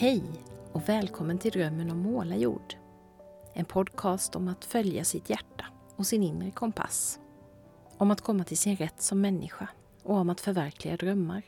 Hej 0.00 0.22
och 0.72 0.88
välkommen 0.88 1.38
till 1.38 1.52
Drömmen 1.52 1.90
om 1.90 1.98
målarjord. 1.98 2.74
En 3.54 3.64
podcast 3.64 4.36
om 4.36 4.48
att 4.48 4.64
följa 4.64 5.04
sitt 5.04 5.30
hjärta 5.30 5.64
och 5.96 6.06
sin 6.06 6.22
inre 6.22 6.50
kompass. 6.50 7.20
Om 7.96 8.10
att 8.10 8.20
komma 8.20 8.44
till 8.44 8.58
sin 8.58 8.76
rätt 8.76 9.02
som 9.02 9.20
människa 9.20 9.68
och 10.02 10.14
om 10.16 10.30
att 10.30 10.40
förverkliga 10.40 10.96
drömmar. 10.96 11.42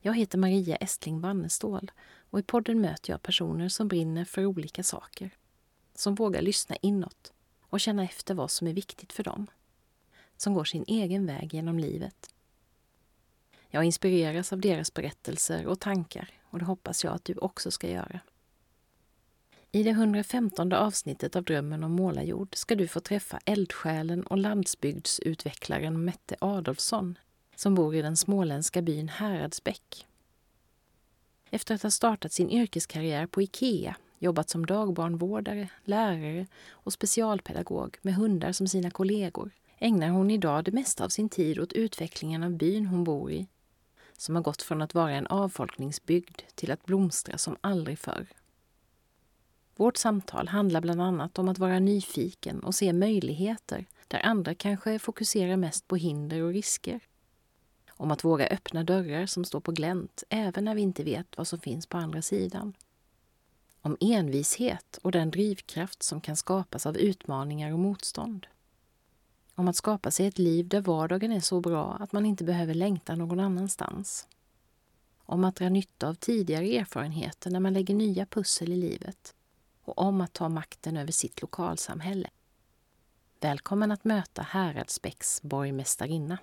Jag 0.00 0.16
heter 0.16 0.38
Maria 0.38 0.76
Estling 0.76 1.20
Wannestål 1.20 1.90
och 2.30 2.38
i 2.38 2.42
podden 2.42 2.80
möter 2.80 3.12
jag 3.12 3.22
personer 3.22 3.68
som 3.68 3.88
brinner 3.88 4.24
för 4.24 4.46
olika 4.46 4.82
saker. 4.82 5.30
Som 5.94 6.14
vågar 6.14 6.42
lyssna 6.42 6.76
inåt 6.76 7.32
och 7.62 7.80
känna 7.80 8.04
efter 8.04 8.34
vad 8.34 8.50
som 8.50 8.66
är 8.66 8.74
viktigt 8.74 9.12
för 9.12 9.22
dem. 9.22 9.46
Som 10.36 10.54
går 10.54 10.64
sin 10.64 10.84
egen 10.86 11.26
väg 11.26 11.54
genom 11.54 11.78
livet. 11.78 12.34
Jag 13.68 13.84
inspireras 13.84 14.52
av 14.52 14.60
deras 14.60 14.94
berättelser 14.94 15.66
och 15.66 15.80
tankar 15.80 16.41
och 16.52 16.58
det 16.58 16.64
hoppas 16.64 17.04
jag 17.04 17.14
att 17.14 17.24
du 17.24 17.34
också 17.34 17.70
ska 17.70 17.90
göra. 17.90 18.20
I 19.72 19.82
det 19.82 19.90
115 19.90 20.72
avsnittet 20.72 21.36
av 21.36 21.44
Drömmen 21.44 21.84
om 21.84 21.92
målarjord 21.92 22.56
ska 22.56 22.74
du 22.74 22.88
få 22.88 23.00
träffa 23.00 23.38
eldsjälen 23.44 24.22
och 24.22 24.38
landsbygdsutvecklaren 24.38 26.04
Mette 26.04 26.36
Adolfsson 26.38 27.18
som 27.56 27.74
bor 27.74 27.94
i 27.94 28.02
den 28.02 28.16
småländska 28.16 28.82
byn 28.82 29.08
Häradsbäck. 29.08 30.06
Efter 31.50 31.74
att 31.74 31.82
ha 31.82 31.90
startat 31.90 32.32
sin 32.32 32.50
yrkeskarriär 32.50 33.26
på 33.26 33.42
IKEA, 33.42 33.96
jobbat 34.18 34.50
som 34.50 34.66
dagbarnvårdare, 34.66 35.68
lärare 35.84 36.46
och 36.70 36.92
specialpedagog 36.92 37.98
med 38.02 38.14
hundar 38.14 38.52
som 38.52 38.68
sina 38.68 38.90
kollegor 38.90 39.50
ägnar 39.78 40.08
hon 40.08 40.30
idag 40.30 40.64
det 40.64 40.72
mesta 40.72 41.04
av 41.04 41.08
sin 41.08 41.28
tid 41.28 41.58
åt 41.58 41.72
utvecklingen 41.72 42.42
av 42.42 42.50
byn 42.50 42.86
hon 42.86 43.04
bor 43.04 43.32
i 43.32 43.48
som 44.22 44.34
har 44.34 44.42
gått 44.42 44.62
från 44.62 44.82
att 44.82 44.94
vara 44.94 45.12
en 45.12 45.26
avfolkningsbygd 45.26 46.42
till 46.54 46.70
att 46.70 46.86
blomstra 46.86 47.38
som 47.38 47.56
aldrig 47.60 47.98
förr. 47.98 48.26
Vårt 49.76 49.96
samtal 49.96 50.48
handlar 50.48 50.80
bland 50.80 51.02
annat 51.02 51.38
om 51.38 51.48
att 51.48 51.58
vara 51.58 51.78
nyfiken 51.78 52.60
och 52.60 52.74
se 52.74 52.92
möjligheter 52.92 53.86
där 54.08 54.26
andra 54.26 54.54
kanske 54.54 54.98
fokuserar 54.98 55.56
mest 55.56 55.88
på 55.88 55.96
hinder 55.96 56.42
och 56.42 56.52
risker. 56.52 57.00
Om 57.90 58.10
att 58.10 58.24
våga 58.24 58.46
öppna 58.46 58.84
dörrar 58.84 59.26
som 59.26 59.44
står 59.44 59.60
på 59.60 59.72
glänt 59.72 60.24
även 60.28 60.64
när 60.64 60.74
vi 60.74 60.82
inte 60.82 61.04
vet 61.04 61.36
vad 61.36 61.46
som 61.46 61.58
finns 61.58 61.86
på 61.86 61.96
andra 61.96 62.22
sidan. 62.22 62.76
Om 63.80 63.96
envishet 64.00 64.98
och 65.02 65.12
den 65.12 65.30
drivkraft 65.30 66.02
som 66.02 66.20
kan 66.20 66.36
skapas 66.36 66.86
av 66.86 66.96
utmaningar 66.96 67.72
och 67.72 67.78
motstånd. 67.78 68.46
Om 69.54 69.68
att 69.68 69.76
skapa 69.76 70.10
sig 70.10 70.26
ett 70.26 70.38
liv 70.38 70.68
där 70.68 70.80
vardagen 70.80 71.32
är 71.32 71.40
så 71.40 71.60
bra 71.60 71.96
att 72.00 72.12
man 72.12 72.26
inte 72.26 72.44
behöver 72.44 72.74
längta 72.74 73.14
någon 73.14 73.40
annanstans. 73.40 74.28
Om 75.18 75.44
att 75.44 75.56
dra 75.56 75.68
nytta 75.68 76.08
av 76.08 76.14
tidigare 76.14 76.76
erfarenheter 76.76 77.50
när 77.50 77.60
man 77.60 77.72
lägger 77.72 77.94
nya 77.94 78.26
pussel 78.26 78.72
i 78.72 78.76
livet. 78.76 79.34
Och 79.84 79.98
om 79.98 80.20
att 80.20 80.32
ta 80.32 80.48
makten 80.48 80.96
över 80.96 81.12
sitt 81.12 81.42
lokalsamhälle. 81.42 82.30
Välkommen 83.40 83.92
att 83.92 84.04
möta 84.04 84.42
Häradsbäcks 84.42 85.42
borgmästarinna. 85.42 86.38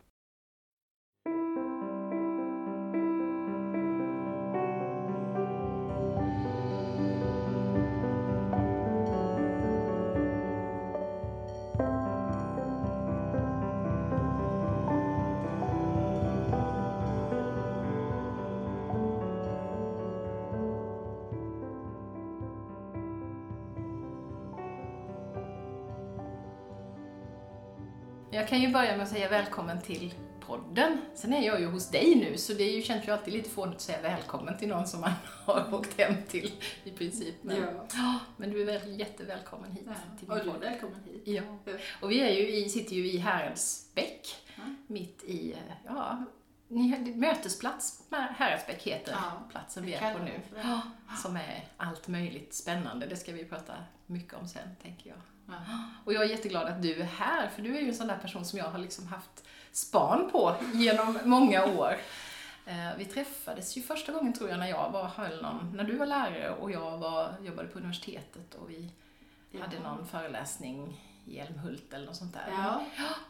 Jag 28.39 28.47
kan 28.47 28.61
ju 28.61 28.67
börja 28.69 28.91
med 28.97 29.03
att 29.03 29.09
säga 29.09 29.29
välkommen 29.29 29.81
till 29.81 30.13
podden. 30.39 30.97
Sen 31.15 31.33
är 31.33 31.45
jag 31.47 31.59
ju 31.59 31.65
hos 31.67 31.89
dig 31.89 32.15
nu, 32.15 32.37
så 32.37 32.53
det 32.53 32.63
är 32.63 32.75
ju, 32.75 32.81
känns 32.81 33.07
ju 33.07 33.11
alltid 33.11 33.33
lite 33.33 33.49
fånigt 33.49 33.75
att 33.75 33.81
säga 33.81 34.01
välkommen 34.01 34.57
till 34.57 34.67
någon 34.67 34.87
som 34.87 35.01
man 35.01 35.11
har 35.45 35.73
åkt 35.73 35.99
hem 36.01 36.13
till 36.27 36.51
i 36.83 36.91
princip. 36.91 37.35
Men, 37.41 37.63
Ja. 37.93 38.19
men 38.37 38.51
du 38.51 38.61
är 38.61 38.65
väl 38.65 38.99
jättevälkommen 38.99 39.71
hit 39.71 39.83
Ja. 39.85 39.93
till 40.19 40.29
Och 40.29 40.35
du 40.35 40.41
är 40.41 40.45
podd. 40.45 40.59
välkommen 40.61 40.99
hit. 41.05 41.21
Ja. 41.25 41.41
Och 42.01 42.11
vi 42.11 42.19
är 42.21 42.29
ju 42.33 42.55
i, 42.55 42.69
sitter 42.69 42.95
ju 42.95 43.11
i 43.11 43.17
Häradsbäck, 43.17 44.35
Mm. 44.57 44.75
mitt 44.87 45.23
i, 45.23 45.51
eh, 45.51 45.57
ja, 45.85 46.23
ni- 46.69 47.15
mötesplats 47.15 48.03
med 48.09 48.27
Häradsbäck 48.37 48.81
heter 48.83 49.11
Ja, 49.11 49.31
platsen 49.51 49.85
vi 49.85 49.93
är 49.93 50.13
på 50.13 50.19
nu. 50.23 50.41
Ja, 50.63 50.81
som 51.17 51.35
är 51.35 51.65
allt 51.77 52.07
möjligt 52.07 52.53
spännande. 52.53 53.05
Det 53.05 53.15
ska 53.17 53.31
vi 53.31 53.45
prata 53.45 53.73
mycket 54.05 54.33
om 54.33 54.47
sen, 54.47 54.75
tänker 54.81 55.09
jag. 55.09 55.17
Ja. 55.47 55.53
Och 56.05 56.13
jag 56.13 56.23
är 56.23 56.27
jätteglad 56.27 56.67
att 56.67 56.81
du 56.81 56.99
är 57.01 57.05
här, 57.05 57.47
för 57.49 57.61
du 57.61 57.77
är 57.77 57.81
ju 57.81 57.87
en 57.87 57.95
sån 57.95 58.07
där 58.07 58.17
person 58.17 58.45
som 58.45 58.59
jag 58.59 58.65
har 58.65 58.79
liksom 58.79 59.07
haft 59.07 59.43
span 59.71 60.29
på 60.31 60.55
genom 60.73 61.19
många 61.23 61.65
år. 61.65 61.95
Eh, 62.65 62.97
Vi 62.97 63.05
träffades 63.05 63.77
ju 63.77 63.81
första 63.81 64.11
gången 64.11 64.33
tror 64.33 64.49
jag 64.49 64.59
när 64.59 64.67
jag 64.67 64.89
var, 64.91 65.03
höll 65.07 65.41
någon, 65.41 65.71
när 65.75 65.83
du 65.83 65.97
var 65.97 66.05
lärare 66.05 66.49
och 66.55 66.71
jag 66.71 66.97
var, 66.97 67.33
jobbade 67.41 67.67
på 67.67 67.77
universitetet 67.79 68.55
och 68.55 68.69
vi 68.69 68.91
hade 69.61 69.79
någon 69.79 70.07
föreläsning 70.07 71.01
i 71.29 71.39
Älmhult 71.39 71.93
eller 71.93 72.05
något 72.05 72.15
sånt 72.15 72.33
där. 72.33 72.45
Ja, 72.57 72.83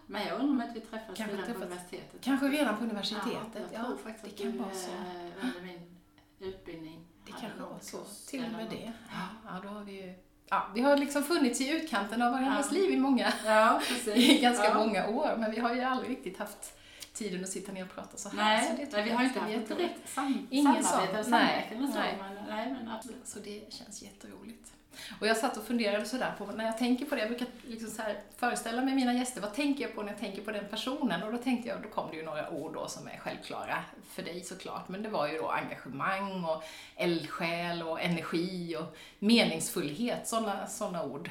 men 0.08 0.28
jag 0.28 0.40
undrar 0.40 0.50
om 0.66 0.70
att 0.70 0.76
vi 0.76 0.80
träffades 0.82 1.18
Kanske 1.18 1.36
redan 1.36 1.46
på 1.46 1.46
träffats. 1.60 1.66
universitetet. 1.72 2.22
Kanske 2.22 2.48
redan 2.48 2.78
på 2.78 2.84
universitetet, 2.84 3.34
Ja, 3.56 3.62
jag 3.74 3.86
tror 3.86 3.98
faktiskt 3.98 4.24
det 4.26 4.32
att 4.32 4.38
kan 4.42 4.52
du 4.52 4.58
vara 4.58 4.74
så. 4.74 4.90
eh, 4.92 5.46
under 5.48 5.62
min 5.62 5.98
utbildning 6.40 7.06
Det 7.26 7.32
kanske 7.32 7.60
var 7.60 7.78
så, 7.82 7.98
till 8.30 8.46
och 8.46 8.52
med 8.52 8.62
något. 8.62 8.70
det. 8.70 8.92
Ja, 9.12 9.20
ja, 9.46 9.60
då 9.64 9.70
har 9.70 9.84
vi 9.84 9.92
ju, 9.92 10.14
ja, 10.50 10.68
vi 10.76 10.82
har 10.82 10.98
liksom 10.98 11.24
funnits 11.24 11.62
i 11.62 11.70
utkanten 11.70 12.22
av 12.22 12.32
varandras 12.32 12.68
Ja. 12.72 12.78
liv 12.78 12.92
i 12.92 12.98
många 12.98 13.34
Ja, 13.46 13.82
i 14.16 14.40
ganska 14.42 14.66
ja. 14.66 14.74
många 14.74 15.08
år, 15.08 15.36
men 15.38 15.52
vi 15.52 15.60
har 15.60 15.76
ju 15.76 15.82
aldrig 15.82 16.10
riktigt 16.12 16.38
haft 16.40 16.74
tiden 17.14 17.44
att 17.44 17.50
sitta 17.50 17.72
ner 17.72 17.84
och 17.84 17.92
prata 17.96 18.18
så 18.18 18.30
här. 18.30 18.36
Nej, 18.38 18.66
så 18.68 18.76
det 18.82 18.92
nej, 18.98 19.04
vi 19.04 19.10
har 19.12 19.24
inte 19.24 19.40
haft 19.40 19.52
ett 19.54 19.68
direkt 19.78 20.10
sam 20.10 20.48
Ingen 20.50 20.84
samarbete 20.84 21.18
eller 21.18 21.30
Nej, 21.30 21.70
samverkan 21.70 21.94
nej. 21.94 22.18
men 22.36 22.56
nej, 22.56 22.74
men 22.74 22.88
absolut. 22.92 23.28
Så 23.28 23.40
det 23.40 23.74
känns 23.74 24.02
jätteroligt. 24.04 24.74
Och 25.20 25.28
jag 25.28 25.38
satt 25.38 25.58
och 25.58 25.64
funderade 25.64 26.06
sådär 26.06 26.34
på, 26.38 26.46
när 26.46 26.66
jag 26.66 26.78
tänker 26.78 27.06
på 27.06 27.16
det, 27.16 27.22
jag 27.22 27.30
brukar 27.30 27.48
liksom 27.68 27.90
så 27.90 28.02
föreställa 28.38 28.82
mig 28.82 28.96
mina 28.96 29.14
gäster, 29.14 29.42
vad 29.42 29.54
tänker 29.54 29.84
jag 29.84 29.96
på 29.96 30.02
när 30.02 30.12
jag 30.12 30.20
tänker 30.20 30.42
på 30.42 30.52
den 30.52 30.66
personen? 30.70 31.24
Och 31.24 31.32
då 31.32 31.38
tänkte 31.38 31.70
jag, 31.70 31.82
då 31.82 31.90
kom 31.90 32.12
det 32.12 32.18
ju 32.18 32.26
några 32.26 32.50
ord 32.50 32.74
då 32.74 32.88
som 32.88 33.08
är 33.08 33.18
självklara 33.18 33.84
för 34.10 34.24
dig 34.24 34.44
såklart, 34.44 34.90
men 34.90 35.04
det 35.04 35.10
var 35.10 35.28
ju 35.28 35.38
då 35.38 35.50
engagemang 35.50 36.44
och 36.44 36.64
eldsjäl 36.96 37.84
och 37.84 38.02
energi 38.02 38.76
och 38.78 38.98
meningsfullhet, 39.20 40.28
sådana 40.28 40.68
såna 40.68 41.04
ord 41.04 41.30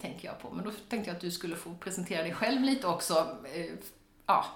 tänker 0.00 0.28
jag 0.28 0.40
på. 0.40 0.50
Men 0.50 0.64
då 0.64 0.70
tänkte 0.88 1.10
jag 1.10 1.14
att 1.14 1.20
du 1.20 1.30
skulle 1.30 1.56
få 1.56 1.74
presentera 1.74 2.22
dig 2.22 2.34
själv 2.34 2.62
lite 2.62 2.86
också, 2.86 3.36
eh, 3.54 3.72
ja, 4.26 4.46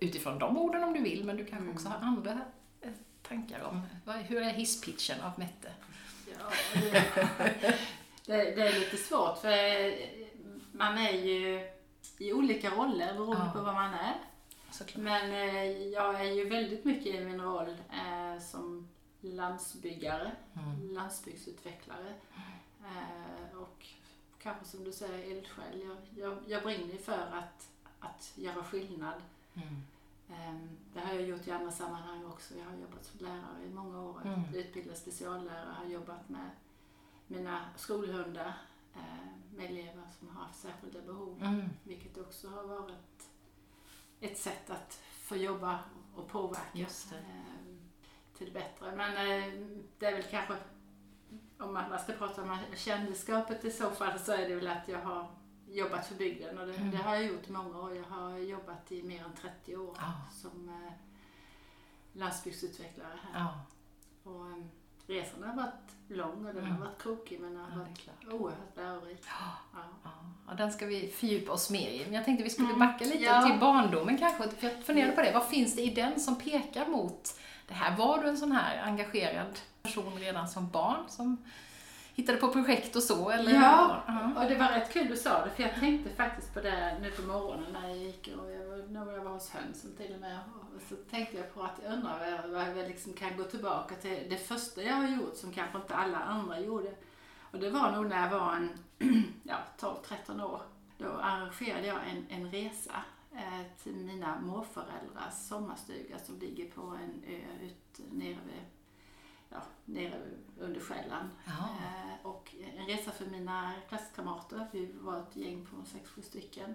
utifrån 0.00 0.38
de 0.38 0.58
orden 0.58 0.84
om 0.84 0.92
du 0.92 1.00
vill, 1.00 1.24
men 1.24 1.36
du 1.36 1.44
kanske 1.44 1.70
också 1.70 1.88
har 1.88 2.06
andra 2.06 2.40
eh, 2.80 2.90
tankar 3.28 3.60
om, 3.62 3.82
hur 4.26 4.42
är 4.42 4.50
hisspitchen 4.50 5.20
av 5.20 5.38
Mette? 5.38 5.72
Ja, 6.38 6.50
det, 6.74 7.78
det, 8.26 8.54
det 8.54 8.68
är 8.68 8.80
lite 8.80 8.96
svårt 8.96 9.38
för 9.38 9.94
man 10.76 10.98
är 10.98 11.12
ju 11.12 11.68
i 12.18 12.32
olika 12.32 12.70
roller 12.70 13.14
beroende 13.14 13.42
Ja. 13.46 13.52
på 13.52 13.60
vad 13.60 13.74
man 13.74 13.94
är. 13.94 14.14
Såklart. 14.70 14.96
Men 15.04 15.32
eh, 15.32 15.64
jag 15.88 16.20
är 16.20 16.32
ju 16.32 16.48
väldigt 16.48 16.84
mycket 16.84 17.06
i 17.06 17.20
min 17.20 17.40
roll 17.40 17.76
eh, 17.92 18.42
som 18.42 18.88
landsbyggare, 19.20 20.30
Mm. 20.56 20.94
landsbygdsutvecklare 20.94 22.14
eh, 22.84 23.58
och 23.58 23.86
kanske 24.42 24.64
som 24.64 24.84
du 24.84 24.92
säger 24.92 25.36
eldsjäl. 25.36 25.80
Jag, 25.86 25.96
jag, 26.24 26.38
jag 26.46 26.62
brinner 26.62 26.96
för 26.98 27.12
att, 27.32 27.68
att 28.00 28.32
göra 28.34 28.64
skillnad. 28.64 29.22
Mm. 29.54 29.82
Eh, 30.30 30.54
det 30.94 31.00
har 31.00 31.12
jag 31.14 31.22
gjort 31.22 31.46
i 31.46 31.50
andra 31.50 31.70
sammanhang 31.70 32.24
också. 32.24 32.54
Jag 32.58 32.64
har 32.64 32.76
jobbat 32.76 33.04
som 33.04 33.20
lärare 33.26 33.64
i 33.66 33.70
många 33.70 34.02
år, 34.02 34.20
Mm. 34.24 34.54
utbildad 34.54 34.96
speciallärare, 34.96 35.74
har 35.78 35.84
jobbat 35.84 36.28
med 36.28 36.50
mina 37.26 37.60
skolhundar, 37.76 38.52
eh, 38.94 39.56
med 39.56 39.64
elever 39.70 40.02
som 40.18 40.28
har 40.28 40.44
haft 40.44 40.60
särskilda 40.60 41.02
behov. 41.02 41.42
Mm. 41.42 41.68
Vilket 41.84 42.18
också 42.18 42.48
har 42.48 42.64
varit 42.66 43.30
ett 44.20 44.38
sätt 44.38 44.70
att 44.70 45.00
få 45.12 45.36
jobba 45.36 45.78
och 46.14 46.28
påverka 46.28 46.70
det. 47.10 47.16
eh, 47.16 47.76
till 48.34 48.46
det 48.46 48.52
bättre. 48.52 48.96
Men 48.96 49.14
det 49.98 50.06
är 50.06 50.12
väl 50.14 50.22
kanske, 50.30 50.56
om 51.58 51.72
man 51.74 51.98
ska 51.98 52.12
prata 52.12 52.42
om 52.42 52.58
kändisskapet 52.76 53.64
i 53.64 53.70
så 53.70 53.90
fall, 53.90 54.18
så 54.18 54.32
är 54.32 54.48
det 54.48 54.54
väl 54.54 54.68
att 54.68 54.88
jag 54.88 55.00
har 55.00 55.30
jobbat 55.72 56.06
för 56.06 56.14
bygden 56.14 56.58
och 56.58 56.66
det, 56.66 56.74
Mm. 56.74 56.90
det 56.90 56.96
har 56.96 57.14
jag 57.14 57.24
gjort 57.26 57.48
i 57.48 57.52
många 57.52 57.78
år. 57.78 57.96
Jag 57.96 58.04
har 58.04 58.38
jobbat 58.38 58.92
i 58.92 59.02
mer 59.02 59.24
än 59.24 59.32
30 59.42 59.76
år 59.76 59.96
Ja. 60.00 60.12
som 60.42 60.68
eh, 60.68 60.92
landsbygdsutvecklare 62.12 63.18
här. 63.32 63.40
Ja, 63.40 63.60
Och, 64.30 64.46
eh, 64.50 64.64
resan 65.06 65.42
har 65.42 65.56
varit 65.56 65.94
lång 66.08 66.46
och 66.46 66.54
den 66.54 66.58
Mm. 66.64 66.72
har 66.72 66.78
varit 66.86 67.02
krokig 67.02 67.40
men 67.40 67.52
den 67.54 67.60
har 67.62 67.70
ja, 67.70 67.76
varit 67.78 68.34
oerhört 68.40 68.76
lärorik. 68.76 69.22
Ja, 69.26 69.52
Ja. 69.74 69.80
ja. 70.04 70.10
ja, 70.48 70.54
den 70.54 70.72
ska 70.72 70.86
vi 70.86 71.08
fördjupa 71.08 71.52
oss 71.52 71.70
mer 71.70 71.88
i. 71.90 72.04
Men 72.04 72.14
jag 72.14 72.24
tänkte 72.24 72.44
vi 72.44 72.50
skulle 72.50 72.68
Mm. 72.68 72.78
backa 72.78 73.04
lite 73.04 73.18
Ja. 73.24 73.42
till 73.50 73.60
barndomen 73.60 74.18
kanske. 74.18 74.48
För 74.50 74.66
jag 74.68 74.84
funderade 74.84 75.12
på 75.12 75.22
det, 75.22 75.32
vad 75.32 75.46
finns 75.48 75.76
det 75.76 75.82
i 75.82 75.94
den 75.94 76.20
som 76.20 76.36
pekar 76.38 76.86
mot 76.86 77.40
det 77.68 77.74
här? 77.74 77.96
Var 77.96 78.22
du 78.22 78.28
en 78.28 78.36
sån 78.38 78.52
här 78.52 78.82
engagerad 78.82 79.58
person 79.82 80.18
redan 80.18 80.48
som 80.48 80.70
barn 80.70 81.04
som 81.08 81.36
hittade 82.18 82.38
på 82.38 82.48
projekt 82.48 82.96
och 82.96 83.02
så? 83.02 83.30
Eller? 83.30 83.52
Ja, 83.52 84.02
och 84.36 84.48
det 84.48 84.56
var 84.56 84.68
rätt 84.68 84.92
kul 84.92 85.08
du 85.08 85.16
sa 85.16 85.44
det, 85.44 85.50
för 85.50 85.62
jag 85.62 85.74
tänkte 85.74 86.10
faktiskt 86.10 86.54
på 86.54 86.60
det 86.60 86.98
nu 87.02 87.10
på 87.10 87.22
morgonen 87.22 87.72
när 87.72 87.88
jag 87.88 87.98
gick 87.98 88.28
och 88.38 88.50
jag 88.50 88.66
var, 88.66 88.86
när 88.88 89.12
jag 89.12 89.24
var 89.24 89.30
hos 89.30 89.50
hönsen 89.50 89.96
till 89.96 90.14
och 90.14 90.20
med. 90.20 90.38
Och 90.76 90.82
så 90.88 90.94
tänkte 91.10 91.36
jag 91.36 91.54
på 91.54 91.62
att 91.62 91.80
jag 91.84 91.92
undrar 91.92 92.18
vad 92.18 92.32
jag, 92.32 92.48
vad 92.48 92.78
jag 92.78 92.88
liksom 92.88 93.12
kan 93.12 93.36
gå 93.36 93.44
tillbaka 93.44 93.94
till 93.94 94.26
det 94.30 94.36
första 94.36 94.82
jag 94.82 94.94
har 94.94 95.08
gjort 95.08 95.36
som 95.36 95.52
kanske 95.52 95.78
inte 95.78 95.94
alla 95.94 96.18
andra 96.18 96.60
gjorde. 96.60 96.94
Och 97.52 97.58
det 97.58 97.70
var 97.70 97.92
nog 97.92 98.06
när 98.06 98.22
jag 98.22 98.40
var 98.40 98.52
en 98.52 98.70
ja, 99.42 99.56
12-13 99.78 100.44
år. 100.44 100.62
Då 100.98 101.08
arrangerade 101.08 101.86
jag 101.86 101.98
en, 102.10 102.26
en 102.28 102.50
resa 102.50 103.02
eh, 103.32 103.82
till 103.82 103.96
mina 103.96 104.40
morföräldrars 104.40 105.34
sommarstuga 105.48 106.18
som 106.18 106.38
ligger 106.38 106.70
på 106.70 106.82
en 106.82 107.22
ö 107.26 107.66
ut 107.66 108.00
nere, 108.12 108.28
vid, 108.28 108.64
ja, 109.48 109.62
nere 109.84 110.20
under 110.60 110.80
Själland. 110.80 111.28
Eh, 111.46 112.26
och 112.26 112.54
en 112.78 112.86
resa 112.86 113.10
för 113.10 113.26
mina 113.26 113.72
klasskamrater. 113.88 114.66
Vi 114.72 114.92
var 115.00 115.18
ett 115.18 115.36
gäng 115.36 115.66
på 115.66 115.84
sex 115.84 116.10
sju 116.10 116.22
stycken. 116.22 116.74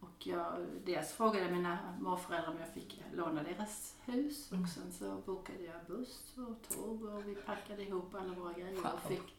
Och 0.00 0.26
jag 0.26 0.66
dels 0.84 1.12
frågade 1.12 1.50
mina 1.50 1.78
morföräldrar 2.00 2.50
om 2.50 2.58
jag 2.60 2.68
fick 2.68 3.02
låna 3.14 3.42
deras 3.42 3.94
hus 4.04 4.50
Mm. 4.52 4.64
och 4.64 4.70
sen 4.70 4.92
så 4.92 5.14
bokade 5.26 5.62
jag 5.62 5.86
buss 5.86 6.34
och 6.36 6.76
tåg 6.76 7.02
och 7.02 7.28
vi 7.28 7.34
packade 7.34 7.82
ihop 7.82 8.14
alla 8.14 8.34
våra 8.34 8.52
grejer 8.52 8.76
och 8.78 8.82
Wow. 8.84 9.00
fick. 9.08 9.36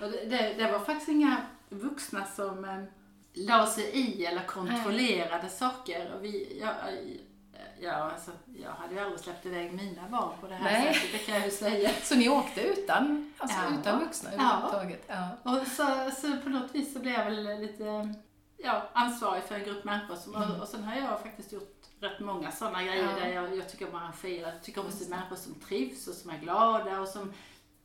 Och 0.00 0.10
det, 0.10 0.54
det, 0.58 0.72
var 0.72 0.78
faktiskt 0.78 1.08
inga 1.08 1.46
vuxna 1.68 2.24
som 2.24 2.64
eh, 2.64 2.82
la 3.32 3.66
sig 3.66 3.84
i 3.84 4.24
eller 4.24 4.44
kontrollerade 4.46 5.48
saker. 5.48 6.14
Och 6.14 6.24
vi, 6.24 6.58
jag, 6.60 6.74
ja, 7.80 7.92
alltså, 7.92 8.30
jag 8.56 8.70
hade 8.70 8.94
ju 8.94 9.00
aldrig 9.00 9.20
släppt 9.20 9.46
iväg 9.46 9.72
mina 9.72 10.08
barn 10.08 10.32
på 10.40 10.46
det 10.48 10.54
här 10.54 10.64
Nej. 10.64 10.94
sättet, 10.94 11.12
det 11.12 11.18
kan 11.18 11.34
jag 11.34 11.44
ju 11.44 11.50
säga. 11.50 11.90
Så 12.02 12.14
ni 12.14 12.28
åkte 12.28 12.60
utan, 12.62 13.32
alltså 13.38 13.58
Ja. 13.70 13.80
utan 13.80 14.00
vuxna 14.00 14.30
Ja. 14.38 14.42
överhuvudtaget? 14.72 15.04
Ja. 15.06 15.28
Och 15.60 15.66
så, 15.66 16.10
så 16.20 16.36
på 16.42 16.48
något 16.48 16.74
vis 16.74 16.92
så 16.92 16.98
blev 16.98 17.14
jag 17.14 17.24
väl 17.24 17.60
lite 17.60 18.14
ja, 18.56 18.82
ansvarig 18.92 19.42
för 19.42 19.54
en 19.54 19.64
grupp 19.64 19.84
människor. 19.84 20.16
Som, 20.16 20.34
Mm. 20.34 20.60
och, 20.60 20.68
sen 20.68 20.84
har 20.84 20.94
jag 20.96 21.20
faktiskt 21.22 21.52
gjort 21.52 21.72
rätt 22.00 22.20
många 22.20 22.52
sådana 22.52 22.82
grejer 22.82 23.04
Ja. 23.18 23.20
där 23.24 23.32
jag, 23.32 23.56
jag 23.56 23.68
tycker 23.68 23.88
om 23.88 23.94
att 23.94 24.02
arrangera. 24.02 24.52
Jag 24.52 24.62
tycker 24.62 24.80
om 24.80 24.86
att 24.86 24.94
se 24.94 25.08
människor 25.10 25.36
som 25.36 25.54
trivs 25.54 26.08
och 26.08 26.14
som 26.14 26.30
är 26.30 26.38
glada 26.38 27.00
och 27.00 27.08
som 27.08 27.32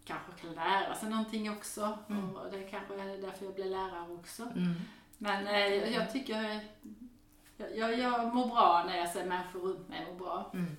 kanske 0.05 0.31
kan 0.41 0.53
lära 0.53 0.95
sig 0.95 1.09
någonting 1.09 1.51
också. 1.51 1.97
Mm. 2.09 2.35
Och 2.35 2.51
det 2.51 2.63
kanske 2.63 2.93
är 2.93 3.21
därför 3.21 3.45
jag 3.45 3.53
blir 3.55 3.65
lärare 3.65 4.11
också. 4.19 4.43
Mm. 4.43 4.73
Men 5.17 5.47
eh, 5.47 5.59
jag, 5.67 5.91
jag 5.91 6.11
tycker 6.13 6.59
jag, 7.75 7.99
jag, 7.99 7.99
jag 7.99 8.35
mår 8.35 8.47
bra 8.47 8.83
när 8.87 8.97
jag 8.97 9.09
ser 9.09 9.25
människor 9.25 9.59
runt 9.59 9.89
mig 9.89 10.05
mår 10.11 10.19
bra. 10.25 10.49
Mm. 10.53 10.77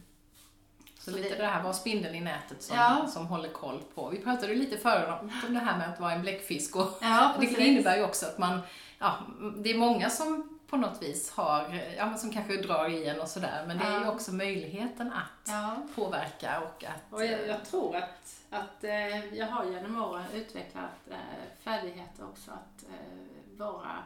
Så, 0.98 1.10
Så 1.10 1.16
lite 1.16 1.28
det- 1.28 1.36
det 1.36 1.46
här 1.46 1.62
var 1.62 1.72
spindeln 1.72 2.14
i 2.14 2.20
nätet 2.20 2.62
som, 2.62 2.76
Ja. 2.76 3.06
som 3.08 3.26
håller 3.26 3.48
koll 3.48 3.82
på. 3.94 4.08
Vi 4.08 4.18
pratade 4.18 4.54
lite 4.54 4.76
förut 4.78 5.08
om, 5.20 5.32
om 5.46 5.54
det 5.54 5.60
här 5.60 5.78
med 5.78 5.88
att 5.88 6.00
vara 6.00 6.12
en 6.12 6.22
bläckfisk 6.22 6.76
och 6.76 6.98
Ja, 7.00 7.32
det 7.40 7.46
innebär 7.66 7.96
ju 7.96 8.04
också 8.04 8.26
att 8.26 8.38
man, 8.38 8.60
ja, 8.98 9.14
det 9.56 9.70
är 9.70 9.78
många 9.78 10.10
som 10.10 10.58
på 10.66 10.76
något 10.76 11.02
vis 11.02 11.30
har, 11.30 11.74
ja 11.96 12.06
men 12.06 12.18
som 12.18 12.32
kanske 12.32 12.56
drar 12.62 12.88
i 12.88 13.06
en 13.08 13.20
och 13.20 13.28
sådär, 13.28 13.64
men 13.66 13.78
det 13.78 13.84
är 13.84 14.00
ju 14.00 14.08
också 14.08 14.32
möjligheten 14.32 15.12
att 15.12 15.94
påverka 15.94 16.60
och 16.60 16.84
att... 16.84 17.12
Och 17.12 17.24
jag, 17.24 17.46
jag 17.48 17.64
tror 17.64 17.96
att, 17.96 18.40
att 18.50 18.84
eh, 18.84 19.34
jag 19.34 19.46
har 19.46 19.64
genom 19.64 20.02
åren 20.02 20.24
utvecklat 20.34 20.90
eh, 21.10 21.16
färdigheter 21.64 22.24
också 22.24 22.50
att 22.50 22.84
eh, 22.88 23.58
vara, 23.58 23.98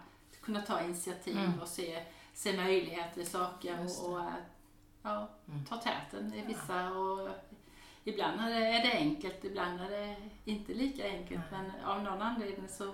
kunna 0.43 0.61
ta 0.62 0.81
initiativ 0.82 1.38
Mm. 1.38 1.61
och 1.61 1.69
se, 1.69 2.02
se 2.36 2.52
möjligheter 2.56 3.20
i 3.20 3.24
saker 3.24 3.78
och, 3.84 4.10
och 4.10 4.18
eh, 4.20 4.26
ja, 5.02 5.28
Mm. 5.48 5.64
ta 5.64 5.76
täten 5.76 6.34
i 6.34 6.42
vissa. 6.46 6.90
Och 6.90 7.28
ibland 8.04 8.40
är 8.40 8.50
det, 8.50 8.66
är 8.66 8.82
det 8.82 8.92
enkelt, 8.92 9.44
ibland 9.44 9.80
är 9.80 9.90
det 9.90 10.16
inte 10.44 10.74
lika 10.74 11.04
enkelt 11.08 11.40
men 11.50 11.70
av 11.84 12.02
någon 12.02 12.22
anledning 12.22 12.68
så 12.68 12.92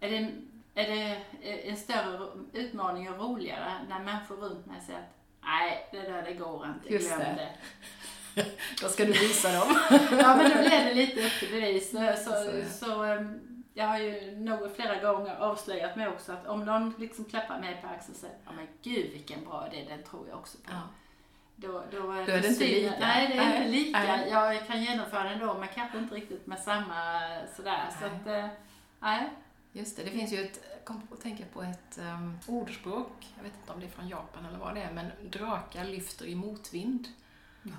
är 0.00 0.10
det, 0.10 0.16
är 0.74 0.88
det 0.90 1.68
en 1.70 1.76
större 1.76 2.28
utmaning 2.52 3.10
och 3.10 3.18
roligare 3.20 3.72
när 3.88 3.98
människor 4.00 4.36
runt 4.36 4.66
mig 4.66 4.80
säger 4.80 4.98
att 4.98 5.14
nej, 5.42 5.88
det 5.92 6.00
där 6.02 6.22
det 6.22 6.34
går 6.34 6.66
inte, 6.66 6.92
Just 6.94 7.06
glöm 7.08 7.18
det. 7.18 7.48
det. 8.34 8.46
Då 8.82 8.88
ska 8.88 9.04
du 9.04 9.12
visa 9.12 9.52
dem. 9.52 9.78
Ja, 10.10 10.36
men 10.36 10.50
då 10.50 10.56
blir 10.58 10.84
det 10.84 10.94
lite 10.94 11.26
upp 11.26 11.32
till 11.40 11.48
bevis. 11.50 11.90
Så, 11.90 11.98
så, 12.24 12.30
Så, 12.70 12.84
så, 12.86 13.02
ehm, 13.04 13.49
jag 13.74 13.86
har 13.86 13.98
ju 13.98 14.36
nog 14.36 14.74
flera 14.76 15.12
gånger 15.12 15.36
avslöjat 15.36 15.96
mig 15.96 16.08
också 16.08 16.32
att 16.32 16.46
om 16.46 16.64
någon 16.64 16.94
liksom 16.98 17.24
klappar 17.24 17.60
mig 17.60 17.78
på 17.82 17.88
axeln 17.88 18.14
och 18.14 18.20
säger 18.20 18.36
ja 18.46 18.52
men 18.52 18.66
gud 18.82 19.12
vilken 19.12 19.44
bra 19.44 19.68
idé, 19.72 19.86
den 19.88 20.02
tror 20.02 20.28
jag 20.28 20.38
också 20.38 20.58
på. 20.58 20.70
Ja. 20.72 20.80
Då, 21.56 21.82
då, 21.90 22.02
Då 22.02 22.10
är 22.12 22.26
det 22.26 22.48
inte 22.48 22.64
lika. 22.64 22.94
Nej, 23.00 23.28
det 23.28 23.34
är 23.34 23.36
Nej, 23.36 23.56
inte 23.56 23.70
lika. 23.70 23.98
nej. 23.98 24.28
Jag 24.30 24.66
kan 24.66 24.82
genomföra 24.82 25.24
den 25.24 25.38
då, 25.38 25.54
men 25.58 25.68
kanske 25.74 25.98
inte 25.98 26.14
riktigt 26.14 26.46
med 26.46 26.58
samma 26.58 27.20
sådär. 27.56 27.88
Så 28.00 28.06
Nej. 28.06 28.16
att, 28.20 28.26
eh, 28.44 28.50
nej. 29.00 29.28
Just 29.72 29.96
det, 29.96 30.02
det 30.04 30.10
finns 30.10 30.32
ju 30.32 30.44
ett, 30.44 30.60
jag 30.70 30.84
kom 30.84 31.08
att 31.12 31.20
tänka 31.20 31.44
på 31.52 31.62
ett 31.62 31.98
um, 31.98 32.38
ordspråk, 32.46 33.26
jag 33.36 33.42
vet 33.42 33.52
inte 33.60 33.72
om 33.72 33.80
det 33.80 33.86
är 33.86 33.90
från 33.90 34.08
Japan 34.08 34.46
eller 34.46 34.58
vad 34.58 34.74
det 34.74 34.82
är, 34.82 34.92
men 34.92 35.10
drakar 35.30 35.84
lyfter 35.84 36.26
i 36.26 36.34
motvind. 36.34 37.08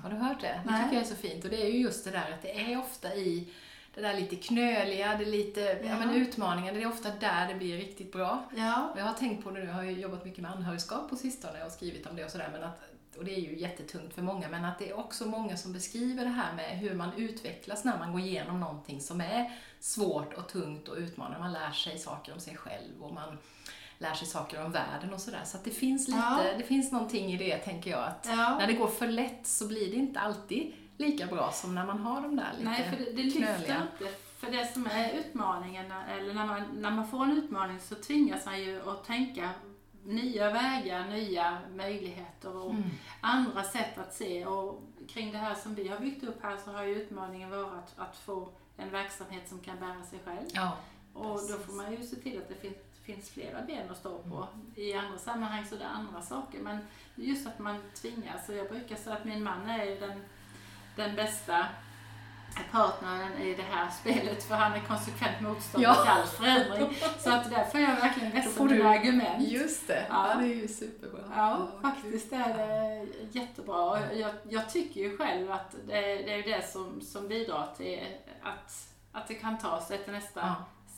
Har 0.02 0.10
du 0.10 0.16
hört 0.16 0.40
det? 0.40 0.60
Det 0.64 0.70
Nej. 0.70 0.82
tycker 0.82 0.94
jag 0.96 1.04
är 1.04 1.08
så 1.08 1.16
fint 1.16 1.44
och 1.44 1.50
det 1.50 1.62
är 1.62 1.70
ju 1.70 1.78
just 1.78 2.04
det 2.04 2.10
där 2.10 2.32
att 2.32 2.42
det 2.42 2.72
är 2.72 2.78
ofta 2.78 3.14
i 3.14 3.52
det 3.94 4.00
där 4.00 4.14
lite 4.14 4.36
knöliga, 4.36 5.16
det 5.18 5.24
lite, 5.24 5.60
ja. 5.60 5.88
Ja. 5.88 5.98
men 5.98 6.14
utmaningar, 6.14 6.72
det 6.72 6.82
är 6.82 6.88
ofta 6.88 7.10
där 7.20 7.48
det 7.48 7.54
blir 7.54 7.76
riktigt 7.76 8.12
bra. 8.12 8.44
Ja. 8.56 8.94
Jag 8.96 9.04
har 9.04 9.14
tänkt 9.14 9.44
på 9.44 9.50
det 9.50 9.60
nu, 9.60 9.66
jag 9.66 9.74
har 9.74 9.82
ju 9.82 10.00
jobbat 10.00 10.24
mycket 10.24 10.42
med 10.42 10.50
anhörigskap 10.50 11.10
på 11.10 11.16
sistone 11.16 11.64
och 11.64 11.72
skrivit 11.72 12.06
om 12.06 12.16
det 12.16 12.24
och 12.24 12.30
sådär, 12.30 12.48
men 12.52 12.62
att 12.62 12.92
och 13.18 13.24
det 13.24 13.34
är 13.34 13.40
ju 13.40 13.58
jättetungt 13.58 14.14
för 14.14 14.22
många, 14.22 14.48
men 14.48 14.64
att 14.64 14.78
det 14.78 14.90
är 14.90 14.98
också 14.98 15.26
många 15.26 15.56
som 15.56 15.72
beskriver 15.72 16.24
det 16.24 16.30
här 16.30 16.52
med 16.54 16.78
hur 16.78 16.94
man 16.94 17.10
utvecklas 17.16 17.84
när 17.84 17.98
man 17.98 18.12
går 18.12 18.20
igenom 18.20 18.60
någonting 18.60 19.00
som 19.00 19.20
är 19.20 19.52
svårt 19.80 20.34
och 20.34 20.48
tungt 20.48 20.88
och 20.88 20.96
utmanande. 20.96 21.38
Man 21.38 21.52
lär 21.52 21.70
sig 21.70 21.98
saker 21.98 22.32
om 22.32 22.40
sig 22.40 22.56
själv 22.56 23.02
och 23.02 23.14
man 23.14 23.38
lär 23.98 24.14
sig 24.14 24.28
saker 24.28 24.64
om 24.64 24.72
världen 24.72 25.14
och 25.14 25.20
sådär. 25.20 25.42
Så 25.44 25.56
att 25.56 25.64
det 25.64 25.70
finns 25.70 26.08
lite, 26.08 26.20
Ja. 26.20 26.42
det 26.58 26.64
finns 26.64 26.92
någonting 26.92 27.32
i 27.32 27.36
det 27.36 27.56
tänker 27.58 27.90
jag 27.90 28.04
att 28.04 28.26
ja. 28.28 28.58
när 28.58 28.66
det 28.66 28.72
går 28.72 28.88
för 28.88 29.08
lätt 29.08 29.46
så 29.46 29.68
blir 29.68 29.90
det 29.90 29.96
inte 29.96 30.20
alltid 30.20 30.72
lika 30.96 31.26
bra 31.26 31.50
som 31.52 31.74
när 31.74 31.86
man 31.86 31.98
har 31.98 32.20
de 32.20 32.36
där 32.36 32.52
lite 32.52 32.64
Nej, 32.70 32.90
för 32.90 32.96
det, 32.96 33.12
det 33.12 33.22
lyfter 33.22 33.82
inte. 33.82 34.14
För 34.38 34.50
det 34.50 34.72
som 34.72 34.86
är 34.86 35.12
utmaningen, 35.12 35.92
eller 36.08 36.34
när 36.34 36.46
man, 36.46 36.62
när 36.74 36.90
man 36.90 37.06
får 37.08 37.24
en 37.24 37.32
utmaning 37.38 37.80
så 37.80 37.94
tvingas 37.94 38.46
man 38.46 38.60
ju 38.62 38.90
att 38.90 39.04
tänka 39.04 39.50
nya 40.04 40.50
vägar, 40.50 41.08
nya 41.08 41.58
möjligheter 41.74 42.56
och 42.56 42.70
Mm. 42.70 42.82
andra 43.20 43.62
sätt 43.64 43.98
att 43.98 44.14
se. 44.14 44.46
Och 44.46 44.82
kring 45.08 45.32
det 45.32 45.38
här 45.38 45.54
som 45.54 45.74
vi 45.74 45.88
har 45.88 45.98
byggt 45.98 46.24
upp 46.24 46.42
här 46.42 46.56
så 46.64 46.72
har 46.72 46.82
ju 46.84 46.94
utmaningen 47.02 47.50
varit 47.50 47.72
att, 47.72 47.98
att 47.98 48.16
få 48.16 48.48
en 48.76 48.90
verksamhet 48.90 49.48
som 49.48 49.60
kan 49.60 49.78
bära 49.80 50.02
sig 50.04 50.18
själv. 50.24 50.46
Ja, 50.52 50.76
Och 51.12 51.40
då 51.48 51.58
får 51.66 51.72
man 51.72 51.90
ju 51.92 52.02
se 52.02 52.16
till 52.16 52.38
att 52.38 52.48
det 52.48 52.54
finns, 52.54 52.76
finns 53.02 53.30
flera 53.30 53.62
ben 53.62 53.90
att 53.90 53.96
stå 53.98 54.18
på. 54.18 54.46
I 54.74 54.94
andra 54.94 55.18
sammanhang 55.18 55.66
så 55.66 55.74
är 55.74 55.78
det 55.78 55.86
andra 55.88 56.22
saker. 56.22 56.58
Men 56.60 56.78
just 57.14 57.46
att 57.46 57.58
man 57.58 57.76
tvingas. 57.94 58.48
Och 58.48 58.54
jag 58.54 58.68
brukar 58.68 58.96
säga 58.96 59.16
att 59.16 59.24
min 59.24 59.42
man 59.44 59.70
är 59.70 60.00
den, 60.00 60.22
den 60.96 61.14
bästa 61.16 61.66
partnern 62.70 63.32
i 63.42 63.54
det 63.54 63.62
här 63.62 63.90
spelet 63.90 64.44
för 64.44 64.54
han 64.54 64.72
är 64.72 64.80
konsekvent 64.80 65.40
motståndare 65.40 65.94
Ja. 65.96 66.02
till 66.02 66.10
all 66.10 66.26
förändring. 66.26 66.98
Så 67.18 67.32
att 67.32 67.50
där 67.50 67.64
får 67.64 67.80
jag 67.80 67.96
verkligen 67.96 68.32
vässa 68.32 68.64
mina 68.64 68.88
argument. 68.88 69.48
just 69.48 69.86
det. 69.86 70.06
Ja. 70.10 70.28
Ja. 70.28 70.34
det 70.40 70.44
är 70.44 70.54
ju 70.54 70.68
superbra. 70.68 71.20
Ja, 71.36 71.68
vad 71.82 71.92
faktiskt 71.94 72.30
kul. 72.30 72.40
är 72.40 72.56
det 72.56 73.06
jättebra. 73.38 74.12
Jag, 74.14 74.34
jag 74.48 74.70
tycker 74.70 75.00
ju 75.00 75.16
själv 75.16 75.52
att 75.52 75.72
det, 75.86 76.00
det 76.00 76.32
är 76.34 76.42
det 76.42 76.66
som, 76.72 77.00
som 77.00 77.28
bidrar 77.28 77.68
till 77.76 78.06
att, 78.42 78.88
att 79.12 79.28
det 79.28 79.34
kan 79.34 79.58
ta 79.58 79.80
sig 79.80 79.98
till 80.04 80.12
nästa 80.12 80.40
Ja, 80.40 80.54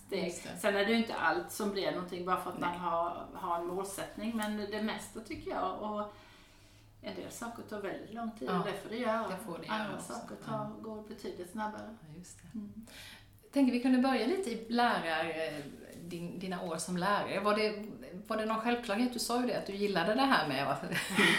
steg. 0.06 0.34
det. 0.54 0.60
Sen 0.60 0.76
är 0.76 0.84
det 0.84 0.90
ju 0.92 0.96
inte 0.98 1.14
allt 1.14 1.52
som 1.52 1.70
blir 1.70 1.92
någonting 1.92 2.24
bara 2.26 2.40
för 2.40 2.50
att 2.50 2.58
man 2.60 2.70
Nej. 2.70 2.78
har, 2.78 3.26
har 3.34 3.56
en 3.58 3.66
målsättning. 3.66 4.36
Men 4.36 4.56
det 4.70 4.82
mesta 4.82 5.20
tycker 5.20 5.50
jag. 5.50 5.82
Och 5.82 6.14
en 7.04 7.14
del 7.14 7.30
saker 7.30 7.62
tar 7.62 7.80
väldigt 7.80 8.14
lång 8.14 8.30
tid 8.38 8.48
Ja, 8.48 8.58
och 8.58 8.66
det 8.66 8.72
får 8.72 8.88
det 8.90 8.96
göra. 8.96 9.28
det 9.28 9.36
får 9.46 9.58
det 9.58 9.68
Andra 9.68 9.84
göra 9.84 9.96
också. 9.96 10.12
saker 10.12 10.34
tar, 10.46 10.70
går 10.82 11.02
betydligt 11.08 11.50
snabbare. 11.50 11.96
Ja, 12.08 12.18
just 12.18 12.38
det. 12.42 12.58
Mm. 12.58 12.72
Jag 13.42 13.52
tänker 13.52 13.72
vi 13.72 13.80
kunde 13.80 13.98
börja 13.98 14.26
lite 14.26 14.50
i 14.50 14.66
lärar, 14.68 15.52
din, 16.02 16.38
dina 16.38 16.62
år 16.62 16.76
som 16.76 16.96
lärare. 16.96 17.40
Var 17.40 17.56
det, 17.56 17.84
var 18.26 18.36
det 18.36 18.44
någon 18.46 18.60
självklarhet? 18.60 19.12
Du 19.12 19.18
sa 19.18 19.40
ju 19.40 19.46
det, 19.46 19.58
att 19.58 19.66
du 19.66 19.74
gillade 19.74 20.14
det 20.14 20.20
här 20.22 20.48
med 20.48 20.76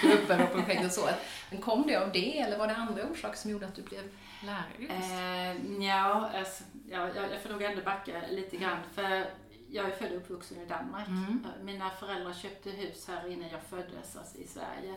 grupper 0.02 0.44
och 0.44 0.52
projekt 0.52 0.86
och 0.86 0.92
så. 0.92 1.10
Men 1.52 1.62
kom 1.62 1.88
det 1.88 1.96
av 1.96 2.12
det 2.12 2.40
eller 2.40 2.58
var 2.58 2.68
det 2.68 2.76
andra 2.76 3.04
orsaker 3.04 3.38
som 3.38 3.52
gjorde 3.52 3.68
att 3.68 3.76
du 3.76 3.82
blev 3.82 4.04
lärare? 4.46 4.64
just? 4.80 4.92
Eh, 4.92 5.86
ja, 5.88 6.30
alltså, 6.36 6.64
ja, 6.90 7.10
jag, 7.16 7.32
jag 7.32 7.42
får 7.42 7.50
nog 7.50 7.62
ändå 7.62 7.82
backa 7.84 8.22
lite 8.30 8.58
grann. 8.58 8.78
För 8.94 9.26
jag 9.70 9.86
är 9.86 9.92
född 9.92 10.12
och 10.12 10.18
uppvuxen 10.18 10.62
i 10.62 10.66
Danmark. 10.66 11.08
Mm. 11.08 11.46
Mina 11.64 11.90
föräldrar 11.90 12.34
köpte 12.34 12.70
hus 12.70 13.08
här 13.08 13.28
innan 13.32 13.50
jag 13.50 13.62
föddes, 13.62 14.16
alltså 14.18 14.38
i 14.38 14.48
Sverige. 14.48 14.96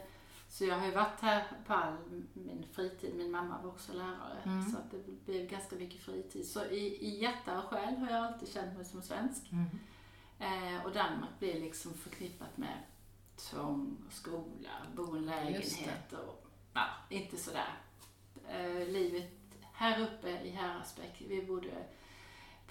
Så 0.48 0.64
jag 0.64 0.78
har 0.78 0.86
ju 0.86 0.92
varit 0.92 1.20
här 1.20 1.44
på 1.66 1.74
all 1.74 1.96
min 2.32 2.66
fritid. 2.72 3.14
Min 3.14 3.30
mamma 3.30 3.62
var 3.62 3.70
också 3.70 3.92
lärare. 3.92 4.42
Mm. 4.44 4.70
Så 4.70 4.78
att 4.78 4.90
det 4.90 5.24
blev 5.26 5.46
ganska 5.46 5.76
mycket 5.76 6.00
fritid. 6.00 6.46
Så 6.46 6.64
i, 6.64 7.06
i 7.06 7.22
hjärta 7.22 7.58
och 7.58 7.64
själ 7.64 7.96
har 7.96 8.10
jag 8.10 8.26
alltid 8.26 8.52
känt 8.52 8.76
mig 8.76 8.84
som 8.84 9.02
svensk. 9.02 9.52
Mm. 9.52 9.66
Eh, 10.38 10.84
och 10.84 10.92
Danmark 10.92 11.38
blir 11.38 11.60
liksom 11.60 11.94
förknippat 11.94 12.56
med 12.56 12.78
tvång, 13.36 13.96
skola, 14.10 14.70
bo 14.96 15.16
i 15.16 15.20
lägenhet 15.20 16.12
och 16.12 16.46
ja, 16.74 16.86
inte 17.08 17.36
sådär 17.36 17.74
eh, 18.48 18.88
livet 18.88 19.32
här 19.72 20.02
uppe 20.02 20.30
i 20.30 20.50
Häradsbäck. 20.50 21.22
Vi 21.28 21.42
bodde 21.42 21.84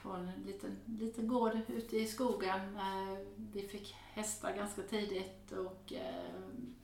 på 0.08 0.14
en 0.14 0.32
liten, 0.46 0.78
liten 1.00 1.28
gård 1.28 1.60
ute 1.68 1.98
i 1.98 2.08
skogen. 2.08 2.78
Eh, 2.78 3.18
vi 3.54 3.62
fick 3.62 3.96
hästar 4.12 4.54
ganska 4.54 4.82
tidigt 4.82 5.52
och 5.52 5.94
eh, 5.94 6.34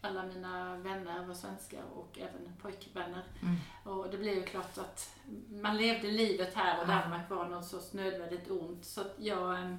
alla 0.01 0.25
mina 0.25 0.77
vänner 0.77 1.25
var 1.25 1.33
svenska 1.33 1.77
och 1.95 2.19
även 2.19 2.53
pojkvänner. 2.61 3.23
Mm. 3.41 3.55
Och 3.83 4.09
det 4.11 4.17
blev 4.17 4.33
ju 4.33 4.43
klart 4.43 4.77
att 4.77 5.15
man 5.49 5.77
levde 5.77 6.11
livet 6.11 6.53
här 6.53 6.81
och. 6.81 6.87
Danmark 6.87 7.29
var 7.29 7.45
någon 7.45 7.63
sorts 7.63 7.93
nödvändigt 7.93 8.51
ont. 8.51 8.85
Så 8.85 9.01
att 9.01 9.13
jag, 9.17 9.53
eh, 9.53 9.75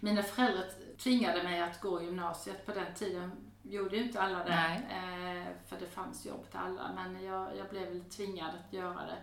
mina 0.00 0.22
föräldrar 0.22 0.64
tvingade 0.98 1.42
mig 1.42 1.60
att 1.60 1.80
gå 1.80 2.02
gymnasiet. 2.02 2.66
På 2.66 2.72
den 2.72 2.94
tiden 2.94 3.30
gjorde 3.62 3.96
ju 3.96 4.02
inte 4.02 4.20
alla 4.20 4.38
det. 4.38 4.82
Nej. 4.90 5.56
För 5.66 5.76
det 5.80 5.86
fanns 5.86 6.26
jobb 6.26 6.50
till 6.50 6.58
alla. 6.58 6.90
Men 6.94 7.24
jag, 7.24 7.56
jag 7.56 7.68
blev 7.68 7.88
väl 7.88 8.04
tvingad 8.04 8.50
att 8.66 8.72
göra 8.72 9.06
det. 9.06 9.18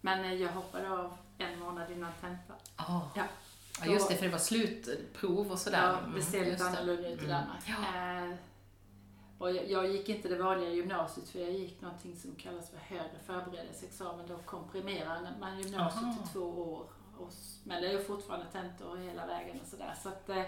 Men 0.00 0.38
jag 0.38 0.52
hoppade 0.52 0.90
av 0.90 1.16
en 1.38 1.58
månad 1.58 1.90
innan 1.90 2.12
tentan. 2.20 2.56
Ja. 2.76 3.10
Ja. 3.14 3.24
ja, 3.80 3.86
just 3.86 4.08
det, 4.08 4.16
för 4.16 4.24
det 4.26 4.32
var 4.32 4.38
slutprov 4.38 5.50
och 5.52 5.58
sådär. 5.58 5.82
Ja, 5.82 5.98
Mm, 5.98 6.14
det 6.14 6.22
ser 6.22 6.38
just 6.38 6.50
lite 6.50 6.66
annorlunda 6.66 7.08
ut 7.08 7.22
i 7.22 7.24
Mm. 7.24 7.28
Danmark. 7.40 7.64
Ja. 7.66 8.24
Eh, 8.26 8.34
och 9.38 9.52
jag, 9.52 9.70
jag 9.70 9.86
gick 9.92 10.08
inte 10.08 10.28
det 10.28 10.42
vanliga 10.42 10.70
gymnasiet 10.70 11.28
för 11.28 11.38
jag 11.38 11.50
gick 11.50 11.80
någonting 11.80 12.16
som 12.16 12.34
kallas 12.34 12.70
för 12.70 12.78
högre 12.78 13.18
förberedelseexamen. 13.26 14.26
Då 14.28 14.38
komprimerar 14.38 15.32
man 15.40 15.58
gymnasiet 15.60 16.04
Aha. 16.04 16.12
till 16.22 16.32
två 16.32 16.72
år. 16.72 16.86
Och, 17.18 17.32
men 17.64 17.82
det 17.82 17.92
är 17.92 18.04
fortfarande 18.04 18.46
tentor 18.52 18.96
hela 18.96 19.26
vägen 19.26 19.60
och 19.60 19.66
sådär. 19.66 19.94
Så 20.02 20.08
att 20.08 20.28
eh, 20.28 20.42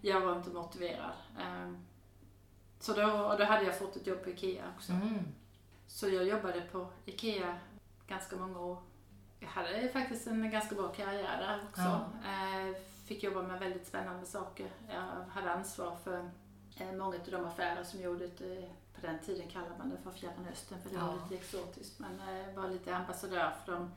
jag 0.00 0.20
var 0.20 0.36
inte 0.36 0.50
motiverad. 0.50 1.12
Eh, 1.38 1.72
så 2.80 2.92
då, 2.92 3.06
och 3.12 3.38
då 3.38 3.44
hade 3.44 3.64
jag 3.64 3.78
fått 3.78 3.96
ett 3.96 4.06
jobb 4.06 4.22
på 4.24 4.30
IKEA 4.30 4.64
också. 4.76 4.92
Mm. 4.92 5.18
Så 5.86 6.08
jag 6.08 6.24
jobbade 6.26 6.60
på 6.60 6.86
IKEA 7.04 7.58
ganska 8.06 8.36
många 8.36 8.58
år. 8.60 8.82
Jag 9.40 9.48
hade 9.48 9.88
faktiskt 9.88 10.26
en 10.26 10.50
ganska 10.50 10.74
bra 10.74 10.88
karriär 10.88 11.38
där 11.38 11.60
också. 11.68 12.04
Eh, 12.28 12.76
Fick 13.04 13.22
jobba 13.22 13.42
med 13.42 13.60
väldigt 13.60 13.86
spännande 13.86 14.26
saker. 14.26 14.70
Jag 14.88 15.24
hade 15.32 15.52
ansvar 15.52 15.96
för 16.04 16.30
eh, 16.76 16.92
många 16.92 17.16
av 17.16 17.30
de 17.30 17.44
affärer 17.44 17.84
som 17.84 18.00
gjorde 18.00 18.26
det. 18.26 18.70
På 18.94 19.06
den 19.06 19.18
tiden 19.18 19.48
kallade 19.48 19.74
man 19.78 19.90
det 19.90 19.96
för 20.04 20.10
Fjärran 20.10 20.46
Östern 20.52 20.82
för 20.82 20.90
det 20.90 20.96
var 20.96 21.06
Ja. 21.08 21.14
lite 21.30 21.34
exotiskt. 21.44 21.98
Men 21.98 22.20
eh, 22.20 22.54
var 22.54 22.68
lite 22.68 22.96
ambassadör 22.96 23.52
för 23.64 23.72
de 23.72 23.90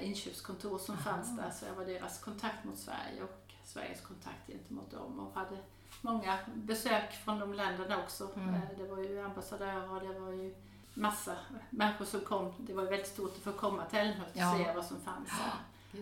inköpskontor 0.00 0.78
som 0.78 0.94
Aha. 0.94 1.02
fanns 1.04 1.36
där. 1.36 1.50
Så 1.50 1.66
jag 1.66 1.74
var 1.74 1.84
deras 1.84 2.18
kontakt 2.20 2.64
mot 2.64 2.78
Sverige 2.78 3.22
och 3.22 3.52
Sveriges 3.64 4.00
kontakt 4.00 4.46
gentemot 4.48 4.90
dem. 4.90 5.20
Och 5.20 5.34
hade 5.34 5.56
många 6.00 6.38
besök 6.54 7.12
från 7.12 7.38
de 7.38 7.54
länderna 7.54 7.98
också. 8.02 8.30
Mm. 8.36 8.60
Det 8.76 8.84
var 8.86 8.98
ju 8.98 9.20
ambassadörer 9.22 9.90
och 9.90 10.00
det 10.00 10.18
var 10.20 10.32
ju 10.32 10.54
massa 10.94 11.36
människor 11.70 12.04
som 12.04 12.20
kom. 12.20 12.54
Det 12.58 12.72
var 12.74 12.82
väldigt 12.84 13.06
stort 13.06 13.36
att 13.36 13.42
få 13.42 13.52
komma 13.52 13.84
till 13.84 13.98
Älmhult 13.98 14.30
och 14.32 14.36
Ja. 14.40 14.58
se 14.58 14.72
vad 14.74 14.84
som 14.84 15.00
fanns 15.00 15.28
här. 15.28 15.52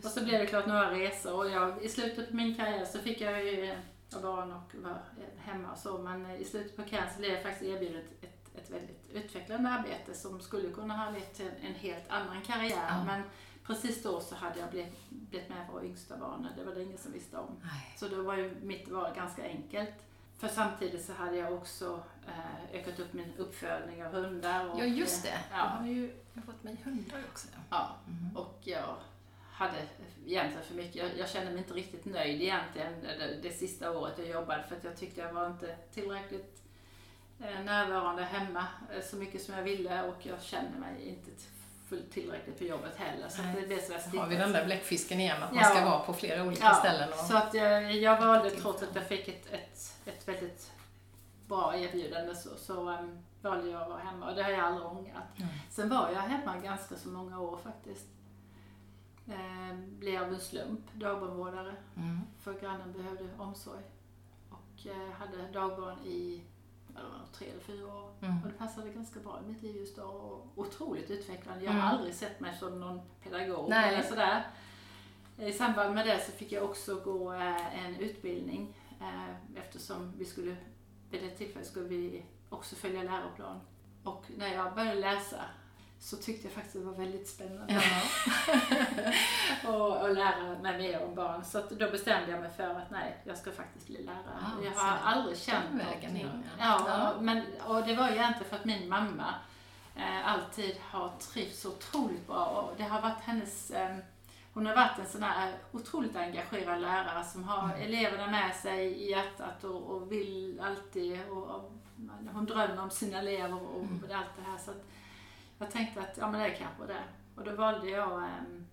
Och 0.04 0.11
så 0.11 0.25
blev 0.25 0.40
det 0.40 0.47
klart 0.47 0.66
några 0.66 0.90
resor 0.90 1.35
och 1.35 1.50
jag, 1.50 1.82
i 1.82 1.88
slutet 1.88 2.30
på 2.30 2.37
min 2.37 2.54
karriär 2.56 2.85
så 2.85 2.99
fick 2.99 3.20
jag 3.20 3.44
ju 3.44 3.75
barn 4.23 4.52
och 4.52 4.75
vara 4.75 4.94
eh, 4.94 5.40
hemma 5.40 5.73
och 5.73 5.78
så. 5.78 5.99
Men 5.99 6.30
i 6.30 6.44
slutet 6.44 6.76
på 6.76 6.82
karriären 6.82 7.12
så 7.14 7.18
blev 7.18 7.32
jag 7.32 7.42
faktiskt 7.42 7.70
erbjuden 7.70 8.02
ett, 8.20 8.54
ett, 8.54 8.70
väldigt 8.70 9.11
utvecklande 9.12 9.68
arbete 9.70 10.14
som 10.14 10.40
skulle 10.40 10.70
kunna 10.70 10.97
ha 10.97 11.11
lett 11.11 11.35
till 11.35 11.50
en, 11.61 11.75
helt 11.75 12.09
annan 12.09 12.42
karriär. 12.42 12.88
Ja. 12.88 13.04
Men 13.04 13.23
precis 13.66 14.02
då 14.02 14.20
så 14.20 14.35
hade 14.35 14.61
jag 14.61 14.70
blivit, 14.70 15.09
blivit 15.09 15.49
med 15.49 15.66
våra 15.73 15.85
yngsta 15.85 16.16
barn. 16.16 16.49
Det 16.56 16.64
var 16.64 16.75
det 16.75 16.82
ingen 16.82 16.99
som 16.99 17.12
visste 17.12 17.38
om. 17.38 17.56
Nej. 17.62 17.97
Så 17.97 18.09
då 18.09 18.23
var 18.23 18.37
ju 18.37 18.54
mitt 18.62 18.88
val 18.88 19.12
ganska 19.16 19.44
enkelt. 19.44 19.94
För 20.38 20.49
samtidigt 20.49 21.04
så 21.04 21.12
hade 21.12 21.37
jag 21.37 21.52
också 21.52 22.02
ökat 22.72 22.98
upp 23.00 23.12
min 23.12 23.32
uppfödning 23.36 24.04
av 24.04 24.12
hundar. 24.12 24.68
Och, 24.68 24.80
Ja, 24.80 24.84
just 24.84 25.24
eh, 25.26 25.30
det. 25.32 25.38
Ja, 25.52 25.56
har 25.56 25.86
ju 25.86 26.14
jag 26.34 26.42
har 26.42 26.46
fått 26.52 26.62
mig 26.62 26.76
hundar 26.84 27.24
också. 27.32 27.48
Ja. 27.70 27.96
Mm. 28.08 28.36
och 28.36 28.58
jag 28.62 28.96
hade 29.52 29.76
egentligen 30.26 30.64
för 30.64 30.74
mycket. 30.74 30.94
Jag, 30.96 31.10
jag 31.18 31.28
kände 31.28 31.50
mig 31.50 31.58
inte 31.58 31.74
riktigt 31.74 32.04
nöjd 32.04 32.42
egentligen 32.42 32.92
det, 33.02 33.38
det 33.42 33.50
sista 33.52 33.90
året 33.90 34.14
jag 34.18 34.28
jobbade 34.28 34.62
för 34.68 34.76
att 34.76 34.84
jag 34.84 34.96
tyckte 34.96 35.20
jag 35.20 35.32
var 35.32 35.46
inte 35.46 35.76
tillräckligt 35.94 36.62
eh, 37.40 37.60
närvarande 37.64 38.22
hemma 38.22 38.66
eh, 38.94 39.02
så 39.02 39.16
mycket 39.16 39.42
som 39.42 39.54
jag 39.54 39.62
ville 39.62 40.02
och 40.02 40.26
jag 40.26 40.42
kände 40.42 40.78
mig 40.78 41.08
inte 41.08 41.30
fullt 41.88 42.12
tillräckligt 42.12 42.58
på 42.58 42.64
jobbet 42.64 42.96
heller. 42.96 43.28
Så 43.28 43.42
det 43.42 43.66
blev 43.66 43.80
sådär 43.80 44.18
Har 44.18 44.26
vi 44.26 44.36
den 44.36 44.52
där 44.52 44.64
bläckfisken 44.64 45.20
igen, 45.20 45.42
att 45.42 45.52
man 45.54 45.62
Ja. 45.64 45.70
ska 45.70 45.84
vara 45.84 45.98
på 45.98 46.12
flera 46.12 46.42
olika 46.44 46.64
Ja, 46.64 46.74
ställen. 46.74 47.08
Och... 47.08 47.14
Så 47.18 47.36
att 47.36 47.54
jag, 47.54 47.92
jag 47.92 48.20
valde, 48.20 48.50
trots 48.50 48.82
att 48.82 48.94
jag 48.94 49.06
fick 49.08 49.28
ett, 49.28 49.52
ett, 49.52 49.96
ett 50.06 50.28
väldigt 50.28 50.70
bra 51.50 51.76
erbjudande, 51.76 52.35
så, 52.35 52.57
så 52.57 52.90
um, 52.90 53.19
valde 53.42 53.71
jag 53.71 53.83
att 53.83 53.88
vara 53.88 53.99
hemma 54.00 54.28
och 54.30 54.35
det 54.37 54.42
har 54.42 54.50
jag 54.50 54.61
aldrig 54.61 54.87
ångrat. 54.87 55.38
Mm. 55.38 55.49
Sen 55.71 55.88
var 55.88 56.11
jag 56.11 56.21
hemma 56.21 56.57
ganska 56.59 56.97
så 56.97 57.09
många 57.09 57.40
år 57.40 57.57
faktiskt. 57.57 58.07
Eh, 59.28 59.76
blev 59.99 60.23
av 60.23 60.28
en 60.28 60.40
slump 60.40 60.80
dagbarnvårdare 60.95 61.75
Mm. 61.97 62.21
för 62.38 62.61
grannen 62.61 62.92
behövde 62.92 63.25
omsorg. 63.38 63.83
Och 64.50 64.87
eh, 64.87 65.11
hade 65.12 65.49
dagbarn 65.52 65.99
i 65.99 66.42
det 66.88 66.95
var, 67.02 67.26
tre 67.33 67.47
eller 67.50 67.61
fyra 67.61 67.87
år. 67.87 68.11
Mm. 68.21 68.42
Och 68.42 68.49
det 68.49 68.59
passade 68.59 68.90
ganska 68.90 69.21
bra 69.21 69.40
i 69.45 69.49
mitt 69.49 69.62
liv 69.62 69.76
just 69.76 69.97
då. 69.97 70.02
Och 70.02 70.47
otroligt 70.57 71.11
utvecklande. 71.11 71.64
Jag 71.64 71.73
har 71.73 71.78
Mm. 71.80 71.90
aldrig 71.90 72.14
sett 72.14 72.40
mig 72.40 72.57
som 72.59 72.80
någon 72.80 73.00
pedagog 73.23 73.69
Nej. 73.71 73.95
eller 73.95 74.02
sådär. 74.09 74.47
I 75.38 75.52
samband 75.52 75.95
med 75.95 76.07
det 76.07 76.21
så 76.26 76.33
fick 76.33 76.52
jag 76.52 76.64
också 76.64 76.95
gå 77.00 77.33
eh, 77.33 77.85
en 77.87 77.97
utbildning 77.97 78.76
eh, 79.00 79.59
eftersom 79.59 80.12
vi 80.19 80.25
skulle, 80.25 80.57
vid 81.10 81.22
det 81.22 81.30
tillfället 81.30 81.68
skulle 81.68 81.88
vi 81.88 82.22
också 82.48 82.76
följa 82.76 83.02
läroplan. 83.02 83.60
Och 84.04 84.24
när 84.36 84.54
jag 84.54 84.74
började 84.74 85.00
läsa 85.00 85.40
så 86.00 86.16
tyckte 86.16 86.46
jag 86.46 86.54
faktiskt 86.54 86.74
det 86.74 86.80
var 86.80 86.92
väldigt 86.92 87.28
spännande 87.28 87.74
Ja. 87.74 87.82
och, 89.70 90.02
och 90.02 90.14
lära 90.14 90.58
mig 90.62 90.78
mer 90.78 91.04
om 91.04 91.14
barn. 91.14 91.44
Så 91.44 91.58
att 91.58 91.70
då 91.70 91.90
bestämde 91.90 92.30
jag 92.30 92.40
mig 92.40 92.50
för 92.50 92.70
att 92.70 92.90
nej, 92.90 93.16
jag 93.24 93.38
ska 93.38 93.52
faktiskt 93.52 93.86
bli 93.86 94.02
lärare. 94.02 94.38
Ah, 94.40 94.64
jag 94.64 94.70
har 94.70 94.98
aldrig 95.12 95.38
känt 95.38 95.70
vägen 95.70 96.16
in, 96.16 96.44
Ja, 96.58 96.84
ja. 96.86 97.20
Men, 97.20 97.42
och 97.66 97.86
det 97.86 97.94
var 97.94 98.08
ju 98.08 98.14
egentligen 98.14 98.50
för 98.50 98.56
att 98.56 98.64
min 98.64 98.88
mamma 98.88 99.34
eh, 99.96 100.28
alltid 100.28 100.76
har 100.80 101.12
trivts 101.18 101.64
otroligt 101.66 102.26
bra 102.26 102.46
och 102.46 102.76
det 102.76 102.82
har 102.82 103.00
varit 103.00 103.20
hennes 103.20 103.70
eh, 103.70 103.96
hon 104.52 104.66
har 104.66 104.75
varit 104.76 104.99
en 104.99 105.07
sån 105.07 105.23
här 105.23 105.54
otroligt 105.73 106.16
engagerad 106.16 106.80
lärare 106.80 107.25
som 107.25 107.45
har 107.45 107.64
Mm. 107.64 107.80
eleverna 107.83 108.30
med 108.30 108.54
sig 108.54 108.87
i 108.87 109.11
hjärtat 109.11 109.64
och, 109.64 109.83
och 109.83 110.12
vill 110.12 110.61
alltid 110.61 111.28
och, 111.28 111.42
och 111.50 111.73
hon 112.33 112.45
drömmer 112.47 112.83
om 112.83 112.90
sina 112.90 113.19
elever 113.19 113.62
och 113.62 113.80
Mm. 113.83 114.02
allt 114.02 114.37
det 114.37 114.42
här. 114.42 114.59
Så 114.59 114.73
jag 115.59 115.71
tänkte 115.71 116.00
att 116.00 116.16
ja 116.16 116.30
men 116.30 116.40
det 116.40 116.47
är 116.47 116.54
kanske 116.57 116.87
det. 116.87 117.02
Och 117.37 117.45
då 117.45 117.54
valde 117.57 117.90
jag 117.90 118.23
ehm, 118.25 118.66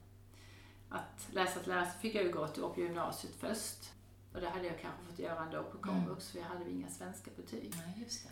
att 0.90 1.28
läsa 1.32 1.60
till 1.60 1.70
lärare. 1.70 1.86
Så 1.94 2.00
fick 2.00 2.16
jag 2.16 2.24
ju 2.24 2.32
gå 2.32 2.48
till 2.48 2.64
upp 2.64 2.78
gymnasiet 2.78 3.36
först. 3.36 3.94
Och 4.34 4.42
det 4.42 4.50
hade 4.50 4.68
jag 4.68 4.80
kanske 4.82 5.04
fått 5.06 5.20
göra 5.20 5.44
ändå 5.44 5.64
på 5.64 5.78
komvux 5.78 6.32
för 6.32 6.40
jag 6.40 6.46
hade 6.46 6.64
ju 6.66 6.72
inga 6.72 6.90
svenska 6.90 7.32
betyg. 7.36 7.74
Nej, 7.86 8.04
just 8.04 8.24
det. 8.24 8.32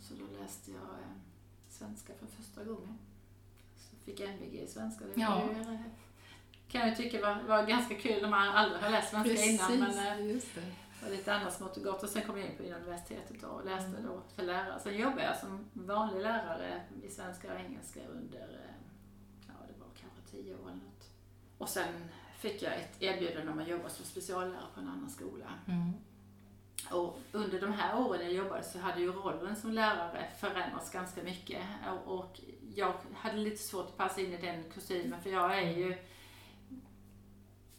Så 0.00 0.14
då 0.14 0.42
läste 0.42 0.70
jag 0.70 0.80
eh, 0.80 1.16
svenska 1.68 2.12
för 2.20 2.26
första 2.26 2.64
gången. 2.64 2.98
Så 3.76 3.96
fick 4.04 4.20
jag 4.20 4.28
MVG 4.30 4.54
i 4.54 4.66
svenska. 4.68 5.04
Det 5.04 5.10
var 5.16 5.22
Ja. 5.22 5.42
ju, 5.42 5.78
kan 6.68 6.88
jag 6.88 6.96
tycka 6.96 7.20
var, 7.20 7.42
var 7.48 7.66
ganska 7.66 7.94
kul 7.94 8.22
när 8.22 8.28
man 8.28 8.48
aldrig 8.48 8.82
har 8.82 8.90
läst 8.90 9.10
svenska 9.10 9.44
innan. 9.44 9.78
Men 9.94 10.20
eh, 10.20 10.26
just 10.34 10.54
det. 10.54 10.60
var 11.02 11.10
lite 11.10 11.34
annat 11.34 11.54
smått 11.54 11.76
och 11.76 11.82
gott. 11.82 12.02
Och 12.02 12.08
sen 12.08 12.22
kom 12.22 12.38
jag 12.38 12.46
in 12.50 12.56
på 12.56 12.62
universitetet 12.62 13.42
och 13.42 13.64
läste 13.64 13.88
Mm. 13.90 14.02
då 14.06 14.20
till 14.36 14.46
lärare. 14.46 14.80
Sen 14.80 14.96
jobbade 14.96 15.22
jag 15.24 15.36
som 15.36 15.64
vanlig 15.72 16.22
lärare 16.22 16.80
i 17.02 17.08
svenska 17.10 17.54
och 17.54 17.60
engelska 17.60 18.00
under, 18.08 18.40
eh, 18.42 18.74
ja 19.46 19.52
det 19.68 19.80
var 19.80 19.88
kanske 20.00 20.30
tio 20.30 20.54
år 20.54 20.58
eller 20.70 20.74
något. 20.84 21.08
Och 21.58 21.68
sen 21.68 22.08
fick 22.38 22.62
jag 22.62 22.74
ett 22.74 23.02
erbjudande 23.02 23.52
om 23.52 23.58
att 23.58 23.68
jobba 23.68 23.88
som 23.88 24.04
speciallärare 24.04 24.66
på 24.74 24.80
en 24.80 24.88
annan 24.88 25.10
skola. 25.10 25.46
Mm. 25.68 25.92
Och 26.90 27.18
under 27.32 27.60
de 27.60 27.72
här 27.72 27.98
åren 28.00 28.20
jag 28.24 28.32
jobbade 28.32 28.62
så 28.62 28.78
hade 28.78 29.00
ju 29.00 29.12
rollen 29.12 29.56
som 29.56 29.72
lärare 29.72 30.26
förändrats 30.40 30.90
ganska 30.90 31.22
mycket. 31.22 31.62
Och, 32.06 32.18
och 32.18 32.40
jag 32.74 32.92
hade 33.14 33.36
lite 33.36 33.62
svårt 33.62 33.86
att 33.86 33.96
passa 33.96 34.20
in 34.20 34.32
i 34.32 34.36
den 34.36 34.64
kostymen 34.74 35.20
för 35.22 35.30
jag 35.30 35.58
är 35.58 35.70
ju 35.70 35.96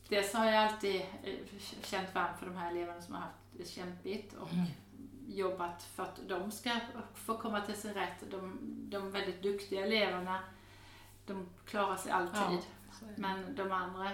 Dels 0.10 0.34
har 0.34 0.46
jag 0.46 0.56
alltid 0.56 1.02
eh, 1.24 1.34
känt 1.84 2.16
varmt 2.16 2.40
för 2.40 2.46
de 2.46 2.56
här 2.56 2.72
eleverna 2.72 3.02
som 3.02 3.14
har 3.14 3.22
haft 3.22 3.36
det 3.52 3.66
kämpigt 3.66 4.34
och 4.34 4.54
Mm. 4.54 4.66
jobbat 5.28 5.84
för 5.84 6.04
att 6.04 6.20
de 6.28 6.52
ska 6.52 6.72
få 7.14 7.38
komma 7.38 7.62
till 7.62 7.76
sin 7.76 7.94
rätt. 7.94 8.24
De, 8.32 8.60
de 8.90 9.12
väldigt 9.12 9.44
duktiga 9.44 9.86
eleverna, 9.86 10.40
de 11.26 11.50
klarar 11.66 11.96
sig 11.96 12.12
alltid. 12.12 12.60
Ja, 13.02 13.08
är. 13.08 13.14
Men 13.18 13.56
de 13.56 13.72
andra... 13.72 14.12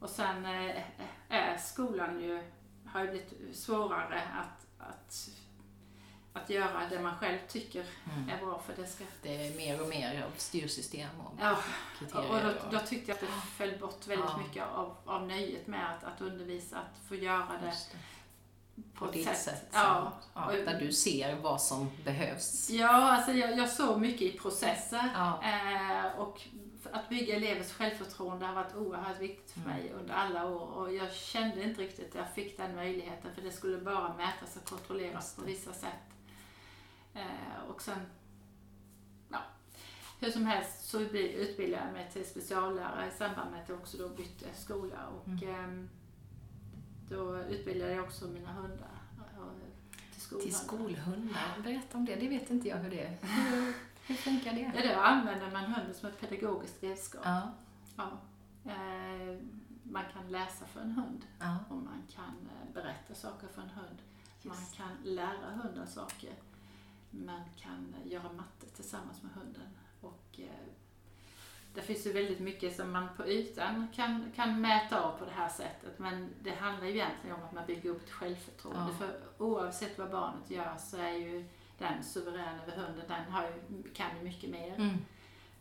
Och 0.00 0.10
sen 0.10 0.46
eh, 0.46 0.82
är 1.28 1.56
skolan 1.58 2.20
ju, 2.20 2.42
har 2.86 3.00
ju 3.04 3.10
blivit 3.10 3.56
svårare 3.56 4.22
att, 4.22 4.66
att, 4.88 5.28
att 6.44 6.50
göra 6.50 6.88
det 6.90 7.00
man 7.00 7.16
själv 7.16 7.38
tycker 7.48 7.84
Mm. 8.16 8.28
är 8.28 8.44
bra 8.46 8.62
för 8.66 8.82
det 8.82 8.86
ska... 8.88 9.04
Det 9.22 9.46
är 9.46 9.56
mer 9.56 9.80
och 9.82 9.88
mer 9.88 10.22
av 10.24 10.30
styrsystem 10.36 11.20
och 11.24 11.32
Ja, 11.40 11.58
kriterier. 11.98 12.30
och 12.30 12.54
då, 12.70 12.78
då 12.78 12.86
tyckte 12.86 13.10
jag 13.10 13.14
att 13.14 13.20
det 13.20 13.26
föll 13.56 13.78
bort 13.78 14.06
väldigt 14.06 14.30
Ja. 14.30 14.38
mycket 14.46 14.62
av, 14.74 14.96
av 15.04 15.26
nöjet 15.26 15.66
med 15.66 15.90
att, 15.94 16.04
att 16.04 16.20
undervisa, 16.20 16.76
att 16.78 17.08
få 17.08 17.14
göra 17.14 17.48
det. 17.62 17.74
På 18.94 19.04
ett 19.06 19.12
ditt 19.12 19.26
sätt. 19.26 19.38
sätt. 19.38 19.68
Ja. 19.72 20.12
ja, 20.34 20.46
där 20.52 20.80
du 20.80 20.92
ser 20.92 21.34
vad 21.36 21.62
som 21.62 21.90
behövs. 22.04 22.70
Ja, 22.70 22.88
alltså 23.12 23.32
jag, 23.32 23.58
jag 23.58 23.70
såg 23.70 24.00
mycket 24.00 24.22
i 24.22 24.38
processer. 24.38 25.08
Ja. 25.14 25.40
Eh, 25.42 26.18
och 26.20 26.40
att 26.92 27.08
bygga 27.08 27.36
elevers 27.36 27.72
självförtroende 27.72 28.46
har 28.46 28.54
varit 28.54 28.74
oerhört 28.74 29.18
viktigt 29.20 29.50
för 29.50 29.60
Mm. 29.60 29.72
mig 29.72 29.92
under 29.92 30.14
alla 30.14 30.46
år. 30.46 30.60
Och 30.68 30.94
jag 30.94 31.12
kände 31.12 31.62
inte 31.62 31.82
riktigt 31.82 32.08
att 32.08 32.14
jag 32.14 32.34
fick 32.34 32.56
den 32.56 32.74
möjligheten 32.76 33.34
för 33.34 33.42
det 33.42 33.50
skulle 33.52 33.78
bara 33.78 34.14
mätas 34.16 34.56
och 34.56 34.64
kontrolleras 34.68 35.34
på 35.34 35.42
vissa 35.42 35.72
sätt. 35.72 35.90
Eh, 37.14 37.62
och 37.68 37.82
sen, 37.82 38.00
ja, 39.30 39.38
hur 40.20 40.30
som 40.30 40.46
helst 40.46 40.84
så 40.88 40.98
utbi- 41.00 41.32
utbildade 41.34 41.84
jag 41.84 41.92
mig 41.92 42.10
till 42.12 42.26
speciallärare 42.26 43.06
i 43.08 43.10
samband 43.10 43.50
med 43.50 43.62
att 43.62 43.68
jag 43.68 43.78
också 43.78 43.96
då 43.98 44.08
bytte 44.08 44.46
skola. 44.54 45.06
Och 45.06 45.28
Mm. 45.28 45.48
ehm, 45.54 45.88
då 47.08 47.38
utbildade 47.38 47.92
jag 47.94 48.04
också 48.04 48.28
mina 48.28 48.52
hundar 48.52 48.90
eh, 49.18 49.36
till 50.12 50.20
skolhundar. 50.22 50.44
Till 50.46 50.54
skolhundar. 50.54 51.60
Berätta 51.62 51.98
om 51.98 52.04
det, 52.04 52.14
det 52.16 52.28
vet 52.28 52.50
inte 52.50 52.68
jag 52.68 52.76
hur 52.76 52.90
det 52.90 53.00
är. 53.00 53.18
Hur, 53.22 53.74
hur 54.06 54.14
funkar 54.14 54.52
det? 54.52 54.72
Ja, 54.74 54.94
då 54.94 55.00
använder 55.00 55.50
man 55.50 55.64
hunden 55.64 55.94
som 55.94 56.08
ett 56.08 56.20
pedagogiskt 56.20 56.82
redskap. 56.82 57.22
Ja, 57.24 57.52
Ja. 57.96 58.10
Eh, 58.72 59.38
man 59.82 60.04
kan 60.12 60.28
läsa 60.28 60.66
för 60.66 60.80
en 60.80 60.92
hund 60.92 61.26
ja. 61.40 61.58
och 61.68 61.76
man 61.76 62.02
kan 62.14 62.24
eh, 62.50 62.74
berätta 62.74 63.14
saker 63.14 63.46
för 63.48 63.62
en 63.62 63.68
hund. 63.70 63.98
Man 64.42 64.56
Just. 64.56 64.76
kan 64.76 64.88
lära 65.04 65.50
hunden 65.62 65.86
saker. 65.86 66.32
Man 67.14 67.42
kan 67.56 67.94
göra 68.04 68.32
matte 68.32 68.66
tillsammans 68.76 69.22
med 69.22 69.32
hunden. 69.32 69.68
Och, 70.00 70.40
eh, 70.40 70.66
det 71.74 71.82
finns 71.82 72.06
ju 72.06 72.12
väldigt 72.12 72.40
mycket 72.40 72.76
som 72.76 72.92
man 72.92 73.08
på 73.16 73.26
ytan 73.26 73.88
kan, 73.94 74.32
kan 74.36 74.60
mäta 74.60 75.00
av 75.00 75.18
på 75.18 75.24
det 75.24 75.30
här 75.30 75.48
sättet 75.48 75.98
men 75.98 76.28
det 76.42 76.54
handlar 76.54 76.86
ju 76.86 76.92
egentligen 76.92 77.36
om 77.36 77.42
att 77.42 77.52
man 77.52 77.66
bygger 77.66 77.90
upp 77.90 78.02
ett 78.02 78.10
självförtroende. 78.10 78.92
Ja. 78.92 78.98
För 78.98 79.20
oavsett 79.38 79.98
vad 79.98 80.10
barnet 80.10 80.50
gör 80.50 80.76
så 80.76 80.96
är 80.96 81.12
ju 81.12 81.48
den 81.78 82.04
suverän 82.04 82.60
över 82.60 82.76
hunden, 82.76 83.04
den 83.08 83.32
har 83.32 83.42
ju, 83.42 83.82
kan 83.92 84.16
ju 84.18 84.24
mycket 84.24 84.50
mer. 84.50 84.74
Mm. 84.74 84.96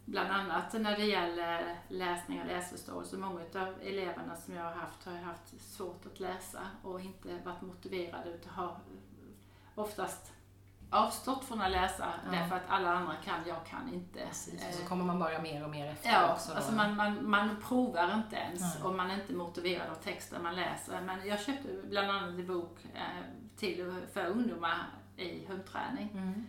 Bland 0.05 0.31
annat 0.31 0.74
när 0.74 0.98
det 0.98 1.05
gäller 1.05 1.77
läsning 1.89 2.41
och 2.41 2.48
läsförståelse. 2.48 3.17
Många 3.17 3.41
av 3.41 3.81
eleverna 3.81 4.36
som 4.36 4.53
jag 4.53 4.63
har 4.63 4.72
haft 4.72 5.05
har 5.05 5.13
ju 5.13 5.19
haft 5.19 5.62
svårt 5.62 6.05
att 6.05 6.19
läsa 6.19 6.62
och 6.83 7.01
inte 7.01 7.39
varit 7.45 7.62
motiverade 7.62 8.29
utan 8.29 8.53
har 8.53 8.77
oftast 9.75 10.32
avstått 10.93 11.45
från 11.45 11.62
att 11.62 11.71
läsa 11.71 12.13
Ja. 12.25 12.31
därför 12.31 12.55
att 12.55 12.69
alla 12.69 12.93
andra 12.93 13.15
kan, 13.15 13.39
jag 13.47 13.65
kan 13.65 13.93
inte. 13.93 14.19
Precis. 14.27 14.62
Och 14.63 14.69
Eh, 14.69 14.75
så 14.75 14.85
kommer 14.85 15.05
man 15.05 15.19
bara 15.19 15.41
mer 15.41 15.63
och 15.63 15.69
mer 15.69 15.88
efter 15.91 16.09
Ja, 16.12 16.33
också. 16.33 16.53
alltså 16.53 16.71
man, 16.71 16.95
man, 16.95 17.29
man 17.29 17.57
provar 17.67 18.13
inte 18.13 18.35
ens 18.35 18.81
om 18.83 18.97
man 18.97 19.12
är 19.12 19.15
inte 19.15 19.33
är 19.33 19.38
motiverad 19.38 19.89
av 19.89 19.95
texten 19.95 20.43
man 20.43 20.55
läser. 20.55 21.01
Men 21.01 21.27
jag 21.27 21.39
köpte 21.41 21.67
bland 21.89 22.09
annat 22.12 22.29
en 22.29 22.47
bok 22.47 22.77
eh, 22.93 23.01
till, 23.55 23.95
för 24.13 24.25
ungdomar 24.25 24.77
i 25.17 25.45
hundträning. 25.45 26.09
Mm. 26.13 26.47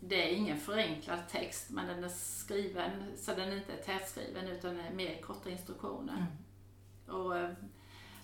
Det 0.00 0.30
är 0.30 0.36
ingen 0.36 0.60
förenklad 0.60 1.28
text 1.28 1.70
men 1.70 1.86
den 1.86 2.04
är 2.04 2.08
skriven 2.08 2.90
så 3.16 3.34
den 3.34 3.52
inte 3.52 3.72
är 3.72 3.82
tätskriven 3.82 4.48
utan 4.48 4.80
är 4.80 4.90
mer 4.90 5.20
korta 5.22 5.50
instruktioner. 5.50 6.14
Mm. 7.06 7.16
Och 7.18 7.38
eh, 7.38 7.50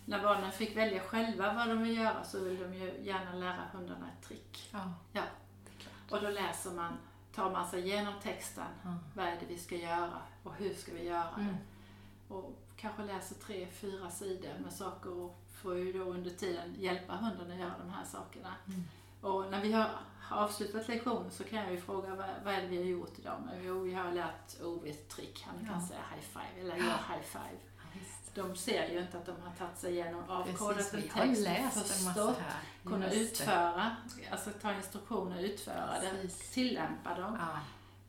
när 0.05 0.23
barnen 0.23 0.53
fick 0.53 0.77
välja 0.77 1.01
själva 1.01 1.53
vad 1.53 1.69
de 1.69 1.83
vill 1.83 1.97
göra 1.99 2.25
så 2.25 2.41
vill 2.45 2.59
de 2.61 2.75
ju 2.75 3.03
gärna 3.03 3.35
lära 3.35 3.63
hundarna 3.73 4.07
ett 4.19 4.29
trick. 4.29 4.69
Ja, 4.73 4.93
Ja. 5.13 5.23
Och 6.11 6.21
då 6.23 6.29
läser 6.31 6.71
man, 6.71 6.93
tar 7.35 7.51
man 7.51 7.69
sig 7.69 7.81
igenom 7.87 8.15
texten. 8.23 8.65
Ja. 8.85 8.95
Vad 9.15 9.27
är 9.27 9.37
det 9.41 9.47
vi 9.47 9.59
ska 9.59 9.77
göra 9.77 10.23
och 10.45 10.55
hur 10.55 10.75
ska 10.75 10.93
vi 10.93 11.05
göra 11.05 11.29
Mm. 11.37 11.47
det? 11.47 12.35
Och 12.35 12.57
kanske 12.77 13.03
läser 13.05 13.35
tre, 13.35 13.67
fyra 13.73 14.11
sidor 14.11 14.59
med 14.65 14.73
saker 14.73 15.13
och 15.23 15.39
får 15.63 15.77
ju 15.77 15.93
då 15.93 16.05
under 16.05 16.31
tiden 16.31 16.75
hjälpa 16.79 17.13
hunden 17.17 17.51
att 17.53 17.59
göra 17.59 17.75
de 17.85 17.91
här 17.91 18.05
sakerna. 18.05 18.55
Mm. 18.67 18.83
Och 19.21 19.51
när 19.51 19.61
vi 19.63 19.73
har 19.73 19.91
avslutat 20.31 20.89
lektionen 20.89 21.31
så 21.31 21.45
kan 21.45 21.59
jag 21.59 21.73
ju 21.73 21.81
fråga 21.81 22.15
vad, 22.15 22.29
vad 22.45 22.55
är 22.55 22.61
det 22.61 22.67
vi 22.67 22.77
har 22.77 22.85
gjort 22.85 23.19
idag? 23.19 23.43
Men 23.47 23.65
jo, 23.65 23.81
vi 23.81 23.95
har 23.95 24.13
lärt 24.13 24.61
Ove 24.63 24.89
ett 24.89 25.09
trick. 25.09 25.45
Han 25.47 25.67
kan 25.67 25.81
Ja. 25.81 25.87
säga 25.89 26.01
high 26.15 26.23
five 26.23 26.61
eller 26.61 26.77
gör 26.77 26.85
high 27.15 27.23
five. 27.23 27.59
De 28.35 28.57
ser 28.57 28.89
ju 28.93 29.01
inte 29.01 29.19
att 29.19 29.27
de 29.27 29.33
har 29.33 29.53
tagit 29.59 29.79
sig 29.79 29.93
igenom 29.93 30.23
avkodat 30.31 30.95
en 30.95 31.03
text, 31.03 31.89
förstått, 31.89 32.39
kunna 32.85 33.07
det. 33.09 33.15
utföra, 33.17 33.97
alltså 34.31 34.51
ta 34.63 34.75
instruktioner 34.75 35.37
och 35.39 35.43
utföra 35.45 35.91
det, 36.01 36.29
tillämpa 36.53 37.15
dem. 37.15 37.39
Ja. 37.41 37.59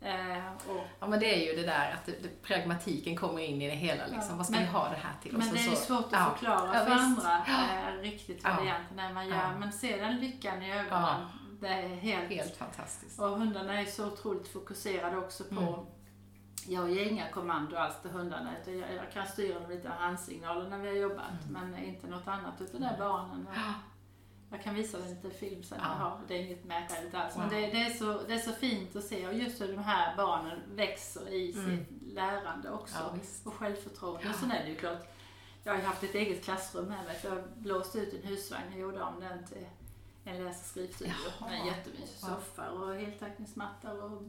Eh, 0.07 0.53
och, 0.67 0.83
ja, 0.99 1.07
men 1.07 1.19
det 1.19 1.35
är 1.35 1.51
ju 1.51 1.61
det 1.61 1.67
där 1.67 1.91
att 1.91 2.05
det, 2.05 2.11
det, 2.23 2.41
pragmatiken 2.41 3.15
kommer 3.17 3.39
in 3.41 3.61
i 3.61 3.69
det 3.69 3.75
hela. 3.75 4.03
Liksom. 4.07 4.29
Ja, 4.29 4.35
Vad 4.35 4.45
ska 4.45 4.55
men- 4.55 4.63
vi 4.63 4.69
ha 4.69 4.89
det 4.89 4.95
här 4.95 5.13
till? 5.23 5.37
Men 5.37 5.47
så- 5.47 5.53
det 5.55 5.59
är 5.61 5.69
ju 5.69 5.75
svårt 5.75 6.05
att 6.05 6.11
ja. 6.11 6.31
förklara 6.37 6.75
Ja, 6.79 6.85
för 6.85 6.91
andra 6.91 7.45
eh, 7.47 8.01
riktigt 8.01 8.43
vad 8.43 8.53
Ja. 8.53 8.57
det 8.57 8.63
egentligen 8.65 9.13
man 9.13 9.27
gör. 9.27 9.53
Men 9.59 9.71
se 9.71 9.97
den 9.97 10.17
lyckan 10.19 10.61
i 10.61 10.71
ögonen, 10.79 11.21
det 11.61 11.67
är 11.67 11.87
helt... 11.87 12.29
Helt 12.29 12.57
fantastiskt. 12.57 13.19
Och 13.19 13.29
hundarna 13.29 13.81
är 13.81 13.85
så 13.85 14.07
otroligt 14.07 14.47
fokuserade 14.47 15.17
också 15.17 15.43
på 15.43 15.61
Mm. 15.61 15.85
Jag 16.67 16.91
ger 16.91 17.05
inga 17.05 17.29
kommando 17.29 17.75
alls 17.77 18.01
till 18.01 18.11
hundarna 18.11 18.51
utan 18.61 18.77
jag, 18.79 18.93
jag 18.93 19.11
kan 19.11 19.27
styra 19.27 19.59
dem 19.59 19.69
lite 19.71 19.89
av 19.89 19.95
handsignaler 19.95 20.69
när 20.69 20.77
vi 20.77 20.87
har 20.87 20.95
jobbat 20.95 21.25
Mm. 21.49 21.69
men 21.71 21.83
inte 21.83 22.07
något 22.07 22.27
annat 22.27 22.61
utan 22.61 22.81
det 22.81 22.87
är 22.87 22.97
barnen. 22.97 23.47
Och 23.47 23.53
Ja. 23.55 23.73
jag 24.51 24.63
kan 24.63 24.75
visa 24.75 24.97
lite 24.97 25.29
film 25.29 25.63
sen 25.63 25.77
Ja. 25.81 25.87
jag 25.89 25.95
har, 25.95 26.19
det 26.27 26.33
är 26.37 26.45
inget 26.45 26.65
märkvärdigt 26.65 27.15
alls. 27.15 27.37
Men 27.37 27.49
det, 27.49 27.55
det, 27.55 27.81
är 27.83 27.89
så, 27.89 28.21
det 28.27 28.33
är 28.33 28.39
så 28.39 28.51
fint 28.51 28.95
att 28.95 29.03
se 29.03 29.27
och 29.27 29.33
just 29.33 29.61
hur 29.61 29.67
de 29.67 29.77
här 29.83 30.17
barnen 30.17 30.59
växer 30.75 31.27
i 31.33 31.53
Mm. 31.53 31.77
sitt 31.77 32.13
lärande 32.13 32.71
också. 32.71 32.95
Ja, 32.99 33.17
och 33.45 33.53
självförtroende. 33.53 34.27
Ja. 34.27 34.33
Sen 34.33 34.51
är 34.51 34.63
det 34.63 34.69
ju 34.69 34.75
klart, 34.75 35.07
jag 35.63 35.73
har 35.73 35.79
ju 35.79 35.85
haft 35.85 36.03
ett 36.03 36.15
eget 36.15 36.43
klassrum 36.43 36.85
med 36.85 37.05
mig 37.05 37.15
för 37.15 37.29
jag 37.35 37.43
blåste 37.55 37.99
ut 37.99 38.13
en 38.13 38.27
husvagn 38.29 38.73
och 38.73 38.79
gjorde 38.79 39.01
om 39.03 39.19
den 39.19 39.45
till 39.45 39.65
en 40.25 40.43
läs 40.43 40.59
och 40.61 40.65
skrivstudio 40.65 41.13
med 41.41 41.59
en 41.59 41.65
jättemysig 41.67 42.19
soffa 42.19 42.69
och 42.71 42.95
heltäckningsmatta 42.95 43.93
och 43.93 44.21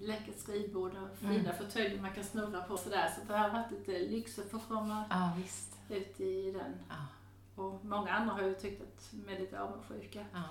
läckert 0.00 0.38
skrivbord 0.38 0.90
och 0.92 1.24
Mm. 1.24 1.34
fina 1.34 1.52
fåtöljer 1.52 2.00
man 2.00 2.12
kan 2.12 2.24
snurra 2.24 2.62
på 2.62 2.76
sådär. 2.76 3.10
Så 3.16 3.32
det 3.32 3.38
har 3.38 3.48
varit 3.50 3.70
lite 3.70 3.92
lyx 3.98 4.38
att 4.38 4.50
få 4.50 4.58
komma 4.58 5.04
Ja, 5.10 5.30
visst. 5.36 5.76
ut 5.88 6.20
i 6.20 6.52
den. 6.52 6.74
Ja. 6.88 6.94
Och 7.62 7.84
många 7.84 8.10
andra 8.12 8.34
har 8.34 8.42
ju 8.42 8.54
tyckt 8.54 8.82
att 8.82 9.12
är 9.28 9.38
lite 9.40 9.60
avundsjuka 9.60 10.24
Ja. 10.32 10.42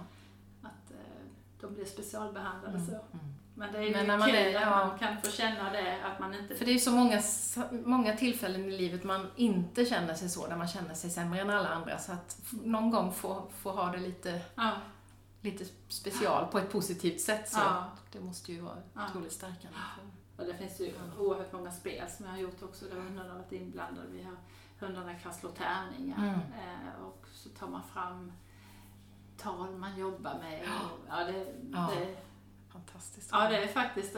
att 0.62 0.92
eh, 0.92 1.26
de 1.62 1.74
blir 1.74 1.86
specialbehandlade 1.86 2.76
Mm. 2.78 2.88
så. 2.88 2.92
Mm. 2.94 3.34
Men 3.58 3.72
det 3.72 3.78
är 3.78 3.82
ju 3.84 3.92
Men 3.92 4.08
när 4.08 4.18
man 4.18 4.28
kul 4.28 4.36
är- 4.36 4.56
att 4.56 4.62
ja. 4.62 4.70
man 4.88 5.00
kan 5.00 5.22
få 5.22 5.32
känna 5.32 5.72
det, 5.72 6.04
att 6.06 6.20
man 6.20 6.34
inte... 6.34 6.56
För 6.56 6.66
det 6.66 6.72
är 6.72 6.74
ju 6.74 6.80
så 6.80 6.92
många, 6.92 7.22
många 7.86 8.16
tillfällen 8.18 8.66
i 8.66 8.78
livet 8.78 9.04
man 9.04 9.28
inte 9.36 9.86
känner 9.86 10.14
sig 10.14 10.30
så, 10.30 10.48
där 10.48 10.56
man 10.56 10.68
känner 10.68 10.94
sig 10.94 11.10
sämre 11.10 11.42
än 11.42 11.50
alla 11.50 11.70
andra. 11.70 11.98
Så 12.00 12.12
att 12.12 12.42
någon 12.52 12.90
gång 12.92 13.12
få, 13.12 13.44
få 13.62 13.72
ha 13.72 13.92
det 13.92 13.98
lite, 13.98 14.42
Ja, 14.56 14.72
lite 15.46 15.66
special 15.88 16.46
på 16.48 16.60
ett 16.60 16.72
positivt 16.72 17.22
sätt 17.22 17.50
så. 17.50 17.60
Ja. 17.60 17.86
Det 18.12 18.20
måste 18.20 18.52
ju 18.54 18.62
vara 18.62 18.78
Ja. 18.94 19.02
otroligt 19.10 19.32
stärkande. 19.34 19.78
och 20.38 20.46
det 20.46 20.54
finns 20.54 20.80
ju 20.82 20.94
oerhört 21.20 21.52
många 21.54 21.72
spel 21.72 22.10
som 22.12 22.26
jag 22.26 22.32
har 22.34 22.40
gjort 22.40 22.64
också 22.64 22.86
där 22.86 22.96
hundarna 22.96 23.30
har 23.32 23.40
varit 23.40 23.52
inblandade. 23.52 24.08
Vi 24.12 24.24
har, 24.24 24.36
hundarna 24.80 25.16
kan 25.16 25.34
slå 25.34 25.50
tärningar 25.50 26.18
Mm. 26.18 26.40
eh, 26.40 27.04
och 27.06 27.26
så 27.34 27.50
tar 27.50 27.68
man 27.68 27.84
fram 27.94 28.32
tal 29.38 29.76
man 29.76 29.98
jobbar 30.00 30.38
med. 30.40 30.62
Och, 30.62 31.00
ja, 31.10 31.24
det, 31.24 31.54
Ja. 31.74 31.90
Det, 31.96 32.16
Fantastiskt. 32.74 33.30
ja, 33.32 33.50
det 33.50 33.58
är 33.64 33.68
faktiskt... 33.68 34.16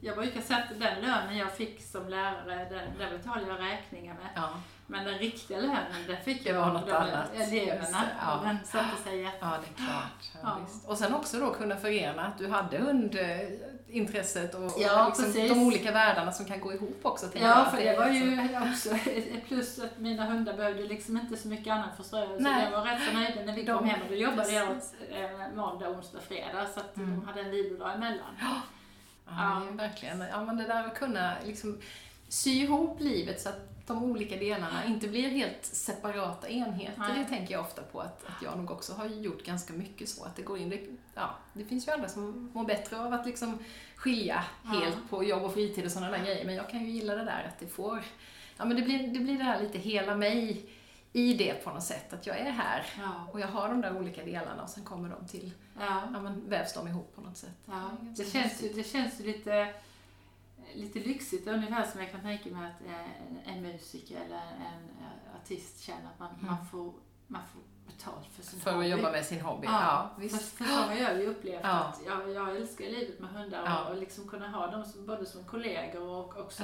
Jag 0.00 0.16
brukar 0.16 0.40
säga 0.40 0.58
att 0.58 0.68
den 0.80 1.00
lönen 1.02 1.36
jag 1.36 1.52
fick 1.56 1.82
som 1.82 2.08
lärare, 2.08 2.68
den, 2.70 2.98
den 2.98 3.18
betalar 3.18 3.48
jag 3.48 3.60
räkningar 3.60 4.14
med. 4.14 4.28
Ja, 4.36 4.50
Men 4.92 5.04
den 5.04 5.18
riktiga 5.18 5.58
lönen, 5.58 5.84
den 6.06 6.16
fick 6.24 6.44
Det 6.44 6.50
jag 6.50 6.62
av 6.62 6.74
de 6.74 6.90
eleverna. 7.42 7.98
det, 8.00 8.06
ja. 8.20 8.38
Och 8.38 8.44
den 8.46 8.58
satte 8.64 9.02
sig 9.04 9.20
jätte... 9.22 9.36
ja, 9.40 9.46
det 9.46 9.82
är 9.82 9.86
klart. 9.86 10.30
Ja, 10.42 10.58
Ja. 10.60 10.90
Och 10.90 10.98
sen 10.98 11.14
också 11.14 11.40
då 11.40 11.50
kunna 11.54 11.76
förena 11.76 12.26
att 12.26 12.38
du 12.38 12.48
hade 12.48 12.78
hundintresset 12.78 14.54
och, 14.54 14.72
Ja, 14.78 15.06
och 15.06 15.20
liksom 15.20 15.48
de 15.48 15.66
olika 15.66 15.92
världarna 15.92 16.32
som 16.32 16.46
kan 16.46 16.60
gå 16.60 16.72
ihop 16.72 16.98
också. 17.02 17.26
jag, 17.34 17.42
Ja, 17.42 17.64
för 17.70 17.76
det 17.84 17.96
var 17.96 18.08
liksom- 18.10 18.30
ju 18.64 18.70
också 18.72 18.90
ett 19.10 19.46
plus 19.48 19.78
att 19.78 19.98
mina 19.98 20.24
hundar 20.24 20.52
behövde 20.56 20.82
liksom 20.82 21.16
inte 21.16 21.36
så 21.36 21.48
mycket 21.48 21.72
annat 21.72 21.96
förströelse. 21.96 22.48
Jag 22.64 22.70
var 22.70 22.84
rätt 22.84 23.00
så 23.08 23.14
nöjda 23.18 23.42
när 23.44 23.52
vi 23.52 23.62
De- 23.62 23.78
kom 23.78 23.88
hem 23.88 24.00
och 24.02 24.08
då 24.08 24.14
jobbade 24.14 24.50
jag 24.52 24.68
eh, 24.68 25.30
måndag, 25.54 25.88
onsdag, 25.88 26.18
fredag 26.28 26.66
så 26.74 26.80
att 26.80 26.96
Mm. 26.96 27.10
de 27.10 27.26
hade 27.26 27.40
en 27.40 27.50
vilodag 27.50 27.94
emellan. 27.94 28.36
Ja, 28.40 29.60
det 29.60 29.70
ju 29.70 29.76
verkligen. 29.76 30.20
Ja, 30.30 30.44
men 30.44 30.56
det 30.56 30.64
där 30.64 30.84
att 30.86 30.94
kunna 30.98 31.32
liksom 31.44 31.78
sy 32.28 32.50
ihop 32.50 33.00
livet 33.00 33.40
så 33.40 33.48
att 33.48 33.68
de 33.86 34.04
olika 34.04 34.36
delarna 34.36 34.84
inte 34.86 35.08
blir 35.08 35.28
helt 35.28 35.64
separata 35.64 36.48
enheter. 36.48 36.98
Nej. 36.98 37.18
Det 37.18 37.24
tänker 37.24 37.52
jag 37.54 37.60
ofta 37.60 37.82
på 37.82 38.00
att, 38.00 38.24
att 38.26 38.42
jag 38.42 38.58
nog 38.58 38.70
också 38.70 38.92
har 38.94 39.06
gjort 39.06 39.44
ganska 39.44 39.72
mycket 39.72 40.08
så. 40.08 40.24
Att 40.24 40.36
det 40.36 40.42
går 40.42 40.58
in, 40.58 40.70
det, 40.70 40.80
ja, 41.14 41.30
det 41.52 41.64
finns 41.64 41.88
ju 41.88 41.92
andra 41.92 42.08
som 42.08 42.50
mår 42.54 42.64
bättre 42.64 43.00
av 43.00 43.12
att 43.12 43.26
liksom 43.26 43.58
skilja 43.96 44.44
Ja. 44.64 44.70
helt 44.70 45.10
på 45.10 45.24
jobb 45.24 45.42
och 45.42 45.52
fritid 45.54 45.84
och 45.84 45.90
sådana 45.90 46.10
där 46.10 46.24
grejer. 46.24 46.44
Men 46.44 46.54
jag 46.54 46.70
kan 46.70 46.80
ju 46.84 46.90
gilla 46.90 47.14
det 47.14 47.24
där 47.24 47.44
att 47.48 47.58
det 47.58 47.66
får, 47.66 48.02
ja 48.56 48.64
men 48.64 48.76
det 48.76 48.82
blir 48.82 49.08
det, 49.08 49.18
blir 49.20 49.38
det 49.38 49.44
här 49.44 49.60
lite 49.62 49.78
hela 49.78 50.14
mig 50.16 50.66
i 51.12 51.34
det 51.34 51.54
på 51.64 51.70
något 51.70 51.82
sätt. 51.82 52.12
Att 52.12 52.26
jag 52.26 52.38
är 52.38 52.50
här 52.50 52.86
Ja, 52.98 53.28
och 53.32 53.40
jag 53.40 53.48
har 53.48 53.68
de 53.68 53.80
där 53.80 53.96
olika 53.96 54.24
delarna 54.24 54.62
och 54.62 54.68
sen 54.70 54.84
kommer 54.84 55.08
de 55.08 55.28
till, 55.28 55.50
ja, 55.80 56.02
ja 56.12 56.20
men 56.20 56.48
vävs 56.48 56.74
de 56.74 56.88
ihop 56.88 57.12
på 57.14 57.20
något 57.20 57.36
sätt. 57.36 57.50
ja. 57.66 57.90
Det 58.00 58.22
Det, 58.24 58.30
känns 58.30 58.58
det 58.74 58.84
känns 58.84 59.18
lite, 59.20 59.74
lite 60.74 60.98
lyxigt, 60.98 61.46
ungefär 61.48 61.84
som 61.86 62.00
jag 62.00 62.10
kan 62.10 62.20
tänka 62.20 62.50
mig 62.50 62.70
att 62.70 62.86
eh, 62.86 63.54
en, 63.56 63.62
musiker 63.62 64.16
eller 64.16 64.36
en 64.36 64.88
eh, 65.00 65.36
artist 65.42 65.80
känner 65.80 66.06
att 66.10 66.18
man, 66.18 66.30
Mm. 66.34 66.46
man 66.46 66.66
får 66.66 66.92
man 67.26 67.42
får 67.52 67.60
betalt 67.92 68.26
för 68.26 68.42
sin 68.42 68.60
För 68.60 68.72
hobby. 68.72 68.92
att 68.92 68.98
jobba 68.98 69.10
med 69.12 69.24
sin 69.24 69.40
hobby. 69.40 69.66
Ja, 69.66 69.72
Ja, 69.82 70.10
För, 70.14 70.22
visst. 70.22 70.52
för 70.52 70.64
så 70.64 70.70
har 70.74 70.94
jag 70.94 71.20
ju 71.20 71.26
upplevt 71.26 71.60
Ja. 71.62 71.68
att 71.70 72.00
jag, 72.06 72.30
jag 72.30 72.56
älskar 72.56 72.84
livet 72.84 73.20
med 73.20 73.30
hundar 73.30 73.62
Ja. 73.66 73.88
och, 73.88 73.96
liksom 73.96 74.28
kunna 74.28 74.48
ha 74.50 74.66
dem 74.70 74.84
som, 74.84 75.06
både 75.06 75.26
som 75.26 75.44
kollegor 75.44 76.02
och 76.08 76.36
också 76.36 76.62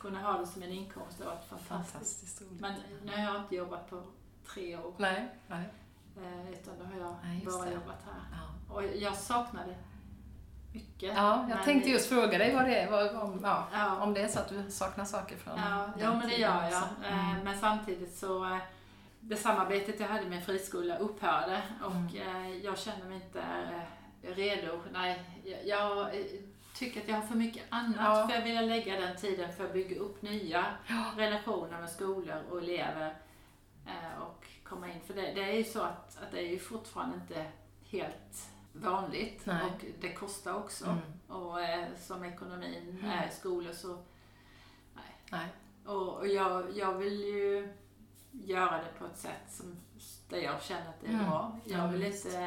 kunna 0.00 0.22
ha 0.32 0.38
det 0.38 0.46
som 0.46 0.62
en 0.62 0.70
inkomst. 0.72 1.18
Det 1.18 1.24
har 1.24 1.30
varit 1.34 1.44
fantastiskt. 1.44 1.92
Fantastiskt 1.92 2.42
roligt. 2.42 2.60
Men 2.60 2.74
nu 3.04 3.12
har 3.12 3.18
jag 3.34 3.36
inte 3.36 3.54
jobbat 3.56 3.90
på 3.90 4.02
tre 4.54 4.76
år. 4.76 4.94
Nej, 4.98 5.28
nej. 5.46 5.64
Eh, 6.16 6.50
utan 6.50 6.78
då 6.78 6.84
har 6.84 6.92
jag 7.00 7.16
bara 7.44 7.64
det. 7.64 7.72
jobbat 7.74 8.02
här. 8.04 8.48
Och 8.74 8.84
jag 8.96 9.16
saknar 9.16 9.66
det 9.66 9.76
mycket. 10.72 11.12
Ja, 11.16 11.46
jag 11.48 11.56
Men 11.56 11.64
tänkte 11.64 11.88
det- 11.88 11.92
just 11.92 12.08
fråga 12.08 12.38
dig 12.38 12.54
vad 12.54 12.64
det 12.64 12.74
är, 12.80 12.90
vad, 12.90 13.16
om, 13.16 13.40
ja, 13.42 13.68
Ja, 13.72 13.96
om 14.02 14.14
det 14.14 14.20
är 14.22 14.28
så 14.28 14.38
att 14.38 14.48
du 14.48 14.70
saknar 14.70 15.04
saker 15.04 15.36
från 15.36 15.58
ja, 15.58 15.90
ja 15.98 16.14
men 16.14 16.28
det 16.28 16.36
gör 16.36 16.62
jag. 16.70 16.82
Eh, 17.12 17.30
Mm. 17.30 17.44
Men 17.44 17.58
samtidigt 17.60 18.14
så 18.18 18.44
eh, 18.44 18.58
det 19.20 19.36
samarbetet 19.36 20.00
jag 20.00 20.08
hade 20.08 20.26
med 20.26 20.38
en 20.38 20.44
friskola 20.44 20.96
upphörde 20.98 21.62
och 21.84 21.92
Mm. 21.92 22.46
eh, 22.46 22.56
jag 22.64 22.78
känner 22.78 23.04
mig 23.06 23.16
inte 23.16 23.42
redo. 24.22 24.80
Nej, 24.92 25.22
jag, 25.64 26.08
tycker 26.74 27.00
att 27.00 27.08
jag 27.08 27.14
har 27.16 27.22
för 27.22 27.34
mycket 27.36 27.62
annat 27.68 27.96
Ja. 27.98 28.28
för 28.28 28.34
jag 28.34 28.42
vill 28.42 28.68
lägga 28.68 29.00
den 29.00 29.16
tiden 29.16 29.52
för 29.52 29.64
att 29.64 29.72
bygga 29.72 29.96
upp 30.00 30.22
nya 30.22 30.64
relationer 31.16 31.80
med 31.80 31.90
skolor 31.90 32.42
och 32.50 32.58
elever 32.58 33.14
och 34.20 34.46
komma 34.64 34.88
in. 34.88 35.00
För 35.06 35.14
det, 35.14 35.32
det 35.34 35.42
är 35.42 35.52
ju 35.56 35.64
så 35.64 35.82
att, 35.82 36.18
att 36.22 36.30
det 36.32 36.38
är 36.38 36.50
ju 36.50 36.58
fortfarande 36.58 37.16
inte 37.16 37.46
helt 37.90 38.48
vanligt 38.82 39.42
Nej. 39.46 39.62
och 39.64 39.84
det 40.00 40.12
kostar 40.12 40.54
också. 40.54 40.84
Mm. 40.84 40.98
Och 41.28 41.60
eh, 41.62 41.88
som 42.00 42.24
ekonomin 42.24 42.88
Mm. 43.00 43.10
är 43.10 43.28
i 43.28 43.30
skolor 43.30 43.72
så 43.72 44.02
Nej. 45.30 45.48
och, 45.86 46.16
och 46.18 46.28
jag, 46.28 46.76
jag 46.76 46.94
vill 46.94 47.20
ju 47.20 47.72
göra 48.32 48.76
det 48.78 48.92
på 48.98 49.04
ett 49.06 49.18
sätt 49.18 49.42
som, 49.50 49.76
där 50.28 50.38
jag 50.38 50.62
känner 50.62 50.88
att 50.88 51.00
det 51.00 51.06
är 51.06 51.10
Mm. 51.12 51.26
bra. 51.26 51.58
Jag 51.64 51.78
Ja, 51.80 51.86
vill 51.86 52.02
inte 52.02 52.38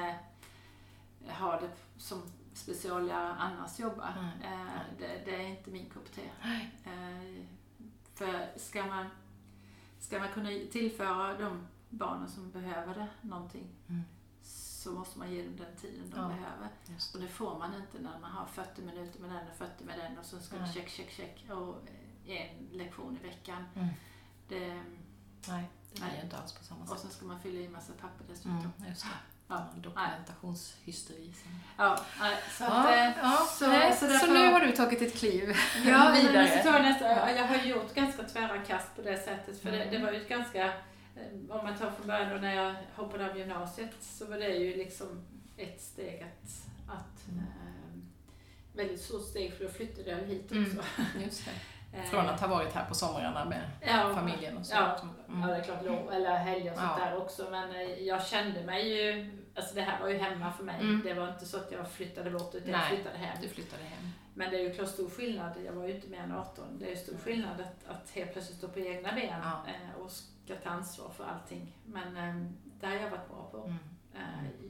eh, 1.27 1.33
ha 1.35 1.59
det 1.59 1.69
som 1.97 2.21
speciallärare 2.53 3.33
annars 3.33 3.79
jobbar. 3.79 4.13
Nej, 4.41 4.53
Eh, 4.53 4.81
det, 4.99 5.21
det 5.25 5.35
är 5.35 5.47
inte 5.47 5.71
min 5.71 5.89
kopp 5.89 6.11
te. 6.15 6.21
Nej. 6.43 6.71
Eh, 6.85 7.45
för 8.15 8.59
ska 8.59 8.85
man, 8.85 9.05
ska 9.99 10.19
man 10.19 10.29
kunna 10.33 10.49
tillföra 10.71 11.37
de 11.37 11.67
barnen 11.89 12.29
som 12.29 12.51
behöver 12.51 12.93
det 12.95 13.07
någonting 13.21 13.67
Mm. 13.89 14.01
Så 14.83 14.91
måste 14.91 15.19
man 15.19 15.31
ge 15.33 15.43
dem 15.43 15.55
den 15.57 15.75
tiden 15.81 16.09
de 16.09 16.19
Ja. 16.21 16.27
behöver. 16.27 16.67
Just 16.85 17.15
Och 17.15 17.21
det 17.21 17.27
får 17.27 17.59
man 17.59 17.73
inte 17.75 17.99
när 17.99 18.19
man 18.19 18.31
har 18.31 18.45
40 18.45 18.81
minuter 18.81 19.19
med 19.19 19.29
den 19.29 19.47
och 19.51 19.55
40 19.57 19.83
med 19.83 19.99
den 19.99 20.17
och 20.17 20.25
så 20.25 20.39
ska 20.39 20.55
det 20.55 20.61
Nej. 20.61 20.73
check, 20.73 20.89
check, 20.89 21.11
check 21.11 21.51
och 21.51 21.75
en 22.27 22.69
lektion 22.71 23.17
i 23.23 23.27
veckan. 23.27 23.65
Mm. 23.75 23.87
Det, 24.47 24.81
Nej, 25.47 25.69
det 25.93 26.01
blir 26.01 26.15
ju 26.17 26.21
inte 26.23 26.37
alls 26.37 26.51
på 26.53 26.63
samma 26.63 26.81
och 26.81 26.89
sätt. 26.89 26.99
sen 26.99 27.11
ska 27.11 27.25
man 27.25 27.39
fylla 27.39 27.59
i 27.59 27.69
massa 27.69 27.93
papper 27.93 28.25
dessutom. 28.29 28.59
Mm, 28.77 28.89
just 28.89 29.01
det. 29.03 29.07
Ja. 29.47 29.65
Dokumentationshysteri. 29.75 31.33
som- 31.33 31.59
Ja, 31.77 31.97
så 32.57 32.63
att, 32.63 32.69
Ja, 32.69 32.95
eh, 32.95 33.13
ja, 33.21 33.37
så, 33.51 33.67
nej, 33.67 33.93
så 33.97 34.07
så, 34.19 34.25
nu 34.33 34.51
har 34.51 34.59
du 34.59 34.71
tagit 34.71 35.01
ett 35.01 35.15
kliv 35.15 35.49
Ja, 35.85 36.09
men 36.09 36.13
vidare. 36.27 36.47
så 36.57 36.63
tar 36.69 36.73
jag, 36.73 36.81
nästa, 36.81 37.31
jag 37.35 37.47
har 37.47 37.55
gjort 37.55 37.93
ganska 37.93 38.23
tvära 38.23 38.57
kast 38.57 38.95
på 38.95 39.01
det 39.01 39.17
sättet. 39.17 39.61
För 39.61 39.71
det, 39.71 39.83
Mm. 39.83 39.93
det 39.93 40.05
var 40.05 40.11
ju 40.13 40.21
ett 40.21 40.29
ganska, 40.29 40.65
eh, 40.65 40.73
om 41.49 41.63
man 41.63 41.77
tar 41.77 41.91
från 41.91 42.07
början 42.07 42.29
då 42.29 42.37
när 42.37 42.55
jag 42.55 42.75
hoppade 42.95 43.31
av 43.31 43.37
gymnasiet 43.37 43.95
så 43.99 44.25
var 44.25 44.37
det 44.37 44.55
ju 44.55 44.75
liksom 44.77 45.07
ett 45.57 45.81
steg 45.81 46.21
att, 46.21 46.67
att 46.87 47.27
Mm. 47.29 47.39
eh, 47.39 47.99
väldigt 48.75 49.01
stort 49.01 49.23
steg 49.25 49.53
för 49.53 49.63
då 49.65 49.71
flyttade 49.71 50.09
jag 50.11 50.17
hit 50.17 50.45
också. 50.45 50.55
Mm. 50.57 50.75
Eh, 51.93 52.03
Från 52.03 52.29
att 52.29 52.39
ha 52.41 52.47
varit 52.47 52.73
här 52.73 52.85
på 52.85 52.95
somrarna 52.95 53.45
med 53.45 53.61
ja, 53.81 54.11
familjen 54.15 54.57
och 54.57 54.65
så. 54.65 54.75
Ja, 54.75 54.97
Mm. 55.29 55.41
ja, 55.41 55.55
det 55.55 55.55
är 55.61 55.63
klart 55.63 55.85
lov, 55.85 56.11
eller 56.13 56.35
helger 56.37 56.71
och 56.71 56.77
sånt 56.77 56.91
Ja. 56.99 57.05
där 57.05 57.17
också. 57.17 57.47
Men 57.51 57.71
eh, 57.75 57.81
jag 57.81 58.25
kände 58.25 58.63
mig 58.63 58.87
ju, 58.97 59.31
alltså 59.55 59.75
det 59.75 59.81
här 59.81 60.01
var 60.01 60.09
ju 60.09 60.17
hemma 60.17 60.51
för 60.53 60.63
mig. 60.63 60.75
Mm. 60.81 61.01
Det 61.05 61.13
var 61.13 61.27
inte 61.29 61.45
så 61.45 61.57
att 61.57 61.71
jag 61.71 61.91
flyttade 61.91 62.29
bort 62.31 62.55
utan 62.55 62.71
jag 62.71 62.77
Nej. 62.79 62.87
flyttade 62.95 63.17
hem. 63.17 63.37
Du 63.41 63.49
flyttade 63.49 63.83
hem. 63.83 64.03
Men 64.33 64.49
det 64.51 64.57
är 64.57 64.61
ju 64.61 64.73
klart 64.73 64.87
stor 64.89 65.09
skillnad, 65.09 65.51
jag 65.65 65.73
var 65.73 65.87
ju 65.87 65.95
inte 65.95 66.07
mer 66.09 66.19
än 66.19 66.31
18, 66.31 66.65
det 66.79 66.85
är 66.85 66.89
ju 66.89 66.95
stor 66.95 67.17
skillnad 67.17 67.61
att, 67.61 67.89
att 67.95 68.09
helt 68.11 68.33
plötsligt 68.33 68.57
stå 68.57 68.67
på 68.67 68.79
egna 68.79 69.11
ben 69.13 69.39
Ja. 69.43 69.63
eh, 69.71 70.01
och 70.01 70.11
ska 70.11 70.55
ta 70.55 70.69
ansvar 70.69 71.09
för 71.09 71.23
allting. 71.23 71.77
Men 71.85 72.17
eh, 72.17 72.45
det 72.79 72.85
har 72.87 72.93
jag 72.93 73.09
varit 73.09 73.27
bra 73.29 73.49
på. 73.51 73.57
Mm. 73.63 73.77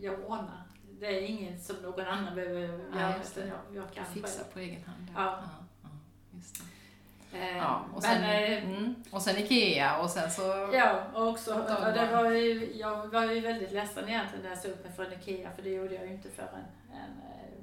Jag 0.02 0.20
ordnar. 0.20 0.64
Det 1.00 1.06
är 1.18 1.22
inget 1.22 1.64
som 1.64 1.76
någon 1.76 2.06
annan 2.08 2.36
behöver 2.36 2.60
göra, 2.60 3.16
utan 3.16 3.48
jag, 3.48 3.60
jag 3.84 3.94
kan 3.94 4.06
själv. 4.06 4.24
på 4.54 4.60
egen 4.60 4.84
hand. 4.84 5.08
Ja. 5.16 5.22
ja, 5.24 5.42
ja 5.84 5.90
just 6.36 6.56
det. 6.56 6.64
Eh, 7.34 7.58
Ja, 7.58 7.86
och, 7.94 8.02
men, 8.02 8.02
sen, 8.02 8.24
eh, 8.24 8.64
mm, 8.64 8.96
och 9.12 9.22
sen 9.22 9.38
Ikea 9.38 9.98
och 9.98 10.10
sen 10.10 10.32
så... 10.32 10.42
Ja, 10.74 11.04
och 11.14 11.28
också, 11.28 11.54
och 11.54 11.94
det 11.94 12.10
var 12.12 12.32
ju, 12.32 12.74
jag 12.76 13.08
var 13.08 13.24
ju 13.24 13.40
väldigt 13.40 13.72
ledsen 13.72 14.10
egentligen 14.10 14.44
när 14.44 14.50
jag 14.50 14.60
såg 14.60 14.72
upp 14.72 14.84
mig 14.84 14.94
från 14.94 15.14
IKEA 15.14 15.50
för 15.56 15.62
det 15.64 15.70
gjorde 15.70 15.94
jag 15.96 16.06
ju 16.06 16.14
inte 16.14 16.30
förrän 16.30 16.66
en, 16.94 17.12
eh, 17.30 17.54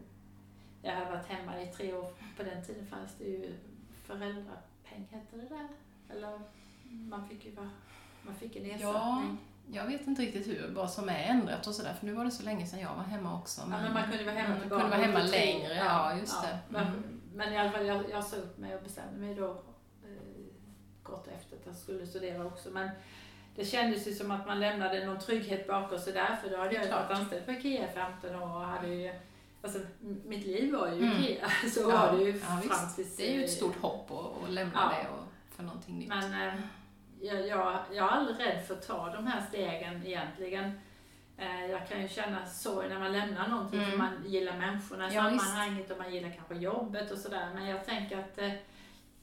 jag 0.82 0.92
hade 0.94 1.10
varit 1.10 1.26
hemma 1.28 1.62
i 1.62 1.66
tre 1.66 1.92
år. 1.94 2.12
På 2.36 2.42
den 2.42 2.64
tiden 2.64 2.86
fanns 2.86 3.14
det 3.18 3.24
ju 3.24 3.54
föräldrapeng, 4.06 5.08
hette 5.10 5.36
det 5.36 5.48
där? 5.48 5.68
Eller 6.10 6.40
man 6.88 7.28
fick 7.28 7.44
ju 7.44 7.50
vara, 7.54 7.70
man 8.22 8.34
fick 8.34 8.56
en 8.56 8.64
ersättning. 8.64 9.38
Jag 9.72 9.86
vet 9.86 10.06
inte 10.06 10.22
riktigt 10.22 10.46
hur, 10.46 10.70
vad 10.74 10.90
som 10.90 11.08
är 11.08 11.24
ändrat 11.24 11.66
och 11.66 11.74
sådär, 11.74 11.94
för 11.98 12.06
nu 12.06 12.12
var 12.12 12.24
det 12.24 12.30
så 12.30 12.42
länge 12.42 12.66
sedan 12.66 12.80
jag 12.80 12.94
var 12.96 13.02
hemma 13.02 13.38
också. 13.38 13.60
Ja, 13.60 13.66
men 13.82 13.92
man 13.94 14.02
kunde 14.02 14.24
vara 14.24 14.34
hemma 14.34 14.48
Mm, 14.48 14.60
till 14.60 14.70
kunde 14.70 14.84
vara 14.84 15.00
hemma 15.00 15.18
längre, 15.22 15.74
ja, 15.74 16.16
just 16.16 16.42
det. 16.42 16.58
Men, 16.68 16.86
Mm. 16.86 17.19
Men 17.34 17.52
i 17.52 17.58
alla 17.58 17.70
fall, 17.70 17.86
jag, 17.86 18.10
jag 18.10 18.24
sa 18.24 18.36
upp 18.36 18.58
mig 18.58 18.74
och 18.76 18.82
bestämde 18.82 19.18
mig 19.20 19.34
då 19.34 19.50
eh, 20.04 20.44
kort 21.02 21.26
efter 21.28 21.56
att 21.56 21.66
jag 21.66 21.76
skulle 21.76 22.06
studera 22.06 22.46
också. 22.46 22.70
Men 22.70 22.90
det 23.56 23.64
kändes 23.64 24.08
ju 24.08 24.14
som 24.14 24.30
att 24.30 24.46
man 24.46 24.60
lämnade 24.60 25.06
någon 25.06 25.18
trygghet 25.18 25.66
bakom 25.66 25.98
sig 25.98 26.12
där, 26.12 26.36
för 26.42 26.50
då 26.50 26.56
hade 26.56 26.74
jag 26.74 26.86
klart. 26.86 27.08
varit 27.10 27.18
anställd 27.18 27.46
på 27.46 27.52
IKEA 27.52 27.90
i 27.90 27.92
15 27.94 28.34
år 28.34 28.42
och 28.56 28.60
hade 28.64 28.88
ju 28.88 29.12
Alltså, 29.62 29.78
mitt 30.24 30.46
liv 30.46 30.72
var 30.72 30.88
ju 30.88 31.02
Mm. 31.02 31.18
IKEA, 31.18 31.48
så 31.74 31.80
Ja, 31.80 31.86
var 31.88 32.18
det 32.18 32.24
ju 32.24 32.40
ja, 32.70 32.90
tills... 32.96 33.16
Det 33.16 33.30
är 33.30 33.34
ju 33.38 33.44
ett 33.44 33.50
stort 33.50 33.76
hopp 33.76 34.10
att, 34.10 34.44
att 34.44 34.50
lämna 34.50 34.72
Ja. 34.74 34.96
det 35.02 35.08
och 35.08 35.24
för 35.56 35.62
någonting 35.62 35.98
nytt. 35.98 36.08
Men 36.08 36.48
eh, 36.48 36.54
jag, 37.20 37.46
jag, 37.48 37.78
jag 37.92 37.96
är 38.06 38.10
aldrig 38.10 38.46
rädd 38.46 38.64
för 38.66 38.74
att 38.74 38.86
ta 38.86 39.10
de 39.10 39.26
här 39.26 39.46
stegen 39.48 40.06
egentligen. 40.06 40.80
Eh, 41.40 41.66
jag 41.70 41.88
kan 41.88 42.02
ju 42.02 42.08
känna 42.08 42.46
sorg 42.46 42.88
när 42.88 42.98
man 42.98 43.12
lämnar 43.12 43.48
någonting 43.48 43.78
Mm. 43.78 43.90
för 43.90 43.98
man 43.98 44.24
gillar 44.26 44.56
människorna 44.58 45.10
i 45.10 45.14
Ja, 45.14 45.28
visst. 45.28 45.44
sammanhanget 45.44 45.90
och 45.90 45.98
man 45.98 46.14
gillar 46.14 46.30
kanske 46.30 46.54
jobbet 46.54 47.10
och 47.10 47.18
sådär. 47.18 47.48
Men 47.54 47.66
jag 47.66 47.86
tänker 47.86 48.18
att, 48.18 48.38
eh, 48.38 48.52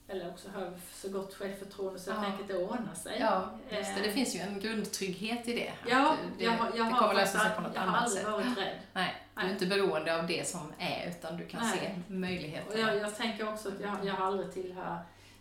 eller 0.08 0.30
också 0.30 0.50
har 0.56 0.74
så 0.94 1.10
gott 1.10 1.34
självförtroende 1.34 2.00
så 2.00 2.10
jag 2.10 2.18
Ja. 2.18 2.22
tänker 2.24 2.42
att 2.42 2.48
det 2.48 2.58
ordnar 2.64 2.94
sig. 2.94 3.18
Ja, 3.20 3.50
just 3.72 3.96
det. 3.96 4.02
Det 4.02 4.08
Eh, 4.08 4.14
finns 4.14 4.36
ju 4.36 4.40
en 4.40 4.60
grundtrygghet 4.60 5.48
i 5.48 5.54
det. 5.54 5.74
Ja, 5.90 6.16
det, 6.38 6.44
jag, 6.44 6.52
har- 6.52 6.72
jag 6.78 6.88
det 6.88 6.92
kommer 6.94 7.14
lösa 7.14 7.40
sig 7.40 7.52
på 7.56 7.62
något 7.62 7.72
jag 7.76 7.82
har 7.82 7.88
annat 7.88 8.02
aldrig 8.04 8.24
sätt. 8.24 8.32
varit 8.32 8.58
rädd. 8.58 8.80
Nej, 8.94 9.16
du 9.36 9.42
är 9.42 9.50
inte 9.50 9.66
beroende 9.66 10.20
av 10.20 10.28
det 10.28 10.48
som 10.48 10.74
är 10.80 11.10
utan 11.10 11.38
du 11.38 11.46
kan 11.48 11.62
Nej. 11.62 11.80
se 11.80 12.02
Och 12.08 12.12
möjligheterna. 12.12 12.80
jag, 12.80 12.98
jag 13.02 13.16
tänker 13.18 13.50
också 13.54 13.70
att 13.70 13.80
jag, 13.82 14.06
jag 14.06 14.14
har 14.14 14.26
aldrig 14.28 14.54
tillhör, 14.54 14.98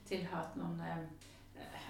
tillhört 0.08 0.54
någon, 0.54 0.80
eh, 0.80 0.96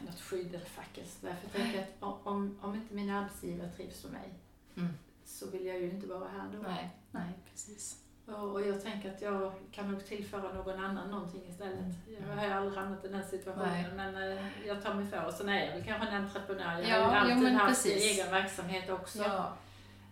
något 0.07 0.21
skydd 0.21 0.55
eller 0.55 0.65
fack 0.65 0.99
eller 0.99 1.09
sådär. 1.09 1.35
För 1.41 1.59
jag 1.59 1.65
tänker 1.67 1.83
att 1.83 1.95
om, 2.27 2.59
om 2.63 2.75
inte 2.75 2.95
min 2.95 3.11
arbetsgivare 3.11 3.69
trivs 3.77 4.05
med 4.05 4.13
mig 4.13 4.29
Mm. 4.77 4.93
så 5.25 5.51
vill 5.51 5.67
jag 5.67 5.79
ju 5.79 5.91
inte 5.91 6.07
vara 6.07 6.29
här 6.29 6.49
då. 6.53 6.59
Nej, 6.69 6.91
nej, 7.11 7.33
precis. 7.51 7.97
Och 8.27 8.67
jag 8.67 8.83
tänker 8.83 9.15
att 9.15 9.23
jag 9.23 9.53
kan 9.73 9.93
nog 9.93 10.07
tillföra 10.07 10.53
någon 10.53 10.85
annan 10.85 11.11
någonting 11.11 11.43
istället. 11.49 11.95
Jag 12.29 12.37
har 12.37 12.47
ju 12.47 12.53
aldrig 12.53 12.79
hamnat 12.79 13.05
i 13.05 13.09
den 13.09 13.25
situationen 13.25 13.69
Nej. 13.97 14.13
men 14.13 14.39
eh, 14.39 14.45
jag 14.67 14.83
tar 14.83 14.95
mig 14.95 15.07
för 15.07 15.25
och 15.27 15.33
sen 15.33 15.49
är 15.49 15.67
jag 15.67 15.73
väl 15.75 15.85
kanske 15.85 16.09
en 16.09 16.15
entreprenör. 16.25 16.79
Jag 16.81 16.89
Ja, 16.91 17.05
har 17.05 17.13
ju 17.13 17.19
alltid 17.33 17.43
men 17.43 17.57
haft 17.57 17.87
egen 17.87 18.31
verksamhet 18.31 18.91
också. 18.91 19.19
Ja. 19.19 19.53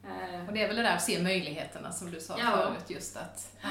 Eh, 0.05 0.46
Och 0.46 0.53
det 0.53 0.62
är 0.62 0.66
väl 0.68 0.77
det 0.77 0.83
där 0.83 0.94
att 0.96 1.03
se 1.03 1.22
möjligheterna 1.22 1.92
som 1.92 2.11
du 2.11 2.20
sa 2.20 2.37
Ja. 2.38 2.50
förut, 2.50 2.90
just 2.90 3.16
att 3.16 3.57
ja, 3.62 3.68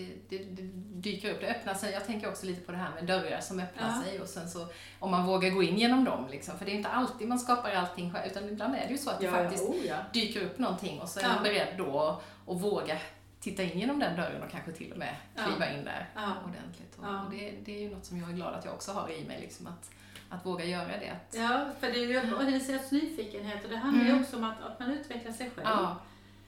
det, 0.00 0.08
det, 0.28 0.44
det 0.44 0.62
dyker 1.00 1.30
upp, 1.34 1.40
det 1.40 1.46
öppnar 1.46 1.74
sig. 1.74 1.92
Jag 1.92 2.06
tänker 2.06 2.28
också 2.28 2.46
lite 2.46 2.60
på 2.60 2.72
det 2.72 2.78
här 2.78 2.90
med 2.94 3.04
dörrar 3.04 3.40
som 3.40 3.60
öppnar 3.60 3.88
Ja. 3.96 4.02
sig 4.02 4.20
och 4.20 4.28
sen 4.28 4.48
så 4.48 4.66
om 4.98 5.10
man 5.10 5.26
vågar 5.26 5.50
gå 5.50 5.62
in 5.62 5.76
genom 5.78 6.04
dem 6.04 6.28
liksom. 6.30 6.58
För 6.58 6.64
det 6.64 6.70
är 6.72 6.74
inte 6.76 6.88
alltid 6.88 7.28
man 7.28 7.38
skapar 7.38 7.70
allting 7.70 8.12
själv, 8.12 8.30
utan 8.30 8.48
ibland 8.48 8.74
är 8.74 8.86
det 8.86 8.92
ju 8.92 8.98
så 8.98 9.10
att 9.10 9.20
det 9.20 9.26
ja, 9.26 9.32
faktiskt 9.32 9.64
oh, 9.64 9.86
ja. 9.86 9.96
dyker 10.12 10.40
upp 10.44 10.58
någonting 10.58 11.00
och 11.00 11.08
så 11.08 11.20
är 11.20 11.28
man 11.28 11.42
beredd 11.42 11.74
då 11.78 12.20
att 12.46 12.60
våga 12.60 12.98
titta 13.40 13.62
in 13.62 13.78
genom 13.78 13.98
den 13.98 14.16
dörren 14.16 14.42
och 14.42 14.50
kanske 14.50 14.72
till 14.72 14.92
och 14.92 14.98
med 14.98 15.14
kliva 15.34 15.72
in 15.72 15.84
där 15.84 16.08
Ja. 16.14 16.32
ordentligt. 16.44 16.96
Och, 16.98 17.04
Ja. 17.04 17.22
och 17.24 17.30
det, 17.30 17.52
det 17.64 17.76
är 17.76 17.80
ju 17.80 17.90
något 17.94 18.04
som 18.04 18.18
jag 18.20 18.30
är 18.30 18.34
glad 18.34 18.54
att 18.54 18.64
jag 18.64 18.74
också 18.74 18.92
har 18.92 19.10
i 19.10 19.24
mig, 19.24 19.40
liksom 19.40 19.66
att, 19.66 19.90
att 20.28 20.46
våga 20.46 20.64
göra 20.64 20.86
det. 20.88 21.38
Ja, 21.38 21.66
för 21.80 21.86
det 21.86 21.98
är 21.98 22.06
ju 22.06 22.90
nyfikenhet 22.90 23.64
och 23.64 23.70
det 23.70 23.76
handlar 23.76 24.04
ju 24.04 24.10
Mm. 24.10 24.22
också 24.22 24.36
om 24.36 24.44
att, 24.44 24.62
att 24.62 24.80
man 24.80 24.90
utvecklar 24.90 25.32
sig 25.32 25.50
själv. 25.56 25.66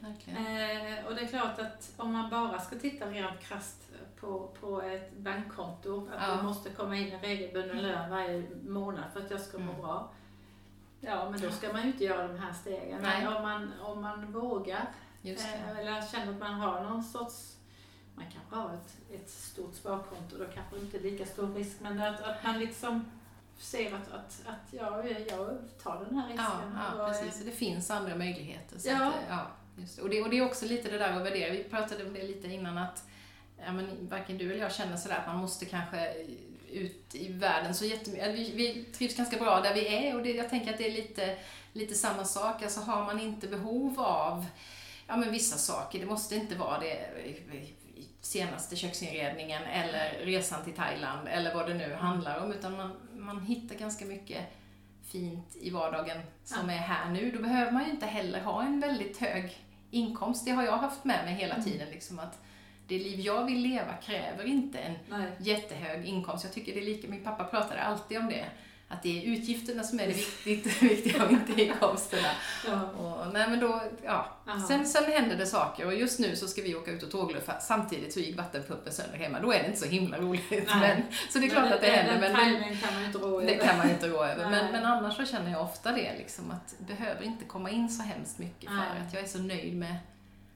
Eh, 0.03 1.07
och 1.07 1.15
det 1.15 1.21
är 1.21 1.27
klart 1.27 1.59
att 1.59 1.93
om 1.97 2.13
man 2.13 2.31
bara 2.31 2.61
ska 2.61 2.77
titta 2.79 3.07
rent 3.07 3.41
krasst 3.41 3.83
på, 4.21 4.49
på 4.61 4.83
ett 4.83 5.17
bankkonto, 5.17 6.09
att 6.17 6.29
Ja. 6.29 6.37
det 6.37 6.43
måste 6.43 6.71
komma 6.71 6.97
in 6.97 7.13
en 7.13 7.21
regelbunden 7.21 7.79
lön 7.83 8.11
varje 8.11 8.47
månad 8.67 9.05
för 9.13 9.21
att 9.21 9.31
jag 9.31 9.41
ska 9.41 9.59
må 9.59 9.71
Mm. 9.71 9.83
bra. 9.83 10.11
Ja, 11.01 11.31
men 11.31 11.41
då 11.41 11.51
ska 11.51 11.73
man 11.73 11.83
ju 11.83 11.87
inte 11.89 12.05
göra 12.05 12.29
de 12.29 12.39
här 12.39 12.53
stegen. 12.53 13.03
Nej. 13.03 13.25
Men 13.25 13.37
om 13.37 13.43
man, 13.43 13.73
om 13.83 14.03
man 14.03 14.33
vågar, 14.33 14.87
eh, 15.23 15.69
eller 15.79 16.03
känner 16.07 16.33
att 16.33 16.39
man 16.41 16.55
har 16.55 16.85
någon 16.85 17.05
sorts 17.05 17.55
man 18.15 18.25
kanske 18.33 18.57
har 18.57 18.75
ett, 18.75 19.21
ett 19.23 19.31
stort 19.31 19.75
sparkonto, 19.75 20.39
då 20.39 20.45
kanske 20.55 20.79
inte 20.79 20.99
lika 20.99 21.27
stor 21.27 21.55
risk, 21.55 21.77
men 21.81 22.01
att, 22.03 22.21
att 22.23 22.45
man 22.45 22.59
liksom 22.59 23.05
ser 23.59 23.95
att, 23.95 24.13
att, 24.13 24.43
att 24.47 24.73
jag, 24.73 25.11
jag 25.29 25.59
tar 25.83 26.05
den 26.05 26.19
här 26.19 26.29
risken. 26.29 26.47
Ja, 26.77 26.83
ja 26.99 27.03
Och, 27.07 27.09
precis. 27.13 27.45
Det 27.45 27.51
finns 27.51 27.91
andra 27.91 28.17
möjligheter. 28.17 28.79
Så 28.79 28.89
Ja. 28.89 29.09
att, 29.09 29.15
ja, 29.29 29.47
just 29.81 29.97
det. 29.97 30.03
Och, 30.03 30.11
det, 30.11 30.23
och 30.23 30.31
det 30.31 30.39
är 30.39 30.47
också 30.47 30.67
lite 30.67 30.91
det 30.91 30.99
där 30.99 31.13
att 31.13 31.23
värdera. 31.23 31.53
Vi 31.53 31.65
pratade 31.65 32.05
om 32.05 32.15
det 32.15 32.23
lite 32.23 32.49
innan 32.49 32.79
att 32.79 33.05
ja, 33.67 33.73
men, 33.73 34.09
varken 34.09 34.39
du 34.39 34.53
eller 34.53 34.63
jag 34.63 34.73
känner 34.73 34.97
sådär 34.97 35.17
att 35.17 35.27
man 35.27 35.37
måste 35.37 35.65
kanske 35.65 36.15
ut 36.73 37.15
i 37.15 37.33
världen 37.33 37.75
så 37.75 37.85
jättemycket. 37.85 38.35
Vi, 38.35 38.53
vi 38.55 38.85
trivs 38.85 39.17
ganska 39.17 39.37
bra 39.39 39.61
där 39.61 39.75
vi 39.75 40.07
är 40.09 40.17
och 40.17 40.23
det, 40.23 40.31
jag 40.31 40.49
tänker 40.51 40.73
att 40.73 40.79
det 40.79 40.87
är 40.87 40.93
lite, 40.93 41.37
lite 41.73 41.95
samma 41.95 42.25
sak. 42.25 42.63
Alltså 42.63 42.81
har 42.81 43.05
man 43.05 43.21
inte 43.21 43.47
behov 43.47 44.01
av 44.01 44.47
ja, 45.07 45.17
men 45.17 45.33
vissa 45.33 45.59
saker, 45.59 45.99
det 45.99 46.07
måste 46.07 46.35
inte 46.37 46.55
vara 46.55 46.79
det 46.79 47.11
senaste 48.21 48.77
köksinredningen 48.77 49.63
eller 49.63 50.11
resan 50.25 50.65
till 50.65 50.75
Thailand 50.75 51.29
eller 51.29 51.55
vad 51.55 51.69
det 51.69 51.75
nu 51.75 51.95
handlar 51.95 52.45
om 52.45 52.53
utan 52.53 52.77
man, 52.77 52.93
man 53.13 53.41
hittar 53.41 53.75
ganska 53.75 54.05
mycket 54.05 54.45
fint 55.05 55.57
i 55.61 55.71
vardagen 55.71 56.21
som 56.45 56.69
Ja. 56.69 56.75
är 56.75 56.79
här 56.79 57.11
nu. 57.11 57.31
Då 57.31 57.43
behöver 57.43 57.73
man 57.73 57.85
ju 57.85 57.91
inte 57.91 58.07
heller 58.07 58.41
ha 58.41 58.63
en 58.63 58.81
väldigt 58.81 59.19
hög 59.19 59.59
inkomst. 59.91 60.45
Det 60.45 60.51
har 60.51 60.63
jag 60.65 60.77
haft 60.79 61.05
med 61.05 61.25
mig 61.25 61.35
hela 61.35 61.55
Mm. 61.55 61.65
tiden. 61.67 61.89
Liksom 61.91 62.19
att 62.19 62.39
det 62.87 62.99
liv 62.99 63.21
jag 63.21 63.45
vill 63.45 63.61
leva 63.61 63.93
kräver 64.03 64.45
inte 64.45 64.79
en 64.79 64.95
Nej. 65.09 65.31
jättehög 65.39 66.05
inkomst. 66.07 66.45
Jag 66.45 66.53
tycker 66.53 66.75
det 66.75 66.81
är 66.81 66.85
lika, 66.85 67.09
min 67.09 67.25
pappa 67.25 67.45
pratade 67.45 67.81
alltid 67.83 68.19
om 68.19 68.27
det. 68.29 68.45
Att 68.91 69.03
det 69.03 69.19
är 69.19 69.23
utgifterna 69.33 69.83
som 69.83 70.01
är 70.01 70.07
det 70.07 70.13
viktigt, 70.13 70.83
viktiga 70.83 71.25
och 71.25 71.31
inte 71.31 71.63
inkomsterna. 71.63 72.29
Ja. 72.67 72.83
Och, 72.83 73.33
nej 73.33 73.49
men 73.51 73.61
då, 73.61 73.83
ja. 74.05 74.27
Aha. 74.49 74.67
Sen, 74.69 74.87
sen 74.87 75.05
händer 75.13 75.37
det 75.37 75.47
saker 75.47 75.87
och 75.87 75.95
just 75.95 76.19
nu 76.19 76.37
så 76.37 76.47
ska 76.49 76.63
vi 76.63 76.75
åka 76.75 76.91
ut 76.91 77.03
och 77.03 77.11
tågluffa. 77.11 77.61
Samtidigt 77.61 78.13
så 78.13 78.21
gick 78.21 78.37
vattenpumpen 78.37 78.93
sönder 78.93 79.19
hemma. 79.19 79.41
Då 79.41 79.53
är 79.53 79.59
det 79.61 79.67
inte 79.67 79.79
så 79.79 79.87
himla 79.87 80.19
roligt. 80.19 80.51
Nej. 80.51 80.67
Men, 80.81 81.03
så 81.31 81.39
det 81.39 81.47
är 81.47 81.51
klart 81.51 81.73
att 81.73 81.81
det 81.81 81.87
händer. 81.87 82.21
Den 82.29 82.33
Men, 82.33 82.53
men 82.61 82.77
kan 82.77 82.95
man 82.95 83.05
inte 83.05 83.19
rå 83.19 83.41
det 83.41 83.55
över. 83.55 83.67
kan 83.67 83.79
man 83.79 83.91
inte 83.91 84.09
rå 84.09 84.25
över. 84.25 84.51
Men, 84.51 84.73
men 84.73 84.85
annars 84.85 85.17
så 85.17 85.25
känner 85.25 85.51
jag 85.51 85.63
ofta 85.63 85.93
det 85.93 86.15
liksom 86.19 86.51
att 86.51 86.75
det 86.79 86.85
behöver 86.95 87.23
inte 87.25 87.45
komma 87.45 87.71
in 87.71 87.89
så 87.89 88.03
hemskt 88.03 88.39
mycket 88.39 88.69
för 88.71 88.77
Nej. 88.77 88.87
att 89.07 89.13
jag 89.15 89.23
är 89.23 89.27
så 89.29 89.39
nöjd 89.39 89.77
med 89.77 89.97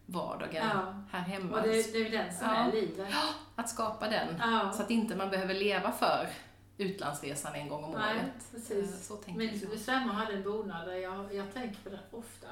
vardagen 0.07 0.65
Ja. 0.75 0.95
här 1.13 1.21
hemma. 1.21 1.57
Och 1.57 1.63
det, 1.63 1.93
det 1.93 1.99
är 1.99 2.05
ju 2.05 2.09
den 2.09 2.35
som 2.35 2.47
Ja. 2.49 2.55
är 2.69 2.73
livet. 2.73 3.09
Att 3.57 3.69
skapa 3.71 4.09
den. 4.09 4.29
Ja. 4.41 4.73
Så 4.77 4.83
att 4.83 4.91
inte 4.91 5.17
man 5.17 5.31
behöver 5.31 5.55
leva 5.55 5.93
för 5.93 6.29
utlandsresan 6.83 7.55
en 7.55 7.69
gång 7.69 7.85
om 7.85 7.93
Nej, 7.93 8.17
året. 8.17 8.47
precis. 8.51 8.93
Eh, 8.95 8.99
Så 9.01 9.17
tänker 9.17 9.39
Min 9.39 9.61
jag. 9.71 9.81
svärmor 9.81 10.13
hade 10.13 10.33
en 10.33 10.43
bonad 10.43 10.89
där 10.89 10.97
jag, 10.97 11.35
jag 11.35 11.55
tänker 11.55 11.81
på 11.83 11.89
det 11.89 12.01
ofta. 12.11 12.47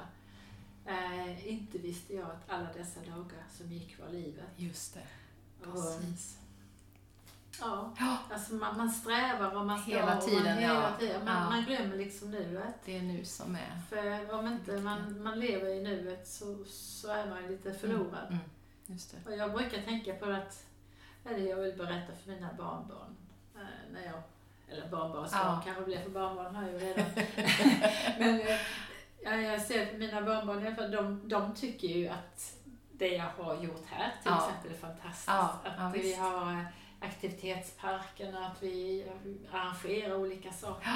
Eh, 0.85 1.47
inte 1.47 1.77
visste 1.77 2.13
jag 2.15 2.25
att 2.29 2.49
alla 2.49 2.67
dessa 2.73 2.99
dagar 2.99 3.43
som 3.57 3.71
gick 3.71 3.99
var 3.99 4.09
livet. 4.09 4.45
Just 4.55 4.93
det, 4.93 5.03
Och, 5.67 5.73
precis. 5.73 6.37
ja, 7.59 7.93
Ja, 7.99 8.17
alltså 8.31 8.53
man, 8.53 8.77
man 8.77 8.91
strävar 8.91 9.55
och 9.55 9.65
man 9.65 9.81
ska 9.81 9.91
Hela 9.91 10.17
och 10.17 10.23
tiden, 10.25 10.43
man, 10.43 10.57
hela 10.57 10.73
ja. 10.73 10.97
tiden. 10.99 11.25
Man, 11.25 11.43
Ja. 11.43 11.49
man 11.49 11.65
glömmer 11.65 11.97
liksom 11.97 12.31
nuet. 12.31 12.75
det 12.85 12.97
är 12.97 13.01
nu 13.01 13.25
som 13.25 13.55
är... 13.55 13.81
För 13.89 14.33
om 14.39 14.47
inte 14.47 14.77
man, 14.81 15.23
man 15.23 15.39
lever 15.39 15.69
i 15.69 15.83
nuet 15.83 16.27
så, 16.27 16.63
så 16.65 17.07
är 17.11 17.29
man 17.29 17.47
lite 17.47 17.73
förlorad. 17.73 18.27
Mm, 18.27 18.39
just 18.85 19.11
det. 19.11 19.29
Och 19.31 19.37
jag 19.37 19.51
brukar 19.53 19.81
tänka 19.81 20.13
på 20.13 20.25
att, 20.25 20.65
eller 21.25 21.39
jag 21.49 21.57
vill 21.57 21.77
berätta 21.77 22.13
för 22.23 22.31
mina 22.31 22.53
barnbarn, 22.57 23.15
när 23.93 24.05
jag, 24.05 24.21
eller 24.67 24.87
barnbarnsbarn 24.87 25.41
Ja. 25.45 25.61
kanske 25.65 25.83
blir 25.83 26.01
för 26.01 26.09
barnbarn 26.09 26.55
har 26.55 26.63
jag 26.63 26.71
ju 26.73 26.79
redan. 26.79 27.05
Men 28.19 28.41
eh, 28.41 28.57
ja, 29.23 29.35
jag 29.35 29.61
ser 29.61 29.85
på 29.85 29.97
mina 29.97 30.21
barnbarn 30.21 30.63
i 30.63 30.67
alla 30.67 30.75
fall, 30.75 30.91
de, 30.91 31.27
de 31.29 31.55
tycker 31.55 31.87
ju 31.87 32.07
att 32.07 32.55
det 32.91 33.07
jag 33.07 33.25
har 33.37 33.55
gjort 33.63 33.85
här 33.89 34.11
till 34.23 34.31
Ja. 34.31 34.47
exempel 34.47 34.71
är 34.71 34.77
fantastiskt. 34.77 35.27
Ja, 35.27 35.59
att 35.77 35.95
vi 35.95 36.13
har 36.15 36.51
eh, 36.51 36.63
aktivitetsparken 37.01 38.35
och 38.35 38.45
att 38.45 38.57
vi 38.63 39.05
arrangerar 39.51 40.15
olika 40.15 40.51
saker. 40.51 40.89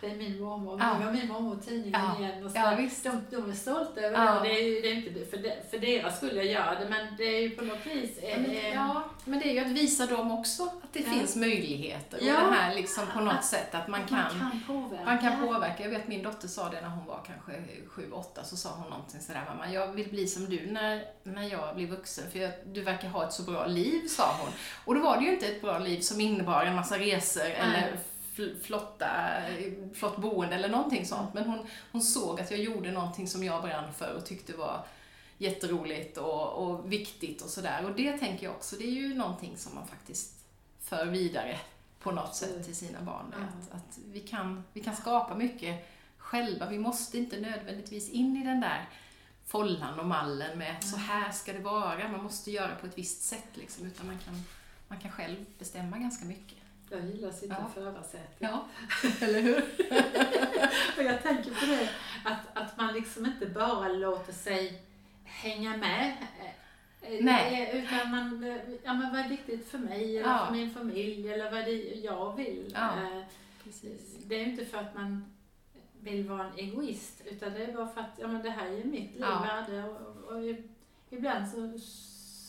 Det 0.00 0.06
är 0.10 0.16
min 0.16 0.40
mormor, 0.40 0.76
Ja. 0.80 0.98
nu 0.98 1.04
har 1.04 1.12
min 1.12 1.28
mormor 1.28 1.56
tidningen 1.66 2.00
Ja. 2.00 2.18
igen. 2.24 2.44
Och 2.44 2.50
så 2.50 2.58
Ja, 2.58 2.74
visst. 2.78 3.04
de, 3.04 3.20
de 3.30 3.50
är 3.50 3.54
stolta 3.54 4.00
över 4.00 4.24
Ja. 4.26 4.40
det 4.42 4.48
det 4.48 4.54
är 4.78 4.82
det 4.82 4.88
är 4.88 4.94
inte 4.94 5.24
för, 5.30 5.36
de, 5.36 5.52
för 5.70 5.78
deras 5.78 6.16
skull 6.16 6.36
jag 6.36 6.46
gör 6.46 6.76
det 6.80 6.88
men 6.90 7.16
det 7.16 7.24
är 7.24 7.40
ju 7.40 7.50
på 7.50 7.64
något 7.64 7.86
vis 7.86 8.18
Ja, 8.22 8.36
men, 8.36 8.50
eh, 8.50 8.74
ja, 8.74 9.02
men 9.24 9.38
det 9.38 9.48
är 9.48 9.52
ju 9.52 9.60
att 9.60 9.66
visa 9.70 10.06
dem 10.06 10.30
också 10.30 10.62
att 10.62 10.92
det 10.92 11.00
Ja. 11.00 11.10
finns 11.10 11.36
möjligheter. 11.36 12.18
Och 12.18 12.24
Ja. 12.26 12.32
det 12.40 12.54
här 12.56 12.74
liksom 12.74 13.06
på 13.14 13.20
något 13.20 13.44
sätt 13.44 13.74
att 13.74 13.88
man 13.88 14.00
att 14.02 14.08
kan, 14.08 14.18
man 14.38 14.50
kan 14.50 14.62
påverka. 14.66 15.04
man 15.04 15.18
kan 15.18 15.46
påverka. 15.46 15.82
Jag 15.82 15.90
vet 15.90 16.08
min 16.08 16.22
dotter 16.22 16.48
sa 16.48 16.68
det 16.68 16.80
när 16.80 16.88
hon 16.88 17.06
var 17.06 17.20
kanske 17.26 17.52
sju, 17.88 18.10
åtta 18.12 18.44
så 18.44 18.56
sa 18.56 18.70
hon 18.70 18.90
någonting 18.90 19.20
sådär 19.20 19.44
mamma, 19.48 19.72
jag 19.72 19.86
vill 19.92 20.08
bli 20.10 20.26
som 20.26 20.44
du 20.50 20.66
när, 20.70 21.04
när 21.22 21.42
jag 21.50 21.74
blir 21.76 21.86
vuxen 21.86 22.30
för 22.30 22.38
jag, 22.38 22.50
du 22.66 22.82
verkar 22.82 23.08
ha 23.08 23.26
ett 23.26 23.32
så 23.32 23.42
bra 23.42 23.66
liv, 23.66 24.06
sa 24.08 24.36
hon. 24.40 24.50
Och 24.84 24.94
då 24.94 25.00
var 25.00 25.16
det 25.16 25.24
ju 25.24 25.32
inte 25.34 25.49
ett 25.50 25.62
bra 25.62 25.78
liv 25.78 26.00
som 26.00 26.20
innebar 26.20 26.64
en 26.64 26.74
massa 26.74 26.98
resor 26.98 27.44
eller 27.44 27.96
fl- 28.34 28.60
flotta, 28.62 29.10
flott 29.94 30.16
boende 30.16 30.54
eller 30.54 30.68
någonting 30.68 31.06
sånt. 31.06 31.34
Men 31.34 31.44
hon, 31.44 31.66
hon 31.92 32.02
såg 32.02 32.40
att 32.40 32.50
jag 32.50 32.60
gjorde 32.60 32.90
någonting 32.90 33.28
som 33.28 33.44
jag 33.44 33.62
brann 33.62 33.92
för 33.92 34.14
och 34.14 34.26
tyckte 34.26 34.52
var 34.52 34.84
jätteroligt 35.38 36.18
och, 36.18 36.52
och 36.52 36.92
viktigt 36.92 37.42
och 37.42 37.50
sådär. 37.50 37.84
Och 37.84 37.94
det 37.96 38.18
tänker 38.18 38.46
jag 38.46 38.54
också, 38.54 38.76
det 38.76 38.84
är 38.84 38.90
ju 38.90 39.14
någonting 39.14 39.56
som 39.56 39.74
man 39.74 39.86
faktiskt 39.86 40.34
för 40.80 41.06
vidare 41.06 41.58
på 42.00 42.10
något 42.10 42.34
sätt 42.34 42.64
till 42.64 42.76
sina 42.76 43.00
barn. 43.00 43.34
Ja. 43.36 43.38
Att, 43.38 43.74
att 43.76 43.98
vi, 44.12 44.20
kan, 44.20 44.64
vi 44.72 44.80
kan 44.80 44.96
skapa 44.96 45.34
mycket 45.34 45.88
själva. 46.18 46.68
Vi 46.68 46.78
måste 46.78 47.18
inte 47.18 47.40
nödvändigtvis 47.40 48.10
in 48.10 48.36
i 48.36 48.44
den 48.44 48.60
där 48.60 48.88
follan 49.46 50.00
och 50.00 50.06
mallen 50.06 50.58
med 50.58 50.84
så 50.84 50.96
här 50.96 51.32
ska 51.32 51.52
det 51.52 51.58
vara. 51.58 52.08
Man 52.08 52.22
måste 52.22 52.50
göra 52.50 52.74
på 52.74 52.86
ett 52.86 52.98
visst 52.98 53.22
sätt 53.22 53.48
liksom, 53.54 53.86
utan 53.86 54.06
man 54.06 54.18
kan, 54.18 54.44
man 54.90 54.98
kan 54.98 55.10
själv 55.10 55.36
bestämma 55.58 55.98
ganska 55.98 56.24
mycket. 56.24 56.58
Jag 56.90 57.04
gillar 57.06 57.28
att 57.28 57.38
sitta 57.38 57.56
Ja. 57.58 57.68
i 57.70 57.74
förarsätet. 57.74 58.36
Ja, 58.38 58.64
eller 59.20 59.40
hur? 59.40 59.56
Och 60.98 61.02
jag 61.04 61.22
tänker 61.22 61.50
på 61.50 61.66
det 61.66 61.90
att, 62.24 62.56
att 62.56 62.76
man 62.76 62.94
liksom 62.94 63.26
inte 63.26 63.46
bara 63.46 63.88
låter 63.88 64.32
sig 64.32 64.82
hänga 65.24 65.76
med. 65.76 66.16
eh, 67.02 67.12
eh, 67.14 67.24
Nej. 67.24 67.70
Utan 67.84 68.10
man, 68.10 68.44
eh, 68.44 68.56
ja 68.84 68.92
men 68.94 69.10
vad 69.12 69.20
är 69.20 69.28
viktigt 69.28 69.68
för 69.68 69.78
mig 69.78 70.18
eller 70.18 70.28
Ja. 70.28 70.46
för 70.46 70.52
min 70.54 70.70
familj 70.74 71.32
eller 71.32 71.50
vad 71.50 71.60
är 71.60 71.64
det 71.66 71.94
jag 71.94 72.36
vill. 72.36 72.72
Ja. 72.74 72.92
Precis. 73.64 74.16
Det 74.24 74.34
är 74.34 74.38
ju 74.38 74.50
inte 74.50 74.64
för 74.64 74.78
att 74.78 74.94
man 74.94 75.24
vill 76.00 76.28
vara 76.28 76.44
en 76.44 76.58
egoist 76.58 77.22
utan 77.24 77.52
det 77.52 77.64
är 77.64 77.72
bara 77.72 77.88
för 77.88 78.00
att 78.00 78.10
ja, 78.18 78.26
men 78.28 78.42
det 78.42 78.50
här 78.50 78.66
är 78.66 78.84
mitt 78.84 79.10
liv 79.14 79.20
Ja. 79.20 79.42
värde 79.42 79.84
och, 79.88 80.00
och, 80.26 80.36
och 80.36 80.54
ibland 81.10 81.48
så, 81.48 81.78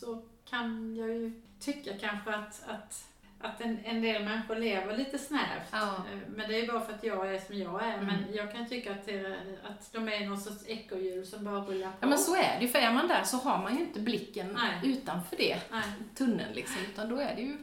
så 0.00 0.22
kan 0.44 0.96
jag 0.96 1.08
ju 1.08 1.42
tycka 1.62 1.90
kanske 2.00 2.30
att, 2.34 2.62
att, 2.68 3.04
att 3.40 3.60
en, 3.60 3.78
en 3.84 4.02
del 4.02 4.24
människor 4.24 4.56
lever 4.56 4.96
lite 4.96 5.18
snävt. 5.18 5.68
Ja. 5.72 5.86
Eh, 6.12 6.18
Men 6.36 6.48
det 6.48 6.60
är 6.60 6.66
bara 6.72 6.80
för 6.80 6.92
att 6.92 7.04
jag 7.04 7.34
är 7.34 7.40
som 7.40 7.58
jag 7.58 7.82
är. 7.84 7.94
Mm. 7.94 8.06
Men 8.06 8.34
jag 8.34 8.52
kan 8.52 8.68
tycka 8.68 8.92
att, 8.92 9.06
det, 9.06 9.36
att 9.64 9.92
de 9.92 10.08
är 10.08 10.26
någon 10.26 10.40
sorts 10.40 10.64
ekorrhjul 10.66 11.26
som 11.26 11.44
bara 11.44 11.60
rullar 11.60 11.88
på. 11.88 11.96
Ja 12.00 12.06
men 12.06 12.18
så 12.18 12.36
är 12.36 12.56
det 12.58 12.62
ju, 12.64 12.68
för 12.68 12.78
är 12.78 12.92
man 12.92 13.08
där 13.08 13.24
så 13.24 13.36
har 13.36 13.58
man 13.58 13.74
ju 13.76 13.80
inte 13.80 14.00
blicken 14.00 14.48
Nej. 14.54 14.92
utanför 14.92 15.36
det, 15.36 15.60
Nej. 15.70 15.82
tunneln 16.14 16.52
liksom, 16.54 16.82
utan 16.92 17.08
då 17.08 17.16
är 17.16 17.34
det 17.36 17.42
ju 17.42 17.56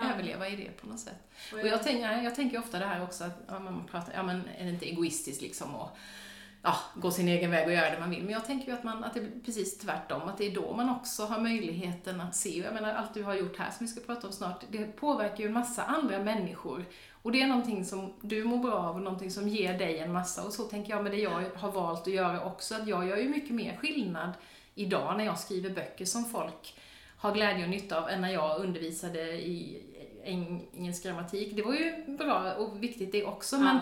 Ja. 0.00 0.12
överleva 0.12 0.48
i 0.48 0.56
det 0.56 0.80
på 0.80 0.86
något 0.86 1.00
sätt. 1.00 1.30
Och 1.52 1.58
Och 1.58 1.66
jag, 1.66 1.82
tänker, 1.82 2.22
jag 2.22 2.34
tänker 2.34 2.58
ofta 2.58 2.78
det 2.78 2.86
här 2.86 3.02
också 3.02 3.24
att 3.24 3.42
ja, 3.48 3.58
man 3.58 3.84
pratar, 3.90 4.12
ja 4.14 4.22
men 4.22 4.42
är 4.58 4.64
det 4.64 4.70
inte 4.70 4.86
egoistiskt 4.90 5.42
liksom 5.42 5.74
att 5.76 5.96
ja, 6.64 6.76
gå 6.94 7.10
sin 7.10 7.28
egen 7.28 7.50
väg 7.50 7.66
och 7.66 7.72
göra 7.72 7.90
det 7.90 8.00
man 8.00 8.10
vill. 8.10 8.22
Men 8.22 8.32
jag 8.32 8.44
tänker 8.44 8.66
ju 8.66 8.72
att, 8.72 8.84
man, 8.84 9.04
att 9.04 9.14
det 9.14 9.20
är 9.20 9.30
precis 9.44 9.78
tvärtom, 9.78 10.22
att 10.28 10.38
det 10.38 10.46
är 10.46 10.54
då 10.54 10.72
man 10.72 10.90
också 10.90 11.24
har 11.24 11.40
möjligheten 11.40 12.20
att 12.20 12.34
se, 12.34 12.58
jag 12.58 12.74
menar 12.74 12.94
allt 12.94 13.14
du 13.14 13.22
har 13.22 13.34
gjort 13.34 13.58
här 13.58 13.70
som 13.70 13.86
vi 13.86 13.92
ska 13.92 14.00
prata 14.00 14.26
om 14.26 14.32
snart, 14.32 14.64
det 14.70 14.84
påverkar 14.84 15.38
ju 15.38 15.46
en 15.46 15.52
massa 15.52 15.82
andra 15.82 16.18
människor. 16.18 16.84
Och 17.22 17.32
det 17.32 17.42
är 17.42 17.46
någonting 17.46 17.84
som 17.84 18.12
du 18.20 18.44
mår 18.44 18.58
bra 18.58 18.74
av 18.74 18.96
och 18.96 19.02
någonting 19.02 19.30
som 19.30 19.48
ger 19.48 19.78
dig 19.78 19.98
en 19.98 20.12
massa. 20.12 20.44
Och 20.44 20.52
så 20.52 20.62
tänker 20.62 20.90
jag 20.90 21.02
med 21.02 21.12
det 21.12 21.18
jag 21.18 21.42
har 21.54 21.72
valt 21.72 22.00
att 22.00 22.14
göra 22.14 22.44
också, 22.44 22.74
att 22.74 22.88
jag 22.88 23.08
gör 23.08 23.16
ju 23.16 23.28
mycket 23.28 23.54
mer 23.54 23.76
skillnad 23.76 24.30
idag 24.74 25.16
när 25.16 25.24
jag 25.24 25.38
skriver 25.38 25.70
böcker 25.70 26.04
som 26.04 26.24
folk 26.24 26.78
har 27.16 27.32
glädje 27.32 27.64
och 27.64 27.70
nytta 27.70 28.02
av 28.02 28.08
än 28.08 28.20
när 28.20 28.32
jag 28.32 28.60
undervisade 28.60 29.32
i 29.32 29.82
engelsk 30.24 31.02
grammatik. 31.02 31.56
Det 31.56 31.62
var 31.62 31.74
ju 31.74 32.16
bra 32.18 32.54
och 32.54 32.82
viktigt 32.82 33.12
det 33.12 33.24
också, 33.24 33.58
men, 33.58 33.78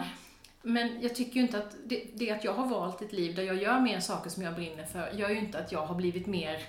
men 0.63 1.03
jag 1.03 1.15
tycker 1.15 1.35
ju 1.37 1.41
inte 1.43 1.59
att 1.59 1.77
det, 1.85 2.05
det 2.15 2.31
att 2.31 2.45
jag 2.45 2.53
har 2.55 2.67
valt 2.67 3.03
ett 3.03 3.13
liv 3.13 3.35
där 3.37 3.43
jag 3.43 3.57
gör 3.57 3.81
mer 3.81 4.01
saker 4.01 4.31
som 4.31 4.43
jag 4.43 4.55
brinner 4.55 4.85
för, 4.85 5.11
gör 5.11 5.29
ju 5.29 5.39
inte 5.39 5.59
att 5.59 5.73
jag 5.73 5.87
har 5.87 5.95
blivit 5.95 6.27
mer 6.27 6.63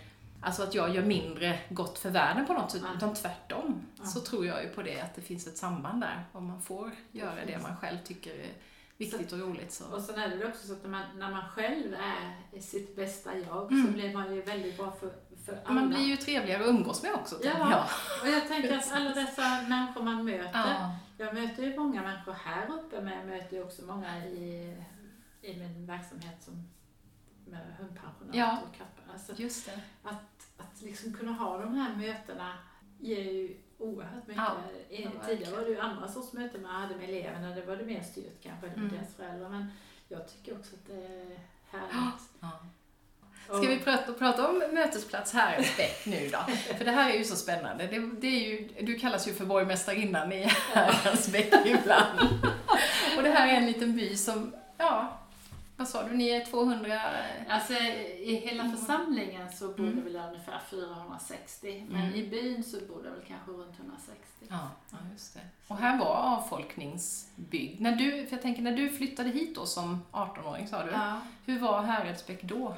Alltså 0.45 0.63
att 0.63 0.73
jag 0.75 0.95
gör 0.95 1.03
mindre 1.03 1.59
gott 1.69 1.99
för 1.99 2.09
världen 2.09 2.45
på 2.45 2.53
något 2.53 2.71
sätt, 2.71 2.81
Ja. 2.85 2.93
utan 2.97 3.13
tvärtom. 3.13 3.81
Ja. 3.99 4.05
Så 4.05 4.19
tror 4.19 4.45
jag 4.45 4.63
ju 4.63 4.69
på 4.69 4.81
det, 4.81 5.01
att 5.01 5.15
det 5.15 5.21
finns 5.21 5.47
ett 5.47 5.57
samband 5.57 6.01
där. 6.01 6.23
Om 6.31 6.45
man 6.45 6.61
får 6.61 6.91
göra 7.11 7.35
det 7.35 7.51
finns. 7.51 7.63
man 7.63 7.77
själv 7.77 7.97
tycker 8.03 8.31
är 8.31 8.51
viktigt 8.97 9.31
och 9.31 9.39
roligt 9.39 9.71
så. 9.71 9.85
Och 9.95 10.01
sen 10.01 10.19
är 10.19 10.37
det 10.37 10.45
också 10.45 10.67
så 10.67 10.73
att 10.73 10.83
när 10.83 10.89
man, 10.89 11.03
när 11.17 11.31
man 11.31 11.49
själv 11.49 11.93
är 12.53 12.59
sitt 12.59 12.95
bästa 12.95 13.37
jag 13.37 13.71
Mm. 13.71 13.85
så 13.87 13.91
blir 13.93 14.13
man 14.13 14.35
ju 14.35 14.41
väldigt 14.41 14.77
bra 14.77 14.91
för. 14.99 15.09
Man 15.67 15.89
blir 15.89 15.99
ju 16.05 16.17
trevligare 16.17 16.63
att 16.63 16.69
umgås 16.69 17.03
med 17.03 17.13
också, 17.13 17.35
Ja. 17.43 17.51
jag. 17.71 17.83
Och 18.21 18.27
jag 18.37 18.47
tänker 18.47 18.77
att 18.77 18.91
alla 18.91 19.09
dessa 19.09 19.61
människor 19.69 20.03
man 20.03 20.25
möter. 20.25 20.49
Ja. 20.53 20.95
Jag 21.17 21.33
möter 21.33 21.63
ju 21.63 21.77
många 21.79 22.01
människor 22.01 22.31
här 22.33 22.67
uppe 22.71 23.01
men 23.01 23.13
jag 23.13 23.25
möter 23.27 23.57
ju 23.57 23.63
också 23.63 23.85
många 23.85 24.25
i, 24.25 24.77
i 25.41 25.55
min 25.57 25.85
verksamhet 25.85 26.43
som 26.43 26.69
med 27.45 27.75
hundpensionat 27.79 28.35
Ja. 28.35 28.59
och 28.69 28.77
katter. 28.77 29.13
Alltså, 29.13 29.33
Just 29.41 29.65
det. 29.65 29.79
att 30.03 30.81
liksom 30.81 31.13
kunna 31.13 31.31
ha 31.31 31.57
de 31.57 31.73
här 31.75 31.95
mötena 31.95 32.53
ger 32.99 33.23
ju 33.31 33.57
oerhört 33.77 34.27
mycket. 34.27 34.43
Ja, 34.89 35.17
Tidigare 35.27 35.55
var 35.55 35.61
det 35.61 35.69
ju 35.69 35.79
andra 35.79 36.07
sorts 36.07 36.33
möten 36.33 36.61
man 36.61 36.81
hade 36.81 36.95
med 36.95 37.09
eleverna. 37.09 37.49
Det 37.55 37.65
var 37.65 37.75
det 37.75 37.85
mer 37.85 38.01
styrt 38.03 38.43
kanske 38.43 38.67
med 38.67 38.77
Mm. 38.77 38.89
deras 38.95 39.15
föräldrar. 39.15 39.49
Men 39.49 39.71
jag 40.07 40.27
tycker 40.27 40.59
också 40.59 40.75
att 40.75 40.87
det 40.87 41.05
är 41.05 41.39
härligt. 41.71 42.29
Ja. 42.39 42.49
Ska 43.47 43.59
vi 43.67 43.79
prata, 43.79 44.13
prata 44.13 44.47
om 44.49 44.63
mötesplats 44.71 45.33
Häradsbäck 45.33 46.05
nu 46.05 46.29
då? 46.29 46.37
För 46.77 46.85
det 46.85 46.91
här 46.91 47.09
är 47.11 47.17
ju 47.17 47.23
så 47.23 47.35
spännande. 47.35 47.87
Det, 47.87 47.99
det 48.21 48.27
är 48.27 48.39
ju, 48.49 48.69
du 48.81 48.99
kallas 48.99 49.27
ju 49.27 49.33
för 49.33 49.45
borgmästarinnan 49.45 50.31
i 50.31 50.43
Häradsbäck 50.73 51.53
ibland. 51.65 52.19
Och 53.17 53.23
det 53.23 53.29
här 53.31 53.47
är 53.47 53.53
en 53.57 53.65
liten 53.65 53.95
by 53.95 54.17
som, 54.17 54.53
ja, 54.77 55.17
vad 55.77 55.87
sa 55.87 56.03
du, 56.03 56.15
ni 56.15 56.29
är 56.29 56.45
200? 56.45 57.01
Alltså 57.49 57.73
i 57.73 58.35
hela 58.45 58.71
församlingen 58.77 59.51
så 59.51 59.67
bor 59.67 59.73
det 59.85 59.91
Mm. 59.91 60.03
väl 60.03 60.15
ungefär 60.15 60.59
460. 60.69 61.85
Men 61.89 62.01
Mm. 62.01 62.15
i 62.15 62.27
byn 62.27 62.63
så 62.63 62.77
bor 62.79 63.03
det 63.03 63.09
väl 63.09 63.21
kanske 63.27 63.51
runt 63.51 63.79
160. 63.79 64.17
Ja, 64.49 64.69
ja, 64.91 64.97
just 65.13 65.33
det. 65.33 65.39
Och 65.67 65.77
här 65.77 65.97
var 65.99 66.15
avfolkningsbygd. 66.15 67.81
När 67.81 67.91
du, 67.95 68.25
för 68.25 68.35
jag 68.35 68.41
tänker, 68.41 68.61
när 68.61 68.71
du 68.77 68.89
flyttade 68.89 69.29
hit 69.29 69.55
då 69.55 69.65
som 69.65 70.01
18-åring 70.11 70.67
sa 70.67 70.83
du, 70.83 70.91
Ja. 70.91 71.21
hur 71.45 71.59
var 71.59 71.81
Häradsbäck 71.81 72.41
då? 72.43 72.75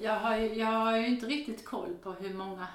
Jag- 0.00 0.20
har, 0.20 0.36
ju, 0.36 0.54
jag 0.54 0.66
har 0.66 0.96
ju 0.96 1.06
inte 1.06 1.26
riktigt 1.26 1.64
koll 1.64 1.94
på 2.02 2.12
hur 2.12 2.34
många 2.34 2.66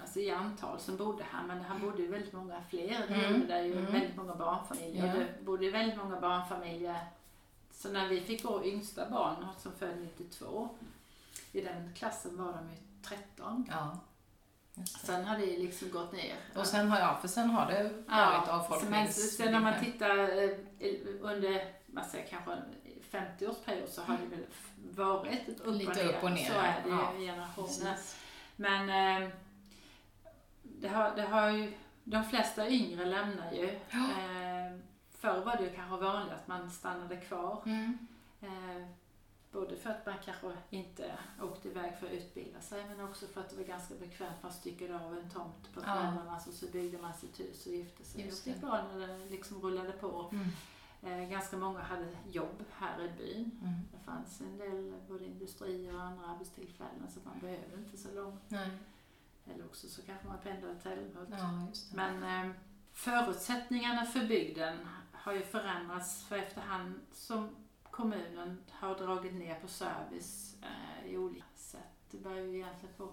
alltså 0.00 0.20
i 0.20 0.30
antal 0.30 0.80
som 0.80 0.96
bodde 0.96 1.24
här 1.32 1.46
men 1.46 1.60
här 1.60 1.78
bodde 1.78 2.02
ju 2.02 2.08
väldigt 2.08 2.32
många 2.32 2.62
fler. 2.70 3.04
Mm. 3.08 3.46
det 3.46 3.62
ju 3.62 3.72
Mm. 3.78 3.92
väldigt 3.92 4.16
många 4.16 4.34
barnfamiljer. 4.34 5.06
Ja. 5.06 5.12
Det 5.12 5.44
bodde 5.44 5.64
ju 5.64 5.70
väldigt 5.70 5.96
många 5.96 6.20
barnfamiljer. 6.20 6.96
Så 7.72 7.88
när 7.88 8.08
vi 8.08 8.20
fick 8.20 8.44
vår 8.44 8.66
yngsta 8.66 9.10
barn 9.10 9.46
som 9.58 9.72
född 9.72 9.96
92, 10.18 10.68
i 11.52 11.60
den 11.60 11.92
klassen 11.94 12.36
var 12.36 12.52
de 12.52 12.70
ju 12.70 12.76
13. 13.02 13.66
Ja. 13.70 13.98
Sen 14.84 15.24
har 15.24 15.38
det 15.38 15.46
liksom 15.46 15.90
gått 15.90 16.12
ner. 16.12 16.34
Och 16.54 16.66
sen 16.66 16.88
har 16.90 16.98
jag, 16.98 17.20
för 17.20 17.28
sen 17.28 17.50
har 17.50 17.66
det 17.72 17.82
varit 17.82 17.92
Ja, 18.08 18.42
men 18.46 18.54
avfolknings... 18.60 19.36
sen 19.36 19.52
när 19.52 19.60
man 19.60 19.84
tittar 19.84 20.18
eh, 20.18 20.50
under 21.20 21.72
man 21.86 22.04
säger, 22.04 22.26
kanske 22.26 22.56
50-årsperiod 23.10 23.86
så 23.88 24.02
har 24.02 24.18
det 24.18 24.36
väl 24.36 24.46
varit 24.76 25.48
ett 25.48 25.60
upp, 25.60 25.74
Lite 25.74 25.90
och, 25.90 25.96
ner. 25.96 26.08
upp 26.16 26.22
och 26.24 26.32
ner, 26.32 26.46
Så 26.46 26.52
är 26.52 26.82
det 26.84 26.90
ja. 26.90 27.12
ju 27.18 27.22
i 27.22 27.26
generationer. 27.26 27.66
Precis. 27.66 28.16
Men 28.56 28.88
eh, 29.22 29.28
det 30.62 30.88
har, 30.88 31.16
det 31.16 31.22
har 31.22 31.50
ju, 31.50 31.72
de 32.04 32.24
flesta 32.24 32.68
yngre 32.68 33.04
lämnar 33.04 33.52
ju. 33.52 33.68
Eh, 33.68 34.78
förr 35.10 35.44
var 35.44 35.56
det 35.56 35.62
ju 35.64 35.70
kanske 35.70 35.96
vanligt 35.96 36.32
att 36.34 36.48
man 36.48 36.70
stannade 36.70 37.16
kvar. 37.16 37.62
Mm. 37.66 37.98
Eh, 38.40 38.86
både 39.52 39.76
för 39.76 39.90
att 39.90 40.06
man 40.06 40.14
kanske 40.24 40.52
inte 40.70 41.12
åkte 41.42 41.68
iväg 41.68 41.98
för 42.00 42.06
att 42.06 42.12
utbilda 42.12 42.60
sig 42.60 42.84
men 42.84 43.00
också 43.08 43.26
för 43.26 43.40
att 43.40 43.50
det 43.50 43.56
var 43.56 43.62
ganska 43.64 43.94
bekvämt. 43.94 44.42
Man 44.42 44.52
styckade 44.52 44.94
av 45.00 45.18
en 45.18 45.30
tomt 45.30 45.74
på 45.74 45.80
Ja. 45.80 45.94
föräldrarnas 45.94 46.46
och 46.46 46.52
så 46.54 46.66
byggde 46.66 46.98
man 46.98 47.14
sitt 47.14 47.40
hus 47.40 47.66
och 47.66 47.72
gifte 47.72 48.04
sig. 48.04 48.24
Just 48.26 48.44
det 48.44 48.52
det. 48.52 48.58
bra 48.60 48.84
när 48.92 49.06
det 49.08 49.24
liksom 49.30 49.62
rullade 49.62 49.92
på. 49.92 50.28
Mm. 50.32 50.46
Eh, 51.02 51.28
ganska 51.28 51.56
många 51.56 51.80
hade 51.80 52.08
jobb 52.26 52.64
här 52.72 53.04
i 53.04 53.08
byn. 53.08 53.58
Mm. 53.62 53.74
Det 53.92 53.98
fanns 54.04 54.40
en 54.40 54.58
del 54.58 54.94
både 55.08 55.24
industrier 55.24 55.94
och 55.94 56.02
andra 56.02 56.26
arbetstillfällen 56.26 57.10
så 57.10 57.20
man 57.24 57.38
behövde 57.40 57.76
inte 57.76 57.96
så 57.96 58.14
långt. 58.14 58.42
Nej. 58.48 58.70
Eller 59.54 59.64
också 59.64 59.88
så 59.88 60.02
kanske 60.02 60.26
man 60.26 60.38
pendlade 60.38 60.80
till 60.80 60.90
Älmhult. 60.90 61.28
Ja. 61.30 61.68
Men 61.94 62.22
eh, 62.22 62.52
förutsättningarna 62.92 64.04
för 64.04 64.26
bygden 64.26 64.78
har 65.12 65.32
ju 65.32 65.42
förändrats 65.42 66.24
för 66.24 66.36
efterhand 66.36 67.00
som 67.12 67.48
kommunen 67.90 68.58
har 68.70 68.94
dragit 68.94 69.34
ner 69.34 69.54
på 69.54 69.68
service 69.68 70.56
eh, 70.62 71.10
i 71.10 71.16
olika 71.16 71.44
sätt. 71.54 71.80
Det 72.10 72.18
börjar 72.18 72.44
ju 72.44 72.54
egentligen 72.56 72.94
på 72.96 73.12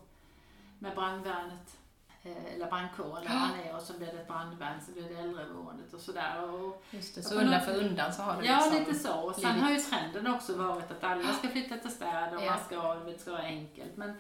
med 0.79 0.95
brandvärnet 0.95 1.77
eller 2.23 2.67
brandkåren 2.69 3.23
där 3.23 3.33
man 3.39 3.59
är 3.67 3.75
och 3.75 3.81
så 3.81 3.93
blir 3.93 4.07
det 4.07 4.19
ett 4.21 4.27
brandvärn 4.27 4.79
så 4.85 4.91
blir 4.91 5.09
det 5.09 5.15
äldreboendet 5.15 5.93
och 5.93 5.99
sådär. 5.99 6.43
Och, 6.53 6.83
Just 6.91 7.15
det. 7.15 7.23
Så 7.23 7.35
undan 7.35 7.61
för 7.61 7.75
undan 7.77 8.13
så 8.13 8.21
har 8.21 8.41
det 8.41 8.47
ja, 8.47 8.55
liksom... 8.55 8.79
lite 8.79 8.95
så. 8.95 9.13
Och 9.19 9.35
sen 9.35 9.41
blivit- 9.43 9.63
har 9.63 9.71
ju 9.71 9.79
trenden 9.79 10.27
också 10.33 10.57
varit 10.57 10.91
att 10.91 11.03
alla 11.03 11.33
ska 11.33 11.47
flytta 11.47 11.77
till 11.77 11.91
städer 11.91 12.35
och 12.37 12.43
Ja. 12.43 12.49
man 12.51 12.59
ska, 12.65 12.93
det 13.11 13.19
ska 13.19 13.31
vara 13.31 13.41
enkelt. 13.43 13.97
Men 13.97 14.15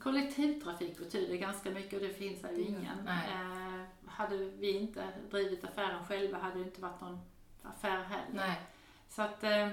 kollektivtrafik 0.00 0.98
betyder 0.98 1.36
ganska 1.36 1.70
mycket 1.70 1.92
och 2.02 2.08
det 2.08 2.14
finns 2.14 2.42
här 2.42 2.52
ju 2.52 2.62
ingen. 2.62 2.98
nej. 3.04 3.28
Eh, 3.32 4.10
hade 4.10 4.36
vi 4.36 4.78
inte 4.78 5.04
drivit 5.30 5.64
affären 5.64 6.04
själva 6.08 6.38
hade 6.38 6.54
det 6.54 6.60
inte 6.64 6.80
varit 6.80 7.00
någon 7.00 7.20
affär 7.62 8.02
heller. 8.04 8.32
Nej. 8.46 8.60
Så 9.08 9.22
att, 9.22 9.44
eh, 9.44 9.68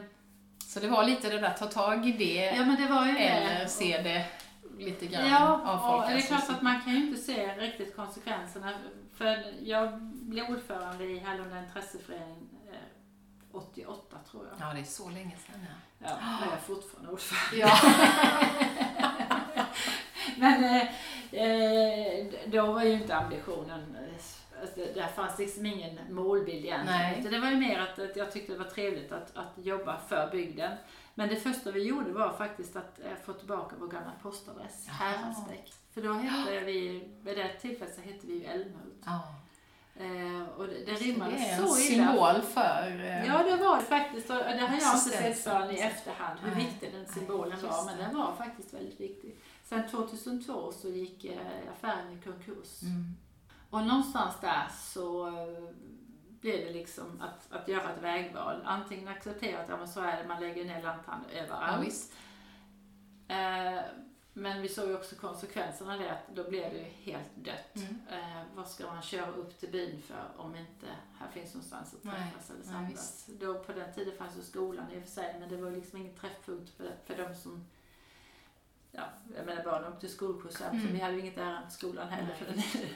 Så 0.68 0.80
det 0.80 0.88
var 0.88 1.04
lite 1.04 1.30
det 1.30 1.40
där, 1.40 1.54
ta 1.54 1.66
tag 1.66 2.08
i 2.08 2.12
det 2.12 2.46
ja 2.46 2.64
det 2.64 3.28
eller 3.28 3.60
det. 3.60 3.68
se 3.70 4.02
det 4.02 4.26
lite 4.86 5.06
grann 5.08 5.30
Ja, 5.30 5.54
och 5.54 5.68
avfolkas. 5.70 6.10
det 6.10 6.16
är 6.18 6.22
klart 6.40 6.50
att 6.58 6.62
man 6.62 6.82
kan 6.82 6.94
ju 6.94 7.08
inte 7.08 7.22
se 7.22 7.56
riktigt 7.56 7.96
konsekvenserna. 7.96 8.74
För 9.14 9.44
jag 9.64 10.02
blev 10.02 10.46
ordförande 10.50 11.04
i 11.04 11.20
Hallunda 11.20 11.60
intresseförening 11.64 12.50
eh, 12.72 12.78
88 13.58 14.18
tror 14.32 14.46
jag. 14.48 14.68
Ja, 14.70 14.74
det 14.74 14.80
är 14.80 14.84
så 14.84 15.10
länge 15.10 15.38
sedan. 15.48 15.66
Ja. 16.00 16.08
Ja, 16.10 16.38
jag 16.46 16.54
är 16.54 16.58
fortfarande 16.58 17.12
ordförande. 17.12 17.58
Ja. 17.58 17.72
Men 20.38 20.64
eh, 20.64 20.82
eh, 21.44 22.26
då 22.46 22.72
var 22.72 22.84
ju 22.84 22.92
inte 22.94 23.16
ambitionen, 23.16 23.96
eh, 23.96 24.62
alltså, 24.62 24.76
det- 24.76 24.94
där 24.96 25.08
fanns 25.08 25.40
liksom 25.40 25.66
ingen 25.66 26.00
målbild 26.10 26.66
egentligen. 26.66 27.32
Det 27.32 27.40
var 27.40 27.50
ju 27.50 27.56
mer 27.58 27.80
att, 27.80 28.00
att 28.00 28.16
jag 28.16 28.32
tyckte 28.32 28.52
det 28.54 28.60
var 28.60 28.66
trevligt 28.66 29.12
att, 29.12 29.38
att 29.38 29.66
jobba 29.66 29.98
för 30.10 30.30
bygden. 30.32 30.72
Men 31.16 31.30
det 31.30 31.36
första 31.36 31.72
vi 31.72 31.84
gjorde 31.88 32.12
var 32.12 32.34
faktiskt 32.34 32.76
att 32.76 33.00
eh, 33.00 33.16
få 33.26 33.34
tillbaka 33.34 33.76
vår 33.80 33.88
gamla 33.88 34.12
postadress, 34.22 34.84
Jaha. 34.88 34.96
Häradsbäck. 34.96 35.74
För 35.94 36.02
då 36.02 36.14
hette 36.14 36.60
vi, 36.60 37.10
vid 37.24 37.38
det 37.38 37.54
tillfället 37.62 37.96
så 37.96 38.02
hette 38.02 38.28
vi 38.28 38.34
ju 38.34 38.44
Älmhult. 38.46 39.04
ja. 39.06 39.22
Eh, 39.96 40.50
och 40.58 40.68
det, 40.68 40.86
det 40.86 40.98
Så 40.98 41.04
rimmade 41.04 41.32
det 41.32 41.38
är 41.38 41.54
en 41.58 41.64
illa. 41.64 41.74
symbol 41.76 42.42
för... 42.42 43.00
eh, 43.00 43.26
Ja, 43.28 43.44
det 43.44 43.56
var 43.64 43.78
det 43.78 43.84
faktiskt. 43.84 44.30
Och 44.30 44.36
det 44.36 44.44
har 44.44 44.60
jag 44.60 44.74
inte 44.74 44.98
sett 45.00 45.44
förrän 45.44 45.72
i 45.72 45.80
efterhand 45.80 46.40
hur 46.40 46.52
Nej. 46.56 46.66
viktig 46.66 46.92
den 46.92 47.02
Nej, 47.02 47.10
symbolen 47.14 47.52
just 47.52 47.64
var. 47.64 47.86
Men 47.86 47.98
den 47.98 48.18
var 48.18 48.36
faktiskt 48.36 48.74
väldigt 48.74 49.00
viktig. 49.00 49.36
Sen 49.64 49.90
2002 49.90 50.72
så 50.72 50.88
gick 50.90 51.26
eh, 51.26 51.38
affären 51.74 52.12
i 52.20 52.22
konkurs. 52.24 52.82
Mm. 52.82 53.16
Och 53.70 53.82
någonstans 53.88 54.36
där 54.42 54.68
så 54.94 55.28
blev 56.44 56.66
det 56.66 56.74
liksom 56.74 57.22
att, 57.22 57.52
att 57.62 57.68
göra 57.68 57.94
ett 57.94 58.02
vägval. 58.04 58.62
Antingen 58.66 59.08
acceptera 59.08 59.60
att 59.64 59.70
ja, 59.70 59.78
men 59.78 59.88
så 59.88 60.02
är 60.02 60.18
det, 60.24 60.28
man 60.28 60.40
lägger 60.42 60.66
ner 60.66 60.84
lanthandel 60.84 61.32
Ja, 61.36 61.42
överallt. 61.44 61.88
visst. 61.88 62.14
Eh, 63.28 63.80
men 64.34 64.62
vi 64.62 64.68
såg 64.70 64.88
ju 64.90 64.96
också 64.96 65.16
konsekvenserna 65.16 65.94
av 65.94 66.00
det, 66.00 66.12
att 66.12 66.36
då 66.36 66.50
blev 66.50 66.72
det 66.74 66.78
ju 66.78 66.84
helt 66.84 67.36
dött. 67.36 67.76
Mm. 67.76 68.02
Eh, 68.12 68.42
vad 68.56 68.68
ska 68.68 68.88
man 68.88 69.02
köra 69.02 69.28
upp 69.32 69.60
till 69.60 69.72
byn 69.72 70.02
för 70.02 70.24
om 70.38 70.56
inte 70.56 70.88
här 71.20 71.28
finns 71.34 71.54
någonstans 71.54 71.94
att 71.94 72.04
Nej, 72.04 72.14
träffas 72.16 72.50
eller 72.50 72.60
nej, 72.60 72.68
samlas? 72.74 73.26
Då 73.40 73.60
på 73.64 73.74
den 73.74 73.94
tiden 73.94 74.18
fanns 74.18 74.38
ju 74.38 74.42
skolan 74.42 74.86
i 74.92 74.98
och 75.00 75.02
för 75.04 75.10
sig, 75.10 75.36
men 75.40 75.50
det 75.50 75.58
var 75.58 75.72
liksom 75.72 76.00
ingen 76.00 76.16
träffpunkt 76.16 76.70
för, 76.78 76.92
för 77.06 77.18
de 77.18 77.36
som 77.36 77.66
Ja, 78.96 79.04
jag 79.38 79.46
menar 79.46 79.64
barn 79.64 79.94
åkte 79.94 80.08
skolskjuts 80.08 80.62
Mm. 80.62 80.82
så 80.88 80.94
vi 80.94 81.00
hade 81.00 81.14
ju 81.14 81.20
inget 81.20 81.38
ärende 81.38 81.62
till 81.70 81.78
skolan 81.78 82.08
heller. 82.10 82.28
Nej. 82.28 82.38
För 82.38 82.46
den. 82.80 82.88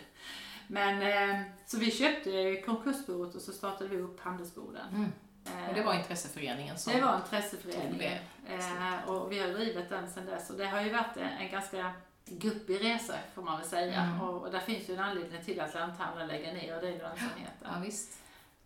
Men, 0.67 1.01
eh, 1.01 1.41
så 1.65 1.77
vi 1.77 1.91
köpte 1.91 2.61
konkursboet 2.65 3.35
och 3.35 3.41
så 3.41 3.51
startade 3.51 3.89
vi 3.89 3.97
upp 3.97 4.19
handelsboden. 4.19 4.87
Mm. 4.89 5.11
Eh, 5.45 5.69
Och 5.69 5.75
det 5.75 5.83
var 5.83 5.93
intresseföreningen 5.93 6.77
som... 6.77 6.93
det 6.93 7.01
var 7.01 7.11
tog 7.11 7.21
intresseförening. 7.21 7.97
det. 7.97 8.21
Eh, 8.53 9.09
och 9.09 9.31
vi 9.31 9.39
har 9.39 9.47
drivit 9.47 9.89
den 9.89 10.09
sedan 10.09 10.25
dess. 10.25 10.49
Och 10.49 10.57
det 10.57 10.65
har 10.65 10.81
ju 10.81 10.89
varit 10.89 11.17
en, 11.17 11.51
ganska 11.51 11.91
guppig 12.25 12.83
resa 12.83 13.13
får 13.33 13.41
man 13.41 13.59
väl 13.59 13.67
säga. 13.67 14.01
Mm. 14.01 14.21
Och, 14.21 14.41
och 14.41 14.51
där 14.51 14.59
finns 14.59 14.89
ju 14.89 14.93
en 14.93 14.99
anledning 14.99 15.43
till 15.43 15.59
att 15.59 15.73
lanthandeln 15.73 16.27
lägger 16.27 16.53
ner 16.53 16.75
och 16.75 16.81
det 16.81 16.87
är 16.87 16.97
lönsamheten. 16.97 17.67
Ja, 17.73 17.79
visst. 17.83 18.17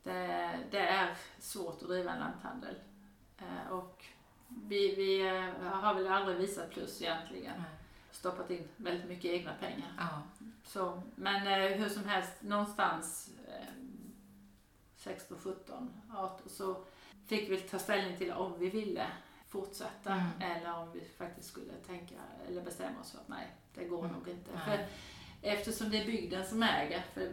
Det, 0.03 0.49
det 0.71 0.79
är 0.79 1.15
svårt 1.39 1.81
att 1.81 1.87
driva 1.87 2.11
en 2.11 2.19
lanthandel. 2.19 2.75
Eh, 3.37 3.71
och 3.71 4.05
vi, 4.47 4.95
vi 4.95 5.27
eh, 5.27 5.71
har 5.71 5.93
väl 5.93 6.07
aldrig 6.07 6.37
visat 6.37 6.69
plus 6.69 7.01
egentligen. 7.01 7.53
Nej. 7.57 7.80
Stoppat 8.21 8.51
in 8.51 8.67
väldigt 8.77 9.07
mycket 9.07 9.25
egna 9.31 9.53
pengar. 9.59 9.93
Ja. 9.97 10.21
Så, 10.63 11.01
men 11.15 11.47
eh, 11.47 11.77
hur 11.77 11.89
som 11.89 12.05
helst, 12.05 12.31
någonstans 12.41 13.29
eh, 13.47 13.65
16, 14.95 15.37
17, 15.43 15.89
18 16.15 16.49
så 16.49 16.83
fick 17.27 17.49
vi 17.49 17.57
ta 17.61 17.79
ställning 17.79 18.17
till 18.17 18.31
om 18.31 18.59
vi 18.59 18.69
ville 18.69 19.07
fortsätta 19.47 20.13
Mm. 20.13 20.41
eller 20.51 20.73
om 20.77 20.91
vi 20.93 21.01
faktiskt 21.17 21.47
skulle 21.49 21.73
tänka 21.87 22.15
eller 22.47 22.61
bestämma 22.61 22.99
oss 23.01 23.11
för 23.11 23.17
att 23.19 23.27
nej, 23.27 23.47
det 23.73 23.85
går 23.85 23.99
Mm. 24.05 24.11
nog 24.17 24.27
inte. 24.27 24.51
Nej. 24.53 24.61
För 24.65 24.85
eftersom 25.41 25.89
det 25.89 26.01
är 26.01 26.05
bygden 26.05 26.45
som 26.45 26.63
äger, 26.63 27.01
för 27.13 27.31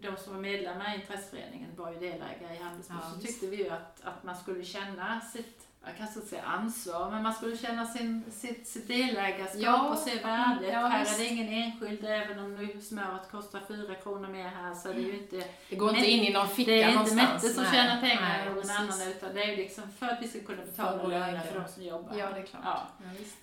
de 0.00 0.16
som 0.16 0.32
var 0.34 0.40
medlemmar 0.40 0.92
i 0.94 1.00
intresseföreningen 1.00 1.76
var 1.76 1.92
ju 1.92 1.98
delägare 1.98 2.54
i 2.54 2.58
Handelsbo, 2.62 2.94
Ja, 3.02 3.10
så 3.14 3.20
tyckte 3.20 3.46
vi 3.46 3.56
ju 3.56 3.68
att, 3.68 4.00
att 4.04 4.22
man 4.24 4.36
skulle 4.36 4.64
känna 4.64 5.20
sitt 5.20 5.67
jag 5.88 5.96
kanske 5.98 6.16
inte 6.18 6.28
säga 6.30 6.42
ansvar, 6.42 7.10
men 7.10 7.22
man 7.22 7.34
skulle 7.34 7.56
känna 7.56 7.86
sin, 7.86 8.24
sitt, 8.32 8.68
sitt 8.68 8.88
delägarskap 8.88 9.60
Ja, 9.62 9.88
och 9.90 9.98
se 9.98 10.22
värdet. 10.22 10.72
ja, 10.72 10.86
här 10.86 11.14
är 11.14 11.18
det 11.18 11.24
ingen 11.26 11.48
enskild, 11.48 12.04
även 12.04 12.38
om 12.38 12.80
smöret 12.82 13.30
kostar 13.30 13.60
fyra 13.68 13.94
kronor 13.94 14.28
mer 14.28 14.48
här 14.48 14.74
så 14.74 14.88
är 14.88 14.94
det 14.94 15.00
ju 15.00 15.18
inte 15.18 15.44
Det 15.70 15.76
går 15.76 15.94
inte 15.94 16.10
in 16.10 16.24
i 16.24 16.32
någon 16.32 16.48
ficka 16.48 16.70
det 16.70 16.82
är 16.82 16.88
inte 16.88 16.94
någonstans. 16.94 17.42
Mette 17.42 17.54
som 17.54 17.62
Nej. 17.62 17.72
tjänar 17.72 18.00
pengar 18.00 18.20
Nej, 18.22 18.40
eller 18.40 18.50
någon 18.50 18.62
precis. 18.62 18.78
annan 18.78 19.08
utan 19.08 19.34
det 19.34 19.42
är 19.44 19.50
ju 19.50 19.56
liksom 19.56 19.90
för 19.90 20.06
att 20.08 20.22
vi 20.22 20.28
ska 20.28 20.40
kunna 20.40 20.64
betala 20.64 21.02
löner 21.02 21.40
för 21.40 21.60
de 21.60 21.68
som 21.68 21.82
jobbar. 21.82 22.14
Ja, 22.16 22.30
det 22.30 22.38
är 22.40 22.46
klart. 22.46 22.62
Ja. 22.64 22.86
Ja, 22.98 23.10
visst. 23.18 23.38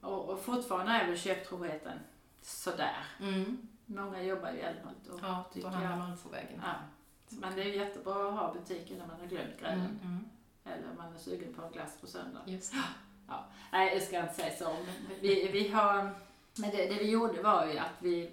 Och, 0.00 0.28
och 0.28 0.40
fortfarande 0.44 0.92
är 0.92 1.06
väl 1.06 1.18
köptroheten 1.18 1.98
sådär. 2.42 3.04
Mm. 3.20 3.68
Många 3.86 4.22
jobbar 4.22 4.50
ju 4.50 4.56
i 4.58 4.60
Älmhult 4.60 5.06
och 5.12 5.20
Ja, 5.22 5.44
då 5.48 5.54
tycker 5.54 5.68
hamnar 5.68 5.90
jag. 5.90 5.98
man 5.98 6.16
på 6.16 6.28
vägen. 6.28 6.60
Ja. 6.62 6.72
Men 7.28 7.54
det 7.56 7.62
är 7.62 7.66
jättebra 7.66 8.28
att 8.28 8.34
ha 8.34 8.52
butiken 8.52 8.98
när 8.98 9.06
man 9.06 9.20
har 9.20 9.26
glömt 9.26 9.60
grejen. 9.60 9.78
Mm, 9.80 9.98
mm. 10.02 10.24
Eller 10.70 10.94
man 10.96 11.14
är 11.14 11.18
sugen 11.18 11.54
på 11.54 11.62
en 11.62 11.72
glass 11.72 11.96
på 12.00 12.06
söndag. 12.06 12.40
Just 12.46 12.74
Nej, 13.72 13.94
jag 13.94 14.02
ska 14.02 14.20
inte 14.20 14.34
säga 14.34 14.56
så. 14.56 14.64
Men 15.08 15.20
Vi, 15.20 15.48
vi 15.52 15.68
har, 15.68 16.02
men 16.56 16.70
det, 16.70 16.86
det 16.86 16.94
vi 16.94 17.10
gjorde 17.10 17.42
var 17.42 17.66
ju 17.66 17.78
att 17.78 17.94
vi 17.98 18.30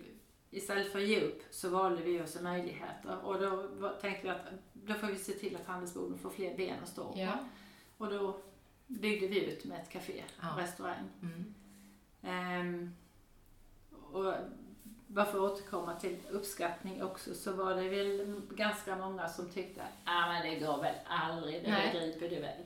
istället 0.50 0.92
för 0.92 1.00
att 1.00 1.08
ge 1.08 1.22
upp 1.22 1.44
så 1.52 1.70
valde 1.70 2.04
vi 2.04 2.22
oss 2.22 2.42
möjligheter. 2.42 3.18
Och 3.26 3.40
då 3.40 3.90
tänkte 4.02 4.24
vi 4.24 4.30
att 4.30 4.46
då 4.74 4.94
får 4.94 5.08
vi 5.08 5.16
se 5.16 5.34
till 5.34 5.56
att 5.56 5.66
handelsboden 5.68 6.18
får 6.18 6.30
fler 6.30 6.58
ben 6.58 6.84
att 6.84 6.90
stå 6.90 7.14
på. 7.14 7.20
Ja. 7.20 7.34
Och 7.98 8.10
då 8.10 8.40
byggde 8.88 9.28
vi 9.28 9.46
ut 9.46 9.66
med 9.66 9.80
ett 9.82 9.90
café, 9.90 10.24
Ja. 10.42 10.62
restaurang. 10.62 11.10
Mm. 11.22 11.54
Ehm, 12.22 12.96
och 14.12 14.34
bara 15.08 15.26
för 15.26 15.46
att 15.46 15.52
återkomma 15.52 15.96
till 15.96 16.18
uppskattning 16.32 17.04
också 17.04 17.34
så 17.34 17.54
var 17.54 17.76
det 17.76 17.90
väl 17.90 18.42
ganska 18.50 18.96
många 18.96 19.28
som 19.28 19.50
tyckte 19.50 19.82
ah, 20.06 20.28
men 20.34 20.42
det 20.44 20.60
går 20.66 20.82
väl 20.82 20.96
aldrig, 21.08 21.64
det 21.64 21.92
begriper 21.94 22.30
du 22.30 22.42
väl. 22.42 22.62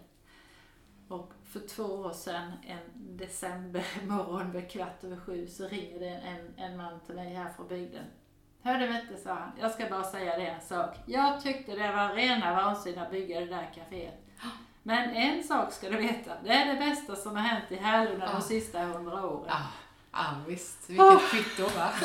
Och 1.07 1.31
för 1.45 1.59
två 1.59 1.83
år 1.83 2.11
sedan, 2.13 2.51
en 2.67 3.17
decembermorgon 3.17 4.51
vid 4.51 4.71
kvart 4.71 5.03
över 5.03 5.17
sju, 5.17 5.47
så 5.47 5.67
ringer 5.67 5.99
det 5.99 6.09
en, 6.09 6.53
en 6.57 6.77
man 6.77 6.99
till 7.05 7.15
mig 7.15 7.33
här 7.33 7.49
från 7.53 7.67
bygden. 7.67 8.05
Hör 8.61 8.77
du 8.79 8.89
Mette, 8.89 9.17
sa 9.17 9.33
han, 9.33 9.51
jag 9.59 9.71
ska 9.71 9.89
bara 9.89 10.03
säga 10.03 10.37
det 10.37 10.45
en 10.47 10.61
sak. 10.61 10.95
Jag 11.05 11.41
tyckte 11.41 11.71
det 11.75 11.91
var 11.91 12.09
rena 12.15 12.55
vansinne 12.55 13.01
att 13.01 13.11
bygga 13.11 13.39
det 13.39 13.45
där 13.45 13.69
kaféet. 13.75 14.13
Men 14.83 15.09
en 15.09 15.43
sak 15.43 15.71
ska 15.73 15.89
du 15.89 15.97
veta, 15.97 16.31
det 16.43 16.49
är 16.49 16.73
det 16.73 16.79
bästa 16.79 17.15
som 17.15 17.35
har 17.35 17.43
hänt 17.43 17.71
i 17.71 17.75
Härlunda 17.75 18.25
Ja. 18.25 18.31
de 18.33 18.41
sista 18.41 18.79
hundra 18.83 19.25
åren. 19.25 19.51
Ja, 20.13 20.19
ja, 20.23 20.35
visst. 20.47 20.89
Vilket 20.89 21.29
kvitto 21.31 21.63
va? 21.63 21.91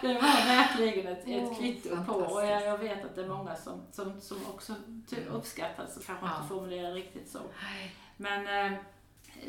det 0.00 0.14
var 0.14 0.46
verkligen 0.46 1.06
ett, 1.12 1.26
ett 1.26 1.48
Åh, 1.50 1.58
kvitto 1.58 2.04
på 2.04 2.12
och 2.12 2.46
jag, 2.46 2.62
jag 2.62 2.78
vet 2.78 3.04
att 3.04 3.14
det 3.14 3.24
är 3.24 3.28
många 3.28 3.56
som, 3.56 3.80
som, 3.92 4.20
som 4.20 4.46
också 4.46 4.74
ty- 5.10 5.24
uppskattar 5.26 5.86
så 5.86 6.00
kanske 6.00 6.26
Ja. 6.26 6.36
inte 6.36 6.48
formulerar 6.48 6.92
riktigt 6.92 7.30
så. 7.30 7.38
Men 8.16 8.72
eh, 8.72 8.78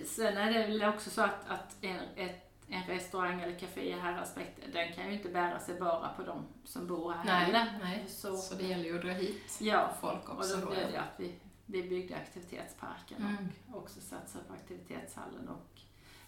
sen 0.05 0.37
är 0.37 0.53
det 0.53 0.59
väl 0.67 0.83
också 0.83 1.09
så 1.09 1.21
att, 1.21 1.47
att 1.49 1.75
en, 1.81 1.99
ett, 2.15 2.51
en 2.67 2.83
restaurang 2.87 3.41
eller 3.41 3.59
café 3.59 3.89
i 3.89 3.91
Häradsbäck, 3.99 4.55
den 4.73 4.93
kan 4.93 5.07
ju 5.07 5.13
inte 5.13 5.29
bära 5.29 5.59
sig 5.59 5.79
bara 5.79 6.09
på 6.09 6.23
de 6.23 6.45
som 6.65 6.87
bor 6.87 7.11
här 7.13 7.23
Nej, 7.25 7.35
heller. 7.45 7.79
nej. 7.83 8.05
Så, 8.07 8.37
Så 8.37 8.55
det 8.55 8.63
gäller 8.63 8.83
ju 8.85 8.95
att 8.95 9.01
dra 9.05 9.11
hit 9.11 9.57
ja, 9.59 9.89
folk 10.01 10.29
och 10.29 10.37
också. 10.37 10.55
då 10.57 10.65
Då, 10.65 10.71
blev 10.71 10.91
det 10.91 10.99
att 10.99 11.13
vi, 11.19 11.35
vi 11.65 11.83
byggde 11.83 12.15
aktivitetsparken 12.15 13.17
Mm. 13.21 13.49
och 13.71 13.77
också 13.77 13.99
satsade 14.01 14.43
på 14.43 14.53
aktivitetshallen. 14.53 15.49
Och 15.49 15.76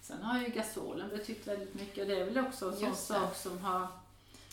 sen 0.10 0.24
har 0.24 0.40
ju 0.40 0.48
gasolen 0.48 1.10
betytt 1.10 1.48
väldigt 1.48 1.74
mycket 1.74 2.02
och 2.02 2.08
det 2.08 2.20
är 2.20 2.26
väl 2.26 2.46
också 2.46 2.70
en 2.70 2.76
sån 2.76 2.96
sak 2.96 3.36
som 3.36 3.60
har 3.60 3.88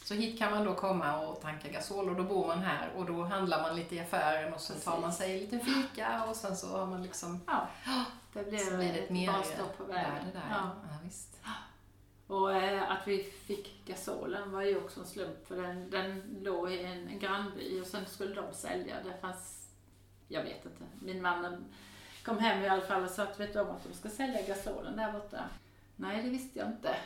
Så 0.04 0.14
hit 0.14 0.38
kan 0.38 0.50
man 0.52 0.64
då 0.64 0.74
komma 0.74 1.20
och 1.26 1.40
tanka 1.40 1.68
gasol 1.68 2.10
och 2.10 2.16
då 2.16 2.22
bor 2.22 2.46
man 2.46 2.58
här 2.58 2.90
och 2.96 3.04
då 3.06 3.22
handlar 3.24 3.62
man 3.62 3.76
lite 3.76 3.94
i 3.94 4.00
affären 4.00 4.54
och 4.54 4.60
sen 4.60 4.80
tar 4.80 5.00
man 5.00 5.12
sig 5.12 5.32
en 5.32 5.38
liten 5.38 5.60
fika 5.60 6.24
och 6.24 6.36
sen 6.36 6.56
så 6.56 6.66
har 6.78 6.86
man 6.86 7.02
liksom 7.02 7.40
Ja, 7.46 7.66
det 8.32 8.50
blev 8.50 8.58
så 8.58 8.76
blir 8.76 8.92
det 8.92 8.98
ett 8.98 9.10
mer 9.10 9.32
bra 9.32 9.42
stopp 9.42 9.78
på 9.78 9.84
vägen. 9.84 10.14
värde 10.14 10.30
där. 10.32 10.42
Ja. 10.50 10.70
Ja, 10.90 10.96
visst. 11.04 11.40
Och 12.26 12.52
eh, 12.52 12.90
att 12.90 13.08
vi 13.08 13.22
fick 13.22 13.86
gasolen 13.86 14.52
var 14.52 14.62
ju 14.62 14.76
också 14.76 15.00
en 15.00 15.06
slump 15.06 15.46
för 15.48 15.56
den, 15.62 15.90
den 15.90 16.22
låg 16.42 16.70
i 16.72 16.84
en, 16.84 17.08
en 17.08 17.18
grannby 17.18 17.80
och 17.80 17.86
sen 17.86 18.06
skulle 18.06 18.34
de 18.34 18.54
sälja. 18.54 18.96
Det 19.04 19.20
fanns, 19.20 19.68
jag 20.28 20.42
vet 20.42 20.64
inte, 20.64 20.84
min 21.00 21.22
man 21.22 21.64
kom 22.26 22.38
hem 22.38 22.64
i 22.64 22.68
alla 22.68 22.82
fall 22.82 23.04
och 23.04 23.10
sa 23.10 23.22
att 23.22 23.40
vet 23.40 23.52
du 23.52 23.60
om 23.60 23.70
att 23.70 23.84
de 23.84 23.94
ska 23.98 24.08
sälja 24.08 24.42
gasolen 24.42 24.96
där 24.96 25.12
borta? 25.12 25.38
Nej, 25.96 26.22
det 26.22 26.28
visste 26.30 26.58
jag 26.58 26.68
inte. 26.68 26.96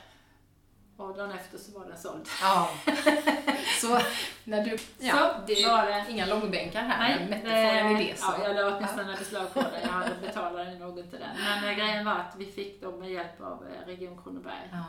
Och 0.96 1.16
dagen 1.16 1.32
efter 1.32 1.58
så 1.58 1.78
var 1.78 1.86
den 1.86 1.98
såld. 1.98 2.28
Ja. 2.42 2.70
Så 3.80 3.98
när 4.44 4.64
du... 4.64 4.78
Ja, 4.98 5.12
Så 5.12 5.46
det 5.46 5.66
var 5.68 5.86
det. 5.86 6.04
inga 6.08 6.26
långbänkar 6.26 6.80
här, 6.82 7.08
Nej, 7.08 7.26
men 7.44 7.46
en 7.52 7.96
idé. 7.96 8.14
Ja, 8.20 8.38
jag 8.44 8.56
la 8.56 8.76
åtminstone 8.76 9.16
beslag 9.18 9.54
på 9.54 9.60
det. 9.60 9.80
Jag 9.82 9.88
hade 9.88 10.14
betalat 10.22 10.78
något 10.80 11.10
till 11.10 11.18
den. 11.20 11.36
Men 11.44 11.68
eh, 11.68 11.76
grejen 11.76 12.04
var 12.04 12.12
att 12.12 12.34
vi 12.36 12.46
fick 12.46 12.82
dem 12.82 12.98
med 13.00 13.10
hjälp 13.10 13.40
av 13.40 13.66
eh, 13.66 13.86
Region 13.86 14.22
Kronoberg. 14.22 14.68
Ja. 14.72 14.84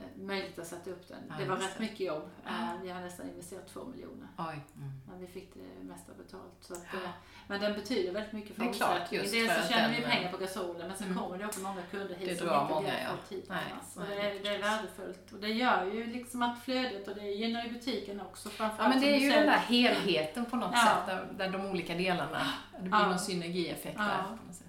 Eh, 0.00 0.22
möjligt 0.22 0.58
att 0.58 0.66
sätta 0.66 0.90
upp 0.90 1.08
den. 1.08 1.18
Ja, 1.28 1.34
det 1.38 1.44
var 1.44 1.56
rätt 1.56 1.74
det. 1.78 1.82
mycket 1.82 2.00
jobb. 2.00 2.30
Ja. 2.44 2.50
Eh, 2.50 2.82
vi 2.82 2.90
har 2.90 3.00
nästan 3.00 3.28
investerat 3.28 3.68
två 3.68 3.84
miljoner. 3.84 4.28
Oj. 4.38 4.60
Mm. 4.76 4.90
Men 5.08 5.20
vi 5.20 5.26
fick 5.26 5.54
det 5.54 5.84
mesta 5.84 6.12
betalt. 6.14 6.54
Så 6.60 6.72
att, 6.72 6.84
Ja. 6.92 6.98
eh, 6.98 7.10
men 7.46 7.60
den 7.60 7.74
betyder 7.74 8.12
väldigt 8.12 8.32
mycket 8.32 8.56
för 8.56 8.64
just 8.64 9.32
Dels 9.32 9.54
så 9.62 9.72
tjänar 9.72 9.96
vi 9.96 10.02
pengar 10.02 10.32
på 10.32 10.38
gasolen 10.38 10.88
men 10.88 10.96
sen 10.96 11.06
Mm. 11.06 11.18
kommer 11.22 11.38
det 11.38 11.46
också 11.46 11.60
många 11.60 11.82
kunder 11.90 12.14
hit 12.14 12.28
Det 12.28 12.36
som 12.36 12.46
inte 12.46 12.74
många, 12.74 12.80
vi 12.90 13.04
har 13.04 13.16
fått 13.16 13.32
hit 13.32 13.46
Nej, 13.48 13.58
nej, 13.96 14.06
det, 14.08 14.30
är- 14.30 14.42
det 14.42 14.48
är 14.48 14.62
värdefullt. 14.62 15.32
Och 15.32 15.38
det 15.40 15.48
gör 15.48 15.84
ju 15.84 16.06
liksom 16.06 16.42
att 16.42 16.62
flödet 16.62 17.08
och 17.08 17.14
det 17.14 17.22
gynnar 17.26 17.64
ju 17.64 17.70
butiken 17.72 18.20
också. 18.20 18.48
Ja, 18.58 18.70
men 18.78 19.00
det 19.00 19.06
är 19.16 19.18
ju 19.20 19.30
den 19.30 19.46
där 19.46 19.58
helheten 19.58 20.44
på 20.46 20.56
något 20.56 20.78
sätt, 20.78 21.06
där, 21.06 21.28
där 21.38 21.50
de 21.50 21.66
olika 21.70 21.94
delarna, 21.94 22.46
det 22.72 22.82
blir 22.88 22.90
någon 23.06 23.18
synergieffekt 23.18 23.98
där 23.98 24.22
på 24.22 24.46
något 24.46 24.54
sätt. 24.54 24.65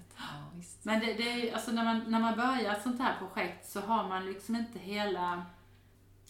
Men 0.88 1.00
det, 1.00 1.14
det 1.14 1.30
är, 1.32 1.36
ju- 1.36 1.50
alltså 1.50 1.70
när, 1.70 1.84
man, 1.84 2.04
när 2.08 2.20
man 2.20 2.36
börjar 2.36 2.72
ett 2.72 2.82
sånt 2.82 3.00
här 3.00 3.18
projekt 3.18 3.70
så 3.70 3.80
har 3.80 4.08
man 4.08 4.24
liksom 4.26 4.56
inte 4.56 4.78
hela... 4.78 5.46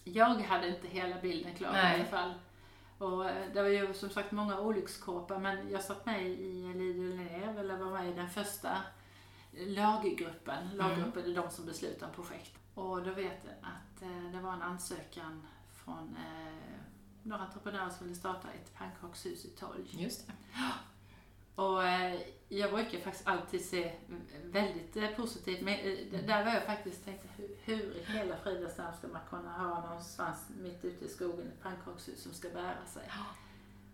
Jag 0.04 0.42
hade 0.42 0.68
inte 0.68 0.88
hela 0.88 1.20
bilden 1.20 1.54
klar 1.54 1.72
Nej. 1.72 1.92
i 1.92 2.00
alla 2.00 2.10
fall. 2.10 2.34
Och 2.98 3.30
eh, 3.30 3.52
det 3.54 3.62
var 3.62 3.68
ju 3.68 3.94
som 3.94 4.10
sagt 4.10 4.32
många 4.32 4.60
olyckskorpar 4.60 5.38
men 5.38 5.70
jag 5.70 5.82
satt 5.82 6.06
med 6.06 6.26
i 6.26 6.72
Lidl 6.74 7.20
Elev, 7.20 7.58
eller 7.58 7.76
var 7.76 7.90
med 7.90 8.10
i 8.10 8.12
den 8.14 8.30
första 8.30 8.76
laggruppen. 9.52 10.70
Laggruppen 10.74 11.24
är 11.24 11.34
de 11.34 11.50
som 11.50 11.66
beslutar 11.66 12.06
om 12.06 12.12
projekt. 12.12 12.58
Och 12.74 13.02
då 13.02 13.10
vet 13.10 13.44
jag 13.44 13.54
att 13.62 14.02
eh, 14.02 14.32
det 14.32 14.40
var 14.40 14.52
en 14.52 14.62
ansökan 14.62 15.46
från 15.84 16.16
eh, 16.16 16.78
några 17.22 17.42
entreprenörer 17.42 17.90
som 17.90 18.06
ville 18.06 18.18
starta 18.18 18.48
ett 18.48 18.74
pannkakshus 18.74 19.44
i 19.44 19.48
Tolj. 19.48 19.88
Just 19.90 20.26
det. 20.26 20.32
Och 21.58 21.84
eh, 21.84 22.20
jag 22.48 22.70
brukar 22.70 22.98
faktiskt 22.98 23.28
alltid 23.28 23.64
se 23.64 23.92
väldigt 24.44 24.96
eh, 24.96 25.08
positivt, 25.08 25.60
men 25.60 25.74
eh, 25.74 26.26
där 26.26 26.44
var 26.44 26.52
jag 26.52 26.64
faktiskt 26.64 27.04
tänkte 27.04 27.28
hur, 27.36 27.56
hur 27.64 27.96
i 27.96 28.04
hela 28.04 28.36
fridens 28.36 28.78
namn 28.78 28.96
ska 28.98 29.08
man 29.08 29.20
kunna 29.30 29.52
ha 29.52 29.88
någonstans 29.88 30.38
mitt 30.62 30.84
ute 30.84 31.04
i 31.04 31.08
skogen 31.08 31.46
ett 31.46 31.62
pannkakshus 31.62 32.22
som 32.22 32.32
ska 32.32 32.48
bära 32.48 32.86
sig. 32.86 33.02
Ja. 33.06 33.24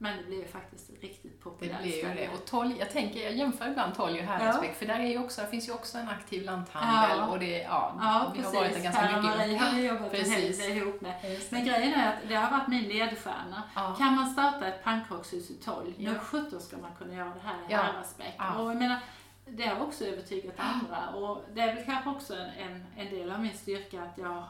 Men 0.05 0.17
det 0.17 0.23
blev 0.25 0.39
ju 0.41 0.47
faktiskt 0.47 0.91
riktigt 1.01 1.23
Det 1.39 1.43
populärt 1.45 1.83
blir 1.83 1.93
ju 1.93 1.99
ställe. 1.99 2.21
det. 2.21 2.29
Och 2.29 2.45
Tolj, 2.45 2.77
jag 2.79 2.91
tänker, 2.91 3.21
jag 3.25 3.33
jämför 3.33 3.69
ibland 3.69 3.95
Tolj 3.95 4.19
och 4.21 4.25
Häradsbäck, 4.27 4.75
för 4.77 4.87
där 4.87 4.99
är 5.01 5.05
ju 5.09 5.19
också, 5.25 5.43
finns 5.47 5.69
ju 5.69 5.73
också 5.73 5.99
en 5.99 6.09
aktiv 6.09 6.43
lanthandel 6.45 7.19
Ja. 7.19 7.27
och 7.27 7.39
det, 7.39 7.59
ja, 7.63 7.97
Ja, 8.01 8.33
vi 8.37 8.43
har 8.43 8.53
varit 8.55 8.73
där 8.75 8.81
ganska 8.83 9.17
och 9.17 9.23
mycket. 9.25 9.39
Marie 9.39 9.59
har 9.59 9.75
vi 9.77 9.87
jobbat 9.87 10.15
en 10.15 10.31
hel 10.31 10.53
del 10.59 10.77
ihop 10.77 11.01
med. 11.01 11.15
Det. 11.23 11.53
Men 11.53 11.65
grejen 11.65 11.95
är 11.95 12.09
att 12.13 12.29
det 12.29 12.35
har 12.35 12.51
varit 12.51 12.69
min 12.69 12.83
ledstjärna. 12.89 13.63
Ja. 13.75 13.95
Kan 13.99 14.15
man 14.15 14.31
starta 14.31 14.67
ett 14.67 14.85
pannkakshus 14.85 15.51
i 15.51 15.55
Tolj, 15.55 15.95
Ja. 15.99 16.13
nu 16.13 16.19
sjutton 16.19 16.61
ska 16.61 16.77
man 16.77 16.91
kunna 16.99 17.15
göra 17.15 17.33
det 17.35 17.41
här 17.45 17.55
i 17.55 17.65
Ja. 17.69 17.79
Häradsbäck. 17.83 18.35
Ja. 18.39 18.55
Och 18.59 18.71
jag 18.71 18.77
menar, 18.77 18.99
det 19.47 19.67
har 19.67 19.87
också 19.87 20.05
övertygat 20.05 20.55
andra 20.57 21.09
och 21.09 21.45
det 21.55 21.61
är 21.61 21.75
väl 21.75 21.85
kanske 21.85 22.11
också 22.11 22.35
en, 22.35 22.51
en, 22.59 22.87
en 22.97 23.11
del 23.11 23.31
av 23.33 23.41
min 23.41 23.55
styrka 23.59 24.03
att 24.03 24.19
jag 24.19 24.45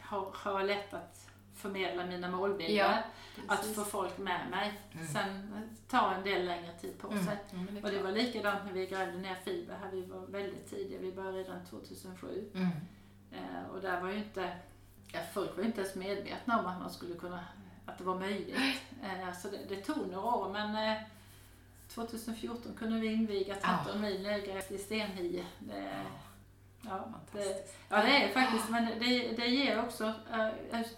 har, 0.00 0.30
har 0.34 0.62
lätt 0.62 0.94
att 0.94 1.28
förmedla 1.56 2.06
mina 2.06 2.30
målbilder. 2.30 2.74
Ja, 2.76 2.98
att 3.48 3.64
få 3.66 3.84
folk 3.84 4.18
med 4.18 4.50
mig. 4.50 4.80
Mm. 4.92 5.06
Sen 5.06 5.52
tar 5.88 6.12
en 6.14 6.22
del 6.24 6.46
längre 6.46 6.72
tid 6.72 6.98
på 6.98 7.08
Mm. 7.10 7.24
sig. 7.24 7.36
Men 7.52 7.74
det 7.74 7.82
Och 7.82 7.90
det 7.90 8.02
var 8.02 8.12
likadant 8.12 8.64
när 8.64 8.72
vi 8.72 8.86
grävde 8.86 9.18
ner 9.18 9.34
fiber 9.34 9.76
här. 9.82 9.90
Vi 9.90 10.06
var 10.06 10.26
väldigt 10.26 10.70
tidiga. 10.70 10.98
Vi 11.00 11.12
började 11.12 11.38
redan 11.38 11.66
2007. 11.66 12.50
Mm. 12.54 12.68
Eh, 13.32 13.70
och 13.70 13.80
där 13.80 14.00
var 14.00 14.08
ju 14.08 14.16
inte, 14.18 14.52
ja, 15.12 15.20
folk 15.34 15.56
var 15.56 15.62
ju 15.62 15.68
inte 15.68 15.80
ens 15.80 15.94
medvetna 15.94 16.60
om 16.60 16.66
att 16.66 16.78
man 16.80 16.90
skulle 16.90 17.14
kunna, 17.14 17.44
att 17.86 17.98
det 17.98 18.04
var 18.04 18.18
möjligt. 18.18 18.56
Eh, 19.02 19.32
så 19.42 19.48
det, 19.48 19.58
det 19.68 19.76
tog 19.76 20.06
några 20.12 20.34
år 20.34 20.52
men 20.52 20.90
eh, 20.92 21.02
2014 21.88 22.74
kunde 22.78 23.00
vi 23.00 23.06
inviga 23.12 23.54
13 23.54 24.00
mil 24.00 24.22
nedgrävt 24.22 24.70
i 24.70 24.78
Stenhie. 24.78 25.44
Det, 25.58 26.02
ja, 26.82 26.90
det, 27.32 27.38
Fantastiskt. 27.38 27.76
ja, 27.88 27.96
det 28.02 28.24
är 28.24 28.28
faktiskt, 28.32 28.68
men 28.70 28.84
det, 28.86 29.32
det 29.36 29.46
ger 29.46 29.80
också 29.84 30.14
just 30.72 30.96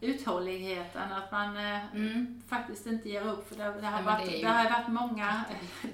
uthålligheten, 0.00 1.12
att 1.12 1.32
man 1.32 1.56
eh, 1.56 1.94
Mm. 1.94 2.42
faktiskt 2.48 2.86
inte 2.86 3.08
ger 3.08 3.22
upp. 3.28 3.48
För 3.48 3.56
det, 3.56 3.64
det, 3.64 3.86
har, 3.86 4.02
Nej, 4.02 4.02
varit, 4.02 4.18
det 4.26 4.30
är 4.30 4.32
det, 4.32 4.38
ju- 4.38 4.46
har 4.46 4.64
varit 4.70 4.88
många 4.88 5.44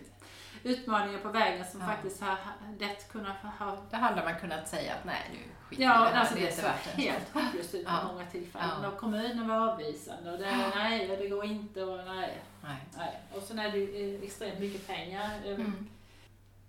utmaningar 0.62 1.18
på 1.18 1.28
vägen 1.28 1.64
som 1.70 1.80
Ja. 1.80 1.86
faktiskt 1.86 2.22
har 2.22 2.36
lätt 2.80 3.12
kunnat 3.12 3.36
ha 3.58 3.76
Där 3.90 3.98
hade 3.98 4.24
man 4.24 4.34
kunnat 4.40 4.68
säga 4.68 4.92
att 4.94 5.04
nej, 5.04 5.30
nu 5.32 5.38
skiter 5.68 5.82
Ja, 5.82 5.98
det 6.10 6.18
alltså 6.18 6.34
det 6.34 6.40
det 6.40 6.62
är 6.62 6.74
det. 6.96 7.02
helt 7.02 7.34
hopplöst 7.34 7.74
ut 7.74 7.84
på 7.86 7.90
Ja. 7.92 8.12
många 8.12 8.26
tillfällen. 8.26 8.68
Ja. 8.82 8.88
Och 8.88 8.96
kommunen 8.98 9.48
var 9.48 9.68
avvisande 9.72 10.32
och 10.32 10.38
det, 10.38 10.56
nej, 10.74 11.16
det 11.20 11.28
går 11.28 11.44
inte 11.44 11.82
och 11.84 12.04
nej, 12.06 12.38
Nej. 12.62 12.76
nej. 12.98 13.20
Och 13.34 13.42
sen 13.42 13.58
är 13.58 13.72
det 13.72 13.78
ju 13.78 14.16
eh, 14.16 14.22
extremt 14.22 14.60
mycket 14.60 14.86
pengar. 14.86 15.30
Eh, 15.44 15.50
Mm. 15.54 15.88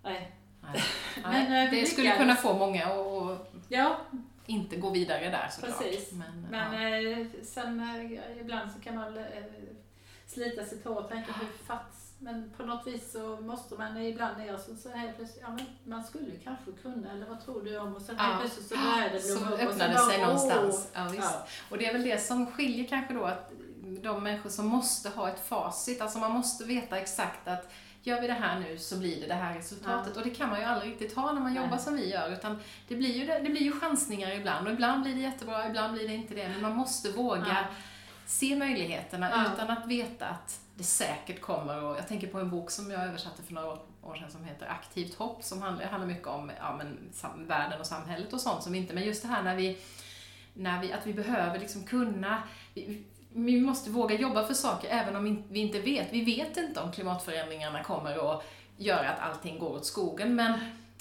Nej. 0.02 0.32
Nej. 0.60 0.82
Men, 1.22 1.70
det 1.74 1.86
skulle 1.86 2.16
kunna 2.16 2.34
få 2.34 2.54
många 2.58 2.84
att 2.86 3.30
att 3.40 3.48
Ja, 3.68 3.96
inte 4.46 4.76
gå 4.76 4.90
vidare 4.90 5.30
där 5.30 5.48
såklart. 5.50 5.78
Precis. 5.78 6.12
Men, 6.12 6.46
men 6.50 7.02
ja. 7.02 7.10
eh, 7.10 7.26
sen 7.42 7.80
eh, 7.80 8.40
ibland 8.40 8.70
så 8.72 8.80
kan 8.80 8.94
man 8.94 9.18
eh, 9.18 9.24
slita 10.26 10.64
sitt 10.64 10.84
hår 10.84 10.96
och 10.96 11.08
tänka 11.08 11.32
hur 11.32 11.66
fattas 11.66 12.06
men 12.18 12.50
på 12.56 12.62
något 12.62 12.86
vis 12.86 13.12
så 13.12 13.36
måste 13.40 13.74
man 13.74 13.96
ibland 13.96 14.38
ner 14.38 14.56
så, 14.56 14.76
så 14.76 14.90
helt 14.90 15.16
plötsligt, 15.16 15.42
ja 15.42 15.48
men 15.50 15.66
man 15.84 16.04
skulle 16.04 16.30
kanske 16.44 16.72
kunna, 16.82 17.12
eller 17.12 17.26
vad 17.26 17.44
tror 17.44 17.62
du 17.62 17.78
om? 17.78 17.94
Och 17.94 18.02
sen 18.02 18.14
Ja. 18.18 18.22
helt 18.22 18.40
plötsligt 18.40 18.66
så 18.68 18.74
började 18.74 19.18
det 19.18 19.32
blomma 19.32 19.50
upp 19.50 19.68
och 19.68 19.72
så 19.72 19.78
bara, 19.78 19.98
sig 19.98 20.20
någonstans. 20.20 20.88
Ja, 20.94 21.04
visst. 21.04 21.22
Ja. 21.22 21.46
Och 21.70 21.78
det 21.78 21.86
är 21.86 21.92
väl 21.92 22.02
det 22.02 22.18
som 22.18 22.52
skiljer 22.52 22.86
kanske 22.88 23.14
då 23.14 23.24
att 23.24 23.52
de 24.02 24.22
människor 24.22 24.50
som 24.50 24.66
måste 24.66 25.08
ha 25.08 25.28
ett 25.28 25.48
facit, 25.48 26.00
alltså 26.00 26.18
man 26.18 26.32
måste 26.32 26.64
veta 26.64 26.98
exakt 26.98 27.48
att 27.48 27.72
gör 28.06 28.20
vi 28.20 28.26
det 28.26 28.32
här 28.32 28.60
nu 28.60 28.78
så 28.78 28.98
blir 28.98 29.20
det 29.20 29.26
det 29.26 29.34
här 29.34 29.54
resultatet. 29.54 30.16
Och 30.16 30.22
det 30.22 30.30
kan 30.30 30.48
man 30.50 30.58
ju 30.58 30.64
aldrig 30.64 30.90
riktigt 30.92 31.16
ha 31.16 31.32
när 31.32 31.40
man 31.40 31.54
Nej. 31.54 31.62
jobbar 31.62 31.78
som 31.78 31.96
vi 31.96 32.10
gör, 32.10 32.32
utan 32.32 32.58
det 32.88 32.94
blir, 32.94 33.14
ju, 33.14 33.26
det, 33.26 33.40
blir 33.50 33.62
ju 33.62 33.80
chansningar 33.80 34.30
ibland 34.30 34.66
och 34.66 34.72
ibland 34.72 35.02
blir 35.02 35.14
det 35.14 35.20
jättebra, 35.20 35.68
ibland 35.68 35.92
blir 35.92 36.08
det 36.08 36.14
inte 36.14 36.34
det. 36.34 36.48
Men 36.48 36.62
man 36.62 36.72
måste 36.76 37.10
våga 37.10 37.44
Ja. 37.48 37.64
se 38.26 38.56
möjligheterna 38.56 39.30
Ja. 39.30 39.52
utan 39.54 39.70
att 39.70 39.86
veta 39.86 40.26
att 40.26 40.60
det 40.74 40.84
säkert 40.84 41.40
kommer. 41.40 41.82
Och 41.84 41.96
jag 41.96 42.08
tänker 42.08 42.26
på 42.26 42.38
en 42.40 42.50
bok 42.50 42.70
som 42.70 42.90
jag 42.90 43.02
översatte 43.04 43.42
för 43.42 43.54
några 43.54 43.68
år- 44.02 44.16
sedan 44.18 44.30
som 44.30 44.44
heter 44.44 44.66
Aktivt 44.66 45.14
hopp, 45.14 45.44
som 45.44 45.62
handlar, 45.62 45.86
handlar 45.86 46.06
mycket 46.08 46.26
om 46.28 46.50
ja, 46.58 46.76
men, 46.78 46.98
världen 47.48 47.80
och 47.80 47.86
samhället 47.86 48.32
och 48.32 48.40
sånt 48.40 48.62
som 48.62 48.74
inte, 48.74 48.94
men 48.94 49.04
just 49.04 49.22
det 49.22 49.28
här 49.28 49.42
när 49.42 49.56
vi, 49.56 49.78
när 50.54 50.80
vi 50.82 50.92
att 50.92 51.06
vi 51.06 51.14
behöver 51.14 51.58
liksom 51.58 51.84
kunna, 51.84 52.42
vi, 52.74 53.04
vi 53.44 53.60
måste 53.60 53.90
våga 53.90 54.14
jobba 54.14 54.46
för 54.46 54.54
saker 54.54 54.88
även 54.90 55.16
om 55.16 55.44
vi 55.48 55.60
inte 55.60 55.80
vet. 55.80 56.12
Vi 56.12 56.24
vet 56.24 56.56
inte 56.56 56.80
om 56.80 56.92
klimatförändringarna 56.92 57.82
kommer 57.84 58.34
att 58.34 58.42
göra 58.76 59.10
att 59.10 59.20
allting 59.20 59.58
går 59.58 59.70
åt 59.76 59.86
skogen, 59.86 60.34
men 60.34 60.52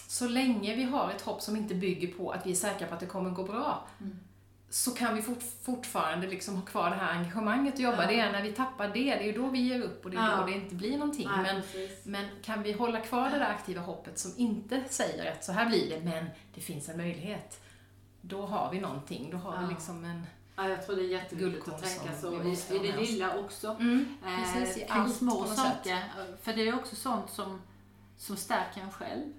så 0.07 0.27
länge 0.27 0.75
vi 0.75 0.83
har 0.83 1.11
ett 1.11 1.21
hopp 1.21 1.41
som 1.41 1.55
inte 1.55 1.75
bygger 1.75 2.07
på 2.07 2.31
att 2.31 2.45
vi 2.45 2.51
är 2.51 2.55
säkra 2.55 2.87
på 2.87 2.93
att 2.93 2.99
det 2.99 3.05
kommer 3.05 3.29
gå 3.29 3.43
bra, 3.43 3.87
Mm. 4.01 4.19
så 4.69 4.91
kan 4.91 5.15
vi 5.15 5.21
fort, 5.21 5.43
fortfarande 5.63 6.27
liksom 6.27 6.55
ha 6.55 6.61
kvar 6.61 6.89
det 6.89 6.95
här 6.95 7.11
engagemanget 7.13 7.73
och 7.73 7.79
jobba. 7.79 8.01
Ja. 8.01 8.07
Det 8.07 8.19
är 8.19 8.31
när 8.31 8.41
vi 8.41 8.51
tappar 8.53 8.87
det, 8.87 8.93
det 8.93 9.11
är 9.19 9.23
ju 9.23 9.31
då 9.31 9.47
vi 9.47 9.59
ger 9.59 9.81
upp 9.81 10.05
och 10.05 10.11
det 10.11 10.17
är 10.17 10.29
Ja. 10.31 10.37
då 10.37 10.45
det 10.45 10.51
inte 10.51 10.75
blir 10.75 10.97
någonting. 10.97 11.27
Nej, 11.27 11.53
Men, 11.53 11.61
precis. 11.61 12.05
men 12.05 12.25
kan 12.43 12.63
vi 12.63 12.71
hålla 12.71 12.99
kvar 12.99 13.29
det 13.29 13.37
där 13.39 13.49
aktiva 13.49 13.81
hoppet 13.81 14.19
som 14.19 14.31
inte 14.37 14.83
säger 14.89 15.31
att 15.31 15.43
så 15.43 15.51
här 15.51 15.65
blir 15.65 15.89
det, 15.89 15.99
men 16.03 16.25
det 16.55 16.61
finns 16.61 16.89
en 16.89 16.97
möjlighet. 16.97 17.61
Då 18.21 18.45
har 18.45 18.71
vi 18.71 18.79
någonting, 18.79 19.29
då 19.31 19.37
har 19.37 19.53
Ja. 19.53 19.61
vi 19.61 19.73
liksom 19.73 20.03
en... 20.05 20.23
Ja, 20.55 20.69
jag 20.69 20.85
tror 20.85 20.95
det 20.95 21.01
är 21.01 21.07
jätteviktigt 21.07 21.67
att 21.73 21.83
tänka 21.83 22.17
så 22.21 22.33
i, 22.43 22.51
i 22.75 22.91
det 22.91 22.97
lilla 22.97 23.37
också. 23.39 23.67
Mm, 23.79 24.17
precis, 24.23 24.77
i 24.77 24.83
Eh, 24.83 24.99
allt 25.01 25.15
små 25.15 25.45
saker. 25.45 26.03
För 26.41 26.53
det 26.53 26.67
är 26.67 26.75
också 26.75 26.95
sånt 26.95 27.29
som, 27.29 27.61
som 28.17 28.37
stärker 28.37 28.81
en 28.81 28.91
själv. 28.91 29.33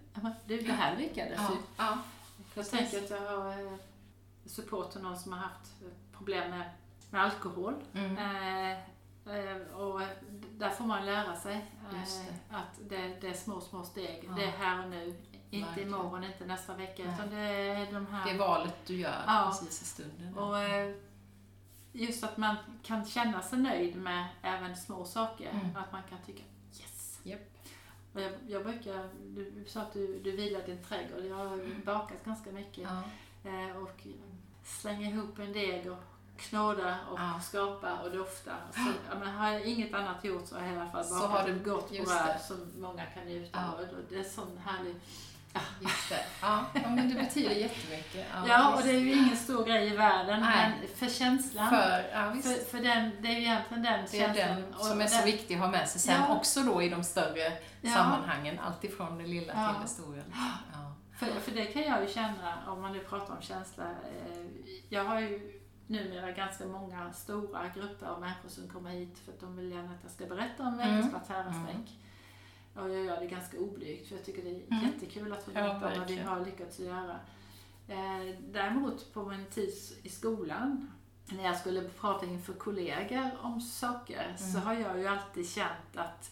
Du, 0.46 0.60
det 0.60 0.72
här 0.72 0.96
lyckades 0.96 1.40
Ja, 1.40 1.50
ju. 1.52 1.56
ja, 1.76 1.98
Jag 2.54 2.70
tänker 2.70 3.04
att 3.04 3.10
jag 3.10 3.20
har 3.40 3.50
eh, 3.66 3.72
support 4.46 4.92
till 4.92 5.00
någon 5.02 5.18
som 5.18 5.32
har 5.32 5.38
haft 5.38 5.72
eh, 5.82 6.16
problem 6.16 6.50
med, 6.50 6.70
med 7.10 7.22
alkohol. 7.22 7.74
Mm. 7.94 8.16
Eh, 8.18 8.72
eh, 9.36 9.56
och 9.76 10.00
där 10.50 10.70
får 10.70 10.84
man 10.84 11.06
lära 11.06 11.36
sig 11.36 11.66
eh, 11.92 12.56
att 12.56 12.78
det, 12.88 13.16
det 13.20 13.28
är 13.28 13.34
små, 13.34 13.60
små 13.60 13.84
steg. 13.84 14.24
Ja. 14.28 14.34
Det 14.34 14.44
är 14.44 14.50
här 14.50 14.84
och 14.84 14.90
nu. 14.90 15.16
Inte 15.50 15.66
Verkligen. 15.68 15.88
imorgon, 15.88 16.24
inte 16.24 16.44
nästa 16.46 16.74
vecka. 16.74 17.02
Nej. 17.04 17.14
Utan 17.14 17.30
det 17.30 17.40
är 17.40 17.92
de 17.92 18.06
här... 18.06 18.24
Det 18.24 18.30
är 18.30 18.38
valet 18.38 18.74
du 18.86 18.96
gör 18.96 19.24
Ja. 19.26 19.46
precis 19.50 19.82
i 19.82 19.84
stunden. 19.84 20.34
Och 20.38 20.58
eh, 20.58 20.94
just 21.96 22.24
att 22.24 22.36
man 22.36 22.56
kan 22.82 23.04
känna 23.06 23.42
sig 23.42 23.58
nöjd 23.58 23.96
med 23.96 24.26
även 24.42 24.76
små 24.76 25.04
saker. 25.04 25.50
Mm. 25.50 25.76
Att 25.76 25.92
man 25.92 26.02
kan 26.08 26.18
tycka 26.26 26.42
yes. 26.80 27.20
Och 28.12 28.20
jag, 28.20 28.32
jag 28.48 28.64
brukar, 28.64 29.08
du, 29.26 29.64
sa 29.66 29.80
att 29.80 29.92
du, 29.92 30.20
du 30.24 30.30
vilar 30.36 30.60
din 30.66 30.82
trädgård. 30.84 31.24
Jag 31.24 31.36
har 31.36 31.84
bakat 31.84 32.24
ganska 32.24 32.50
mycket. 32.52 32.88
Ja. 32.90 33.02
Eh, 33.50 33.76
och 33.76 34.06
slänga 34.64 35.08
ihop 35.10 35.38
en 35.38 35.52
deg 35.52 35.92
och 35.92 35.98
knåda 36.36 36.98
och 37.10 37.18
Ja. 37.18 37.40
skapa 37.42 37.98
och 38.02 38.10
dofta. 38.10 38.54
Så, 38.74 38.80
ja, 39.10 39.18
men 39.18 39.28
har 39.28 39.50
jag 39.52 39.64
inget 39.66 39.94
annat 39.94 40.24
gjort 40.24 40.46
så 40.46 40.54
har 40.58 40.66
jag 40.66 40.74
i 40.74 40.78
alla 40.78 40.90
fall 40.90 41.04
Så 41.04 41.14
bakat 41.14 41.30
har 41.30 41.48
du- 41.48 41.58
gott 41.70 41.90
bröd 41.90 42.40
som 42.48 42.72
många 42.80 43.06
kan 43.06 43.24
njuta 43.24 43.58
Ja. 43.58 43.72
av. 43.72 43.80
Och 43.80 44.04
Det 44.08 44.18
är 44.18 44.24
sån 44.24 44.58
härlig... 44.64 44.96
Just 45.80 46.08
det. 46.08 46.24
Ja, 46.40 46.64
ja, 46.74 46.88
men 46.88 47.08
det 47.08 47.14
betyder 47.14 47.50
jättemycket. 47.50 48.26
Ja, 48.48 48.68
och 48.72 48.78
visst. 48.78 48.86
det 48.88 48.94
är 48.96 49.00
ju 49.00 49.12
ingen 49.12 49.36
stor 49.36 49.64
grej 49.64 49.92
i 49.92 49.96
världen, 49.96 50.40
Nej. 50.40 50.72
men 50.80 50.88
för 50.88 51.06
känslan. 51.18 51.68
För, 51.70 52.04
ja. 52.12 52.32
För, 52.42 52.64
för 52.70 52.78
den, 52.82 53.10
det 53.22 53.28
är 53.28 53.32
ju 53.32 53.40
egentligen 53.40 53.82
den 53.82 54.04
Det 54.10 54.20
är 54.20 54.34
känslan. 54.34 54.60
den 54.62 54.74
och 54.74 54.84
som 54.84 55.00
är 55.00 55.06
så 55.06 55.16
den- 55.16 55.24
viktig 55.26 55.54
att 55.54 55.60
ha 55.60 55.68
med 55.70 55.88
sig 55.88 56.00
sen 56.00 56.20
Ja. 56.28 56.34
också 56.36 56.62
då 56.62 56.82
i 56.82 56.88
de 56.88 57.04
större 57.04 57.52
Ja. 57.80 57.90
sammanhangen. 57.94 58.58
Alltifrån 58.58 59.18
det 59.18 59.26
lilla 59.26 59.52
Ja. 59.56 59.72
till 59.72 59.82
det 59.82 59.88
stora. 59.88 60.22
Ja. 60.72 60.94
För, 61.18 61.26
för 61.40 61.50
det 61.52 61.64
kan 61.64 61.82
jag 61.82 62.02
ju 62.02 62.08
känna, 62.08 62.58
om 62.66 62.80
man 62.82 62.92
nu 62.92 62.98
pratar 62.98 63.34
om 63.36 63.42
känsla. 63.42 63.84
Eh, 63.84 64.46
jag 64.88 65.04
har 65.04 65.20
ju 65.20 65.60
numera 65.86 66.30
ganska 66.32 66.64
många 66.66 67.12
stora 67.12 67.68
grupper 67.74 68.06
av 68.06 68.20
människor 68.20 68.48
som 68.48 68.68
kommer 68.68 68.90
hit 68.90 69.18
för 69.24 69.32
att 69.32 69.40
de 69.40 69.56
vill 69.56 69.70
gärna 69.70 69.90
att 69.94 69.98
jag 70.02 70.12
ska 70.12 70.26
berätta 70.26 70.62
om 70.62 70.80
Mm. 70.80 71.10
Och 72.76 72.90
jag 72.90 73.04
gör 73.04 73.20
det 73.20 73.26
ganska 73.26 73.58
oblygt 73.58 74.08
för 74.08 74.16
jag 74.16 74.24
tycker 74.24 74.42
det 74.42 74.50
är 74.50 74.62
Mm. 74.70 74.84
jättekul 74.86 75.32
att 75.32 75.44
få 75.44 75.50
Ja, 75.54 75.60
berätta 75.60 75.86
om 75.92 75.98
vad 75.98 76.08
vi 76.10 76.18
har 76.18 76.44
lyckats 76.44 76.78
göra. 76.80 77.16
Eh, 77.88 78.34
däremot 78.52 79.12
på 79.14 79.24
min 79.24 79.46
tid 79.46 79.74
i 80.02 80.08
skolan, 80.08 80.90
när 81.24 81.44
jag 81.44 81.56
skulle 81.56 81.82
prata 81.88 82.26
inför 82.26 82.52
kollegor 82.52 83.30
om 83.40 83.60
saker, 83.60 84.34
så 84.38 84.58
Mm. 84.58 84.62
har 84.62 84.74
jag 84.74 84.98
ju 84.98 85.06
alltid 85.06 85.48
känt 85.48 85.96
att 85.96 86.30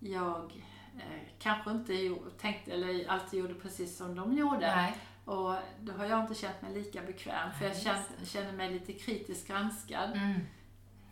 jag 0.00 0.62
eh, 0.96 1.28
kanske 1.38 1.70
inte 1.70 2.14
tänkte 2.40 2.72
eller 2.72 3.08
alltid 3.08 3.40
gjorde 3.40 3.54
precis 3.54 3.96
som 3.96 4.14
de 4.14 4.32
gjorde. 4.36 4.74
Nej. 4.76 4.96
Och 5.24 5.54
då 5.80 5.92
har 5.92 6.04
jag 6.04 6.20
inte 6.20 6.34
känt 6.34 6.62
mig 6.62 6.74
lika 6.74 7.02
bekväm 7.02 7.50
för 7.58 7.64
jag 7.64 7.74
just 7.74 8.32
känner 8.32 8.52
mig 8.52 8.70
lite 8.72 8.92
kritiskt 8.92 9.48
granskad. 9.48 10.10
Mm. 10.12 10.40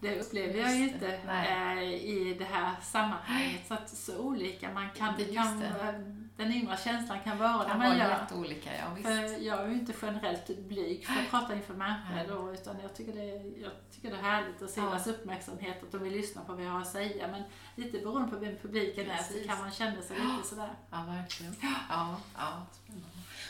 Det 0.01 0.21
upplever 0.21 0.59
jag 0.61 0.77
ju 0.77 0.89
inte 0.89 1.07
eh, 1.29 1.83
i 1.83 2.37
det 2.39 2.45
här 2.45 2.75
sammanhanget. 2.83 3.67
Så 3.69 3.75
att 3.75 3.89
så 3.91 4.19
olika 4.19 4.73
man 4.73 4.91
kan, 4.91 5.15
Det- 5.19 5.35
kan 5.35 5.61
den 6.37 6.53
inre 6.53 6.77
känslan 6.77 7.19
kan 7.25 7.39
vara 7.39 7.53
kan 7.65 7.69
när 7.69 7.77
man 7.89 7.99
vara 7.99 8.09
gör. 8.09 8.19
jätteolika, 8.21 8.71
ja 8.79 8.85
visst. 8.97 9.09
För 9.09 9.45
jag 9.47 9.61
är 9.63 9.69
ju 9.69 9.75
inte 9.75 9.93
generellt 10.03 10.59
blyg 10.59 11.07
för 11.07 11.13
att 11.23 11.31
prata 11.31 11.55
inför 11.55 11.75
människor 11.75 12.29
då, 12.29 12.53
utan 12.55 12.77
jag 12.83 12.95
tycker, 12.97 13.13
det 13.13 13.31
är, 13.31 13.63
jag 13.63 13.73
tycker 13.95 14.11
det 14.11 14.17
är 14.17 14.23
härligt 14.23 14.63
att 14.63 14.71
se 14.71 14.81
Ja. 14.81 14.87
deras 14.87 15.07
uppmärksamhet, 15.07 15.83
att 15.83 15.93
de 15.93 16.03
vill 16.03 16.13
lyssna 16.13 16.45
på 16.45 16.53
vad 16.53 16.65
jag 16.65 16.71
har 16.71 16.81
att 16.81 16.91
säga. 16.93 17.29
Men 17.29 17.43
lite 17.77 17.99
beroende 17.99 18.31
på 18.31 18.37
vem 18.37 18.57
publiken 18.63 19.11
är 19.11 19.17
Precis. 19.17 19.43
så 19.43 19.49
kan 19.49 19.59
man 19.59 19.71
känna 19.71 20.03
sig 20.03 20.17
lite 20.17 20.49
sådär. 20.49 20.71
Ja, 20.91 21.05
verkligen. 21.09 21.55
Ja, 21.63 22.17
ja, 22.37 22.67
spännande. 22.73 23.07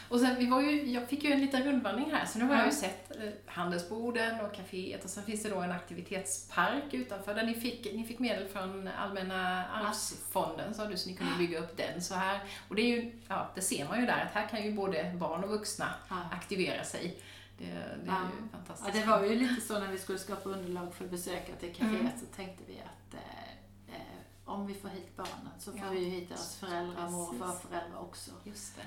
Och 0.09 0.21
sen, 0.21 0.37
vi 0.39 0.47
var 0.47 0.61
ju, 0.61 0.91
jag 0.91 1.09
fick 1.09 1.25
ju 1.25 1.33
en 1.33 1.41
liten 1.41 1.63
rundvandring 1.65 2.11
här, 2.13 2.27
så 2.27 2.39
nu 2.39 2.45
har 2.45 2.55
jag 2.55 2.63
ju 2.67 2.71
Ja. 2.73 2.77
sett 2.77 3.17
eh, 3.17 3.29
handelsborden 3.47 4.41
och 4.41 4.55
kaféet 4.55 5.05
och 5.05 5.11
sen 5.11 5.25
finns 5.25 5.43
det 5.43 5.49
då 5.49 5.61
en 5.61 5.73
aktivitetspark 5.73 6.95
utanför 6.95 7.35
där 7.35 7.43
ni 7.47 7.55
fick, 7.55 7.93
ni 7.95 8.05
fick 8.05 8.19
medel 8.19 8.49
från 8.49 8.89
Allmänna 8.89 9.67
arvsfonden 9.67 10.75
sa 10.75 10.85
du, 10.85 10.97
så 10.97 11.09
ni 11.09 11.17
kunde 11.17 11.33
bygga 11.39 11.59
upp 11.59 11.77
den 11.77 12.03
så 12.03 12.15
här. 12.15 12.41
Och 12.69 12.75
det 12.77 12.83
är 12.83 12.97
ju, 12.97 13.13
ja, 13.29 13.51
det 13.55 13.61
ser 13.61 13.89
man 13.89 14.01
ju 14.01 14.07
där 14.07 14.25
att 14.25 14.33
här 14.33 14.49
kan 14.49 14.63
ju 14.65 14.73
både 14.73 15.13
barn 15.21 15.45
och 15.45 15.51
vuxna 15.51 15.95
Ja. 16.09 16.17
aktivera 16.33 16.85
sig. 16.85 17.19
Det, 17.59 17.65
det 17.65 17.71
är 17.73 17.81
Ja. 18.07 18.13
ju 18.13 18.47
Ja, 18.53 18.59
fantastiskt. 18.59 18.93
det 18.95 19.05
var 19.11 19.23
ju 19.25 19.35
lite 19.37 19.61
så 19.61 19.79
när 19.79 19.89
vi 19.93 19.99
skulle 19.99 20.19
skapa 20.19 20.49
underlag 20.49 20.95
för 20.95 21.07
besökare 21.09 21.57
till 21.61 21.75
kaféet 21.75 22.01
Mm. 22.01 22.13
så 22.21 22.27
tänkte 22.37 22.65
vi 22.67 22.75
att 22.75 23.15
eh, 23.15 23.95
eh, 23.95 24.03
om 24.45 24.67
vi 24.67 24.75
får 24.75 24.89
hit 24.89 25.17
barnen 25.17 25.53
så 25.59 25.71
får 25.73 25.81
Ja, 25.81 25.91
vi 25.91 25.99
ju 26.05 26.11
hit 26.11 26.29
deras 26.29 26.57
föräldrar, 26.57 27.09
mor 27.11 27.29
och 27.29 27.37
farföräldrar 27.39 28.01
också. 28.01 28.31
Just 28.45 28.77
det. 28.77 28.83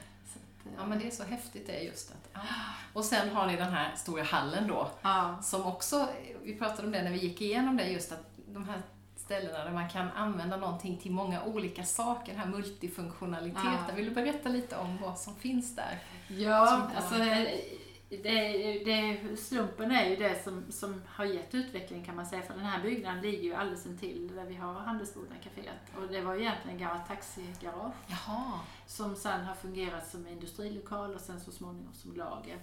Eh, 0.66 0.72
Ja 0.78 0.86
men 0.86 1.00
det 1.00 1.08
är 1.08 1.12
så 1.12 1.24
häftigt 1.24 1.68
det 1.68 1.80
just 1.80 2.12
att, 2.12 2.30
ja. 2.34 2.40
Och 2.94 3.06
sen 3.06 3.30
har 3.30 3.48
ni 3.48 3.56
den 3.56 3.74
här 3.74 3.96
stora 3.96 4.24
hallen 4.24 4.68
då, 4.68 4.92
ja. 5.02 5.38
som 5.42 5.66
också, 5.66 6.08
vi 6.44 6.56
pratade 6.56 6.88
om 6.88 6.92
det 6.92 7.04
när 7.04 7.12
vi 7.12 7.18
gick 7.18 7.42
igenom 7.42 7.78
det, 7.78 7.88
just 7.88 8.12
att 8.12 8.26
de 8.48 8.70
här 8.70 8.82
ställena 9.16 9.64
där 9.64 9.72
man 9.72 9.90
kan 9.90 10.12
använda 10.12 10.58
någonting 10.58 10.98
till 10.98 11.12
många 11.12 11.44
olika 11.44 11.84
saker, 11.84 12.32
den 12.32 12.42
här 12.42 12.48
multifunktionaliteten. 12.48 13.74
Ja. 13.88 13.96
Vill 13.96 14.06
du 14.06 14.12
berätta 14.12 14.50
lite 14.50 14.78
om 14.78 14.98
vad 15.02 15.18
som 15.20 15.36
finns 15.36 15.76
där? 15.76 16.00
Ja, 16.28 16.68
Som 16.68 16.82
alltså 16.98 17.16
det, 18.10 18.84
det, 18.86 19.38
slumpen 19.38 19.92
är 19.92 20.10
ju 20.10 20.16
det 20.16 20.44
som, 20.44 20.72
som 20.72 21.02
har 21.08 21.26
gett 21.26 21.56
utveckling 21.56 22.06
kan 22.06 22.16
man 22.16 22.26
säga. 22.26 22.42
För 22.42 22.54
den 22.54 22.66
här 22.66 22.82
byggnaden 22.84 23.22
ligger 23.22 23.44
ju 23.44 23.54
alldeles 23.54 23.86
intill 23.86 24.36
där 24.36 24.46
vi 24.46 24.56
har 24.56 24.74
Handelsboden 24.74 25.38
kaféet. 25.44 25.98
Och 26.02 26.08
det 26.08 26.22
var 26.22 26.34
ju 26.34 26.42
egentligen 26.42 26.78
en 26.78 26.84
gammal 26.84 27.08
taxigarage 27.08 27.94
Jaha. 28.08 28.60
som 28.88 29.16
sen 29.16 29.46
har 29.46 29.56
fungerat 29.56 30.08
som 30.08 30.28
industrilokal 30.28 31.16
och 31.16 31.22
sen 31.22 31.40
så 31.40 31.52
småningom 31.52 31.94
som 31.94 32.14
lager. 32.16 32.58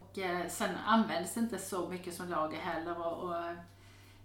Och 0.00 0.18
eh, 0.18 0.48
sen 0.48 0.76
används 0.86 1.34
det 1.34 1.40
inte 1.40 1.58
så 1.58 1.88
mycket 1.88 2.14
som 2.14 2.28
lager 2.28 2.58
heller 2.58 3.06
och, 3.06 3.28
och 3.28 3.36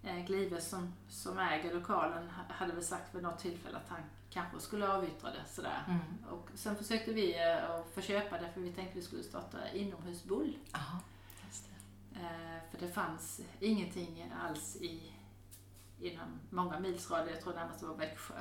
eh, 0.03 0.25
Glive 0.25 0.61
som, 0.61 0.93
som 1.09 1.39
äger 1.39 1.73
lokalen 1.73 2.29
ha- 2.29 2.55
hade 2.55 2.73
väl 2.73 2.83
sagt 2.83 3.15
vid 3.15 3.23
något 3.23 3.39
tillfälle 3.39 3.77
att 3.77 3.89
han 3.89 3.99
kanske 4.33 4.59
skulle 4.59 4.87
avyttra 4.87 5.31
det 5.31 5.45
sådär. 5.47 5.83
Mm. 5.87 6.33
Och 6.33 6.49
sen 6.55 6.75
försökte 6.75 7.13
vi 7.13 7.35
eh, 7.35 7.69
att 7.69 7.89
få 7.93 8.01
köpa 8.01 8.37
det 8.37 8.51
för 8.53 8.61
vi 8.61 8.71
tänkte 8.71 8.95
vi 8.95 9.01
skulle 9.01 9.23
starta 9.23 9.69
inomhusbull. 9.69 10.57
Jaha, 10.71 10.99
just 11.47 11.65
det. 11.69 12.19
Eh, 12.19 12.71
för 12.71 12.87
det 12.87 12.93
fanns 12.93 13.41
ingenting 13.59 14.31
alls 14.47 14.75
i, 14.75 15.13
inom 15.99 16.39
många 16.49 16.79
mils 16.79 17.11
radie, 17.11 17.33
jag 17.33 17.41
tror 17.41 17.53
närmast 17.53 17.79
det 17.79 17.85
var 17.85 17.95
Växjö. 17.95 18.35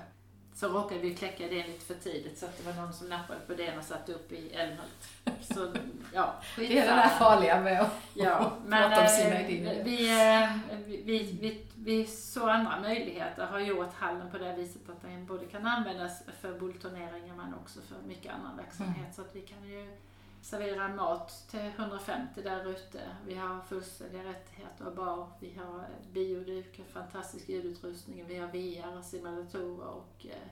Så 0.55 0.69
råkade 0.69 1.01
vi 1.01 1.15
kläcka 1.15 1.49
det 1.49 1.67
lite 1.67 1.85
för 1.85 1.95
tidigt 1.95 2.39
så 2.39 2.47
att 2.47 2.59
det 2.59 2.73
var 2.73 2.83
någon 2.83 2.93
som 2.93 3.09
nappade 3.09 3.41
på 3.41 3.55
det 3.55 3.79
och 3.79 3.85
satte 3.85 4.13
upp 4.13 4.33
i 4.33 4.53
Älmhult. 4.53 5.09
Så 5.41 5.73
ja, 6.15 6.35
Det 6.57 6.79
är 6.79 6.87
det 6.87 6.95
där 6.95 7.09
farliga 7.09 7.61
med 7.61 7.81
att 7.81 8.03
Ja, 8.15 8.53
men 8.67 8.91
prata 8.91 9.03
om 9.03 9.09
sina 9.09 9.35
eh, 9.35 9.51
idéer. 9.51 9.85
vi, 9.85 10.11
eh, 10.43 10.77
vi, 10.87 11.03
vi, 11.03 11.39
vi, 11.41 11.67
vi 11.75 12.07
såg 12.07 12.49
andra 12.49 12.81
möjligheter, 12.81 13.47
har 13.47 13.59
gjort 13.59 13.95
hallen 13.95 14.31
på 14.31 14.39
det 14.39 14.53
viset 14.53 14.89
att 14.89 15.03
den 15.03 15.27
både 15.27 15.47
kan 15.47 15.67
användas 15.67 16.23
för 16.41 16.59
bullturneringar 16.59 17.35
men 17.37 17.55
också 17.55 17.81
för 17.81 18.09
mycket 18.09 18.33
annan 18.33 18.57
verksamhet. 18.57 18.97
Mm. 18.97 19.13
Så 19.13 19.23
att 19.23 19.37
vi 19.37 19.41
kan 19.41 19.69
ju 19.69 19.97
servera 20.43 20.89
mat 20.89 21.47
till 21.51 21.61
150 21.77 22.43
där 22.43 22.71
ute. 22.71 23.01
Vi 23.27 23.35
har 23.35 23.61
fullständiga 23.61 24.25
rättigheter 24.25 24.87
och 24.87 24.95
bar. 24.95 25.29
Vi 25.41 25.55
har 25.55 25.87
bioduk, 26.13 26.81
fantastisk 26.93 27.49
ljudutrustning. 27.49 28.25
Vi 28.27 28.39
har 28.39 28.47
VR, 28.49 29.03
simulatorer 29.03 29.87
och 29.89 30.27
eh, 30.27 30.49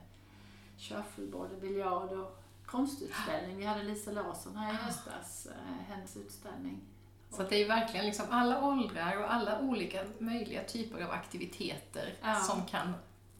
shuffleboard, 0.77 1.49
biljard 1.61 2.11
och 2.11 2.43
konstutställning. 2.65 3.57
Vi 3.57 3.65
hade 3.65 3.83
Lisa 3.83 4.11
Larsson 4.11 4.55
här 4.57 4.73
i 4.73 4.75
höstas, 4.75 5.45
eh, 5.47 5.85
hennes 5.93 6.17
utställning. 6.17 6.81
Så 7.29 7.43
det 7.43 7.55
är 7.63 7.67
verkligen 7.67 8.05
liksom 8.05 8.25
alla 8.29 8.63
åldrar 8.63 9.17
och 9.17 9.33
alla 9.33 9.59
olika 9.59 10.03
möjliga 10.19 10.63
typer 10.63 11.03
av 11.03 11.11
aktiviteter 11.11 12.13
Ja. 12.21 12.35
som 12.35 12.65
kan 12.65 12.93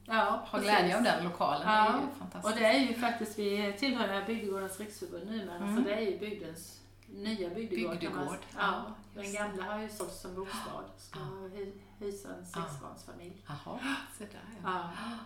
Ja, 0.06 0.46
ha 0.52 0.60
glädje 0.60 0.98
av 0.98 1.04
den 1.04 1.24
lokalen. 1.24 1.68
Ja, 1.68 1.84
Det 1.84 1.98
är 1.98 2.02
ju 2.02 2.08
fantastiskt. 2.20 2.46
Och 2.56 2.60
det 2.62 2.66
är 2.66 2.80
ju 2.80 2.94
faktiskt, 2.94 3.40
vi 3.40 3.74
tillhör 3.80 4.26
Bygdegårdens 4.26 4.80
riksförbund 4.80 5.32
numera, 5.32 5.56
Mm. 5.56 5.76
så 5.78 5.82
det 5.90 5.94
är 5.94 6.00
ju 6.12 6.20
bygdens 6.20 6.82
nya 7.08 7.50
bygdegård. 7.50 7.92
Bygdegård, 8.00 8.38
ja, 8.58 8.86
Ja, 9.16 9.22
den 9.22 9.34
gamla 9.34 9.64
har 9.64 9.80
ju 9.82 9.90
sålts 9.90 10.22
som 10.22 10.36
bostad, 10.36 10.86
ska 10.98 11.20
Ja. 11.20 11.66
hysa 12.00 12.30
en 12.40 12.46
sexbarnsfamilj. 12.46 13.46
Jaha, 13.48 13.80
se 14.18 14.26
där 14.26 14.42
ja. 14.64 14.70
Ja. 14.74 15.18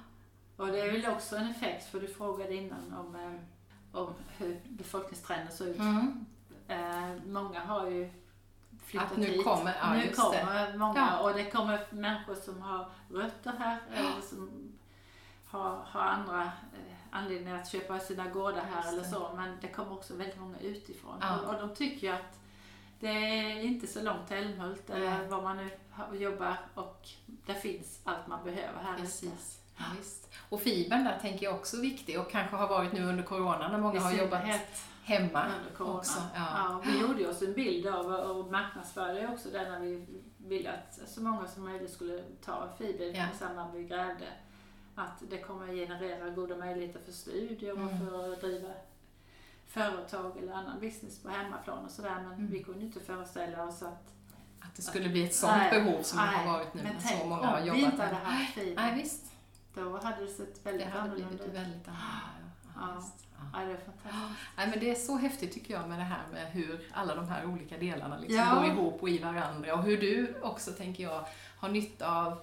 Och 0.57 0.67
det 0.67 0.79
är 0.79 0.91
väl 0.91 1.05
också 1.11 1.35
en 1.35 1.47
effekt, 1.49 1.85
för 1.91 1.99
du 1.99 2.07
frågade 2.07 2.55
innan 2.55 2.93
om, 2.93 3.15
eh, 3.15 3.99
om 4.01 4.13
hur 4.37 4.61
befolkningstrenden 4.69 5.51
ser 5.53 5.65
ut. 5.67 5.77
Mm. 5.79 6.25
Eh, 6.67 7.23
många 7.25 7.59
har 7.59 7.89
ju 7.89 8.09
flyttat 8.85 9.11
Att 9.11 9.17
nu 9.17 9.25
hit. 9.25 9.43
kommer- 9.43 9.75
ja, 9.81 9.93
nu 9.93 10.09
kommer 10.13 10.77
många 10.77 11.07
Ja. 11.11 11.19
och 11.29 11.33
det 11.33 11.45
kommer 11.51 11.87
människor 11.91 12.35
som 12.35 12.61
har 12.61 12.89
rötter 13.09 13.51
här 13.59 13.79
eller 13.93 14.21
som 14.29 14.64
har, 15.55 15.85
har 15.85 16.01
andra 16.01 16.43
eh, 16.43 16.95
anledningar 17.11 17.55
att 17.61 17.67
köpa 17.69 17.99
sina 17.99 18.27
gårdar 18.27 18.61
här 18.61 18.77
Just 18.77 18.93
eller 18.93 19.03
så. 19.03 19.35
Men 19.35 19.57
det 19.61 19.67
kommer 19.67 19.93
också 19.93 20.15
väldigt 20.15 20.39
många 20.39 20.59
utifrån. 20.59 21.17
Ja. 21.21 21.39
Och, 21.39 21.53
och 21.53 21.67
de 21.67 21.75
tycker 21.75 22.07
ju 22.07 22.13
att 22.13 22.39
det 22.99 23.07
är 23.07 23.61
inte 23.61 23.87
så 23.87 24.01
långt 24.01 24.27
till 24.27 24.37
Älmhult 24.37 24.89
eller 24.89 25.09
Nej. 25.09 25.27
var 25.27 25.41
man 25.41 25.57
nu 25.57 25.69
jobbar 26.17 26.57
och 26.75 27.07
det 27.45 27.53
finns 27.53 27.99
allt 28.03 28.27
man 28.27 28.43
behöver 28.43 28.83
här. 28.83 28.97
Precis. 28.97 29.61
Ja, 29.77 29.83
visst. 29.97 30.33
Och 30.49 30.61
fibern 30.61 31.03
där 31.03 31.19
tänker 31.21 31.45
jag 31.45 31.55
också 31.55 31.77
är 31.77 31.81
viktig 31.81 32.19
och 32.19 32.31
kanske 32.31 32.55
har 32.55 32.67
varit 32.67 32.93
nu 32.93 33.03
under 33.05 33.23
corona 33.23 33.67
när 33.67 33.77
många 33.77 33.99
har 33.99 34.13
jobbat 34.13 34.41
hemma 35.03 35.45
också. 35.79 36.19
Ja. 36.35 36.45
Ja. 36.55 36.81
vi 36.85 37.01
gjorde 37.01 37.29
oss 37.29 37.41
en 37.41 37.53
bild 37.53 37.87
av 37.87 38.05
och 38.05 38.51
marknadsförde 38.51 39.27
också 39.27 39.49
det 39.49 39.69
när 39.69 39.79
vi 39.79 40.05
ville 40.37 40.71
att 40.71 41.09
så 41.09 41.21
många 41.21 41.47
som 41.47 41.63
möjligt 41.63 41.93
skulle 41.93 42.23
ta 42.45 42.69
fiber 42.77 43.05
Ja. 43.05 43.25
i 43.33 43.37
samband 43.37 43.73
med 43.73 43.81
vi 43.81 43.87
grävde. 43.87 44.25
Att 44.95 45.23
det 45.29 45.37
kommer 45.37 45.67
generera 45.73 46.29
goda 46.29 46.55
möjligheter 46.57 46.99
för 47.05 47.11
studier 47.11 47.71
och 47.73 47.77
Mm. 47.79 47.99
för 47.99 48.33
att 48.33 48.41
driva 48.41 48.69
företag 49.67 50.37
eller 50.37 50.53
annan 50.53 50.79
business 50.79 51.19
på 51.23 51.29
hemmaplan 51.29 51.85
och 51.85 51.91
sådär. 51.91 52.15
Men 52.23 52.33
Mm. 52.33 52.47
vi 52.47 52.63
kunde 52.63 52.85
inte 52.85 52.99
föreställa 52.99 53.63
oss 53.63 53.83
att 53.83 54.11
Att 54.59 54.75
det 54.75 54.81
skulle 54.81 55.09
bli 55.09 55.23
ett 55.25 55.35
sånt 55.35 55.53
Nej, 55.57 55.71
behov 55.83 56.01
som 56.03 56.19
det 56.19 56.25
nej, 56.25 56.35
har 56.35 56.53
varit 56.53 56.73
nu 56.73 56.83
men 56.83 56.95
tänk 57.01 57.21
så 57.21 57.27
många 57.27 57.45
har 57.47 57.57
om 57.57 57.63
vi 57.63 57.69
jobbat 57.69 57.93
inte 57.93 58.03
hade 58.05 58.15
haft 58.15 58.53
fiber. 58.53 58.81
Nej, 58.81 58.95
visst. 58.95 59.25
Då 59.73 59.97
hade 59.97 60.21
det 60.21 60.27
sett 60.27 60.63
Det 60.63 60.69
väldigt 60.71 60.87
hade 60.87 60.99
annorlunda 61.01 61.27
blivit 61.29 61.47
ut. 61.47 61.53
väldigt 61.53 61.87
annorlunda. 61.87 62.61
Ja. 62.75 62.81
Ja. 62.97 63.59
Ja, 63.59 63.65
det 63.65 63.71
är 63.71 63.77
fantastiskt. 63.77 64.39
Nej, 64.57 64.67
men 64.69 64.79
det 64.79 64.91
är 64.91 64.95
så 64.95 65.17
häftigt 65.17 65.53
tycker 65.53 65.73
jag 65.73 65.89
med 65.89 65.99
det 65.99 66.03
här 66.03 66.23
med 66.31 66.45
hur 66.51 66.87
alla 66.93 67.15
de 67.15 67.27
här 67.27 67.45
olika 67.45 67.77
delarna 67.77 68.17
liksom 68.19 68.37
Ja. 68.37 68.55
går 68.55 68.65
ihop 68.65 69.01
och 69.01 69.09
i 69.09 69.17
varandra 69.17 69.73
och 69.73 69.83
hur 69.83 69.97
du 70.01 70.35
också, 70.41 70.71
tänker 70.71 71.03
jag, 71.03 71.25
har 71.57 71.69
nytta 71.69 72.11
av 72.25 72.39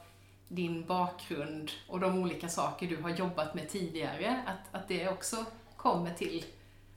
din 0.54 0.84
bakgrund 0.86 1.70
och 1.88 2.00
de 2.00 2.18
olika 2.18 2.48
saker 2.48 2.86
du 2.86 2.96
har 3.02 3.10
jobbat 3.10 3.54
med 3.54 3.68
tidigare. 3.68 4.42
Att, 4.46 4.80
att 4.80 4.88
det 4.88 5.08
också 5.08 5.44
kommer 5.76 6.14
till 6.14 6.44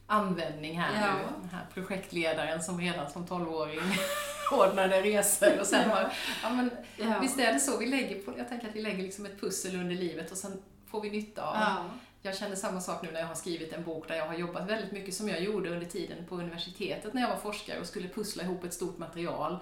användning 0.08 0.80
här 0.80 1.08
Ja. 1.08 1.14
nu. 1.14 1.22
Den 1.42 1.50
här 1.50 1.66
projektledaren 1.74 2.64
som 2.64 2.82
redan 2.82 3.10
som 3.12 3.26
12-åring 3.26 3.80
ordnade 4.52 5.02
resor 5.02 5.60
och 5.60 5.66
sen 5.68 5.90
har, 5.90 6.12
ja 6.44 6.50
men 6.50 6.70
Ja. 6.98 7.20
visst 7.22 7.40
är 7.40 7.54
det 7.54 7.60
så, 7.60 7.78
vi 7.78 7.86
lägger 7.86 8.20
på, 8.22 8.34
jag 8.38 8.50
tänker 8.50 8.68
att 8.70 8.76
vi 8.76 8.82
lägger 8.82 9.04
liksom 9.04 9.26
ett 9.26 9.42
pussel 9.42 9.76
under 9.76 9.96
livet 9.96 10.32
och 10.32 10.38
sen 10.38 10.62
får 10.88 11.02
vi 11.02 11.10
nytta 11.10 11.42
av 11.50 11.56
Ja. 11.60 11.86
jag 12.22 12.38
känner 12.38 12.56
samma 12.56 12.82
sak 12.82 13.04
nu 13.04 13.12
när 13.12 13.20
jag 13.20 13.28
har 13.28 13.36
skrivit 13.36 13.74
en 13.74 13.84
bok 13.84 14.08
där 14.08 14.16
jag 14.16 14.28
har 14.28 14.36
jobbat 14.36 14.70
väldigt 14.70 14.92
mycket 14.92 15.14
som 15.16 15.30
jag 15.30 15.42
gjorde 15.42 15.70
under 15.70 15.86
tiden 15.88 16.26
på 16.30 16.36
universitetet 16.36 17.14
när 17.14 17.22
jag 17.22 17.30
var 17.30 17.38
forskare 17.38 17.80
och 17.80 17.86
skulle 17.88 18.10
pussla 18.10 18.44
ihop 18.44 18.64
ett 18.64 18.74
stort 18.74 18.98
material. 18.98 19.58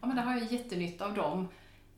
Ja, 0.00 0.06
men 0.06 0.16
där 0.16 0.22
har 0.22 0.32
jag 0.38 0.52
jättenytta 0.52 1.04
av 1.04 1.14
de 1.14 1.48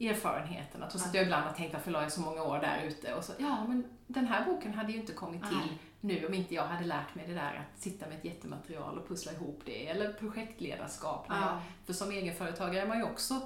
erfarenheterna. 0.03 0.91
Trots 0.91 1.07
att 1.07 1.15
jag 1.15 1.23
ibland 1.25 1.45
har 1.45 1.53
tänkt 1.53 1.73
varför 1.73 1.91
la 1.91 2.03
jag 2.03 2.13
så 2.13 2.21
många 2.21 2.43
år 2.43 2.59
där 2.59 2.83
ute? 2.87 3.15
Och 3.15 3.25
så, 3.25 3.33
ja, 3.39 3.65
men 3.69 3.85
den 4.07 4.27
här 4.27 4.45
boken 4.45 4.75
hade 4.75 4.93
ju 4.93 4.99
inte 4.99 5.13
kommit 5.13 5.43
till 5.49 5.57
Nej. 5.59 5.79
nu 6.01 6.27
om 6.27 6.35
inte 6.35 6.55
jag 6.55 6.65
hade 6.67 6.85
lärt 6.87 7.15
mig 7.15 7.25
det 7.29 7.35
där 7.35 7.55
att 7.75 7.83
sitta 7.83 8.07
med 8.09 8.19
ett 8.19 8.25
jättematerial 8.25 8.99
och 8.99 9.09
pussla 9.09 9.33
ihop 9.33 9.61
det. 9.65 9.89
Eller 9.89 10.13
projektledarskap. 10.13 11.27
jag- 11.29 11.37
Ja. 11.39 11.61
För 11.87 11.93
som 11.93 12.11
egenföretagare 12.11 12.81
är 12.83 12.87
man 12.87 12.99
ju 12.99 13.05
också 13.05 13.41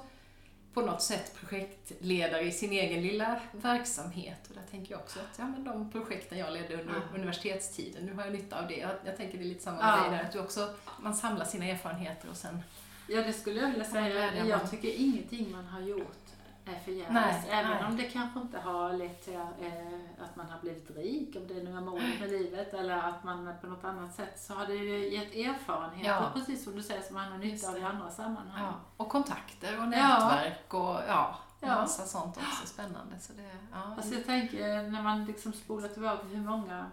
på 0.73 0.81
något 0.81 1.01
sätt 1.01 1.35
projektledare 1.39 2.41
i 2.41 2.51
sin 2.51 2.71
egen 2.71 3.01
lilla 3.01 3.39
verksamhet. 3.51 4.47
Och 4.49 4.55
där 4.55 4.61
tänker 4.71 4.91
jag 4.91 4.99
också 5.01 5.19
att 5.19 5.39
ja, 5.39 5.45
men 5.47 5.63
de 5.63 5.91
projekten 5.91 6.37
jag 6.37 6.53
ledde 6.53 6.81
under 6.81 6.93
Ja. 6.93 7.15
universitetstiden, 7.19 8.05
nu 8.05 8.13
har 8.13 8.23
jag 8.23 8.33
nytta 8.33 8.59
av 8.61 8.67
det. 8.67 8.77
Jag, 8.77 8.91
jag 9.05 9.17
tänker 9.17 9.37
det 9.37 9.43
är 9.43 9.47
lite 9.47 9.63
samma 9.63 9.77
Ja. 9.81 10.01
dig 10.01 10.17
där, 10.17 10.23
att 10.25 10.31
du 10.31 10.39
också, 10.39 10.73
man 11.01 11.15
samlar 11.15 11.45
sina 11.45 11.65
erfarenheter 11.65 12.29
och 12.29 12.37
sen... 12.37 12.61
Ja, 13.07 13.21
det 13.21 13.33
skulle 13.33 13.59
jag 13.61 13.67
vilja 13.67 13.85
Ja, 13.85 13.91
säga. 13.91 14.45
Jag 14.45 14.71
tycker 14.71 14.93
ingenting 14.93 15.51
man 15.51 15.65
har 15.65 15.81
gjort 15.81 16.26
är 16.75 16.79
förgäves. 16.79 17.13
Nej, 17.13 17.45
Även 17.49 17.71
nej. 17.71 17.85
om 17.85 17.97
det 17.97 18.03
kanske 18.03 18.39
inte 18.39 18.59
har 18.59 18.93
lett 18.93 19.25
till 19.25 19.33
eh, 19.35 20.23
att 20.23 20.35
man 20.35 20.45
har 20.49 20.59
blivit 20.59 20.89
rik, 20.97 21.35
om 21.35 21.47
det 21.47 21.53
nu 21.63 21.77
är 21.77 21.81
målet 21.81 22.19
med 22.19 22.29
livet, 22.29 22.73
eller 22.73 22.97
att 22.97 23.23
man 23.23 23.53
på 23.61 23.67
något 23.67 23.83
annat 23.83 24.15
sätt, 24.15 24.39
så 24.39 24.53
har 24.53 24.65
det 24.65 24.73
ju 24.75 25.13
gett 25.13 25.35
erfarenheter, 25.35 26.09
Ja. 26.09 26.29
precis 26.33 26.63
som 26.63 26.75
du 26.75 26.83
säger, 26.83 27.01
som 27.01 27.13
man 27.15 27.31
har 27.31 27.37
nytta 27.37 27.69
av 27.69 27.77
i 27.77 27.81
andra 27.83 28.09
sammanhang. 28.11 28.63
Ja, 28.65 28.73
och 28.97 29.09
kontakter 29.09 29.77
och 29.77 29.83
Ja. 29.83 29.87
nätverk 29.87 30.73
och 30.73 30.99
ja, 31.07 31.35
Ja. 31.59 31.67
massa 31.75 32.05
sånt 32.05 32.37
också 32.37 32.67
spännande. 32.67 33.19
Så 33.19 33.33
det, 33.33 33.51
ja, 33.71 33.93
Alltså 33.97 34.13
jag 34.15 34.25
tänker, 34.25 34.83
när 34.91 35.01
man 35.03 35.25
liksom 35.25 35.53
spolar 35.53 35.87
tillbaka 35.89 36.23
hur 36.25 36.41
många 36.41 36.85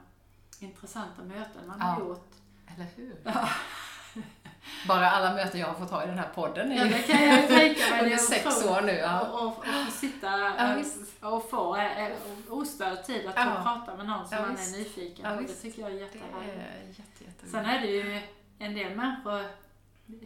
intressanta 0.61 1.22
möten 1.22 1.66
man 1.66 1.77
Ja. 1.81 1.85
har 1.87 2.01
gjort. 2.01 2.31
eller 2.75 2.87
hur? 2.97 3.16
Bara 4.89 5.11
alla 5.11 5.35
möten 5.35 5.61
jag 5.61 5.67
har 5.67 5.75
fått 5.75 5.91
ha 5.91 6.05
i 6.05 6.07
den 6.07 6.19
här 6.19 6.29
podden 6.35 6.77
Ja, 6.77 6.85
det 6.85 6.99
kan 7.12 7.25
jag 7.27 7.49
tänka 7.49 7.91
mig. 7.91 8.01
Under 8.03 8.17
sex 8.17 8.65
år 8.65 8.81
nu. 8.83 8.93
Ja. 8.93 9.21
Och, 9.21 9.43
och, 9.47 9.59
och 9.59 9.93
sitta 9.93 10.27
Ja, 10.39 10.77
eh, 10.77 11.29
och 11.35 11.51
få 11.51 11.77
eh, 11.77 12.09
ostörd 12.49 13.05
tid 13.05 13.27
att 13.29 13.35
Ja. 13.37 13.61
prata 13.62 13.97
med 13.97 14.07
någon 14.07 14.29
som 14.29 14.37
Ja, 14.37 14.43
man 14.43 14.51
är 14.57 14.79
nyfiken 14.79 15.31
Ja, 15.31 15.37
på. 15.37 15.43
Det 15.43 15.49
tycker 15.55 15.83
jag 15.83 15.91
är 15.91 15.95
jättehärligt. 15.95 16.55
är 16.59 16.89
jätte, 16.89 17.25
jätte 17.25 17.47
Sen 17.51 17.65
är 17.67 17.81
det 17.81 17.87
ju 17.87 18.21
en 18.59 18.75
del 18.75 18.97
människor 18.97 19.45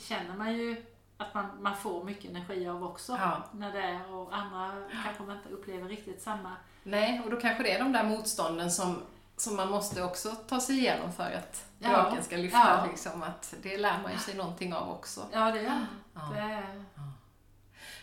känner 0.01 0.35
man 0.37 0.55
ju 0.57 0.77
att 1.17 1.35
man, 1.35 1.47
man 1.61 1.77
får 1.77 2.05
mycket 2.05 2.31
energi 2.31 2.69
av 2.69 2.85
också. 2.85 3.13
Ja. 3.21 3.43
När 3.53 3.73
det 3.73 3.83
är, 3.83 4.15
och 4.15 4.35
andra 4.37 4.71
kanske 5.05 5.23
man 5.23 5.37
inte 5.37 5.49
upplever 5.49 5.89
riktigt 5.89 6.23
samma. 6.23 6.57
Nej, 6.83 7.21
och 7.25 7.31
då 7.31 7.37
kanske 7.41 7.63
det 7.63 7.73
är 7.73 7.79
de 7.79 7.93
där 7.93 8.03
motstånden 8.05 8.71
som, 8.71 9.03
som 9.39 9.57
man 9.57 9.71
måste 9.71 10.03
också 10.03 10.29
ta 10.49 10.61
sig 10.61 10.79
igenom 10.79 11.13
för 11.13 11.25
att 11.25 11.65
Ja. 11.81 11.89
draken 11.89 12.25
ska 12.25 12.37
lyfta. 12.37 12.59
Ja. 12.59 12.87
Liksom, 12.91 13.23
att 13.23 13.55
det 13.63 13.77
lär 13.77 13.99
man 14.03 14.13
ju 14.13 14.19
sig 14.19 14.35
någonting 14.35 14.75
av 14.75 14.91
också. 14.91 15.27
Ja, 15.33 15.51
det 15.51 15.63
gör 15.63 15.87
Ja. 16.15 16.21
det. 16.35 16.63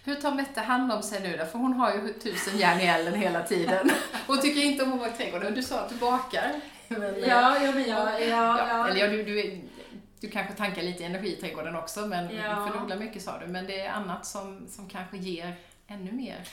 Hur 0.04 0.16
tar 0.16 0.32
Mette 0.32 0.62
hand 0.62 0.92
om 0.92 1.04
sig 1.04 1.22
nu 1.22 1.38
då? 1.38 1.46
För 1.46 1.60
hon 1.60 1.74
har 1.74 1.94
ju 1.94 2.14
tusen 2.14 2.58
järn 2.58 2.80
i 2.82 2.84
elden 2.86 3.14
hela 3.14 3.44
tiden. 3.44 3.90
Hon 4.28 4.42
tycker 4.42 4.62
inte 4.62 4.84
om 4.84 4.94
att 4.94 5.00
vara 5.00 5.10
i 5.10 5.14
trädgården. 5.14 5.54
Du 5.54 5.64
sa 5.64 5.80
att 5.80 5.90
du 5.90 5.96
bakar. 5.96 6.62
Men, 6.88 7.20
Ja, 7.20 7.58
ja, 7.64 7.72
men 7.72 7.88
jag, 7.90 8.00
ja, 8.14 8.20
ja, 8.20 8.68
ja. 8.68 8.88
Eller 8.88 9.00
ja, 9.02 9.08
du, 9.08 9.24
du, 9.24 9.62
du 10.20 10.30
kanske 10.30 10.54
tankar 10.54 10.82
lite 10.84 11.04
energi 11.04 11.38
i 11.38 11.42
trädgården 11.42 11.76
också, 11.76 12.00
men 12.08 12.36
Ja. 12.36 12.68
för 12.68 12.74
du 12.74 12.84
odlar 12.84 12.98
mycket 12.98 13.22
sa 13.24 13.40
du. 13.40 13.48
Men 13.48 13.66
det 13.68 13.80
är 13.80 13.92
annat 13.92 14.26
som, 14.26 14.68
som 14.70 14.90
kanske 14.90 15.18
ger 15.18 15.56
ännu 15.88 16.12
mer 16.12 16.48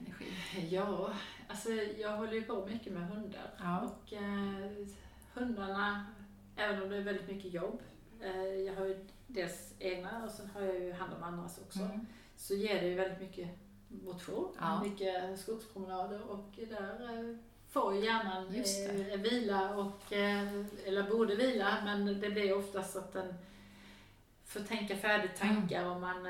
energi. 0.00 0.32
Ja, 0.70 1.10
alltså 1.52 1.70
jag 2.00 2.16
håller 2.16 2.32
ju 2.32 2.42
på 2.42 2.66
mycket 2.66 2.92
med 2.92 3.08
hundar. 3.08 3.50
Ja. 3.58 3.80
Och 3.80 4.12
eh, 4.12 4.86
hundarna, 5.34 6.06
även 6.56 6.82
om 6.82 6.88
det 6.88 6.96
är 6.96 7.00
väldigt 7.00 7.28
mycket 7.28 7.52
jobb, 7.52 7.82
eh, 8.20 8.46
jag 8.46 8.74
har 8.74 8.86
ju 8.86 9.06
dels 9.26 9.74
egna 9.78 10.24
och 10.24 10.30
sen 10.30 10.50
har 10.54 10.60
jag 10.62 10.74
ju 10.74 10.92
hand 10.92 11.12
om 11.14 11.22
andras 11.22 11.58
också, 11.66 11.78
Mm. 11.78 12.06
så 12.36 12.54
ger 12.54 12.80
det 12.80 12.88
ju 12.88 12.94
väldigt 12.94 13.20
mycket 13.20 13.48
motion, 13.88 14.56
Ja. 14.60 14.82
mycket 14.82 15.40
skogspromenader 15.40 16.22
och 16.22 16.50
där 16.68 17.18
eh, 17.30 17.36
får 17.68 17.94
hjärnan 17.96 18.46
eh, 18.54 19.20
vila, 19.20 19.74
och, 19.76 20.12
eh, 20.12 20.48
eller 20.86 21.10
borde 21.10 21.34
vila, 21.36 21.78
men 21.84 22.20
det 22.20 22.30
blir 22.30 22.58
oftast 22.58 22.96
att 22.96 23.12
den 23.12 23.34
får 24.44 24.60
tänka 24.60 24.96
färdigt 24.96 25.36
tankar 25.36 25.84
och 25.86 26.00
man 26.00 26.26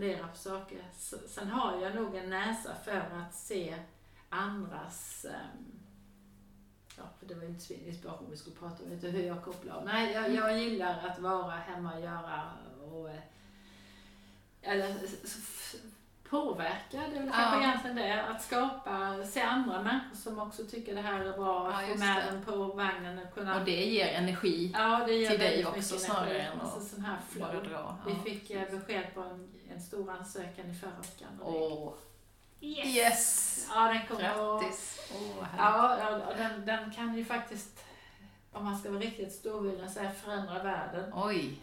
fundera 0.00 0.18
funderar 0.18 0.28
på 0.28 0.38
saker. 0.38 0.84
Sen 1.28 1.48
har 1.48 1.82
jag 1.82 1.94
nog 1.94 2.16
en 2.16 2.30
näsa 2.30 2.74
för 2.84 2.92
att 2.96 3.34
se 3.34 3.76
andras 4.28 5.24
ehm, 5.24 5.80
ja 6.96 7.02
för 7.18 7.26
det 7.26 7.34
var 7.34 7.42
ju 7.42 7.48
inte 7.48 7.64
så 7.64 7.72
inspiration 7.72 8.30
vi 8.30 8.36
skulle 8.36 8.56
prata 8.56 8.84
om, 8.84 8.92
utan 8.92 9.10
hur 9.10 9.22
jag 9.22 9.44
kopplar 9.44 9.74
av. 9.74 9.84
Nej, 9.84 10.12
jag, 10.12 10.34
jag 10.34 10.58
gillar 10.58 11.08
att 11.08 11.18
vara 11.18 11.50
hemma 11.50 11.94
och 11.94 12.00
göra 12.00 12.52
och 12.82 13.10
eh, 13.10 13.20
eller 14.62 14.96
påverka, 16.30 16.80
det 16.90 17.16
är 17.16 17.20
väl 17.20 17.26
Ja. 17.26 17.32
kanske 17.32 17.58
egentligen 17.58 17.96
det. 17.96 18.22
Att 18.26 18.42
skapa, 18.42 19.16
se 19.26 19.40
andra 19.40 19.82
människor 19.82 20.16
som 20.16 20.38
också 20.38 20.64
tycker 20.64 20.94
det 20.94 21.00
här 21.00 21.20
är 21.20 21.32
bra, 21.32 21.70
Ja, 21.70 21.78
att 21.82 21.88
få 21.92 21.98
med 21.98 22.24
den 22.26 22.44
på 22.44 22.64
vagnen 22.64 23.18
och 23.18 23.34
kunna... 23.34 23.58
Och 23.58 23.64
det 23.64 23.84
ger 23.84 24.06
energi 24.06 24.72
ja, 24.74 25.02
det 25.06 25.12
ger 25.12 25.30
till 25.30 25.38
dig 25.38 25.66
också 25.66 25.98
snarare 25.98 26.42
än 26.42 26.60
att 26.60 26.74
alltså, 26.74 26.96
bara 27.40 27.60
dra. 27.60 27.96
Vi 28.06 28.12
Ja. 28.12 28.18
fick 28.24 28.50
eh, 28.50 28.70
besked 28.70 29.14
på 29.14 29.20
en, 29.20 29.48
en 29.70 29.80
stor 29.80 30.10
ansökan 30.10 30.70
i 30.70 30.74
förra 30.74 30.90
veckan. 30.90 31.40
Åh, 31.42 31.92
yes! 32.60 33.66
Ja, 33.74 33.80
den 33.80 34.06
kommer 34.06 34.28
att... 34.28 34.62
Grattis! 34.62 35.00
Åh, 35.14 35.44
härligt. 35.44 35.58
Ja, 35.58 35.98
ja 36.00 36.26
och 36.26 36.36
den, 36.36 36.66
den 36.66 36.90
kan 36.90 37.14
ju 37.14 37.24
faktiskt, 37.24 37.84
om 38.52 38.64
man 38.64 38.78
ska 38.78 38.90
vara 38.90 39.00
riktigt 39.00 39.32
storvulen, 39.32 39.90
förändra 40.24 40.62
världen. 40.62 41.12
Oj, 41.14 41.62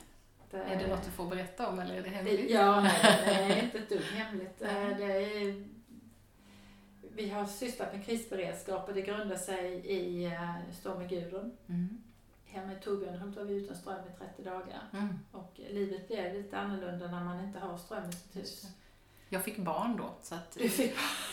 Det, 0.51 0.57
är 0.57 0.79
det 0.79 0.87
något 0.87 1.05
du 1.05 1.11
får 1.11 1.25
berätta 1.25 1.67
om 1.67 1.79
eller 1.79 1.95
är 1.95 2.03
det 2.03 2.09
hemligt? 2.09 2.51
Ja, 2.51 2.81
nej, 2.81 3.21
det 3.25 3.31
är 3.31 3.63
inte 3.63 3.77
ett 3.77 3.89
dugg 3.89 4.01
hemligt. 4.01 4.61
Eh, 4.61 4.97
Det 4.97 5.13
är, 5.13 5.63
vi 7.01 7.29
har 7.29 7.45
sysslat 7.45 7.93
med 7.93 8.05
krisberedskap 8.05 8.87
och 8.87 8.93
det 8.95 9.01
grundar 9.01 9.35
sig 9.35 9.73
i 9.73 10.25
eh, 10.25 10.55
stormen 10.79 11.07
Gudrun. 11.07 11.57
Mm. 11.69 12.03
Hemma 12.45 12.73
i 12.73 12.75
Torbjörnhult 12.75 13.37
var 13.37 13.43
vi 13.43 13.53
utan 13.53 13.75
ström 13.75 13.99
i 14.15 14.17
30 14.17 14.43
dagar. 14.43 14.81
Mm. 14.93 15.19
Och 15.31 15.53
livet 15.69 16.07
blev 16.07 16.33
lite 16.33 16.57
annorlunda 16.57 17.07
när 17.07 17.23
man 17.23 17.43
inte 17.45 17.59
har 17.59 17.77
ström 17.77 18.09
i 18.09 18.11
sitt 18.11 18.35
hus. 18.35 18.65
Jag 19.29 19.43
fick 19.43 19.57
barn 19.57 19.97
då 19.97 20.09
så 20.21 20.35
att, 20.35 20.57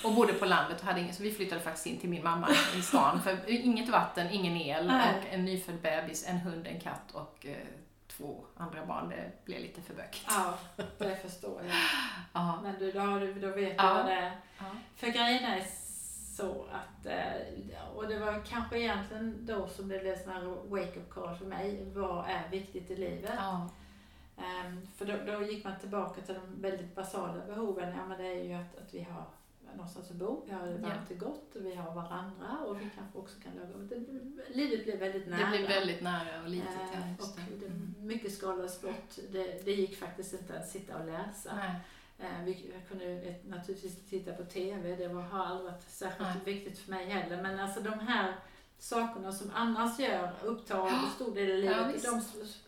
och 0.05 0.15
bodde 0.15 0.33
på 0.33 0.45
landet 0.45 0.81
och 0.81 0.87
hade 0.87 1.01
ingen, 1.01 1.15
så 1.15 1.23
vi 1.23 1.33
flyttade 1.33 1.61
faktiskt 1.61 1.87
in 1.87 1.99
till 1.99 2.09
min 2.09 2.25
mamma 2.25 2.49
i 2.79 2.83
stan. 2.83 3.23
För 3.23 3.51
inget 3.51 3.89
vatten, 3.89 4.31
ingen 4.31 4.57
el 4.57 4.87
och 4.87 5.33
en 5.33 5.45
nyfödd 5.45 5.81
bebis, 5.83 6.27
en 6.29 6.39
hund, 6.39 6.67
en 6.67 6.81
katt 6.81 7.11
och 7.13 7.47
eh, 7.47 7.57
två 8.17 8.45
andra 8.57 8.87
barn. 8.87 9.09
Det 9.09 9.45
blev 9.45 9.61
lite 9.61 9.83
för 9.83 9.95
bökigt. 9.95 10.27
Ja, 10.29 10.59
det 10.99 11.17
förstår 11.17 11.63
jag. 11.63 11.77
Ja. 12.33 12.61
Men 12.63 12.79
du, 12.79 12.93
då, 12.93 13.01
har 13.01 13.21
du, 13.21 13.35
då 13.35 13.49
vet 13.49 13.79
du 13.79 13.85
Ja. 13.85 13.95
vad 13.95 14.07
det 14.07 14.13
är. 14.13 14.33
Ja. 14.59 14.65
För 14.97 15.07
grejen 15.07 15.45
är 15.45 15.63
så 16.37 16.65
att, 16.73 17.07
eh, 17.07 17.89
och 17.95 18.09
det 18.09 18.19
var 18.19 18.43
kanske 18.47 18.79
egentligen 18.79 19.47
då 19.47 19.69
som 19.69 19.89
det 19.89 19.99
blev 19.99 20.23
sån 20.23 20.33
här 20.33 20.43
wake-up 20.69 21.11
call 21.11 21.37
för 21.37 21.45
mig. 21.47 21.85
Vad 21.95 22.25
är 22.29 22.49
viktigt 22.51 22.91
i 22.91 22.97
livet? 22.97 23.33
Ja. 23.37 23.69
Ehm, 24.37 24.89
För 24.97 25.05
då, 25.05 25.33
då 25.33 25.43
gick 25.43 25.65
man 25.65 25.79
tillbaka 25.81 26.21
till 26.21 26.35
de 26.35 26.61
väldigt 26.63 26.95
basala 26.95 27.47
behoven. 27.47 27.95
Ja, 27.99 28.07
men 28.07 28.19
det 28.19 28.27
är 28.27 28.45
ju 28.45 28.53
att, 28.55 28.79
att 28.79 28.95
vi 28.95 29.03
har 29.03 29.25
någonstans 29.77 30.11
att 30.11 30.17
bo, 30.17 30.45
vi 30.47 30.53
har 30.53 30.67
det 30.67 30.79
varmt 30.79 31.11
och 31.11 31.19
gott, 31.19 31.57
och 31.57 31.67
vi 31.67 31.75
har 31.75 31.95
varandra 31.95 32.59
och 32.67 32.81
vi 32.81 32.91
kanske 32.95 33.19
också 33.19 33.41
kan 33.41 33.53
laga 33.55 33.77
mat. 33.77 33.89
Det- 33.89 34.55
Livet 34.55 34.85
blev 34.85 34.99
väldigt 34.99 35.27
nära. 35.29 35.51
Det 35.51 35.57
blev 35.59 35.69
väldigt 35.69 36.03
nära 36.03 36.43
och 36.43 36.49
litet. 36.49 36.69
Ja, 36.93 36.99
Eh, 36.99 37.13
och 37.19 37.39
det. 37.61 37.67
Mm. 37.67 37.95
mycket 37.99 38.33
skalades 38.33 38.81
bort. 38.83 39.17
Det, 39.33 39.65
det 39.65 39.73
gick 39.73 39.97
faktiskt 39.97 40.33
inte 40.33 40.59
att 40.59 40.69
sitta 40.69 40.97
och 40.99 41.07
läsa. 41.07 41.55
Nej. 41.57 41.75
Eh, 42.19 42.45
Vi 42.45 42.71
jag 42.75 42.89
kunde 42.89 43.35
naturligtvis 43.49 44.09
titta 44.09 44.33
på 44.33 44.45
TV, 44.45 44.97
det 44.97 45.09
var, 45.09 45.23
har 45.23 45.45
aldrig 45.47 45.73
varit 45.73 45.83
särskilt 45.83 46.29
Nej. 46.45 46.55
viktigt 46.55 46.79
för 46.79 46.91
mig 46.91 47.07
heller. 47.07 47.43
Men 47.43 47.61
alltså 47.61 47.81
de 47.81 47.99
här 47.99 48.35
sakerna 48.79 49.33
som 49.33 49.51
annars 49.55 49.99
gör, 49.99 50.33
upptar 50.43 50.87
en 50.89 51.11
stor 51.15 51.35
del 51.35 51.51
av 51.51 51.65
Ja, 51.65 51.87
livet, 51.87 51.95
visst. 51.95 52.05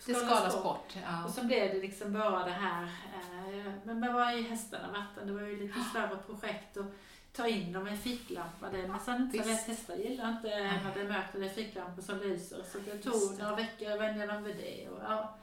de 0.07 0.13
Det 0.13 0.19
skalas 0.19 0.63
bort. 0.63 0.95
Ja. 1.03 1.25
Och 1.25 1.31
så 1.31 1.45
blev 1.45 1.73
det 1.75 1.81
liksom 1.81 2.13
bara 2.13 2.45
det 2.45 2.51
här, 2.51 2.83
eh, 2.85 3.73
men 3.85 4.01
vad 4.01 4.13
var 4.15 4.33
i 4.39 4.43
hästarna 4.43 4.89
vatten? 4.93 5.27
Det 5.27 5.33
var 5.33 5.41
ju 5.41 5.67
lite 5.67 5.81
större 5.91 6.17
projekt 6.27 6.77
och 6.77 6.85
ta 7.33 7.49
in 7.49 7.73
dem 7.73 7.85
med 7.85 7.99
ficklampa. 7.99 8.71
Det 8.71 8.81
är 8.81 8.89
nästan 8.89 9.23
inte 9.23 9.39
så 9.43 9.49
Visst. 9.49 9.69
lätt. 9.69 9.77
Hästar 9.79 9.97
gillar 9.97 10.29
inte 10.31 10.49
när 10.49 10.95
det 10.95 11.01
är 11.01 11.09
mörkt 11.09 11.35
och 11.35 11.41
det 11.41 11.47
är 11.47 11.55
ficklampor 11.55 12.03
som 12.03 12.19
lyser. 12.21 12.63
Så 12.73 12.79
det 12.79 12.99
tog 12.99 13.37
det. 13.37 13.43
några 13.43 13.57
veckor 13.57 13.93
att 13.93 14.01
vänja 14.01 14.27
dem 14.27 14.43
vid 14.45 14.57
det. 14.57 14.89
Och, 14.89 14.99
ja. 15.03 15.35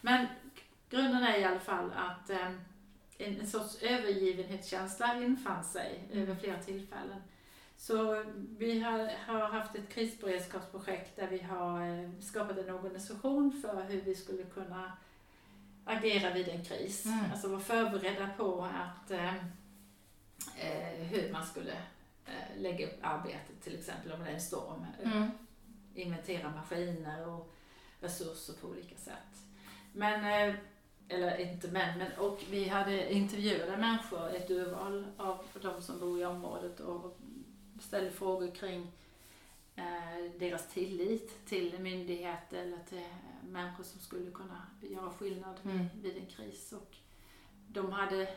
Men 0.00 0.26
grunden 0.90 1.22
är 1.22 1.38
i 1.38 1.44
alla 1.44 1.60
fall 1.60 1.92
att 1.96 2.30
eh, 2.30 2.46
en, 3.18 3.40
en 3.40 3.46
sorts 3.46 3.82
övergivenhetskänsla 3.82 5.16
infann 5.16 5.64
sig 5.64 6.08
Mm. 6.12 6.22
över 6.22 6.34
flera 6.40 6.58
tillfällen. 6.62 7.22
Så 7.78 8.24
vi 8.58 8.80
har, 8.80 9.10
har 9.26 9.48
haft 9.48 9.74
ett 9.74 9.88
krisberedskapsprojekt 9.88 11.16
där 11.16 11.26
vi 11.26 11.38
har 11.38 11.80
eh, 11.80 12.10
skapat 12.20 12.58
en 12.58 12.74
organisation 12.74 13.62
för 13.62 13.82
hur 13.88 14.00
vi 14.00 14.14
skulle 14.14 14.42
kunna 14.42 14.92
agera 15.84 16.34
vid 16.34 16.48
en 16.48 16.64
kris. 16.64 17.04
Mm. 17.04 17.30
Alltså 17.30 17.48
vara 17.48 17.60
förberedda 17.60 18.30
på 18.36 18.64
att 18.64 19.10
eh, 19.10 19.34
eh, 20.56 21.06
hur 21.10 21.32
man 21.32 21.46
skulle 21.46 21.72
eh, 22.26 22.60
lägga 22.60 22.86
upp 22.86 22.98
arbetet 23.02 23.62
till 23.62 23.78
exempel 23.78 24.12
om 24.12 24.20
det 24.20 24.30
är 24.30 24.34
en 24.34 24.40
storm. 24.40 24.86
Mm. 25.02 25.30
Inventera 25.94 26.50
maskiner 26.50 27.28
och 27.28 27.52
resurser 28.00 28.52
på 28.60 28.68
olika 28.68 28.96
sätt. 28.96 29.42
Men, 29.92 30.48
eh, 30.48 30.54
eller 31.08 31.40
inte 31.40 31.68
men, 31.68 31.98
men 31.98 32.12
och 32.18 32.40
vi 32.50 32.68
hade 32.68 33.12
intervjuade 33.12 33.76
människor, 33.76 34.34
ett 34.34 34.50
urval 34.50 35.06
av 35.16 35.44
de 35.62 35.82
som 35.82 36.00
bor 36.00 36.20
i 36.20 36.24
området 36.24 36.80
och 36.80 37.18
ställde 37.80 38.10
frågor 38.10 38.54
kring 38.54 38.92
eh, 39.76 39.84
deras 40.38 40.68
tillit 40.68 41.46
till 41.46 41.78
myndigheter 41.78 42.58
eller 42.62 42.78
till 42.88 42.98
eh, 42.98 43.48
människor 43.48 43.84
som 43.84 44.00
skulle 44.00 44.30
kunna 44.30 44.62
göra 44.80 45.10
skillnad 45.10 45.56
Mm. 45.64 45.86
vid 46.02 46.16
en 46.16 46.26
kris. 46.26 46.72
Och 46.72 46.96
de 47.68 47.92
hade 47.92 48.34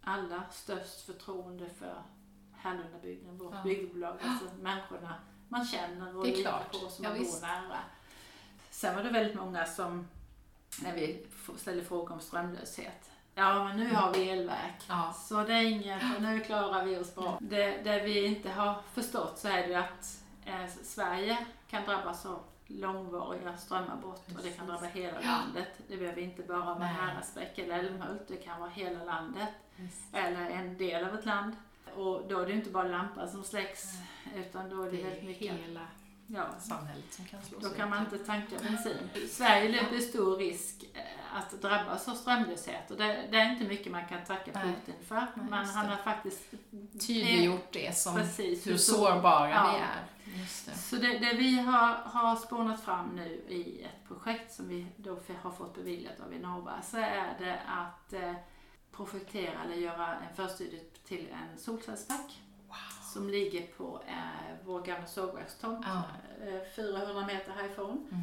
alla 0.00 0.44
störst 0.52 1.00
förtroende 1.00 1.68
för 1.68 2.02
Herrlundabygden, 2.52 3.38
vårt 3.38 3.54
Ja. 3.54 3.62
byggbolag, 3.62 4.18
alltså 4.22 4.44
människorna 4.60 5.14
man 5.48 5.64
känner 5.64 6.16
och 6.16 6.26
litar 6.26 6.64
på 6.72 6.88
som 6.90 7.04
Ja, 7.04 7.10
man 7.10 7.18
visst. 7.18 7.40
bor 7.40 7.46
nära. 7.48 7.78
Sen 8.70 8.96
var 8.96 9.02
det 9.04 9.10
väldigt 9.10 9.36
många 9.36 9.66
som, 9.66 10.08
när 10.82 10.94
vi 10.94 11.26
ställde 11.56 11.84
frågor 11.84 12.12
om 12.12 12.20
strömlöshet, 12.20 13.10
ja 13.38 13.64
men 13.64 13.76
nu 13.76 13.94
har 13.94 14.12
vi 14.12 14.30
elverk. 14.30 14.82
Ja. 14.88 15.12
Så 15.18 15.42
det 15.44 15.52
är 15.54 15.62
inget, 15.64 16.02
och 16.16 16.22
nu 16.22 16.40
klarar 16.40 16.84
vi 16.84 16.96
oss 16.98 17.14
bra. 17.14 17.38
Det, 17.40 17.80
det 17.84 18.00
vi 18.04 18.26
inte 18.26 18.50
har 18.50 18.74
förstått 18.94 19.38
så 19.38 19.48
är 19.48 19.68
det 19.68 19.74
att 19.74 20.22
eh, 20.44 20.66
Sverige 20.82 21.38
kan 21.70 21.84
drabbas 21.84 22.26
av 22.26 22.40
långvariga 22.66 23.56
strömavbrott 23.56 24.26
och 24.36 24.42
det 24.42 24.50
kan 24.50 24.66
drabba 24.66 24.86
hela 24.86 25.20
landet. 25.20 25.68
Det 25.88 25.96
behöver 25.96 26.22
inte 26.22 26.42
bara 26.42 26.60
vara. 26.74 26.84
Häradsbäck 26.84 27.58
eller 27.58 27.78
Älmhult, 27.78 28.28
det 28.28 28.36
kan 28.36 28.60
vara 28.60 28.70
hela 28.70 29.04
landet 29.04 29.48
Visst. 29.76 30.14
eller 30.14 30.50
en 30.50 30.78
del 30.78 31.04
av 31.04 31.14
ett 31.14 31.24
land. 31.26 31.56
Och 31.96 32.22
då 32.28 32.38
är 32.40 32.46
det 32.46 32.52
inte 32.52 32.70
bara 32.70 32.88
lampan 32.88 33.28
som 33.30 33.44
släcks 33.44 33.84
utan 34.36 34.68
då 34.70 34.82
är 34.82 34.90
det, 34.90 34.96
Det 34.96 35.02
väldigt 35.04 35.24
mycket. 35.24 35.52
hela 35.52 35.80
Ja, 36.30 36.46
samhället 36.60 37.12
som 37.12 37.24
kan 37.24 37.42
slås 37.42 37.62
då 37.62 37.70
kan 37.70 37.90
man 37.90 38.00
inte 38.04 38.18
tanka 38.18 38.56
bensin. 38.62 39.28
Sverige 39.30 39.68
löper 39.68 39.98
stor 39.98 40.36
risk 40.36 40.84
eh, 40.94 41.36
att 41.36 41.62
drabbas 41.62 42.08
av 42.08 42.14
strömlöshet 42.14 42.90
och 42.90 42.96
det, 42.96 43.28
det 43.30 43.36
är 43.36 43.52
inte 43.52 43.64
mycket 43.64 43.92
man 43.92 44.06
kan 44.08 44.24
tacka. 44.24 44.52
Putin 44.52 44.94
för. 45.08 45.14
Nej, 45.14 45.46
Men 45.50 45.66
han 45.66 45.86
har 45.86 45.96
faktiskt 45.96 46.50
tydliggjort 47.06 47.72
det 47.72 47.96
som 47.96 48.14
precis 48.14 48.66
hur 48.66 48.76
sårbara 48.76 49.50
Ja. 49.50 49.72
vi 49.72 49.78
är. 49.78 50.04
Det. 50.66 50.78
Så 50.78 50.96
det, 50.96 51.18
det 51.18 51.32
vi 51.32 51.60
har, 51.60 51.94
har 51.94 52.36
spånat 52.36 52.84
fram 52.84 53.08
nu 53.08 53.44
i 53.48 53.82
ett 53.84 54.08
projekt 54.08 54.52
som 54.52 54.68
vi 54.68 54.86
då 54.96 55.18
har 55.42 55.50
fått 55.50 55.74
beviljat 55.74 56.20
av 56.20 56.30
Vinnova 56.30 56.82
så 56.82 56.96
är 56.96 57.36
det 57.38 57.60
att 57.66 58.12
eh, 58.12 58.34
projektera 58.92 59.62
eller 59.64 59.74
göra 59.76 60.14
en 60.16 60.36
förstudie 60.36 60.80
till 61.04 61.28
en 61.32 61.58
solcellspark 61.58 62.40
som 63.08 63.28
ligger 63.28 63.66
på 63.66 64.02
eh, 64.06 64.56
vår 64.64 64.80
gamla 64.82 65.06
sågverkstomt, 65.06 65.86
eh, 66.40 66.60
400 66.76 67.26
meter 67.26 67.52
härifrån. 67.52 68.06
Mm. 68.10 68.22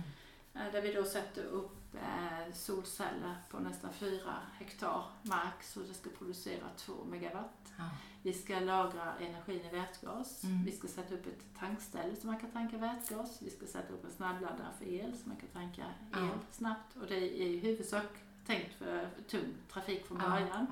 Eh, 0.68 0.72
Där 0.74 0.82
vi 0.82 0.94
då 0.94 1.04
sätter 1.04 1.44
upp 1.44 1.96
eh, 1.96 2.54
solceller 2.54 3.36
på 3.50 3.60
nästan 3.60 3.94
4 3.94 4.20
hektar 4.60 5.04
mark 5.22 5.64
så 5.64 5.80
det 5.80 5.94
ska 5.94 6.10
producera 6.10 6.66
2 6.78 6.94
megawatt. 7.10 7.74
Vi 8.22 8.34
ska 8.34 8.60
lagra 8.60 9.14
energin 9.20 9.62
i 9.66 9.70
vätgas. 9.70 10.44
Mm. 10.44 10.66
Vi 10.66 10.72
ska 10.72 10.88
sätta 10.88 11.14
upp 11.14 11.28
ett 11.28 11.60
tankställe 11.60 12.16
så 12.16 12.28
man 12.28 12.40
kan 12.40 12.52
tanka 12.52 12.78
vätgas. 12.78 13.42
Vi 13.42 13.50
ska 13.50 13.66
sätta 13.66 13.94
upp 13.94 14.06
en 14.06 14.12
snabbladdare 14.12 14.68
för 14.80 14.86
el 14.86 15.18
så 15.18 15.30
man 15.30 15.38
kan 15.38 15.50
tanka 15.50 15.84
el 16.14 16.30
snabbt. 16.52 16.96
Och 16.96 17.08
det 17.08 17.16
är 17.16 17.22
i 17.42 17.58
huvudsak 17.60 18.06
tänkt 18.46 18.74
för 18.74 19.08
tung 19.30 19.54
trafik 19.74 20.06
från 20.08 20.18
Ja, 20.24 20.30
början. 20.30 20.68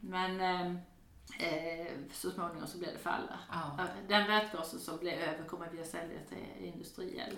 Men 0.00 0.40
eh, 0.40 0.66
eh, 0.66 0.76
så 2.12 2.30
småningom 2.30 2.66
så 2.66 2.78
blir 2.78 2.92
det 2.92 2.98
för 2.98 3.10
alla. 3.10 3.38
Ja. 3.50 3.86
Den 4.08 4.26
vätgasen 4.26 4.80
som 4.80 4.98
blir 4.98 5.12
över 5.12 5.44
kommer 5.48 5.68
vi 5.72 5.80
att 5.80 5.86
sälja 5.88 6.18
till 6.28 6.64
industriell 6.66 7.36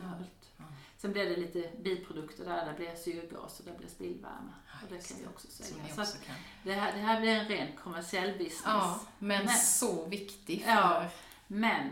Ja. 0.56 0.64
Sen 0.96 1.12
blir 1.12 1.24
det 1.30 1.36
lite 1.36 1.70
biprodukter 1.82 2.44
där, 2.44 2.66
det 2.66 2.72
blir 2.76 2.94
syrgas 2.96 3.60
och 3.60 3.64
det 3.66 3.78
blir 3.78 3.88
spillvärme. 3.88 4.52
Ja, 4.66 4.72
och 4.82 4.88
det 4.94 5.08
kan 5.08 5.16
vi 5.20 5.26
också 5.26 5.48
sälja. 5.50 5.94
Så 5.94 6.00
också 6.02 6.18
kan. 6.26 6.34
det, 6.62 6.72
här, 6.72 6.92
det 6.92 6.98
här 6.98 7.20
blir 7.20 7.30
en 7.30 7.48
ren 7.48 7.76
kommersiell 7.76 8.30
business. 8.32 8.62
Ja, 8.64 9.00
men, 9.18 9.44
Men- 9.44 9.56
så 9.56 10.04
viktig 10.04 10.62
för... 10.64 10.70
Ja. 10.70 11.04
Men 11.46 11.90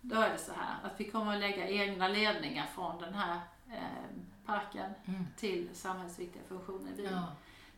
då 0.00 0.16
är 0.20 0.30
det 0.30 0.38
så 0.38 0.52
här 0.52 0.76
att 0.82 1.00
vi 1.00 1.10
kommer 1.10 1.34
att 1.34 1.40
lägga 1.40 1.68
egna 1.68 2.08
ledningar 2.08 2.66
från 2.74 3.00
den 3.00 3.14
här 3.14 3.40
eh, 3.72 3.78
parken 4.46 4.90
Mm. 5.06 5.26
till 5.36 5.68
samhällsviktiga 5.74 6.42
funktioner 6.48 6.92
i 6.92 6.96
byn. 6.96 7.18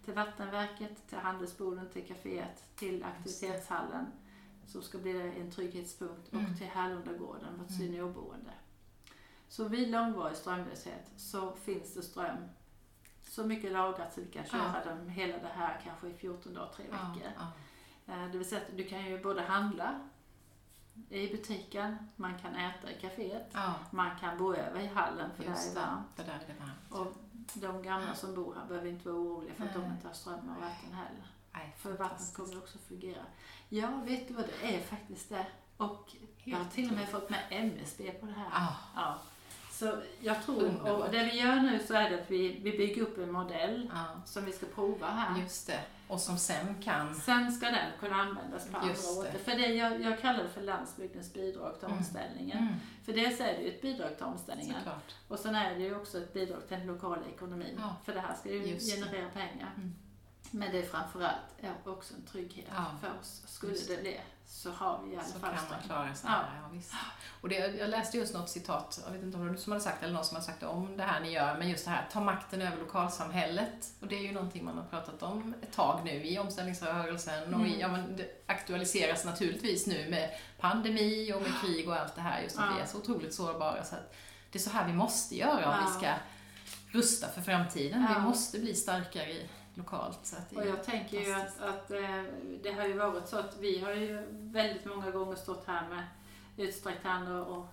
Ja. 0.07 0.13
Till 0.13 0.15
vattenverket, 0.15 1.07
till 1.09 1.19
handelsboden, 1.19 1.89
till 1.93 2.07
kaféet, 2.07 2.65
till 2.77 3.05
aktivitetshallen. 3.05 4.07
som 4.69 4.83
ska 4.83 4.99
bli 4.99 5.41
en 5.41 5.51
trygghetspunkt 5.51 6.33
Mm. 6.33 6.53
och 6.53 6.59
till 6.59 6.67
Härlundagården, 6.67 7.59
vårt 7.59 7.71
Mm. 7.71 7.81
seniorboende. 7.81 8.51
Så 9.49 9.65
vid 9.69 9.89
långvarig 9.91 10.37
strömlöshet 10.37 11.11
så 11.17 11.53
finns 11.53 11.95
det 11.95 12.03
ström 12.03 12.37
så 13.23 13.45
mycket 13.45 13.73
lagrat 13.73 14.15
så 14.15 14.21
vi 14.21 14.27
kan 14.27 14.45
köra 14.47 14.85
dem 14.85 15.09
hela 15.09 15.39
det 15.39 15.49
här 15.55 15.81
kanske 15.85 16.09
i 16.09 16.15
14 16.15 16.55
dagar, 16.55 16.73
tre 16.77 16.85
Ja, 16.91 16.97
veckor. 17.15 17.33
ja. 17.37 18.13
Eh, 18.15 18.29
Det 18.31 18.39
vill 18.39 18.49
säga 18.49 18.61
att 18.61 18.77
du 18.77 18.85
kan 18.85 19.05
ju 19.07 19.23
både 19.23 19.43
handla 19.43 20.01
i 21.09 21.29
butiken, 21.29 21.97
man 22.17 22.39
kan 22.39 22.55
äta 22.55 22.91
i 22.91 22.95
kaféet, 23.01 23.47
ja. 23.53 23.75
man 23.91 24.19
kan 24.19 24.39
bo 24.39 24.55
över 24.55 24.81
i 24.81 24.87
hallen 24.87 25.31
för 25.37 25.43
där 25.43 25.51
Just 25.51 25.71
är 25.71 25.75
det, 25.75 25.81
varmt. 25.87 26.07
för 26.17 26.25
där 26.25 26.33
är 26.35 26.45
det 26.47 26.61
varmt. 26.61 27.07
Och 27.09 27.17
de 27.55 27.83
gamla 27.83 28.15
som 28.15 28.35
bor 28.35 28.55
här 28.55 28.67
behöver 28.67 28.89
inte 28.89 29.09
vara 29.09 29.17
oroliga 29.21 29.55
för 29.55 29.65
att 29.65 29.75
de 29.75 29.85
inte 29.85 30.07
har 30.07 30.15
ström 30.15 30.39
och 30.57 30.63
vatten 30.63 30.93
heller. 30.93 31.27
Nej, 31.53 31.75
För 31.79 31.93
vattnet 31.93 32.35
kommer 32.35 32.59
också 32.59 32.79
fungera. 32.79 33.23
Ja, 33.69 33.89
vet 34.05 34.29
du 34.29 34.35
vad 34.35 34.45
det 34.47 34.75
är 34.77 34.81
faktiskt 34.83 35.29
det. 35.29 35.47
Och 35.77 36.17
jag 36.45 36.57
har 36.57 36.65
Helt 36.65 36.75
till 36.75 36.89
och 36.91 36.97
med 36.97 37.09
fått 37.09 37.31
med 37.31 37.41
MSB 37.51 38.11
på 38.11 38.27
det 38.27 38.33
här. 38.33 38.49
Ja, 38.53 38.77
Ja. 38.95 39.19
Så 39.79 39.93
jag 40.21 40.43
tror, 40.45 40.63
Underbart. 40.63 41.05
och 41.07 41.11
det 41.13 41.25
vi 41.25 41.41
gör 41.41 41.57
nu 41.57 41.79
så 41.87 41.95
är 41.95 42.11
det 42.11 42.21
att 42.23 42.31
vi, 42.31 42.61
vi 42.63 42.79
bygger 42.79 43.03
upp 43.03 43.19
en 43.19 43.33
modell 43.33 43.91
ja, 43.95 44.05
som 44.25 44.45
vi 44.45 44.53
ska 44.53 44.67
prova 44.67 45.07
här. 45.07 45.41
just 45.41 45.67
det. 45.67 45.81
Och 46.09 46.21
som 46.21 46.39
sen 46.39 46.75
kan... 46.83 47.15
Sen 47.15 47.53
ska 47.53 47.67
den 47.67 47.91
kunna 48.01 48.17
användas 48.17 48.69
på 48.69 48.77
andra 48.77 48.91
Just 48.91 49.15
det. 49.15 49.21
orter. 49.21 49.39
För 49.39 49.53
det 49.53 49.67
jag, 49.67 50.01
jag 50.03 50.21
kallar 50.21 50.43
det 50.43 50.49
för 50.49 50.61
landsbygdens 50.61 51.33
bidrag 51.33 51.79
till 51.79 51.87
Mm. 51.87 51.99
omställningen. 51.99 52.59
Mm, 52.59 52.75
För 53.05 53.13
dels 53.13 53.41
är 53.41 53.45
det 53.57 53.63
ju 53.63 53.69
ett 53.69 53.83
bidrag 53.83 54.17
till 54.17 54.25
omställningen. 54.27 54.75
såklart. 54.79 55.15
Och 55.29 55.39
sen 55.39 55.55
är 55.55 55.75
det 55.75 55.81
ju 55.81 55.97
också 55.97 56.19
ett 56.19 56.33
bidrag 56.33 56.69
till 56.69 56.79
den 56.79 56.87
lokala 56.87 57.23
ekonomin. 57.35 57.77
Ja. 57.79 57.97
För 58.05 58.15
det 58.15 58.21
här 58.21 58.35
ska 58.35 58.51
ju 58.51 58.67
Just 58.67 58.97
det. 58.97 59.03
generera 59.03 59.29
pengar. 59.31 59.71
Mm. 59.77 59.95
Men 60.51 60.73
det 60.73 60.79
är 60.79 60.83
framförallt 60.87 61.37
också 61.85 62.15
en 62.15 62.23
trygghet 62.23 62.67
Ja. 62.77 62.85
för 63.01 63.11
oss. 63.21 63.43
Skulle 63.47 63.73
Just 63.73 63.89
det 63.89 64.01
bli 64.01 64.21
så 64.49 64.71
har 64.71 65.01
vi 65.05 65.13
i 65.13 65.17
alla 65.17 65.25
Så 65.25 65.39
fall 65.39 65.55
kan 65.55 65.65
man 65.71 65.83
klara 65.87 66.15
sig. 66.15 66.31
Ja. 66.31 66.41
Ja. 66.63 66.69
Visst. 66.73 66.93
Och 67.41 67.49
det, 67.49 67.57
jag 67.57 67.91
läste 67.91 68.17
just 68.19 68.35
något 68.35 68.49
citat, 68.51 69.01
jag 69.07 69.13
vet 69.13 69.23
inte 69.23 69.37
om 69.37 69.43
det 69.43 69.49
var 69.49 69.57
du 69.57 69.63
som 69.63 69.73
hade 69.73 69.85
sagt 69.85 70.03
eller 70.03 70.13
någon 70.15 70.25
som 70.25 70.35
hade 70.35 70.47
sagt 70.47 70.61
det 70.61 70.67
om 70.67 70.97
det 70.97 71.03
här 71.03 71.21
ni 71.21 71.31
gör, 71.33 71.59
men 71.59 71.69
just 71.69 71.85
det 71.85 71.91
här, 71.91 72.09
ta 72.13 72.21
makten 72.21 72.63
över 72.63 72.77
lokalsamhället. 72.77 73.93
Och 74.01 74.07
det 74.07 74.17
är 74.17 74.21
ju 74.23 74.33
någonting 74.33 74.65
man 74.65 74.77
har 74.79 74.85
pratat 74.85 75.23
om 75.23 75.55
ett 75.63 75.73
tag 75.73 76.01
nu 76.05 76.25
i 76.25 76.39
omställningsrörelsen 76.39 77.55
och 77.55 77.61
i, 77.61 77.69
Mm. 77.69 77.81
ja, 77.81 77.89
men 77.89 78.17
det 78.17 78.43
aktualiseras 78.47 79.25
naturligtvis 79.25 79.87
nu 79.87 80.09
med 80.11 80.31
pandemi 80.59 81.33
och 81.33 81.43
med 81.43 81.53
krig 81.63 81.89
och 81.89 81.97
allt 81.97 82.15
det 82.15 82.21
här, 82.21 82.43
just 82.43 82.59
att 82.59 82.65
Ja. 82.71 82.75
vi 82.77 82.83
är 82.83 82.87
så 82.87 82.99
otroligt 82.99 83.35
sårbara. 83.35 83.85
Så 83.85 83.95
att 83.95 84.15
det 84.51 84.59
är 84.59 84.63
så 84.63 84.71
här 84.71 84.87
vi 84.87 84.93
måste 84.93 85.37
göra 85.37 85.79
om 85.79 85.85
vi 85.87 85.99
ska 85.99 86.15
rusta 86.91 87.29
för 87.29 87.41
framtiden. 87.43 88.07
Vi 88.15 88.21
måste 88.21 88.59
bli 88.59 88.75
starkare 88.75 89.31
i- 89.33 89.49
lokalt. 89.77 90.19
Så 90.23 90.37
att 90.37 90.53
Och 90.53 90.67
jag 90.67 90.85
tänker 90.85 91.21
ju 91.21 91.33
att, 91.33 91.61
att 91.61 91.91
eh, 91.91 92.23
det 92.63 92.73
har 92.73 92.87
ju 92.87 92.93
varit 92.93 93.29
så 93.29 93.39
att 93.39 93.57
vi 93.61 93.81
har 93.81 93.93
ju 93.93 94.27
väldigt 94.31 94.85
många 94.85 95.11
gånger 95.11 95.37
stått 95.37 95.67
här 95.67 95.89
med 95.89 96.03
utsträckt 96.57 97.05
hand 97.05 97.29
och, 97.29 97.57
och 97.57 97.67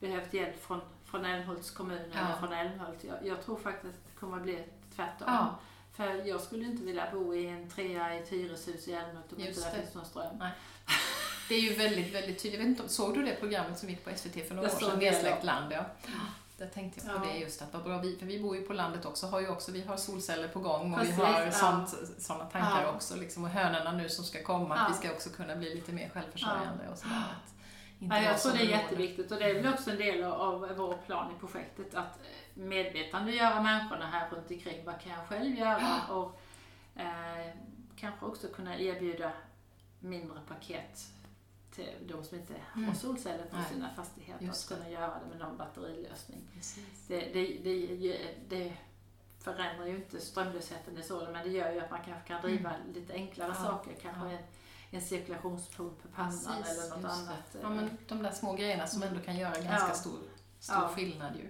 behövt 0.00 0.34
hjälp 0.34 0.62
från, 0.62 0.80
från 1.04 1.24
Älmhults 1.24 1.70
kommun 1.70 2.10
Ja. 2.14 2.18
eller 2.20 2.36
från 2.36 2.52
Älmhult. 2.52 3.04
Jag, 3.04 3.26
jag 3.26 3.44
tror 3.44 3.56
faktiskt 3.56 3.94
att 3.94 4.06
det 4.14 4.20
kommer 4.20 4.36
att 4.36 4.42
bli 4.42 4.64
tvärtom. 4.96 5.26
Ja. 5.26 5.58
För 5.92 6.06
jag 6.28 6.40
skulle 6.40 6.64
inte 6.64 6.84
vilja 6.84 7.08
bo 7.12 7.34
i 7.34 7.46
en 7.46 7.70
trea 7.70 8.14
i 8.14 8.18
ett 8.18 8.28
hyreshus 8.28 8.88
i 8.88 8.92
Älmhult 8.92 9.32
om 9.32 9.40
inte 9.40 9.60
det. 9.70 9.76
finns 9.80 9.94
någon 9.94 10.04
ström. 10.04 10.44
Det 11.48 11.54
är 11.54 11.60
ju 11.60 11.74
väldigt, 11.74 12.14
väldigt 12.14 12.42
tydligt. 12.42 12.60
Jag 12.60 12.68
vet 12.68 12.78
inte, 12.80 12.88
såg 12.92 13.14
du 13.14 13.22
det 13.22 13.34
programmet 13.34 13.78
som 13.78 13.88
gick 13.88 14.04
på 14.04 14.10
SVT 14.16 14.48
för 14.48 14.54
några 14.54 14.68
år 14.68 14.74
sedan? 14.74 14.98
Nedsläckt 14.98 15.44
land, 15.44 15.72
ja. 15.72 15.84
Där 16.60 16.66
tänkte 16.66 17.00
jag 17.06 17.16
på 17.20 17.26
Ja. 17.26 17.32
det 17.32 17.38
just 17.38 17.62
att 17.62 17.72
vad 17.72 17.82
bra 17.84 17.98
vi, 17.98 18.16
för 18.16 18.26
vi 18.26 18.40
bor 18.42 18.56
ju 18.56 18.62
på 18.62 18.72
landet 18.72 19.04
också, 19.06 19.26
har 19.26 19.40
ju 19.40 19.48
också, 19.48 19.72
vi 19.72 19.82
har 19.82 19.96
solceller 19.96 20.48
på 20.48 20.60
gång 20.60 20.92
och 20.92 20.98
Precis, 21.00 21.18
vi 21.18 21.22
har 21.22 21.40
ja. 21.42 21.86
sådana 22.18 22.44
tankar 22.44 22.82
Ja. 22.82 22.90
också 22.94 23.16
liksom. 23.16 23.44
Och 23.44 23.50
hönorna 23.50 23.92
nu 23.92 24.08
som 24.08 24.24
ska 24.24 24.42
komma, 24.42 24.76
Ja. 24.76 24.82
att 24.82 24.90
vi 24.90 24.94
ska 24.94 25.10
också 25.12 25.30
kunna 25.30 25.56
bli 25.56 25.74
lite 25.74 25.92
mer 25.92 26.08
självförsörjande 26.08 26.88
och 26.92 26.98
sådär. 26.98 27.22
Inte 27.98 28.16
Ja, 28.16 28.22
jag 28.22 28.40
tror 28.40 28.52
det 28.52 28.58
är 28.58 28.68
jätteviktigt 28.68 29.32
och 29.32 29.38
det 29.38 29.50
är 29.50 29.54
väl 29.62 29.74
också 29.74 29.90
en 29.90 29.96
del 29.96 30.24
av, 30.24 30.68
vår 30.76 30.94
plan 31.06 31.32
i 31.36 31.40
projektet 31.40 31.94
att 31.94 32.18
medvetandegöra 32.54 33.62
människorna 33.62 34.06
här 34.06 34.30
runt 34.30 34.50
omkring. 34.50 34.84
Vad 34.84 35.00
kan 35.00 35.12
jag 35.12 35.26
själv 35.28 35.54
göra? 35.58 36.00
Och 36.10 36.40
eh, 36.96 37.50
kanske 37.96 38.26
också 38.26 38.48
kunna 38.48 38.78
erbjuda 38.78 39.32
mindre 40.00 40.38
paket 40.48 41.00
till 41.98 42.08
de 42.08 42.24
som 42.24 42.38
inte 42.38 42.54
har 42.72 42.82
Mm. 42.82 42.94
solceller 42.94 43.44
på 43.44 43.56
sina 43.72 43.90
fastigheter. 43.96 44.44
Just 44.46 44.72
Att 44.72 44.78
kunna 44.78 44.90
göra 44.90 45.14
det 45.24 45.26
med 45.30 45.38
någon 45.38 45.56
batterilösning. 45.56 46.38
Det, 47.08 47.20
det, 47.20 47.58
det, 47.64 48.36
det 48.48 48.72
förändrar 49.38 49.86
ju 49.86 49.96
inte 49.96 50.20
strömlösheten 50.20 50.98
i 50.98 51.02
så, 51.02 51.28
men 51.32 51.44
det 51.46 51.50
gör 51.50 51.72
ju 51.72 51.80
att 51.80 51.90
man 51.90 52.00
kanske 52.04 52.28
kan 52.28 52.42
driva 52.42 52.72
lite 52.94 53.12
enklare 53.12 53.50
Mm. 53.50 53.62
Ja. 53.64 53.70
saker. 53.70 53.92
Kanske 54.02 54.24
Ja. 54.32 54.38
en, 54.38 54.44
en 54.90 55.00
cirkulationspump 55.00 56.02
på 56.02 56.08
pannan 56.08 56.30
Precis, 56.30 56.78
eller 56.78 56.96
något 56.96 57.10
annat. 57.12 57.56
Ja, 57.62 57.68
men 57.68 57.98
de 58.08 58.22
där 58.22 58.30
små 58.32 58.52
grejerna 58.54 58.86
som 58.86 59.02
ändå 59.02 59.20
kan 59.20 59.36
göra 59.36 59.54
ganska 59.54 59.88
Ja. 59.88 59.94
stor, 59.94 60.18
stor 60.58 60.88
skillnad 60.88 61.36
ju. 61.36 61.48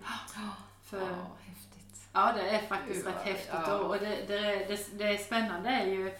För, 0.82 1.00
Ja, 1.00 1.06
häftigt. 1.40 2.08
Ja, 2.12 2.32
det 2.32 2.50
är 2.50 2.66
faktiskt 2.66 3.06
rätt 3.06 3.14
häftigt. 3.22 3.68
Och 3.68 3.94
det, 3.98 4.24
det, 4.28 4.40
det, 4.68 4.98
det 4.98 5.04
är 5.04 5.18
spännande 5.18 5.68
är 5.70 5.86
ju... 5.86 6.14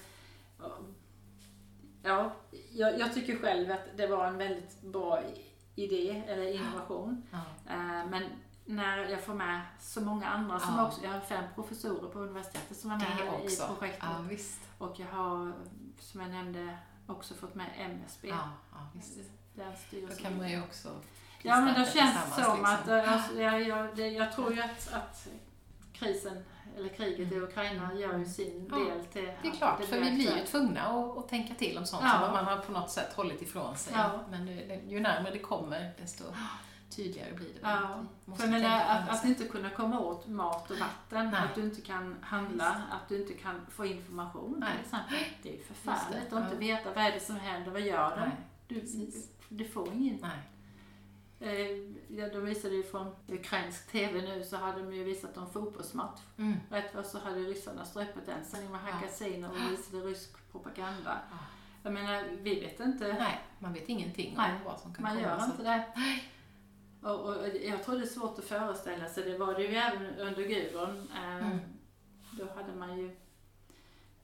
Ja, 2.03 2.33
jag, 2.73 2.99
jag 3.01 3.15
tycker 3.15 3.37
själv 3.39 3.73
att 3.73 3.97
det 3.97 4.07
var 4.07 4.27
en 4.27 4.39
väldigt 4.39 4.83
bra 4.83 5.23
idé 5.75 6.23
eller 6.27 6.53
innovation. 6.55 7.23
Ja. 7.31 7.39
Eh, 7.73 8.07
Men 8.11 8.23
när 8.65 8.99
jag 8.99 9.21
får 9.21 9.35
med 9.35 9.61
så 9.81 10.01
många 10.01 10.27
andra 10.29 10.61
som 10.61 10.75
Ja. 10.77 10.87
också, 10.87 11.01
jag 11.05 11.11
har 11.11 11.21
fem 11.21 11.45
professorer 11.55 12.09
på 12.09 12.19
universitetet 12.19 12.77
som 12.77 12.91
är 12.91 12.97
med 12.97 13.07
i 13.07 13.31
projektet. 13.31 13.99
Ja, 14.01 14.25
visst. 14.29 14.61
Och 14.79 15.01
jag 15.01 15.07
har, 15.07 15.53
som 15.99 16.21
jag 16.21 16.31
nämnde, 16.31 16.79
också 17.07 17.35
fått 17.35 17.55
med 17.55 17.67
MSB. 17.79 18.29
Ja, 18.29 18.49
ja, 18.73 18.79
visst. 18.95 19.19
Då 20.09 20.23
kan 20.23 20.37
man 20.39 20.51
ju 20.51 20.63
också 20.63 20.89
Ja, 21.43 21.61
men 21.61 21.75
känns 21.75 21.95
det 21.95 22.01
tillsammans, 22.01 22.35
som 22.35 22.57
liksom. 22.59 22.65
att, 22.65 22.89
eh, 22.89 23.13
alltså, 23.13 23.41
jag, 23.41 23.63
jag, 23.63 23.97
det, 23.97 24.09
jag 24.09 24.33
tror 24.33 24.53
ju 24.55 24.61
att, 24.61 24.93
att 24.93 25.29
krisen, 25.93 26.45
eller 26.81 26.89
kriget 26.95 27.33
i 27.33 27.37
Ukraina 27.37 27.95
gör 27.95 28.19
ju 28.19 28.25
sin 28.25 28.69
Ja, 28.71 28.77
del 28.79 29.05
till 29.05 29.25
Det 29.43 29.49
är 29.49 29.53
att 29.53 29.59
klart, 29.59 29.85
för 29.85 30.01
vi 30.01 30.11
blir 30.11 30.37
ju 30.37 30.47
tvungna 30.47 30.81
att, 30.81 31.19
att 31.19 31.29
tänka 31.29 31.55
till 31.55 31.79
om 31.79 31.87
sånt 31.87 32.03
Ja. 32.05 32.21
som 32.25 32.33
man 32.33 32.45
har 32.45 32.59
på 32.59 32.73
något 32.73 32.91
sätt 32.91 33.13
hållit 33.13 33.43
ifrån 33.43 33.77
sig. 33.77 33.93
Ja. 33.97 34.21
Men 34.31 34.47
det, 34.47 34.53
det, 34.55 34.81
ju 34.89 35.01
närmare 35.01 35.33
det 35.33 35.39
kommer, 35.39 35.93
desto 36.01 36.25
tydligare 36.97 37.33
blir 37.33 37.49
det. 37.49 37.61
Ja, 37.63 38.05
För 38.37 38.61
på 38.61 38.67
att, 38.67 39.09
att 39.09 39.25
inte 39.25 39.45
kunna 39.45 39.71
komma 39.71 40.01
åt 40.01 40.27
mat 40.29 40.71
och 40.71 40.77
vatten, 40.79 41.31
Nej. 41.31 41.41
att 41.45 41.55
du 41.55 41.61
inte 41.63 41.81
kan 41.81 42.17
handla, 42.23 42.83
att 42.91 43.09
du 43.09 43.21
inte 43.21 43.33
kan 43.35 43.67
få 43.71 43.87
information 43.87 44.57
Nej. 44.61 44.73
till 44.73 44.81
exempel. 44.85 45.17
Det 45.43 45.49
är 45.49 45.53
ju 45.53 45.63
förfärligt 45.63 46.31
det, 46.31 46.37
att 46.37 46.45
inte 46.45 46.57
veta 46.57 46.93
vad 46.95 47.05
är 47.05 47.13
det 47.13 47.21
som 47.21 47.37
händer, 47.37 47.71
vad 47.71 47.81
gör 47.81 48.17
de? 48.17 48.31
Du, 48.75 48.81
precis. 48.81 49.29
du 49.49 49.65
får 49.65 49.89
ingen. 49.89 50.19
nej. 50.23 50.39
Eh, 51.41 51.71
ja, 52.09 52.29
de 52.33 52.45
visade 52.45 52.75
ju 52.75 52.83
från 52.83 53.15
ukrainsk 53.29 53.91
TV 53.93 54.21
nu 54.23 54.45
så 54.45 54.57
hade 54.57 54.79
de 54.83 54.93
ju 54.95 55.05
visat 55.05 55.37
en 55.37 55.47
fotbollsmatch. 55.51 56.21
Mm. 56.39 56.55
Rätt 56.71 56.95
vad 56.95 57.07
så 57.07 57.19
hade 57.19 57.41
ryssarna 57.41 57.85
ströpat 57.85 58.27
den 58.27 58.45
sändning 58.45 58.71
med 58.73 58.81
Hakasina 58.81 59.51
och 59.51 59.57
visade 59.73 60.03
rysk 60.07 60.51
propaganda. 60.53 61.19
Ja. 61.31 61.37
Jag 61.83 61.93
menar, 61.93 62.25
vi 62.43 62.61
vet 62.61 62.81
inte. 62.81 63.17
nej, 63.19 63.41
man 63.59 63.73
vet 63.73 63.89
ingenting 63.89 64.35
Nej, 64.37 64.53
om 64.53 64.65
vad 64.65 64.81
som 64.81 64.95
kan 64.95 65.03
Man 65.03 65.13
komma. 65.17 65.23
gör 65.29 65.39
så- 65.39 65.45
inte 65.51 65.63
det. 65.63 65.85
Och, 67.09 67.21
och 67.29 67.37
jag 67.63 67.85
tror 67.85 67.97
det 67.97 68.03
är 68.03 68.07
svårt 68.07 68.39
att 68.39 68.45
föreställa 68.45 69.09
sig. 69.09 69.25
Det 69.25 69.39
var 69.39 69.55
det 69.55 69.63
ju 69.63 69.75
även 69.77 70.07
under 70.19 70.43
Gudrun. 70.43 71.09
Eh, 71.17 71.37
Mm. 71.47 71.59
Då 72.33 72.45
hade 72.57 72.73
man 72.79 72.99
ju 72.99 73.17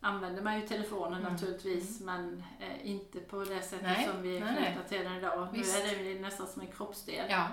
använde 0.01 0.43
man 0.43 0.61
ju 0.61 0.67
telefonen 0.69 1.21
Mm. 1.21 1.33
naturligtvis 1.33 2.01
men 2.01 2.45
eh, 2.61 2.91
inte 2.91 3.21
på 3.21 3.45
det 3.45 3.63
sättet 3.63 3.83
Nej, 3.83 4.09
som 4.13 4.23
vi 4.23 4.37
är 4.37 4.41
knutna 4.41 4.83
till 4.89 5.05
den 5.05 5.15
idag. 5.17 5.49
Visst. 5.53 5.85
Nu 5.85 5.91
är 6.11 6.15
det 6.15 6.21
nästan 6.21 6.47
som 6.47 6.63
en 6.63 6.69
kroppsdel. 6.69 7.27
Ja. 7.31 7.47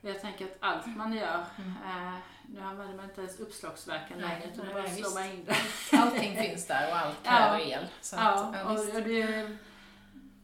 Jag 0.00 0.20
tänker 0.20 0.44
att 0.44 0.56
allt 0.60 0.86
man 0.86 1.12
gör, 1.12 1.44
Mm. 1.58 1.72
eh, 1.86 2.14
nu 2.46 2.60
använder 2.60 2.96
man 2.96 3.04
inte 3.04 3.20
ens 3.20 3.40
uppslagsverken 3.40 4.18
längre 4.18 4.42
utan 4.52 4.64
nej, 4.64 4.74
bara 4.74 4.82
nej, 4.82 5.02
slår 5.02 5.14
man 5.14 5.30
in 5.30 5.44
det. 5.44 5.96
Allting 5.98 6.36
finns 6.36 6.66
där 6.66 6.90
och 6.90 6.96
allt 6.98 7.16
Ja. 7.22 7.30
kräver 7.30 7.58
el. 7.60 7.86
Så 8.00 8.16
Ja, 8.16 8.22
att, 8.34 8.54
ja, 8.54 8.64
och, 8.64 8.78
och 8.96 9.02
det, 9.02 9.56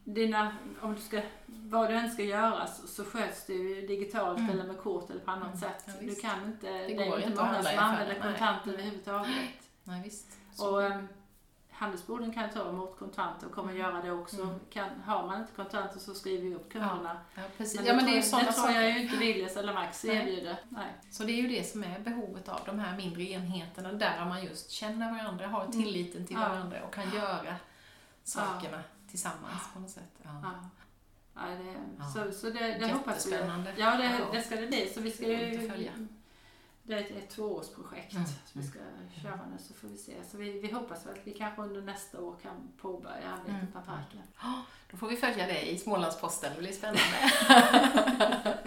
dina, 0.03 0.55
om 0.81 0.95
du 0.95 1.01
ska, 1.01 1.21
vad 1.45 1.89
du 1.89 1.93
än 1.95 2.11
ska 2.11 2.23
göra 2.23 2.67
så, 2.67 2.87
så 2.87 3.05
sköts 3.05 3.45
det 3.45 3.53
ju 3.53 3.87
digitalt 3.87 4.37
Mm. 4.39 4.49
eller 4.51 4.63
med 4.63 4.77
kort 4.77 5.09
eller 5.09 5.19
på 5.19 5.31
annat 5.31 5.47
Mm. 5.47 5.57
sätt. 5.59 5.83
Ja, 5.87 5.93
du 6.01 6.15
kan 6.15 6.45
inte, 6.45 6.71
det, 6.71 6.93
går 6.93 7.03
är 7.03 7.27
inte 7.27 7.43
många 7.43 7.63
som 7.63 7.77
använder 7.79 8.21
kontanter 8.21 8.71
överhuvudtaget. 8.73 9.31
Nej, 9.83 10.01
visst. 10.03 10.27
Och 10.59 10.81
handelsborden 11.77 12.33
kan 12.33 12.49
ta 12.49 12.69
emot 12.69 12.99
kontanter 12.99 13.47
och 13.47 13.53
kommer 13.53 13.71
Mm. 13.71 13.81
göra 13.81 14.01
det 14.01 14.11
också. 14.11 14.41
Mm. 14.41 14.59
Kan, 14.69 14.89
har 15.05 15.27
man 15.27 15.41
inte 15.41 15.53
kontanter 15.55 15.99
så 15.99 16.13
skriver 16.13 16.43
vi 16.43 16.55
upp 16.55 16.71
kunderna. 16.71 17.17
Ja, 17.35 17.41
precis. 17.57 17.75
Men 17.79 17.85
ja, 17.85 17.95
men 17.95 18.05
det 18.05 18.11
ju 18.11 18.21
tror, 18.21 18.39
det 18.39 18.51
tror 18.53 18.69
jag 18.71 18.89
ju 18.91 18.99
inte 19.01 19.15
Willys 19.17 19.57
eller 19.57 19.73
Max 19.73 20.03
Nej. 20.03 20.17
erbjuder. 20.17 20.57
Nej. 20.69 20.93
Så 21.11 21.23
det 21.23 21.31
är 21.31 21.41
ju 21.41 21.47
det 21.47 21.63
som 21.63 21.83
är 21.83 21.99
behovet 21.99 22.49
av 22.49 22.59
de 22.65 22.79
här 22.79 22.97
mindre 22.97 23.23
enheterna 23.23 23.93
där 23.93 24.25
man 24.25 24.43
just 24.43 24.71
känner 24.71 25.11
varandra, 25.11 25.47
har 25.47 25.67
tilliten 25.67 26.25
till 26.27 26.35
Mm. 26.35 26.47
Ja. 26.49 26.55
varandra 26.55 26.83
och 26.83 26.93
kan 26.93 27.11
göra 27.15 27.55
sakerna 28.23 28.83
tillsammans 29.09 29.61
på 29.73 29.79
något 29.79 29.89
sätt. 29.89 30.13
Ja. 30.23 30.29
Ja. 30.43 30.51
Ja, 31.35 31.41
det, 31.63 31.75
Ja. 31.99 32.05
Så, 32.05 32.31
så 32.31 32.49
det, 32.49 32.77
det 32.79 32.93
hoppas 32.93 33.27
vi. 33.27 33.31
Ja, 33.31 33.41
det, 33.97 34.03
Ja. 34.05 34.25
det 34.33 34.41
ska 34.41 34.55
det 34.55 34.67
bli. 34.67 34.91
Så 34.93 35.01
vi 35.01 35.11
ska 35.11 35.27
ju. 35.27 35.69
Det 36.87 36.93
är 36.93 36.99
ett, 36.99 37.11
ett 37.11 37.29
tvåårsprojekt 37.29 38.13
Mm. 38.13 38.25
som 38.45 38.61
vi 38.61 38.67
ska 38.67 38.79
köra 39.21 39.39
nu 39.51 39.57
så 39.59 39.73
får 39.73 39.87
vi 39.87 39.97
se. 39.97 40.13
Så 40.31 40.37
vi, 40.37 40.59
vi 40.59 40.71
hoppas 40.71 41.05
väl 41.05 41.13
att 41.13 41.27
vi 41.27 41.33
kanske 41.33 41.61
under 41.61 41.81
nästa 41.81 42.21
år 42.21 42.35
kan 42.41 42.71
påbörja 42.77 43.29
arbetet 43.33 43.49
Mm. 43.49 43.65
med 43.73 43.85
parken. 43.85 44.21
Då 44.91 44.97
får 44.97 45.07
vi 45.07 45.15
följa 45.17 45.47
det 45.47 45.71
i 45.71 45.77
Smålandsposten, 45.77 46.51
det 46.55 46.59
blir 46.61 46.71
spännande. 46.71 47.01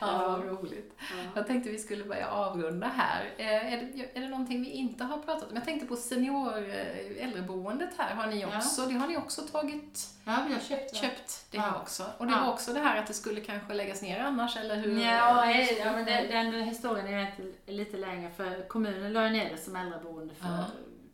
ja, 0.00 0.28
vad 0.28 0.44
roligt. 0.44 0.94
Ja. 0.98 1.16
Jag 1.34 1.46
tänkte 1.46 1.70
vi 1.70 1.78
skulle 1.78 2.04
börja 2.04 2.28
avrunda 2.30 2.86
här. 2.86 3.34
Eh, 3.36 3.72
Är 3.72 3.76
det, 3.92 4.16
är 4.18 4.20
det 4.20 4.28
någonting 4.28 4.60
vi 4.62 4.70
inte 4.70 5.04
har 5.04 5.18
pratat 5.18 5.48
om? 5.50 5.54
Jag 5.56 5.64
tänkte 5.64 5.86
på 5.86 5.96
senior 5.96 6.58
eh, 6.58 7.24
äldreboendet 7.24 7.90
här 7.98 8.14
har 8.14 8.26
ni 8.26 8.40
Ja. 8.40 8.56
också. 8.56 8.86
Det 8.86 8.94
har 8.94 9.06
ni 9.08 9.16
också 9.16 9.42
tagit, 9.42 10.08
ja, 10.24 10.36
vi 10.48 10.52
har 10.54 10.60
köpt 10.60 10.92
det. 10.92 10.98
köpt 10.98 11.46
det 11.50 11.56
Ja. 11.56 11.80
också. 11.80 12.04
Och 12.18 12.26
det 12.26 12.32
Ja. 12.32 12.40
var 12.44 12.52
också 12.52 12.72
det 12.72 12.80
här 12.80 12.96
att 13.00 13.06
det 13.06 13.14
skulle 13.14 13.40
kanske 13.40 13.68
lägläggas 13.74 14.02
ner 14.02 14.20
annars, 14.20 14.56
eller 14.56 14.76
hur? 14.76 15.00
Ja, 15.00 15.50
ja 15.78 15.92
men 15.92 16.04
det, 16.04 16.26
den 16.28 16.52
historien 16.62 17.06
är 17.06 17.34
lite 17.66 17.96
längre 17.96 18.30
för 18.30 18.68
kommunen 18.68 19.12
la 19.12 19.28
ner 19.28 19.50
det 19.50 19.58
som 19.62 19.76
äldreboende 19.76 20.34
för 20.34 20.46
Ja. 20.48 20.64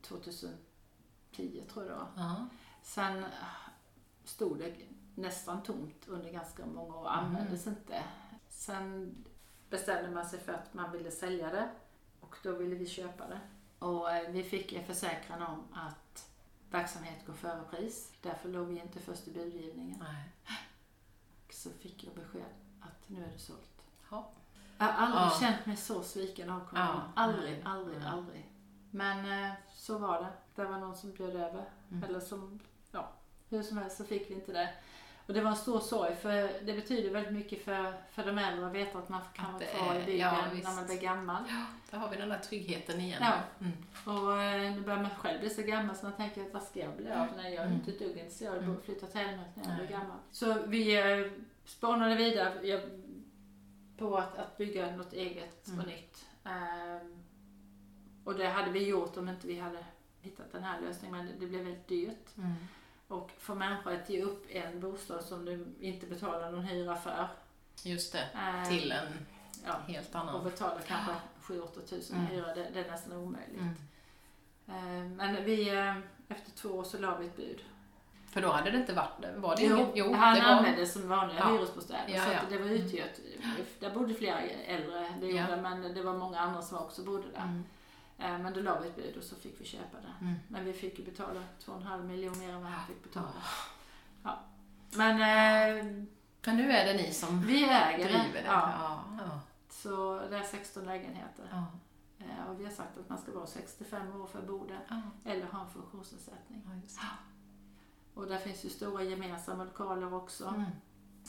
2010 0.03 1.63
tror 1.73 1.85
jag 1.85 1.93
det 1.93 1.95
var. 1.99 2.07
Ja. 2.17 2.49
Sen 2.83 3.25
stod 4.25 4.59
det 4.59 4.75
nästan 5.15 5.63
tomt 5.63 6.09
under 6.09 6.31
ganska 6.33 6.67
många 6.67 6.95
år, 6.97 7.09
Mm. 7.11 7.25
användes 7.25 7.67
inte. 7.67 8.03
Sen 8.49 9.15
bestämde 9.71 10.11
man 10.11 10.25
sig 10.29 10.41
för 10.41 10.53
att 10.53 10.75
man 10.75 10.93
ville 10.93 11.11
sälja 11.11 11.51
det 11.51 11.69
och 12.21 12.37
då 12.43 12.53
ville 12.53 12.75
vi 12.75 12.87
köpa 12.87 13.29
det. 13.29 13.41
Och 13.79 14.11
eh, 14.11 14.31
vi 14.31 14.43
fick 14.43 14.73
en 14.73 14.85
försäkran 14.87 15.43
om 15.43 15.65
att 15.75 16.29
verksamhet 16.71 17.27
går 17.27 17.33
före 17.35 17.63
pris. 17.71 18.13
Därför 18.23 18.49
låg 18.49 18.67
vi 18.67 18.79
inte 18.81 18.99
först 19.01 19.29
i 19.29 19.33
budgivningen. 19.33 19.99
Nej. 20.01 20.29
Så 21.51 21.71
fick 21.71 22.05
jag 22.05 22.15
besked 22.15 22.45
att 22.81 23.09
nu 23.09 23.25
är 23.25 23.29
det 23.33 23.39
sålt. 23.39 23.83
Ja. 24.11 24.31
Jag 24.79 24.87
har 24.87 24.93
aldrig 25.07 25.23
Ja. 25.23 25.37
känt 25.41 25.67
mig 25.67 25.77
så 25.77 26.03
sviken 26.03 26.51
av 26.51 26.61
kommunen. 26.69 26.89
Ja. 26.95 27.03
Aldrig, 27.15 27.63
aldrig, 27.65 28.03
aldrig. 28.03 28.51
Men 28.91 29.45
eh, 29.45 29.53
så 29.75 29.99
var 29.99 30.21
det. 30.23 30.33
Det 30.55 30.65
var 30.65 30.79
någon 30.79 30.97
som 30.97 31.13
bjöd 31.13 31.37
över. 31.37 31.65
Mm. 31.91 32.05
Eller 32.05 32.21
som, 32.21 32.59
hur 33.53 33.63
som 33.63 33.79
helst 33.79 33.97
så 33.97 34.05
fick 34.05 34.31
vi 34.31 34.35
inte 34.35 34.53
det. 34.53 34.69
Och 35.27 35.35
det 35.35 35.41
var 35.41 35.51
en 35.51 35.57
stor 35.57 35.81
sorg 35.81 36.17
för 36.17 36.33
det 36.67 36.73
betyder 36.73 37.11
väldigt 37.11 37.33
mycket 37.33 37.65
för, 37.65 37.93
för 38.13 38.27
de 38.27 38.39
äldre 38.39 38.67
att 38.67 38.73
veta 38.75 38.99
att 38.99 39.09
man 39.09 39.21
kan 39.35 39.47
Att 39.47 39.53
vara 39.53 39.65
kvar 39.65 39.95
är- 39.95 40.01
i 40.03 40.05
bygden 40.07 40.19
ja, 40.35 40.47
när 40.65 40.75
man 40.77 40.87
blir 40.87 41.01
gammal. 41.01 41.43
Där 41.91 41.99
har 41.99 42.09
vi 42.11 42.17
den 42.17 42.29
där 42.29 42.39
tryggheten 42.39 43.01
igen. 43.01 43.19
Ja. 43.23 43.35
Mm. 43.61 43.73
Och 44.19 44.43
eh, 44.43 44.73
nu 44.75 44.81
börjar 44.81 45.03
man 45.03 45.11
själv 45.11 45.41
bli 45.41 45.51
så 45.51 45.63
gammal 45.63 45.97
så 45.97 46.07
man 46.07 46.13
tänker 46.17 46.43
att 46.47 46.53
vad 46.53 46.63
ska 46.63 46.81
jag 46.81 46.97
bli 46.97 47.13
av? 47.13 47.27
Nej, 47.37 47.55
jag 47.55 47.63
är 47.63 47.67
Mm. 47.67 47.79
inte 47.79 47.91
ett 47.91 47.99
dugg 47.99 48.17
intresserad 48.17 48.57
av 48.57 48.63
Mm. 48.63 48.77
att 48.77 48.85
flytta 48.85 49.07
till 49.07 49.21
Älmhult 49.21 49.49
när 49.57 49.69
jag 49.69 49.77
blir 49.77 49.87
gammal. 49.99 50.17
Så 50.31 50.55
vi 50.67 51.01
eh, 51.23 51.31
spånade 51.65 52.15
vidare 52.15 52.81
på 53.99 54.17
att, 54.17 54.39
att 54.39 54.57
bygga 54.57 54.97
något 54.97 55.13
eget 55.13 55.69
Mm. 55.69 55.81
och 55.81 55.87
nytt. 55.87 56.27
Ehm, 56.45 57.23
och 58.25 58.35
det 58.35 58.47
hade 58.49 58.71
vi 58.71 58.87
gjort 58.87 59.17
om 59.17 59.29
inte 59.29 59.47
vi 59.47 59.59
hade 59.59 59.85
hittat 60.21 60.53
den 60.53 60.63
här 60.63 60.81
lösningen 60.81 61.17
men 61.17 61.27
det, 61.27 61.33
det 61.41 61.47
blev 61.47 61.65
väldigt 61.65 61.89
dyrt. 61.89 62.37
Mm. 62.37 62.53
Och 63.13 63.31
för 63.39 63.55
människor 63.55 63.93
att 63.93 64.11
ge 64.11 64.23
upp 64.23 64.47
en 64.51 64.81
bostad 64.81 65.25
som 65.25 65.45
du 65.45 65.67
inte 65.81 66.07
betalar 66.07 66.51
någon 66.53 66.65
hyra 66.65 66.97
för. 66.97 67.29
Just 67.83 68.13
det, 68.13 68.29
ehm, 68.35 68.69
till 68.69 68.93
en 68.93 69.27
ja, 69.67 69.73
helt 69.87 70.15
och 70.15 70.21
annan. 70.21 70.45
betala 70.45 70.81
kanske 70.87 71.13
7-8 71.43 71.81
tusen 71.87 72.17
i 72.17 72.19
Mm. 72.21 72.31
hyra, 72.33 72.55
det, 72.55 72.71
det 72.75 72.81
är 72.81 72.91
nästan 72.91 73.13
omöjligt. 73.17 73.61
Mm. 73.61 73.75
Ehm, 74.69 75.17
men 75.17 75.45
vi, 75.45 75.69
eh, 75.79 75.97
efter 76.29 76.51
två 76.51 76.69
år 76.69 76.85
så 76.85 76.99
la 76.99 77.17
vi 77.19 77.27
ett 77.27 77.37
bud. 77.37 77.61
För 78.31 78.43
då 78.43 78.49
hade 78.53 78.71
det 78.71 78.77
inte 78.79 78.93
varit, 78.93 79.25
var 79.37 79.57
det 79.57 79.63
Jo, 79.63 79.77
ingen? 79.77 79.89
Jo, 79.95 80.13
han 80.15 80.35
det 80.35 80.41
var. 80.41 80.49
användes 80.49 80.93
som 80.93 81.09
vanliga 81.09 81.39
Ja. 81.39 81.53
hyresbostäder. 81.53 82.05
Ja, 82.09 82.25
så 82.25 82.33
ja. 82.33 82.39
att 82.39 82.51
det 82.51 82.59
var 82.59 82.69
uthyrt. 82.69 83.21
Där 83.81 83.91
bodde 83.91 84.15
flera 84.15 84.41
äldre, 84.41 85.15
det 85.21 85.27
Ja. 85.27 85.43
gjorde, 85.51 85.63
men 85.63 85.95
det 85.95 86.03
var 86.03 86.15
många 86.19 86.39
andra 86.41 86.63
som 86.63 86.79
också 86.79 87.03
bodde 87.05 87.29
där. 87.35 87.41
Mm. 87.43 87.65
Eh, 88.23 88.39
Men 88.39 88.53
då 88.55 88.61
la 88.61 88.81
vi 88.81 88.89
ett 88.89 88.97
bud 88.97 89.17
och 89.17 89.25
så 89.25 89.37
fick 89.37 89.61
vi 89.61 89.65
köpa 89.65 89.97
det. 90.01 90.25
Mm. 90.25 90.35
Men 90.49 90.65
vi 90.65 90.73
fick 90.73 90.99
ju 90.99 91.05
betala 91.05 91.41
2,5 91.65 92.03
miljoner 92.05 92.39
mer 92.39 92.49
än 92.55 92.63
vad 92.63 92.71
han 92.71 92.87
fick 92.87 93.03
betala. 93.03 93.33
Ja. 94.23 94.41
Men 94.97 95.11
eh, 95.11 95.85
Men 96.47 96.57
nu 96.57 96.73
är 96.73 96.87
det 96.87 97.03
ni 97.03 97.13
som 97.13 97.41
vi 97.43 97.65
äger 97.65 98.05
driver 98.05 98.33
det. 98.43 98.47
Ja. 98.47 99.05
Ja. 99.19 99.41
Så 99.71 100.21
det 100.31 100.37
är 100.37 100.43
16 100.43 100.85
lägenheter. 100.85 101.49
Ja. 101.51 101.67
Eh, 102.19 102.51
Och 102.51 102.61
vi 102.61 102.65
har 102.65 102.73
sagt 102.73 102.99
att 102.99 103.09
man 103.09 103.19
ska 103.19 103.33
vara 103.33 103.47
65 103.47 104.21
år 104.21 104.27
för 104.27 104.39
att 104.39 104.47
bo 104.47 104.67
där. 104.67 104.81
Ja. 104.89 105.01
Eller 105.31 105.47
ha 105.47 105.61
en 105.65 105.71
funktionsnedsättning. 105.71 106.63
Ja, 106.67 106.71
det. 106.75 108.21
Och 108.21 108.27
där 108.27 108.39
finns 108.39 108.65
ju 108.65 108.69
stora 108.69 109.03
gemensamma 109.03 109.65
lokaler 109.65 110.15
också. 110.15 110.47
Mm. 110.49 110.65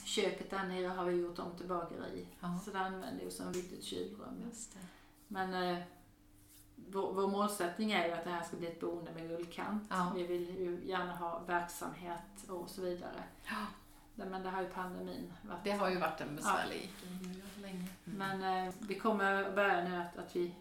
Köket 0.04 0.50
där 0.50 0.64
nere 0.64 0.86
har 0.88 1.04
vi 1.04 1.14
gjort 1.16 1.38
om 1.38 1.56
till 1.56 1.66
bageri. 1.68 2.28
Ja. 2.40 2.58
Så 2.64 2.70
det 2.70 2.78
använder 2.78 3.24
vi 3.24 3.30
som 3.30 3.52
litet 3.52 3.84
kylrum. 3.84 4.50
Men 5.28 5.54
eh, 5.54 5.82
vår, 6.88 7.12
vår 7.12 7.28
målsättning 7.28 7.92
är 7.92 8.06
ju 8.06 8.12
att 8.12 8.24
det 8.24 8.30
här 8.30 8.42
ska 8.42 8.56
bli 8.56 8.66
ett 8.66 8.80
boende 8.80 9.12
med 9.12 9.28
guldkant. 9.28 9.82
Ja. 9.90 10.12
Vi 10.16 10.26
vill 10.26 10.48
ju 10.60 10.80
gärna 10.84 11.16
ha 11.16 11.38
verksamhet 11.46 12.48
och 12.48 12.70
så 12.70 12.82
vidare. 12.82 13.22
Ja. 13.44 13.66
Men 14.14 14.42
det 14.42 14.50
har 14.50 14.62
ju 14.62 14.68
pandemin 14.68 15.32
varit. 15.42 15.64
Det 15.64 15.70
har 15.70 15.90
ju 15.90 15.98
varit 15.98 16.20
en 16.20 16.36
besvärlig 16.36 16.92
länge. 17.62 17.86
Mm. 18.06 18.38
Men 18.38 18.66
eh, 18.68 18.74
vi 18.80 18.94
kommer 18.94 19.52
börja 19.52 19.88
nu 19.88 19.96
att, 19.96 20.18
att 20.18 20.36
vi 20.36 20.54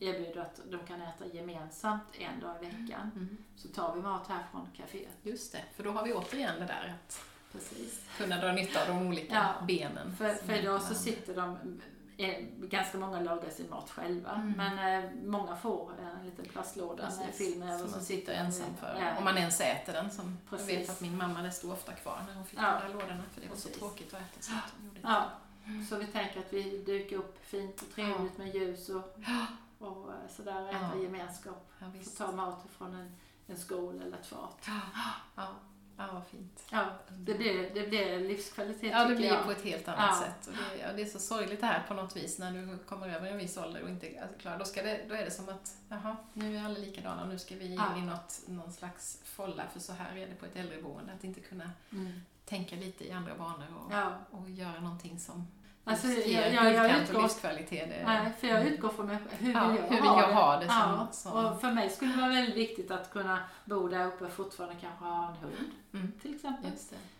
erbjuder 0.00 0.40
att 0.40 0.60
de 0.70 0.78
kan 0.86 1.02
äta 1.02 1.26
gemensamt 1.26 2.02
en 2.18 2.40
dag 2.40 2.56
i 2.62 2.64
veckan. 2.66 3.10
Mm. 3.16 3.36
Så 3.56 3.68
tar 3.68 3.94
vi 3.94 4.00
mat 4.02 4.26
här 4.28 4.44
från 4.50 4.66
kaféet. 4.76 5.12
Just 5.22 5.52
det, 5.52 5.62
för 5.74 5.84
då 5.84 5.90
har 5.90 6.04
vi 6.04 6.12
återigen 6.12 6.60
det 6.60 6.66
där 6.66 6.94
att 6.94 7.22
Precis. 7.52 8.04
kunna 8.18 8.40
dra 8.40 8.52
nytta 8.52 8.82
av 8.82 8.88
de 8.88 9.06
olika 9.06 9.34
Ja. 9.34 9.66
benen. 9.66 10.16
För, 10.16 10.34
för 10.34 10.52
idag 10.52 10.82
så 10.82 10.94
sitter 10.94 11.36
de, 11.36 11.58
ganska 12.68 12.98
många 12.98 13.20
lagar 13.20 13.50
sin 13.50 13.70
mat 13.70 13.90
själva. 13.90 14.30
Mm. 14.34 14.52
Men 14.56 15.04
eh, 15.04 15.10
många 15.24 15.56
får 15.56 15.90
en 16.18 16.26
liten 16.26 16.44
plastlåda 16.44 17.02
med 17.02 17.26
Precis, 17.26 17.36
film 17.48 17.62
över. 17.62 17.78
som 17.78 17.88
så 17.88 17.96
man 17.96 18.04
sitter 18.04 18.32
ensam 18.32 18.76
för. 18.80 18.96
Ja. 19.00 19.18
Om 19.18 19.24
man 19.24 19.38
ens 19.38 19.60
äter 19.60 19.92
den. 19.92 20.10
Som 20.10 20.38
jag 20.50 20.58
vet 20.58 20.90
att 20.90 21.00
min 21.00 21.16
mamma, 21.16 21.42
det 21.42 21.50
stod 21.50 21.72
ofta 21.72 21.92
kvar 21.92 22.22
när 22.28 22.34
hon 22.34 22.46
fick 22.46 22.58
Ja. 22.58 22.80
de 22.82 22.86
där 22.88 22.94
lådorna. 22.94 23.22
För 23.34 23.40
det 23.40 23.48
var 23.48 23.56
så 23.56 23.62
Precis. 23.68 23.78
tråkigt 23.82 24.14
att 24.14 24.20
äta. 24.20 24.40
Så 24.40 24.52
att 24.52 24.72
hon 24.78 24.86
gjorde. 24.88 25.00
Ja, 25.02 25.24
så 25.88 25.96
vi 25.96 26.06
tänker 26.06 26.40
att 26.40 26.52
vi 26.52 26.78
dukar 26.86 27.16
upp 27.16 27.44
fint 27.46 27.82
och 27.82 27.90
trevligt 27.94 28.38
med 28.38 28.54
ljus 28.54 28.88
och, 28.88 29.18
och 29.78 30.10
eh, 30.12 30.30
sådär, 30.36 30.68
äta 30.68 30.90
Ja. 30.94 31.02
gemenskap. 31.02 31.70
Ja, 31.78 31.86
Få 31.86 31.98
visst. 31.98 32.18
ta 32.18 32.32
mat 32.32 32.66
från 32.78 32.94
en, 32.94 33.12
en 33.46 33.56
skål 33.58 34.02
eller 34.02 34.16
ett 34.18 34.26
fat. 34.26 34.58
Ja, 35.36 35.46
ja, 35.98 36.08
vad 36.12 36.26
fint. 36.26 36.64
Ja, 36.72 36.86
det 37.10 37.34
blir, 37.34 37.70
det 37.74 37.88
blir 37.88 38.20
livskvalitet 38.20 38.90
Ja, 38.92 39.04
det 39.08 39.14
blir 39.14 39.26
jag. 39.28 39.44
på 39.44 39.50
ett 39.50 39.62
helt 39.64 39.88
annat 39.88 40.16
Ja. 40.20 40.26
sätt. 40.26 40.46
Och 40.46 40.52
det, 40.52 40.80
ja, 40.82 40.92
det 40.92 41.02
är 41.02 41.06
så 41.06 41.18
sorgligt 41.18 41.60
det 41.60 41.66
här 41.66 41.82
på 41.88 41.94
något 41.94 42.16
vis 42.16 42.38
när 42.38 42.52
du 42.52 42.78
kommer 42.78 43.08
över 43.08 43.30
en 43.30 43.38
viss 43.38 43.56
ålder 43.56 43.82
och 43.82 43.88
inte 43.88 44.06
är 44.08 44.28
klar. 44.38 44.58
Då, 44.58 44.64
ska 44.64 44.82
det, 44.82 45.00
då 45.08 45.14
är 45.14 45.24
det 45.24 45.30
som 45.30 45.48
att, 45.48 45.76
jaha, 45.88 46.16
nu 46.32 46.56
är 46.56 46.64
alla 46.64 46.78
likadana, 46.78 47.24
nu 47.24 47.38
ska 47.38 47.54
vi 47.56 47.64
in 47.66 47.72
Ja. 47.74 47.96
i 47.98 48.00
något, 48.02 48.40
någon 48.46 48.72
slags 48.72 49.20
folla, 49.24 49.62
för 49.72 49.80
så 49.80 49.92
här 49.92 50.16
är 50.16 50.26
det 50.26 50.34
på 50.34 50.46
ett 50.46 50.56
äldreboende. 50.56 51.12
Att 51.12 51.24
inte 51.24 51.40
kunna 51.40 51.70
Mm. 51.92 52.20
tänka 52.44 52.76
lite 52.76 53.08
i 53.08 53.12
andra 53.12 53.34
banor 53.34 53.66
och, 53.86 53.92
Ja. 53.92 54.12
och 54.30 54.50
göra 54.50 54.80
någonting 54.80 55.18
som 55.18 55.46
Alltså, 55.90 56.06
jag- 56.06 56.52
jag- 56.54 56.72
jag 56.74 56.90
utgår- 57.02 57.16
och 57.16 57.22
livskvalitet. 57.22 57.88
Det, 57.90 58.02
Nej, 58.06 58.32
för 58.40 58.46
jag 58.48 58.66
utgår 58.66 58.88
från 58.88 59.06
mig 59.06 59.18
hur 59.30 59.46
vill 59.46 59.54
Ja, 59.54 59.62
jag 59.74 59.82
hur 59.82 59.88
vill 59.88 59.98
ha 60.00 60.20
jag 60.20 60.30
det? 60.30 60.34
ha 60.34 60.56
det 60.56 60.66
som- 60.68 60.76
ja. 60.76 61.08
som- 61.12 61.32
Och 61.32 61.60
för 61.60 61.70
mig 61.70 61.90
skulle 61.90 62.12
det 62.12 62.20
vara 62.20 62.30
väldigt 62.30 62.56
viktigt 62.56 62.90
att 62.90 63.10
kunna 63.10 63.38
bo 63.64 63.88
där 63.88 64.06
uppe 64.06 64.24
och 64.24 64.32
fortfarande 64.32 64.76
kanske 64.80 65.04
ha 65.04 65.28
en 65.28 65.34
hund 65.36 65.70
Mm. 65.94 66.12
till 66.22 66.34
exempel. 66.34 66.70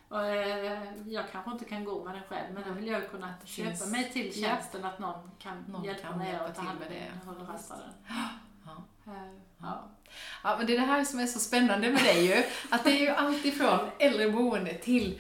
Och, 0.09 0.27
eh, 0.27 0.83
jag 1.07 1.25
kanske 1.33 1.51
inte 1.51 1.65
kan 1.65 1.85
gå 1.85 2.05
med 2.05 2.15
den 2.15 2.23
själv 2.29 2.55
men 2.55 2.63
då 2.67 2.71
vill 2.71 2.87
jag 2.87 3.03
ju 3.03 3.09
kunna 3.09 3.27
det 3.41 3.47
köpa 3.49 3.69
finns- 3.71 3.87
mig 3.87 4.13
till 4.13 4.33
Ja. 4.43 4.49
tjänsten 4.49 4.85
att 4.85 4.99
någon 4.99 5.31
kan 5.39 5.65
Någon 5.69 5.85
hjälpa 5.85 6.09
kan 6.09 6.19
mig 6.19 6.35
att 6.35 6.57
ta 6.57 6.63
hand 6.63 6.79
med 6.79 6.89
om 6.89 6.95
det. 6.95 7.31
den 7.33 7.41
och 7.41 7.49
rasta 7.55 7.75
den. 7.77 8.17
Ja. 8.67 8.73
Eh, 9.13 9.33
Ja. 9.63 9.85
Ja, 10.45 10.55
men 10.59 10.67
det 10.67 10.75
är 10.77 10.81
det 10.81 10.87
här 10.87 11.05
som 11.05 11.21
är 11.21 11.27
så 11.27 11.39
spännande 11.39 11.91
med 11.91 12.03
dig 12.03 12.27
ju. 12.27 12.43
Att 12.71 12.85
det 12.85 12.91
är 12.91 13.01
ju 13.01 13.09
allt 13.09 13.45
ifrån 13.45 13.79
äldreboende 13.99 14.75
till 14.75 15.19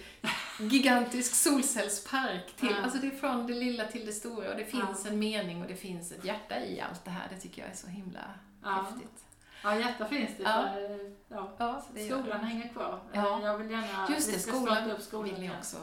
gigantisk 0.58 1.34
solcellspark. 1.34 2.56
Till, 2.56 2.70
Ja. 2.70 2.82
Alltså 2.82 2.98
det 2.98 3.06
är 3.06 3.10
från 3.10 3.46
det 3.46 3.52
lilla 3.54 3.84
till 3.84 4.06
det 4.06 4.12
stora 4.12 4.50
och 4.50 4.56
det 4.56 4.64
finns 4.64 5.04
Ja. 5.04 5.10
en 5.10 5.18
mening 5.18 5.62
och 5.62 5.68
det 5.68 5.76
finns 5.76 6.12
ett 6.12 6.24
hjärta 6.24 6.60
i 6.64 6.80
allt 6.80 7.04
det 7.04 7.10
här. 7.10 7.26
Det 7.34 7.40
tycker 7.40 7.62
jag 7.62 7.70
är 7.70 7.74
så 7.76 7.86
himla 7.86 8.20
Ja. 8.64 8.70
häftigt. 8.90 9.24
ja, 9.62 9.74
hjärta 9.78 10.04
finns 10.04 10.30
det. 10.36 10.42
Ja. 10.42 10.68
För, 10.74 10.84
eh, 10.84 11.12
ja. 11.28 11.52
Ja, 11.58 11.84
det 11.94 12.04
Skolan 12.06 12.26
det. 12.28 12.46
hänger 12.46 12.68
kvar. 12.68 13.00
Ja. 13.12 13.38
Eh, 13.38 13.44
Jag 13.44 13.58
vill 13.58 13.70
gärna 13.70 14.08
Just 14.10 14.32
det, 14.32 14.38
skolan 14.38 14.90
upp 14.90 15.02
skolan 15.02 15.34
vill 15.34 15.42
igen. 15.42 15.54
också 15.58 15.76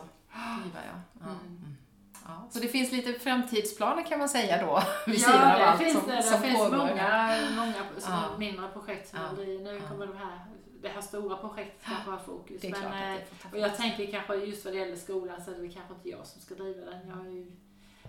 driva. 0.63 0.79
Ja. 0.85 1.01
Ja. 1.19 1.25
Mm. 1.25 1.37
Mm. 1.47 1.77
Ja. 2.27 2.47
Så 2.51 2.59
det 2.59 2.67
finns 2.67 2.91
lite 2.91 3.13
framtidsplaner 3.13 4.03
kan 4.05 4.19
man 4.19 4.29
säga 4.29 4.65
då, 4.65 4.81
vid 5.11 5.15
Ja, 5.15 5.19
sidan 5.27 5.51
av 5.51 5.59
det 5.59 5.65
allt 5.65 5.81
finns 5.81 5.93
som, 5.99 6.07
det. 6.07 6.15
Det 6.15 6.23
som 6.23 6.41
finns 6.41 6.57
pågår. 6.57 6.77
många, 6.77 7.37
många 7.55 7.73
som 7.99 8.13
Ja. 8.13 8.37
mindre 8.37 8.67
projekt 8.67 9.09
som 9.09 9.19
Ja. 9.19 9.43
jag. 9.43 9.47
Nu 9.47 9.79
Ja. 9.83 9.89
kommer 9.89 10.07
de 10.07 10.17
här, 10.17 10.39
det 10.85 10.91
här 10.93 11.01
stora 11.01 11.37
projektet 11.37 11.81
kanske 11.85 12.11
ha 12.11 12.19
fokus. 12.19 12.61
Det 12.61 12.67
är 12.67 12.71
Men, 12.71 12.81
klart 12.81 12.93
att 12.93 13.01
eh, 13.01 13.13
det 13.15 13.25
får 13.25 13.49
ta 13.49 13.55
och 13.55 13.61
jag 13.61 13.75
tänker 13.77 14.11
kanske 14.11 14.35
just 14.35 14.65
vad 14.65 14.73
det 14.73 14.77
gäller 14.79 14.95
skolan 14.95 15.43
så 15.45 15.51
är 15.51 15.55
det 15.55 15.61
väl 15.61 15.73
kanske 15.73 15.93
inte 15.93 16.09
jag 16.09 16.27
som 16.27 16.41
ska 16.41 16.55
driva 16.55 16.85
den. 16.85 17.07
Jag 17.07 17.15
har 17.15 17.25
ju, 17.25 17.51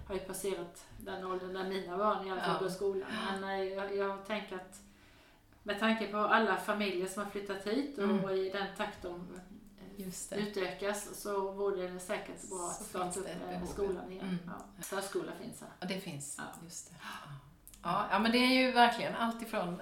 har 0.08 0.14
ju 0.14 0.20
passerat 0.20 0.84
den 0.98 1.24
åldern 1.24 1.52
där 1.52 1.64
mina 1.68 1.98
barn 1.98 2.26
i 2.26 2.30
alla 2.30 2.40
fall 2.40 2.50
Ja. 2.52 2.58
går 2.58 2.68
i 2.68 2.72
skolan. 2.72 3.08
Men 3.30 3.44
eh, 3.44 3.64
jag, 3.64 3.96
jag 3.96 4.26
tänker 4.26 4.56
att 4.56 4.80
med 5.62 5.78
tanke 5.80 6.06
på 6.06 6.16
alla 6.18 6.56
familjer 6.56 7.06
som 7.06 7.22
har 7.24 7.30
flyttat 7.30 7.66
hit 7.66 7.98
och 7.98 8.04
Mm. 8.04 8.30
i 8.30 8.50
den 8.50 8.66
takt 8.76 9.02
de 9.02 9.40
eh, 9.98 10.38
utökas 10.38 11.20
så 11.22 11.52
vore 11.52 11.88
det 11.88 12.00
säkert 12.00 12.48
bra 12.48 12.66
att 12.70 12.76
Så 12.76 12.84
starta 12.84 13.04
finns 13.04 13.16
upp 13.16 13.24
det 13.24 13.30
ett 13.32 13.42
eh, 13.42 13.50
behov. 13.50 13.66
skolan 13.66 14.12
igen. 14.12 14.24
Mm. 14.24 14.38
Ja. 14.46 14.82
Förskola 14.82 15.32
finns 15.40 15.60
här. 15.60 15.70
Ja, 15.80 15.86
det 15.86 16.00
finns. 16.00 16.34
Ja. 16.38 16.44
Just 16.64 16.90
det. 16.90 16.96
Ja. 17.82 18.06
Ja, 18.10 18.18
men 18.18 18.32
det 18.32 18.38
är 18.38 18.52
ju 18.66 18.72
verkligen 18.72 19.14
allt 19.14 19.42
ifrån 19.42 19.80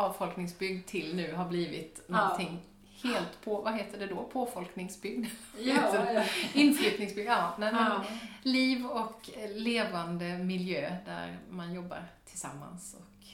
avfolkningsbygd 0.00 0.86
till 0.88 1.16
nu 1.16 1.32
har 1.34 1.48
blivit 1.48 2.02
Ja. 2.06 2.16
någonting 2.16 2.60
helt 3.02 3.40
på, 3.44 3.60
vad 3.60 3.74
heter 3.76 3.98
det 3.98 4.06
då, 4.06 4.24
påfolkningsbygd? 4.24 5.26
Ja, 5.58 6.06
ja. 6.14 6.24
Inflyttningsbygd, 6.54 7.28
ja. 7.28 7.54
Nej, 7.58 7.72
ja. 7.74 8.04
Liv 8.42 8.86
och 8.86 9.30
levande 9.54 10.38
miljö 10.38 10.96
där 11.06 11.38
man 11.50 11.72
jobbar 11.74 12.04
tillsammans 12.24 12.94
och 12.94 13.26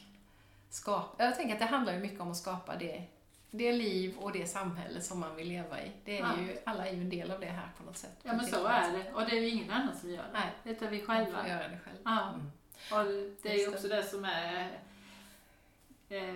skapa. 0.71 1.25
Jag 1.25 1.37
tänker 1.37 1.53
att 1.55 1.59
det 1.61 1.65
handlar 1.67 1.93
ju 1.93 1.99
mycket 1.99 2.21
om 2.21 2.31
att 2.31 2.37
skapa 2.37 2.77
det, 2.77 3.03
det 3.51 3.73
liv 3.73 4.17
och 4.19 4.33
det 4.33 4.47
samhälle 4.47 5.01
som 5.01 5.21
man 5.21 5.37
vill 5.37 5.49
leva 5.49 5.83
i. 5.83 5.91
Det 6.05 6.19
är 6.19 6.21
Ja. 6.21 6.41
ju, 6.41 6.57
alla 6.67 6.87
är 6.87 6.93
ju 6.93 7.01
en 7.01 7.11
del 7.11 7.31
av 7.31 7.41
det 7.41 7.47
här 7.47 7.69
på 7.79 7.85
något 7.85 7.97
sätt. 7.97 8.19
ja, 8.23 8.33
men 8.33 8.47
så 8.47 8.67
är 8.67 8.93
det. 8.93 9.13
Och 9.13 9.21
det 9.27 9.37
är 9.37 9.41
ju 9.41 9.49
ingen 9.49 9.71
annan 9.71 9.97
som 9.97 10.11
gör 10.11 10.23
det. 10.23 10.41
Nej. 10.65 10.77
Är 10.81 10.91
vi 10.91 10.99
Man 10.99 11.07
själva. 11.07 11.39
får 11.41 11.49
göra 11.51 11.69
det 11.69 11.79
själv. 11.85 11.97
Ja. 12.05 12.29
Mm. 12.29 12.51
Och 12.91 13.33
det 13.43 13.53
är 13.53 13.59
ju 13.59 13.69
också 13.69 13.89
det 13.89 14.03
som 14.03 14.25
är 14.25 14.71
eh, 16.09 16.35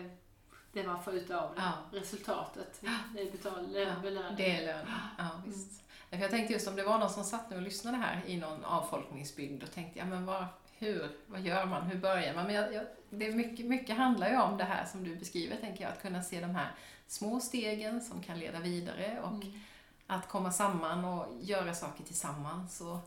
det 0.73 0.87
man 0.87 1.03
får 1.03 1.14
ut 1.14 1.31
av 1.31 1.55
det. 1.55 1.61
Ja. 1.62 1.99
Resultatet. 1.99 2.81
Det 3.14 3.21
är 3.21 3.31
betal, 3.33 3.53
Ja, 3.75 3.85
lön, 3.85 4.03
belöning. 4.03 4.37
Det 4.37 4.57
är 4.57 4.66
lönen. 4.66 4.87
Ja, 5.18 5.29
visst. 5.47 5.83
För 6.11 6.16
jag 6.16 6.31
tänkte 6.31 6.53
just 6.53 6.68
om 6.68 6.77
det 6.77 6.83
var 6.83 6.99
någon 6.99 7.11
som 7.11 7.25
satt 7.25 7.51
nu 7.51 7.57
och 7.57 7.62
lyssnade 7.62 7.97
här 7.97 8.23
i 8.27 8.37
någon 8.37 8.64
avfolkningsbygd 8.64 9.62
och 9.62 9.71
tänkte, 9.73 9.99
ja 9.99 10.05
men 10.05 10.27
vad, 10.27 10.45
hur, 10.79 11.11
vad 11.27 11.41
gör 11.41 11.64
man, 11.66 11.83
hur 11.83 11.99
börjar 11.99 12.35
man? 12.35 12.47
Men 12.47 12.55
jag, 12.55 12.75
jag, 12.75 12.85
det 13.11 13.27
är 13.27 13.33
mycket, 13.33 13.66
mycket 13.66 13.97
handlar 13.97 14.31
ju 14.31 14.37
om 14.41 14.57
det 14.57 14.64
här 14.64 14.85
som 14.85 15.05
du 15.05 15.16
beskriver, 15.16 15.57
tänker 15.57 15.85
jag, 15.85 15.93
att 15.93 16.03
kunna 16.03 16.23
se 16.23 16.41
de 16.41 16.55
här 16.55 16.71
små 17.07 17.41
stegen 17.41 18.01
som 18.01 18.23
kan 18.23 18.39
leda 18.39 18.59
vidare 18.61 19.21
och 19.23 19.31
Mm. 19.33 19.61
att 20.07 20.29
komma 20.29 20.53
samman 20.53 21.05
och 21.05 21.27
göra 21.41 21.75
saker 21.75 22.05
tillsammans 22.05 22.81
och 22.81 22.99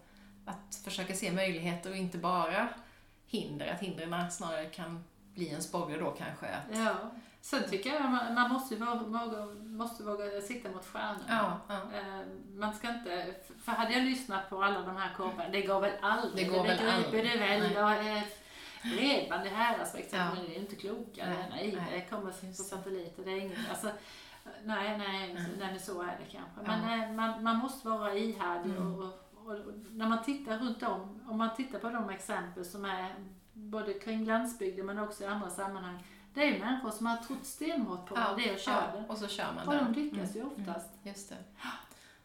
att 0.46 0.76
försöka 0.84 1.14
se 1.14 1.32
möjligheter 1.32 1.90
och 1.90 1.96
inte 1.98 2.18
bara 2.18 2.70
hinder, 3.28 3.68
att 3.68 3.80
hindren 3.80 4.32
snarare 4.32 4.66
kan 4.66 5.04
bli 5.34 5.50
en 5.50 5.64
sporre 5.64 5.98
då 6.00 6.12
kanske. 6.12 6.46
Att, 6.48 6.78
Ja. 6.78 6.96
Sen 7.44 7.64
tycker 7.70 7.94
jag 7.94 8.12
man, 8.12 8.34
man 8.34 8.52
måste, 8.52 8.76
våga, 8.76 8.94
våga, 8.96 9.46
måste 9.64 10.04
våga 10.04 10.42
sikta 10.42 10.70
mot 10.72 10.86
stjärnorna. 10.86 11.24
ja, 11.30 11.60
ja. 11.68 11.98
Eh, 12.00 12.26
Man 12.56 12.74
ska 12.74 12.90
inte, 12.90 13.36
för 13.64 13.72
hade 13.72 13.94
jag 13.94 14.04
lyssnat 14.04 14.50
på 14.50 14.64
alla 14.64 14.82
de 14.82 14.98
här 14.98 15.14
kåporna, 15.18 15.50
det 15.50 15.62
går 15.62 15.82
väl 15.82 15.92
aldrig, 16.02 16.48
Det 16.48 16.54
går 16.58 16.64
väl 16.64 16.90
aldrig. 16.90 17.24
det 17.26 17.38
väl, 17.40 17.74
Nej. 17.74 18.18
eh, 18.18 18.24
bredband 18.96 19.46
i 19.46 19.50
Häradsbäck, 19.50 20.08
Ja. 20.12 20.28
men 20.36 20.46
det 20.46 20.56
är 20.56 20.60
inte 20.60 20.76
kloka, 20.76 21.26
Nej, 21.30 21.48
nej, 21.50 21.76
nej. 21.78 22.00
det 22.00 22.10
kommer 22.16 22.32
på 22.32 22.54
satelliter, 22.64 23.24
det 23.26 23.32
är 23.32 23.40
inget, 23.42 23.70
alltså, 23.70 23.88
nej, 24.64 24.98
nej, 24.98 25.34
Nej. 25.34 25.48
nej, 25.60 25.80
så 25.80 26.02
är 26.02 26.06
det 26.08 26.32
kanske. 26.32 26.52
Ja. 26.66 26.78
Men 26.78 27.02
eh, 27.04 27.12
man, 27.16 27.44
man 27.44 27.58
måste 27.58 27.88
vara 27.90 28.14
ihärdig 28.14 28.72
Mm. 28.72 28.96
och, 28.96 29.04
och, 29.04 29.52
och 29.52 29.56
när 29.92 30.08
man 30.10 30.24
tittar 30.24 30.58
runt 30.58 30.84
om, 30.84 31.22
om 31.30 31.38
man 31.38 31.56
tittar 31.56 31.80
på 31.80 31.90
de 31.90 32.10
exempel 32.10 32.66
som 32.66 32.86
är 32.86 33.14
både 33.54 33.94
kring 33.94 34.26
landsbygden 34.26 34.86
men 34.86 35.00
också 35.00 35.24
i 35.24 35.28
andra 35.28 35.50
sammanhang, 35.50 36.04
det 36.34 36.42
är 36.44 36.46
ju 36.54 36.60
människor 36.60 36.92
som 36.92 37.06
har 37.06 37.18
trott 37.18 37.46
stenhårt 37.46 38.06
på 38.06 38.16
Ja, 38.16 38.34
det 38.38 38.54
och 38.54 38.60
kör 38.60 38.72
ja, 38.94 39.00
det. 39.00 39.06
och 39.08 39.18
så 39.18 39.28
kör 39.28 39.52
man 39.56 39.68
Och 39.68 39.74
där. 39.74 39.82
de 39.82 39.94
lyckas 39.94 40.36
ju 40.36 40.40
Mm, 40.42 40.52
oftast. 40.52 40.88
Mm, 40.94 41.00
just 41.14 41.30
det. 41.30 41.36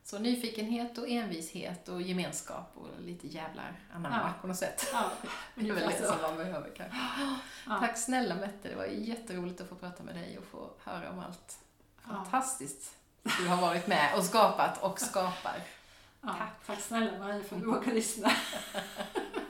Så 0.04 0.18
nyfikenhet 0.18 0.98
och 0.98 1.08
envishet 1.08 1.88
och 1.88 2.02
gemenskap 2.02 2.72
och 2.74 2.88
lite 3.00 3.26
jävlar 3.26 3.72
anamma 3.94 4.16
Ja. 4.24 4.32
på 4.40 4.46
något 4.46 4.56
sätt. 4.56 4.86
Ja, 4.92 5.10
Det 5.54 5.68
är 5.68 5.72
väl 5.72 5.88
det 5.88 6.06
som 6.06 6.16
man 6.22 6.36
behöver 6.36 6.70
kanske. 6.76 6.98
Ja. 7.66 7.78
Tack 7.80 7.98
snälla 7.98 8.34
Mette, 8.34 8.68
det 8.68 8.76
var 8.76 8.84
jätteroligt 8.84 9.60
att 9.60 9.68
få 9.68 9.74
prata 9.74 10.02
med 10.02 10.14
dig 10.14 10.38
och 10.38 10.44
få 10.44 10.70
höra 10.84 11.10
om 11.10 11.18
allt 11.18 11.58
fantastiskt 12.02 12.94
du 13.38 13.48
har 13.48 13.60
varit 13.60 13.86
med 13.86 14.14
och 14.16 14.24
skapat 14.24 14.82
och 14.82 15.00
skapar. 15.00 15.56
Ja, 16.20 16.28
Tack. 16.38 16.66
tack 16.66 16.80
snälla 16.80 17.18
Marie 17.18 17.42
för 17.42 17.56
att 17.56 17.62
du 17.62 17.66
vågar 17.68 17.92
lyssna. 17.92 18.30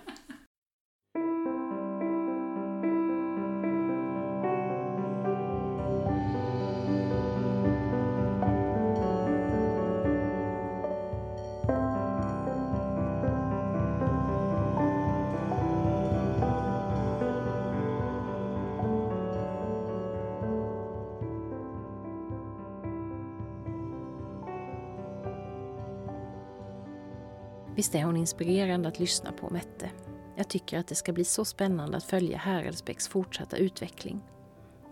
Visst 27.79 27.95
är 27.95 28.05
hon 28.05 28.17
inspirerande 28.17 28.89
att 28.89 28.99
lyssna 28.99 29.33
på, 29.33 29.51
Mette. 29.51 29.91
Jag 30.37 30.49
tycker 30.49 30.79
att 30.79 30.87
det 30.87 30.95
ska 30.95 31.13
bli 31.13 31.25
så 31.25 31.45
spännande 31.45 31.97
att 31.97 32.05
följa 32.05 32.39
Häradsbäcks 32.39 33.09
fortsatta 33.09 33.57
utveckling. 33.57 34.21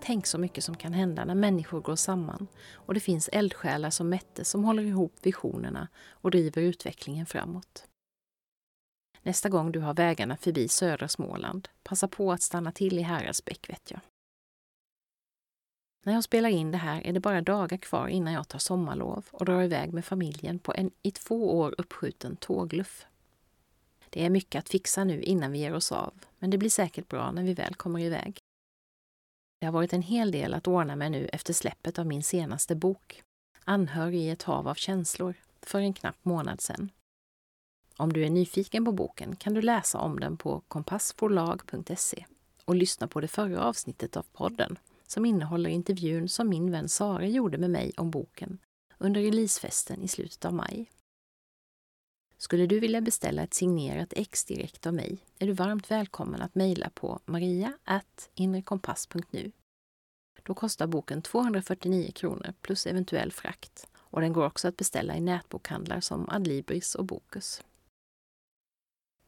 Tänk 0.00 0.26
så 0.26 0.38
mycket 0.38 0.64
som 0.64 0.76
kan 0.76 0.92
hända 0.92 1.24
när 1.24 1.34
människor 1.34 1.80
går 1.80 1.96
samman 1.96 2.46
och 2.72 2.94
det 2.94 3.00
finns 3.00 3.28
eldsjälar 3.32 3.90
som 3.90 4.08
Mette 4.08 4.44
som 4.44 4.64
håller 4.64 4.82
ihop 4.82 5.14
visionerna 5.22 5.88
och 6.08 6.30
driver 6.30 6.62
utvecklingen 6.62 7.26
framåt. 7.26 7.84
Nästa 9.22 9.48
gång 9.48 9.72
du 9.72 9.80
har 9.80 9.94
vägarna 9.94 10.36
förbi 10.36 10.68
södra 10.68 11.08
Småland, 11.08 11.68
passa 11.82 12.08
på 12.08 12.32
att 12.32 12.42
stanna 12.42 12.72
till 12.72 12.98
i 12.98 13.02
Häradsbäck 13.02 13.70
vet 13.70 13.90
jag. 13.90 14.00
När 16.06 16.12
jag 16.12 16.24
spelar 16.24 16.48
in 16.48 16.70
det 16.70 16.78
här 16.78 17.06
är 17.06 17.12
det 17.12 17.20
bara 17.20 17.40
dagar 17.40 17.76
kvar 17.76 18.08
innan 18.08 18.32
jag 18.32 18.48
tar 18.48 18.58
sommarlov 18.58 19.26
och 19.30 19.44
drar 19.44 19.62
iväg 19.62 19.92
med 19.92 20.04
familjen 20.04 20.58
på 20.58 20.74
en 20.74 20.90
i 21.02 21.10
två 21.10 21.58
år 21.58 21.74
uppskjuten 21.78 22.36
tågluff. 22.36 23.06
Det 24.10 24.24
är 24.24 24.30
mycket 24.30 24.58
att 24.58 24.68
fixa 24.68 25.04
nu 25.04 25.22
innan 25.22 25.52
vi 25.52 25.58
ger 25.58 25.74
oss 25.74 25.92
av, 25.92 26.14
men 26.38 26.50
det 26.50 26.58
blir 26.58 26.70
säkert 26.70 27.08
bra 27.08 27.32
när 27.32 27.42
vi 27.42 27.54
väl 27.54 27.74
kommer 27.74 28.00
iväg. 28.00 28.38
Det 29.60 29.66
har 29.66 29.72
varit 29.72 29.92
en 29.92 30.02
hel 30.02 30.30
del 30.30 30.54
att 30.54 30.68
ordna 30.68 30.96
med 30.96 31.12
nu 31.12 31.28
efter 31.32 31.52
släppet 31.52 31.98
av 31.98 32.06
min 32.06 32.22
senaste 32.22 32.74
bok, 32.74 33.22
Anhörig 33.64 34.20
i 34.20 34.30
ett 34.30 34.42
hav 34.42 34.68
av 34.68 34.74
känslor, 34.74 35.34
för 35.62 35.80
en 35.80 35.94
knapp 35.94 36.24
månad 36.24 36.60
sedan. 36.60 36.90
Om 37.96 38.12
du 38.12 38.24
är 38.24 38.30
nyfiken 38.30 38.84
på 38.84 38.92
boken 38.92 39.36
kan 39.36 39.54
du 39.54 39.62
läsa 39.62 39.98
om 39.98 40.20
den 40.20 40.36
på 40.36 40.60
kompassforlag.se 40.68 42.26
och 42.64 42.74
lyssna 42.74 43.08
på 43.08 43.20
det 43.20 43.28
förra 43.28 43.62
avsnittet 43.62 44.16
av 44.16 44.26
podden 44.32 44.78
som 45.06 45.24
innehåller 45.24 45.70
intervjun 45.70 46.28
som 46.28 46.48
min 46.48 46.70
vän 46.70 46.88
Sara 46.88 47.26
gjorde 47.26 47.58
med 47.58 47.70
mig 47.70 47.92
om 47.96 48.10
boken 48.10 48.58
under 48.98 49.20
releasefesten 49.20 50.02
i 50.02 50.08
slutet 50.08 50.44
av 50.44 50.54
maj. 50.54 50.90
Skulle 52.38 52.66
du 52.66 52.80
vilja 52.80 53.00
beställa 53.00 53.42
ett 53.42 53.54
signerat 53.54 54.12
ex 54.16 54.44
direkt 54.44 54.86
av 54.86 54.94
mig 54.94 55.18
är 55.38 55.46
du 55.46 55.52
varmt 55.52 55.90
välkommen 55.90 56.42
att 56.42 56.54
mejla 56.54 56.90
på 56.90 57.20
maria.inrekompass.nu. 57.24 59.52
Då 60.42 60.54
kostar 60.54 60.86
boken 60.86 61.22
249 61.22 62.12
kronor 62.12 62.54
plus 62.60 62.86
eventuell 62.86 63.32
frakt 63.32 63.88
och 63.96 64.20
den 64.20 64.32
går 64.32 64.46
också 64.46 64.68
att 64.68 64.76
beställa 64.76 65.16
i 65.16 65.20
nätbokhandlar 65.20 66.00
som 66.00 66.28
Adlibris 66.28 66.94
och 66.94 67.04
Bokus. 67.04 67.62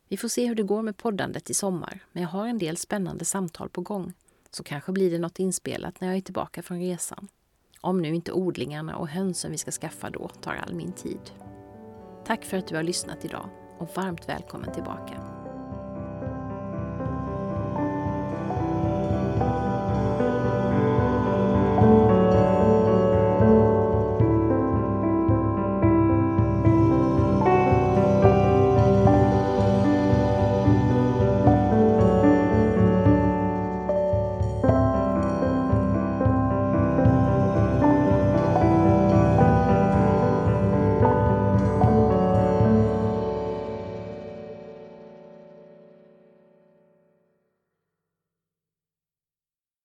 Vi 0.09 0.17
får 0.17 0.29
se 0.29 0.47
hur 0.47 0.55
det 0.55 0.63
går 0.63 0.83
med 0.83 0.97
poddandet 0.97 1.51
i 1.51 1.55
sommar, 1.55 2.05
men 2.13 2.23
jag 2.23 2.31
har 2.31 2.47
en 2.47 2.59
del 2.59 2.77
spännande 2.77 3.25
samtal 3.25 3.69
på 3.69 3.81
gång 3.81 4.13
så 4.51 4.63
kanske 4.63 4.93
blir 4.93 5.11
det 5.11 5.19
något 5.19 5.39
inspelat 5.39 6.01
när 6.01 6.09
jag 6.09 6.17
är 6.17 6.21
tillbaka 6.21 6.63
från 6.63 6.79
resan. 6.79 7.29
Om 7.81 8.03
nu 8.03 8.15
inte 8.15 8.33
odlingarna 8.33 8.97
och 8.97 9.09
hönsen 9.09 9.51
vi 9.51 9.59
ska 9.59 9.71
skaffa 9.71 10.11
då 10.11 10.29
tar 10.29 10.55
all 10.55 10.75
min 10.75 10.93
tid. 10.93 11.21
Tack 12.25 12.45
för 12.45 12.57
att 12.57 12.67
du 12.67 12.77
har 12.77 12.83
lyssnat 12.83 13.25
idag 13.25 13.51
och 13.79 13.89
varmt 13.95 14.29
välkommen 14.29 14.73
tillbaka. 14.73 15.38